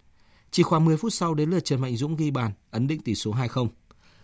Chỉ 0.52 0.64
khoảng 0.64 0.86
10 0.86 0.98
phút 0.98 1.14
sau 1.14 1.34
đến 1.34 1.50
lượt 1.50 1.66
Trần 1.66 1.82
Mạnh 1.82 1.96
Dũng 1.96 2.16
ghi 2.16 2.32
bàn, 2.32 2.52
ấn 2.72 2.88
định 2.88 3.02
tỷ 3.02 3.16
số 3.16 3.32
2-0. 3.32 3.68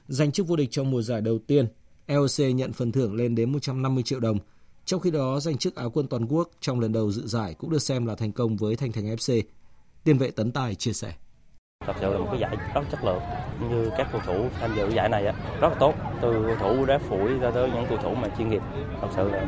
Giành 0.07 0.31
chức 0.31 0.47
vô 0.47 0.55
địch 0.55 0.71
trong 0.71 0.91
mùa 0.91 1.01
giải 1.01 1.21
đầu 1.21 1.39
tiên, 1.47 1.67
EOC 2.05 2.55
nhận 2.55 2.73
phần 2.73 2.91
thưởng 2.91 3.15
lên 3.15 3.35
đến 3.35 3.51
150 3.51 4.03
triệu 4.03 4.19
đồng. 4.19 4.37
Trong 4.85 4.99
khi 4.99 5.11
đó, 5.11 5.39
giành 5.39 5.57
chức 5.57 5.75
áo 5.75 5.89
quân 5.89 6.07
toàn 6.07 6.25
quốc 6.25 6.49
trong 6.61 6.79
lần 6.79 6.91
đầu 6.91 7.11
dự 7.11 7.27
giải 7.27 7.53
cũng 7.53 7.69
được 7.69 7.81
xem 7.81 8.05
là 8.05 8.15
thành 8.15 8.31
công 8.31 8.57
với 8.57 8.75
Thành 8.75 8.91
Thành 8.91 9.05
FC. 9.05 9.41
Tiền 10.03 10.17
vệ 10.17 10.31
Tấn 10.31 10.51
Tài 10.51 10.75
chia 10.75 10.93
sẻ. 10.93 11.13
Thật 11.85 11.95
sự 11.99 12.13
là 12.13 12.19
một 12.19 12.27
cái 12.31 12.39
giải 12.39 12.57
rất 12.73 12.81
chất 12.91 13.03
lượng 13.03 13.21
như 13.69 13.91
các 13.97 14.07
cầu 14.11 14.21
thủ 14.25 14.45
tham 14.61 14.71
dự 14.75 14.89
giải 14.89 15.09
này 15.09 15.23
rất 15.61 15.69
là 15.69 15.75
tốt. 15.79 15.93
Từ 16.21 16.55
cầu 16.59 16.75
thủ 16.75 16.85
đá 16.85 16.97
phủi 16.97 17.39
ra 17.39 17.51
tới 17.51 17.69
những 17.73 17.85
cầu 17.89 17.97
thủ 17.97 18.15
mà 18.21 18.27
chuyên 18.37 18.49
nghiệp. 18.49 18.61
Thật 19.01 19.07
sự 19.11 19.31
là 19.31 19.41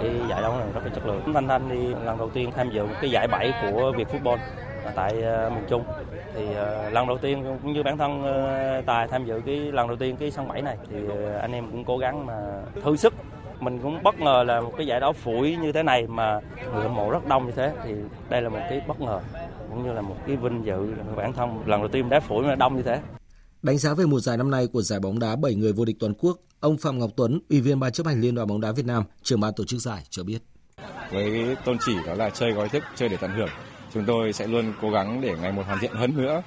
cái 0.00 0.10
giải 0.28 0.42
đấu 0.42 0.52
này 0.56 0.66
rất 0.74 0.80
là 0.84 0.90
chất 0.94 1.06
lượng. 1.06 1.32
Thanh 1.34 1.48
thanh 1.48 1.68
đi 1.68 1.94
lần 2.04 2.18
đầu 2.18 2.30
tiên 2.30 2.50
tham 2.56 2.70
dự 2.70 2.86
một 2.86 2.94
cái 3.00 3.10
giải 3.10 3.28
bảy 3.28 3.52
của 3.62 3.92
việt 3.96 4.08
football 4.08 4.38
à, 4.84 4.92
tại 4.94 5.22
à, 5.22 5.48
miền 5.48 5.64
trung. 5.68 5.84
Thì 6.34 6.54
à, 6.54 6.90
lần 6.90 7.06
đầu 7.06 7.18
tiên 7.18 7.58
cũng 7.62 7.72
như 7.72 7.82
bản 7.82 7.98
thân 7.98 8.22
tài 8.86 9.08
tham 9.08 9.24
dự 9.24 9.40
cái 9.46 9.56
lần 9.56 9.88
đầu 9.88 9.96
tiên 9.96 10.16
cái 10.16 10.30
sân 10.30 10.48
bảy 10.48 10.62
này, 10.62 10.76
thì 10.90 10.98
anh 11.40 11.52
em 11.52 11.70
cũng 11.70 11.84
cố 11.84 11.98
gắng 11.98 12.26
mà 12.26 12.34
thử 12.84 12.96
sức. 12.96 13.14
Mình 13.60 13.78
cũng 13.78 14.02
bất 14.02 14.20
ngờ 14.20 14.44
là 14.46 14.60
một 14.60 14.72
cái 14.76 14.86
giải 14.86 15.00
đấu 15.00 15.12
phủi 15.12 15.56
như 15.56 15.72
thế 15.72 15.82
này 15.82 16.06
mà 16.06 16.40
người 16.72 16.82
hâm 16.82 16.94
mộ 16.94 17.10
rất 17.10 17.26
đông 17.26 17.46
như 17.46 17.52
thế, 17.52 17.72
thì 17.84 17.94
đây 18.28 18.42
là 18.42 18.48
một 18.48 18.58
cái 18.70 18.82
bất 18.86 19.00
ngờ 19.00 19.20
cũng 19.72 19.84
như 19.84 19.92
là 19.92 20.02
một 20.02 20.16
cái 20.26 20.36
vinh 20.36 20.62
dự 20.64 20.94
bản 21.16 21.32
thân 21.32 21.62
lần 21.66 21.80
đầu 21.80 21.88
tiên 21.88 22.08
đá 22.08 22.20
phủi 22.20 22.44
mà 22.44 22.54
đông 22.54 22.76
như 22.76 22.82
thế. 22.82 23.00
Đánh 23.62 23.78
giá 23.78 23.94
về 23.94 24.04
mùa 24.04 24.20
giải 24.20 24.36
năm 24.36 24.50
nay 24.50 24.66
của 24.66 24.82
giải 24.82 25.00
bóng 25.00 25.18
đá 25.18 25.36
7 25.36 25.54
người 25.54 25.72
vô 25.72 25.84
địch 25.84 25.96
toàn 26.00 26.14
quốc, 26.14 26.38
ông 26.60 26.76
Phạm 26.76 26.98
Ngọc 26.98 27.10
Tuấn, 27.16 27.40
Ủy 27.50 27.60
viên 27.60 27.80
Ban 27.80 27.92
chấp 27.92 28.06
hành 28.06 28.20
Liên 28.20 28.34
đoàn 28.34 28.48
bóng 28.48 28.60
đá 28.60 28.72
Việt 28.72 28.86
Nam, 28.86 29.04
trưởng 29.22 29.40
ban 29.40 29.52
tổ 29.56 29.64
chức 29.64 29.80
giải 29.80 30.02
cho 30.10 30.24
biết. 30.24 30.38
Với 31.12 31.56
tôn 31.64 31.76
chỉ 31.86 31.92
đó 32.06 32.14
là 32.14 32.30
chơi 32.30 32.52
gói 32.52 32.68
thức, 32.68 32.82
chơi 32.96 33.08
để 33.08 33.16
tận 33.20 33.30
hưởng, 33.30 33.48
chúng 33.94 34.04
tôi 34.04 34.32
sẽ 34.32 34.46
luôn 34.46 34.72
cố 34.82 34.90
gắng 34.90 35.20
để 35.20 35.34
ngày 35.42 35.52
một 35.52 35.62
hoàn 35.66 35.78
thiện 35.78 35.92
hơn 35.92 36.16
nữa 36.16 36.42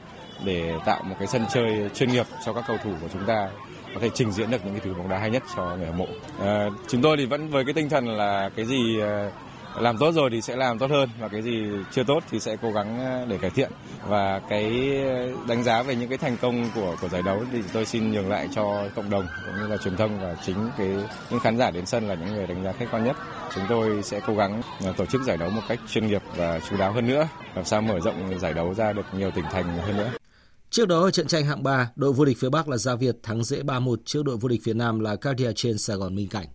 để 0.45 0.73
tạo 0.85 1.03
một 1.03 1.15
cái 1.19 1.27
sân 1.27 1.45
chơi 1.53 1.89
chuyên 1.95 2.09
nghiệp 2.11 2.25
cho 2.45 2.53
các 2.53 2.63
cầu 2.67 2.77
thủ 2.83 2.91
của 3.01 3.07
chúng 3.13 3.25
ta 3.25 3.49
có 3.93 4.01
thể 4.01 4.09
trình 4.13 4.31
diễn 4.31 4.51
được 4.51 4.65
những 4.65 4.73
cái 4.73 4.81
thứ 4.83 4.93
bóng 4.93 5.09
đá 5.09 5.17
hay 5.19 5.31
nhất 5.31 5.43
cho 5.55 5.75
người 5.75 5.85
hâm 5.85 5.97
mộ. 5.97 6.07
À, 6.39 6.69
chúng 6.87 7.01
tôi 7.01 7.17
thì 7.17 7.25
vẫn 7.25 7.49
với 7.49 7.65
cái 7.65 7.73
tinh 7.73 7.89
thần 7.89 8.07
là 8.07 8.49
cái 8.55 8.65
gì 8.65 8.99
à, 9.01 9.31
làm 9.79 9.97
tốt 9.97 10.11
rồi 10.11 10.29
thì 10.29 10.41
sẽ 10.41 10.55
làm 10.55 10.79
tốt 10.79 10.91
hơn 10.91 11.09
và 11.19 11.27
cái 11.27 11.41
gì 11.41 11.63
chưa 11.91 12.03
tốt 12.03 12.23
thì 12.31 12.39
sẽ 12.39 12.57
cố 12.61 12.71
gắng 12.71 12.99
ờ, 12.99 13.25
để 13.25 13.37
cải 13.37 13.49
thiện. 13.49 13.71
Và 14.07 14.41
cái 14.49 14.97
ờ, 15.03 15.31
đánh 15.47 15.63
giá 15.63 15.83
về 15.83 15.95
những 15.95 16.09
cái 16.09 16.17
thành 16.17 16.37
công 16.41 16.69
của 16.75 16.95
của 17.01 17.09
giải 17.09 17.21
đấu 17.21 17.43
thì 17.51 17.61
tôi 17.73 17.85
xin 17.85 18.11
nhường 18.11 18.29
lại 18.29 18.49
cho 18.55 18.87
cộng 18.95 19.09
đồng 19.09 19.27
cũng 19.45 19.55
như 19.55 19.67
là 19.67 19.77
truyền 19.77 19.97
thông 19.97 20.19
và 20.21 20.35
chính 20.45 20.69
cái 20.77 20.87
những 21.29 21.39
khán 21.39 21.57
giả 21.57 21.71
đến 21.71 21.85
sân 21.85 22.07
là 22.07 22.15
những 22.15 22.35
người 22.35 22.47
đánh 22.47 22.63
giá 22.63 22.71
khách 22.71 22.87
quan 22.91 23.03
nhất. 23.03 23.15
Chúng 23.55 23.63
tôi 23.69 24.03
sẽ 24.03 24.21
cố 24.27 24.35
gắng 24.35 24.61
ờ, 24.83 24.93
tổ 24.97 25.05
chức 25.05 25.21
giải 25.21 25.37
đấu 25.37 25.49
một 25.49 25.61
cách 25.67 25.79
chuyên 25.91 26.07
nghiệp 26.07 26.21
và 26.35 26.59
chú 26.69 26.77
đáo 26.77 26.91
hơn 26.91 27.07
nữa 27.07 27.27
làm 27.55 27.65
sao 27.65 27.81
mở 27.81 27.99
rộng 27.99 28.39
giải 28.39 28.53
đấu 28.53 28.73
ra 28.73 28.93
được 28.93 29.05
nhiều 29.13 29.31
tỉnh 29.31 29.45
thành 29.51 29.77
hơn 29.77 29.97
nữa. 29.97 30.11
Trước 30.69 30.87
đó 30.87 31.01
ở 31.01 31.11
trận 31.11 31.27
tranh 31.27 31.45
hạng 31.45 31.63
3, 31.63 31.91
đội 31.95 32.13
vô 32.13 32.25
địch 32.25 32.37
phía 32.39 32.49
Bắc 32.49 32.69
là 32.69 32.77
Gia 32.77 32.95
Việt 32.95 33.15
thắng 33.23 33.43
dễ 33.43 33.61
3-1 33.61 33.95
trước 34.05 34.25
đội 34.25 34.37
vô 34.37 34.49
địch 34.49 34.61
phía 34.63 34.73
Nam 34.73 34.99
là 34.99 35.15
Cardia 35.15 35.51
trên 35.55 35.77
Sài 35.77 35.97
Gòn 35.97 36.15
Minh 36.15 36.27
Cảnh. 36.29 36.47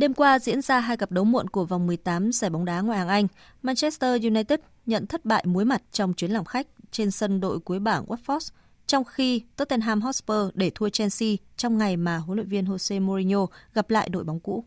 Đêm 0.00 0.14
qua 0.14 0.38
diễn 0.38 0.62
ra 0.62 0.80
hai 0.80 0.96
cặp 0.96 1.12
đấu 1.12 1.24
muộn 1.24 1.48
của 1.48 1.64
vòng 1.64 1.86
18 1.86 2.32
giải 2.32 2.50
bóng 2.50 2.64
đá 2.64 2.80
ngoại 2.80 2.98
hạng 2.98 3.08
Anh. 3.08 3.26
Manchester 3.62 4.22
United 4.22 4.60
nhận 4.86 5.06
thất 5.06 5.24
bại 5.24 5.44
muối 5.46 5.64
mặt 5.64 5.82
trong 5.92 6.14
chuyến 6.14 6.30
làm 6.30 6.44
khách 6.44 6.66
trên 6.90 7.10
sân 7.10 7.40
đội 7.40 7.58
cuối 7.58 7.78
bảng 7.78 8.04
Watford, 8.06 8.50
trong 8.86 9.04
khi 9.04 9.42
Tottenham 9.56 10.00
Hotspur 10.00 10.48
để 10.54 10.70
thua 10.74 10.88
Chelsea 10.88 11.28
trong 11.56 11.78
ngày 11.78 11.96
mà 11.96 12.16
huấn 12.16 12.36
luyện 12.36 12.48
viên 12.48 12.64
Jose 12.64 13.00
Mourinho 13.00 13.46
gặp 13.74 13.90
lại 13.90 14.08
đội 14.08 14.24
bóng 14.24 14.40
cũ. 14.40 14.64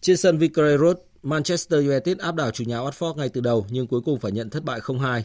Trên 0.00 0.16
sân 0.16 0.38
Vicarage 0.38 0.78
Road, 0.78 0.96
Manchester 1.22 1.86
United 1.86 2.18
áp 2.18 2.34
đảo 2.34 2.50
chủ 2.50 2.64
nhà 2.64 2.76
Watford 2.76 3.14
ngay 3.14 3.28
từ 3.28 3.40
đầu 3.40 3.66
nhưng 3.70 3.86
cuối 3.86 4.00
cùng 4.04 4.18
phải 4.18 4.32
nhận 4.32 4.50
thất 4.50 4.64
bại 4.64 4.80
0-2. 4.80 5.22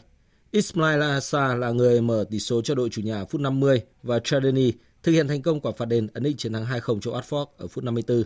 Ismail 0.52 1.02
Assar 1.02 1.60
là 1.60 1.72
người 1.72 2.02
mở 2.02 2.26
tỷ 2.30 2.40
số 2.40 2.62
cho 2.62 2.76
đội 2.76 2.90
chủ 2.90 3.02
nhà 3.02 3.26
phút 3.26 3.42
50 3.42 3.82
và 4.04 4.20
Chardini 4.24 4.74
thực 5.04 5.12
hiện 5.12 5.28
thành 5.28 5.42
công 5.42 5.60
quả 5.60 5.72
phạt 5.78 5.86
đền 5.86 6.08
ấn 6.14 6.24
định 6.24 6.38
chiến 6.38 6.54
thắng 6.54 6.66
2-0 6.66 7.00
cho 7.00 7.12
Watford 7.12 7.46
ở 7.58 7.68
phút 7.68 7.84
54. 7.84 8.24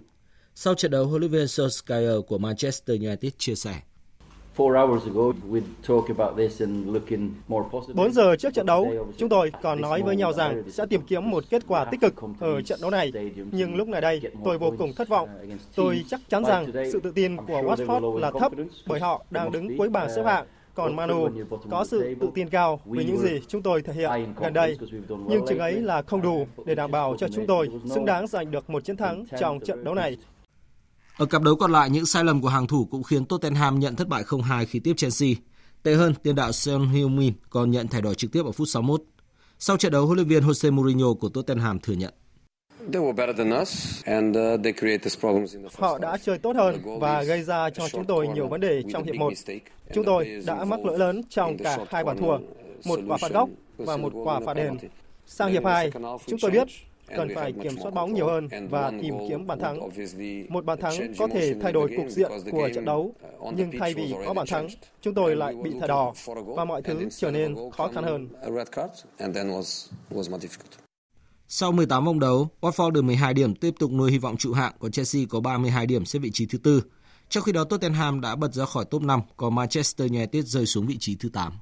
Sau 0.56 0.76
trận 0.76 0.92
đấu, 0.92 1.06
huấn 1.06 1.20
luyện 1.22 1.32
viên 1.32 1.46
Solskjaer 1.46 2.22
của 2.22 2.38
Manchester 2.38 3.02
United 3.02 3.32
chia 3.38 3.56
sẻ. 3.56 3.82
4 7.94 8.12
giờ 8.12 8.36
trước 8.36 8.54
trận 8.54 8.66
đấu, 8.66 8.88
chúng 9.18 9.30
tôi 9.30 9.52
còn 9.62 9.82
nói 9.82 10.02
với 10.02 10.16
nhau 10.16 10.34
rằng 10.34 10.64
sẽ 10.72 10.86
tìm 10.90 11.02
kiếm 11.02 11.30
một 11.30 11.44
kết 11.50 11.64
quả 11.68 11.86
tích 11.86 12.02
cực 12.02 12.14
ở 12.40 12.62
trận 12.62 12.80
đấu 12.82 12.92
này. 12.92 13.12
Nhưng 13.52 13.76
lúc 13.76 13.88
này 13.88 14.02
đây, 14.02 14.22
tôi 14.46 14.58
vô 14.58 14.74
cùng 14.78 14.94
thất 14.94 15.10
vọng. 15.10 15.30
Tôi 15.76 16.04
chắc 16.10 16.22
chắn 16.30 16.46
rằng 16.46 16.72
sự 16.92 17.00
tự 17.00 17.12
tin 17.12 17.38
của 17.38 17.62
Watford 17.62 18.18
là 18.18 18.32
thấp 18.40 18.52
bởi 18.88 19.00
họ 19.00 19.26
đang 19.32 19.52
đứng 19.52 19.78
cuối 19.78 19.90
bảng 19.90 20.10
xếp 20.16 20.24
hạng 20.26 20.46
còn 20.80 20.96
Manu 20.96 21.30
có 21.72 21.86
sự 21.86 22.16
tự 22.20 22.30
tin 22.36 22.50
cao 22.50 22.80
với 22.86 23.06
những 23.06 23.18
gì 23.18 23.42
chúng 23.48 23.62
tôi 23.62 23.82
thể 23.82 23.94
hiện 23.94 24.34
gần 24.42 24.54
đây, 24.54 24.78
nhưng 25.28 25.46
chừng 25.48 25.60
ấy 25.60 25.74
là 25.74 26.02
không 26.02 26.22
đủ 26.22 26.48
để 26.66 26.76
đảm 26.76 26.92
bảo 26.92 27.16
cho 27.18 27.28
chúng 27.28 27.48
tôi 27.48 27.70
xứng 27.94 28.06
đáng 28.06 28.28
giành 28.28 28.52
được 28.52 28.70
một 28.70 28.84
chiến 28.84 28.98
thắng 28.98 29.26
trong 29.40 29.60
trận 29.60 29.84
đấu 29.84 29.96
này. 29.96 30.18
Ở 31.20 31.26
cặp 31.26 31.42
đấu 31.42 31.56
còn 31.56 31.72
lại, 31.72 31.90
những 31.90 32.06
sai 32.06 32.24
lầm 32.24 32.42
của 32.42 32.48
hàng 32.48 32.68
thủ 32.68 32.88
cũng 32.92 33.04
khiến 33.04 33.26
Tottenham 33.26 33.80
nhận 33.80 33.96
thất 33.96 34.08
bại 34.08 34.24
0-2 34.24 34.66
khi 34.66 34.80
tiếp 34.80 34.94
Chelsea. 34.98 35.30
Tệ 35.84 35.94
hơn, 35.94 36.14
tiền 36.24 36.36
đạo 36.36 36.52
Son 36.52 36.88
Heung-min 36.94 37.32
còn 37.50 37.72
nhận 37.72 37.88
thẻ 37.88 38.02
đỏ 38.02 38.14
trực 38.14 38.32
tiếp 38.32 38.46
ở 38.46 38.52
phút 38.52 38.68
61. 38.68 39.02
Sau 39.60 39.78
trận 39.78 39.92
đấu, 39.92 40.06
huấn 40.06 40.18
luyện 40.18 40.28
viên 40.28 40.44
Jose 40.44 40.72
Mourinho 40.72 41.14
của 41.14 41.30
Tottenham 41.30 41.80
thừa 41.80 41.94
nhận. 41.94 42.14
Họ 45.78 45.98
đã 45.98 46.18
chơi 46.18 46.38
tốt 46.38 46.56
hơn 46.56 47.00
và 47.00 47.24
gây 47.24 47.44
ra 47.44 47.70
cho 47.70 47.90
chúng 47.90 48.06
tôi 48.06 48.28
nhiều 48.28 48.48
vấn 48.48 48.62
đề 48.62 48.84
trong 48.94 49.04
hiệp 49.04 49.16
1. 49.16 49.34
Chúng 49.94 50.06
tôi 50.06 50.42
đã 50.46 50.66
mắc 50.66 50.86
lỗi 50.86 51.00
lớn 51.00 51.22
trong 51.30 51.58
cả 51.58 51.78
hai 51.90 52.04
bàn 52.04 52.18
thua, 52.18 52.38
một 52.86 53.00
quả 53.08 53.18
phạt 53.22 53.32
góc 53.32 53.50
và 53.78 53.98
một 53.98 54.14
quả 54.24 54.40
phạt 54.46 54.54
đền. 54.54 54.78
Sang 55.26 55.52
hiệp 55.52 55.66
2, 55.66 55.92
chúng 56.28 56.40
tôi 56.42 56.52
biết 56.52 56.68
cần 57.16 57.30
phải 57.36 57.54
kiểm 57.64 57.78
soát 57.84 57.94
bóng 57.94 58.14
nhiều 58.14 58.28
hơn 58.28 58.48
và 58.70 58.92
tìm 59.02 59.16
kiếm 59.30 59.48
bàn 59.48 59.60
thắng. 59.60 59.80
Một 60.50 60.66
bàn 60.66 60.80
thắng 60.82 60.94
có 61.18 61.28
thể 61.28 61.54
thay 61.62 61.74
đổi 61.74 61.92
cục 61.98 62.10
diện 62.10 62.32
của 62.52 62.70
trận 62.76 62.86
đấu, 62.86 63.16
nhưng 63.56 63.72
thay 63.80 63.94
vì 63.94 64.14
có 64.26 64.34
bàn 64.34 64.48
thắng, 64.50 64.68
chúng 65.02 65.14
tôi 65.14 65.36
lại 65.36 65.56
bị 65.64 65.72
thẻ 65.82 65.88
đỏ 65.88 66.14
và 66.56 66.66
mọi 66.66 66.82
thứ 66.82 67.10
trở 67.18 67.32
nên 67.32 67.56
khó 67.78 67.88
khăn 67.88 68.04
hơn. 68.04 68.28
Sau 71.48 71.72
18 71.72 72.06
vòng 72.06 72.20
đấu, 72.20 72.48
Watford 72.62 72.92
được 72.92 73.02
12 73.02 73.34
điểm 73.34 73.56
tiếp 73.56 73.74
tục 73.80 73.92
nuôi 73.92 74.12
hy 74.12 74.18
vọng 74.18 74.38
trụ 74.38 74.54
hạng, 74.54 74.74
còn 74.80 74.92
Chelsea 74.92 75.22
có 75.30 75.40
32 75.40 75.86
điểm 75.86 76.06
xếp 76.06 76.20
vị 76.20 76.30
trí 76.34 76.46
thứ 76.46 76.58
tư. 76.58 76.84
Trong 77.30 77.44
khi 77.44 77.52
đó 77.52 77.64
Tottenham 77.64 78.22
đã 78.22 78.36
bật 78.36 78.54
ra 78.54 78.66
khỏi 78.66 78.86
top 78.86 79.02
5, 79.02 79.22
còn 79.38 79.56
Manchester 79.56 80.12
United 80.12 80.46
rơi 80.46 80.66
xuống 80.66 80.88
vị 80.88 80.98
trí 81.00 81.16
thứ 81.16 81.30
8. 81.34 81.54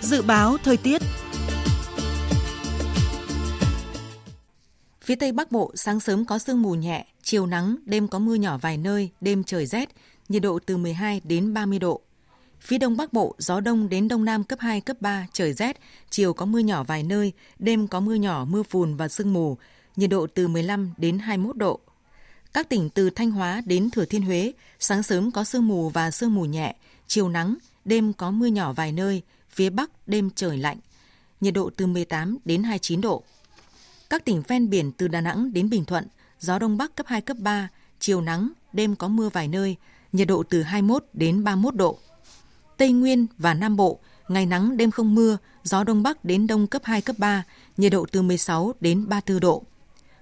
Dự 0.00 0.22
báo 0.22 0.56
thời 0.64 0.76
tiết 0.76 1.02
Phía 5.04 5.14
Tây 5.14 5.32
Bắc 5.32 5.52
Bộ 5.52 5.72
sáng 5.74 6.00
sớm 6.00 6.24
có 6.24 6.38
sương 6.38 6.62
mù 6.62 6.74
nhẹ, 6.74 7.06
chiều 7.22 7.46
nắng, 7.46 7.76
đêm 7.84 8.08
có 8.08 8.18
mưa 8.18 8.34
nhỏ 8.34 8.58
vài 8.58 8.76
nơi, 8.76 9.10
đêm 9.20 9.44
trời 9.44 9.66
rét, 9.66 9.88
nhiệt 10.28 10.42
độ 10.42 10.58
từ 10.66 10.76
12 10.76 11.20
đến 11.24 11.54
30 11.54 11.78
độ. 11.78 12.00
Phía 12.60 12.78
Đông 12.78 12.96
Bắc 12.96 13.12
Bộ, 13.12 13.34
gió 13.38 13.60
đông 13.60 13.88
đến 13.88 14.08
Đông 14.08 14.24
Nam 14.24 14.44
cấp 14.44 14.58
2, 14.60 14.80
cấp 14.80 14.96
3, 15.00 15.26
trời 15.32 15.52
rét, 15.52 15.80
chiều 16.10 16.32
có 16.32 16.46
mưa 16.46 16.58
nhỏ 16.58 16.84
vài 16.84 17.02
nơi, 17.02 17.32
đêm 17.58 17.88
có 17.88 18.00
mưa 18.00 18.14
nhỏ, 18.14 18.44
mưa 18.44 18.62
phùn 18.62 18.96
và 18.96 19.08
sương 19.08 19.32
mù, 19.32 19.56
nhiệt 19.96 20.10
độ 20.10 20.26
từ 20.34 20.48
15 20.48 20.94
đến 20.96 21.18
21 21.18 21.56
độ. 21.56 21.80
Các 22.52 22.68
tỉnh 22.68 22.90
từ 22.90 23.10
Thanh 23.10 23.30
Hóa 23.30 23.62
đến 23.66 23.90
Thừa 23.90 24.04
Thiên 24.04 24.22
Huế, 24.22 24.52
sáng 24.78 25.02
sớm 25.02 25.30
có 25.30 25.44
sương 25.44 25.68
mù 25.68 25.88
và 25.88 26.10
sương 26.10 26.34
mù 26.34 26.44
nhẹ, 26.44 26.76
chiều 27.06 27.28
nắng, 27.28 27.56
đêm 27.84 28.12
có 28.12 28.30
mưa 28.30 28.46
nhỏ 28.46 28.72
vài 28.72 28.92
nơi, 28.92 29.22
phía 29.50 29.70
Bắc 29.70 29.90
đêm 30.08 30.30
trời 30.34 30.58
lạnh, 30.58 30.78
nhiệt 31.40 31.54
độ 31.54 31.70
từ 31.76 31.86
18 31.86 32.38
đến 32.44 32.62
29 32.62 33.00
độ. 33.00 33.22
Các 34.12 34.24
tỉnh 34.24 34.42
ven 34.48 34.70
biển 34.70 34.92
từ 34.92 35.08
Đà 35.08 35.20
Nẵng 35.20 35.52
đến 35.52 35.70
Bình 35.70 35.84
Thuận, 35.84 36.04
gió 36.40 36.58
đông 36.58 36.76
bắc 36.76 36.96
cấp 36.96 37.06
2, 37.06 37.20
cấp 37.20 37.36
3, 37.40 37.68
chiều 38.00 38.20
nắng, 38.20 38.52
đêm 38.72 38.96
có 38.96 39.08
mưa 39.08 39.28
vài 39.28 39.48
nơi, 39.48 39.76
nhiệt 40.12 40.28
độ 40.28 40.42
từ 40.42 40.62
21 40.62 41.04
đến 41.12 41.44
31 41.44 41.74
độ. 41.74 41.98
Tây 42.76 42.92
Nguyên 42.92 43.26
và 43.38 43.54
Nam 43.54 43.76
Bộ, 43.76 43.98
ngày 44.28 44.46
nắng 44.46 44.76
đêm 44.76 44.90
không 44.90 45.14
mưa, 45.14 45.38
gió 45.62 45.84
đông 45.84 46.02
bắc 46.02 46.24
đến 46.24 46.46
đông 46.46 46.66
cấp 46.66 46.82
2, 46.84 47.00
cấp 47.00 47.16
3, 47.18 47.44
nhiệt 47.76 47.92
độ 47.92 48.06
từ 48.12 48.22
16 48.22 48.72
đến 48.80 49.08
34 49.08 49.40
độ. 49.40 49.62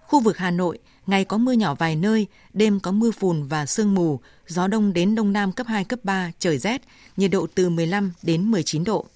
Khu 0.07 0.21
vực 0.21 0.37
Hà 0.37 0.51
Nội, 0.51 0.79
ngày 1.07 1.25
có 1.25 1.39
mưa 1.39 1.53
nhỏ 1.53 1.75
vài 1.75 1.97
nơi, 1.97 2.27
đêm 2.53 2.81
có 2.81 2.93
mưa 2.93 3.11
phùn 3.11 3.47
và 3.47 3.67
sương 3.67 3.95
mù, 3.95 4.21
gió 4.47 4.67
đông 4.67 4.93
đến 4.93 5.15
đông 5.15 5.33
nam 5.33 5.53
cấp 5.53 5.67
2, 5.67 5.85
cấp 5.85 5.99
3, 6.03 6.33
trời 6.39 6.59
rét, 6.59 6.83
nhiệt 7.17 7.31
độ 7.31 7.47
từ 7.55 7.71
15 7.71 8.13
đến 8.23 8.51
19 8.51 8.85
độ. 8.85 9.07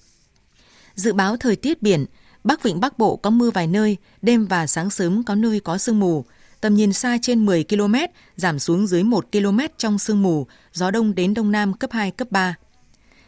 Dự 0.95 1.13
báo 1.13 1.37
thời 1.37 1.55
tiết 1.55 1.81
biển, 1.81 2.05
Bắc 2.45 2.63
Vịnh 2.63 2.79
Bắc 2.79 2.97
Bộ 2.99 3.15
có 3.15 3.29
mưa 3.29 3.51
vài 3.51 3.67
nơi, 3.67 3.97
đêm 4.21 4.45
và 4.45 4.67
sáng 4.67 4.89
sớm 4.89 5.23
có 5.23 5.35
nơi 5.35 5.59
có 5.59 5.77
sương 5.77 5.99
mù. 5.99 6.25
Tầm 6.61 6.75
nhìn 6.75 6.93
xa 6.93 7.17
trên 7.21 7.45
10 7.45 7.63
km, 7.63 7.95
giảm 8.35 8.59
xuống 8.59 8.87
dưới 8.87 9.03
1 9.03 9.25
km 9.31 9.59
trong 9.77 9.99
sương 9.99 10.23
mù, 10.23 10.47
gió 10.73 10.91
đông 10.91 11.15
đến 11.15 11.33
đông 11.33 11.51
nam 11.51 11.73
cấp 11.73 11.91
2, 11.91 12.11
cấp 12.11 12.27
3. 12.31 12.55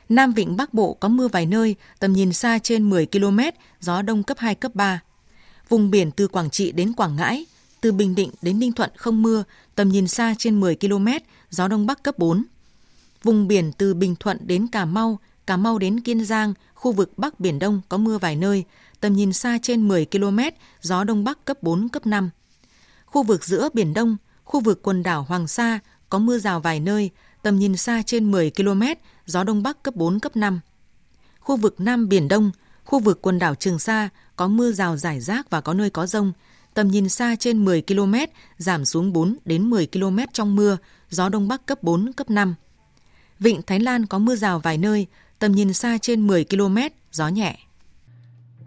Nam 0.09 0.33
Vịnh 0.33 0.57
Bắc 0.57 0.73
Bộ 0.73 0.93
có 0.93 1.09
mưa 1.09 1.27
vài 1.27 1.45
nơi, 1.45 1.75
tầm 1.99 2.13
nhìn 2.13 2.33
xa 2.33 2.59
trên 2.59 2.89
10 2.89 3.05
km, 3.05 3.39
gió 3.79 4.01
đông 4.01 4.23
cấp 4.23 4.37
2, 4.39 4.55
cấp 4.55 4.75
3. 4.75 5.01
Vùng 5.69 5.91
biển 5.91 6.11
từ 6.11 6.27
Quảng 6.27 6.49
Trị 6.49 6.71
đến 6.71 6.93
Quảng 6.93 7.15
Ngãi, 7.15 7.45
từ 7.81 7.91
Bình 7.91 8.15
Định 8.15 8.31
đến 8.41 8.59
Ninh 8.59 8.71
Thuận 8.71 8.89
không 8.97 9.21
mưa, 9.21 9.43
tầm 9.75 9.89
nhìn 9.89 10.07
xa 10.07 10.35
trên 10.37 10.59
10 10.59 10.75
km, 10.75 11.07
gió 11.49 11.67
đông 11.67 11.85
bắc 11.85 12.03
cấp 12.03 12.17
4. 12.17 12.43
Vùng 13.23 13.47
biển 13.47 13.71
từ 13.77 13.93
Bình 13.93 14.15
Thuận 14.19 14.37
đến 14.47 14.67
Cà 14.67 14.85
Mau, 14.85 15.19
Cà 15.47 15.57
Mau 15.57 15.77
đến 15.77 15.99
Kiên 15.99 16.25
Giang, 16.25 16.53
khu 16.73 16.91
vực 16.91 17.17
Bắc 17.17 17.39
Biển 17.39 17.59
Đông 17.59 17.81
có 17.89 17.97
mưa 17.97 18.17
vài 18.17 18.35
nơi, 18.35 18.63
tầm 18.99 19.13
nhìn 19.13 19.33
xa 19.33 19.57
trên 19.61 19.87
10 19.87 20.05
km, 20.05 20.39
gió 20.81 21.03
Đông 21.03 21.23
Bắc 21.23 21.45
cấp 21.45 21.63
4, 21.63 21.89
cấp 21.89 22.07
5. 22.07 22.29
Khu 23.05 23.23
vực 23.23 23.45
giữa 23.45 23.69
Biển 23.73 23.93
Đông, 23.93 24.17
khu 24.43 24.59
vực 24.59 24.81
quần 24.83 25.03
đảo 25.03 25.23
Hoàng 25.23 25.47
Sa 25.47 25.79
có 26.09 26.19
mưa 26.19 26.37
rào 26.37 26.59
vài 26.59 26.79
nơi, 26.79 27.09
tầm 27.43 27.59
nhìn 27.59 27.77
xa 27.77 28.01
trên 28.05 28.31
10 28.31 28.51
km, 28.51 28.83
gió 29.25 29.43
Đông 29.43 29.63
Bắc 29.63 29.83
cấp 29.83 29.95
4, 29.95 30.19
cấp 30.19 30.35
5. 30.35 30.59
Khu 31.39 31.57
vực 31.57 31.79
Nam 31.79 32.09
Biển 32.09 32.27
Đông, 32.27 32.51
khu 32.83 32.99
vực 32.99 33.21
quần 33.21 33.39
đảo 33.39 33.55
Trường 33.55 33.79
Sa 33.79 34.09
có 34.35 34.47
mưa 34.47 34.71
rào 34.71 34.97
rải 34.97 35.19
rác 35.21 35.49
và 35.49 35.61
có 35.61 35.73
nơi 35.73 35.89
có 35.89 36.07
rông, 36.07 36.33
tầm 36.73 36.87
nhìn 36.87 37.09
xa 37.09 37.35
trên 37.39 37.65
10 37.65 37.81
km, 37.81 38.13
giảm 38.57 38.85
xuống 38.85 39.13
4 39.13 39.35
đến 39.45 39.69
10 39.69 39.87
km 39.87 40.19
trong 40.33 40.55
mưa, 40.55 40.77
gió 41.09 41.29
Đông 41.29 41.47
Bắc 41.47 41.65
cấp 41.65 41.83
4, 41.83 42.13
cấp 42.13 42.29
5. 42.29 42.55
Vịnh 43.39 43.61
Thái 43.61 43.79
Lan 43.79 44.05
có 44.05 44.19
mưa 44.19 44.35
rào 44.35 44.59
vài 44.59 44.77
nơi, 44.77 45.07
tầm 45.39 45.51
nhìn 45.51 45.73
xa 45.73 45.97
trên 45.97 46.27
10 46.27 46.45
km, 46.45 46.77
gió 47.11 47.27
nhẹ. 47.27 47.66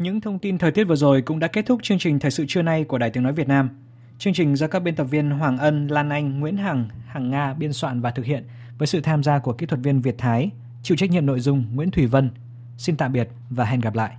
Những 0.00 0.20
thông 0.20 0.38
tin 0.38 0.58
thời 0.58 0.70
tiết 0.70 0.84
vừa 0.84 0.96
rồi 0.96 1.22
cũng 1.22 1.38
đã 1.38 1.48
kết 1.48 1.66
thúc 1.66 1.82
chương 1.82 1.98
trình 1.98 2.18
Thời 2.18 2.30
sự 2.30 2.44
trưa 2.48 2.62
nay 2.62 2.84
của 2.84 2.98
Đài 2.98 3.10
Tiếng 3.10 3.22
Nói 3.22 3.32
Việt 3.32 3.48
Nam. 3.48 3.70
Chương 4.18 4.32
trình 4.32 4.56
do 4.56 4.66
các 4.66 4.82
biên 4.82 4.96
tập 4.96 5.04
viên 5.04 5.30
Hoàng 5.30 5.58
Ân, 5.58 5.88
Lan 5.88 6.08
Anh, 6.08 6.40
Nguyễn 6.40 6.56
Hằng, 6.56 6.88
Hằng 7.06 7.30
Nga 7.30 7.54
biên 7.54 7.72
soạn 7.72 8.00
và 8.00 8.10
thực 8.10 8.24
hiện 8.24 8.44
với 8.78 8.86
sự 8.86 9.00
tham 9.00 9.22
gia 9.22 9.38
của 9.38 9.52
kỹ 9.52 9.66
thuật 9.66 9.80
viên 9.80 10.00
Việt 10.00 10.14
Thái, 10.18 10.50
chịu 10.82 10.96
trách 10.96 11.10
nhiệm 11.10 11.26
nội 11.26 11.40
dung 11.40 11.64
Nguyễn 11.74 11.90
Thủy 11.90 12.06
Vân. 12.06 12.30
Xin 12.76 12.96
tạm 12.96 13.12
biệt 13.12 13.28
và 13.50 13.64
hẹn 13.64 13.80
gặp 13.80 13.94
lại. 13.94 14.16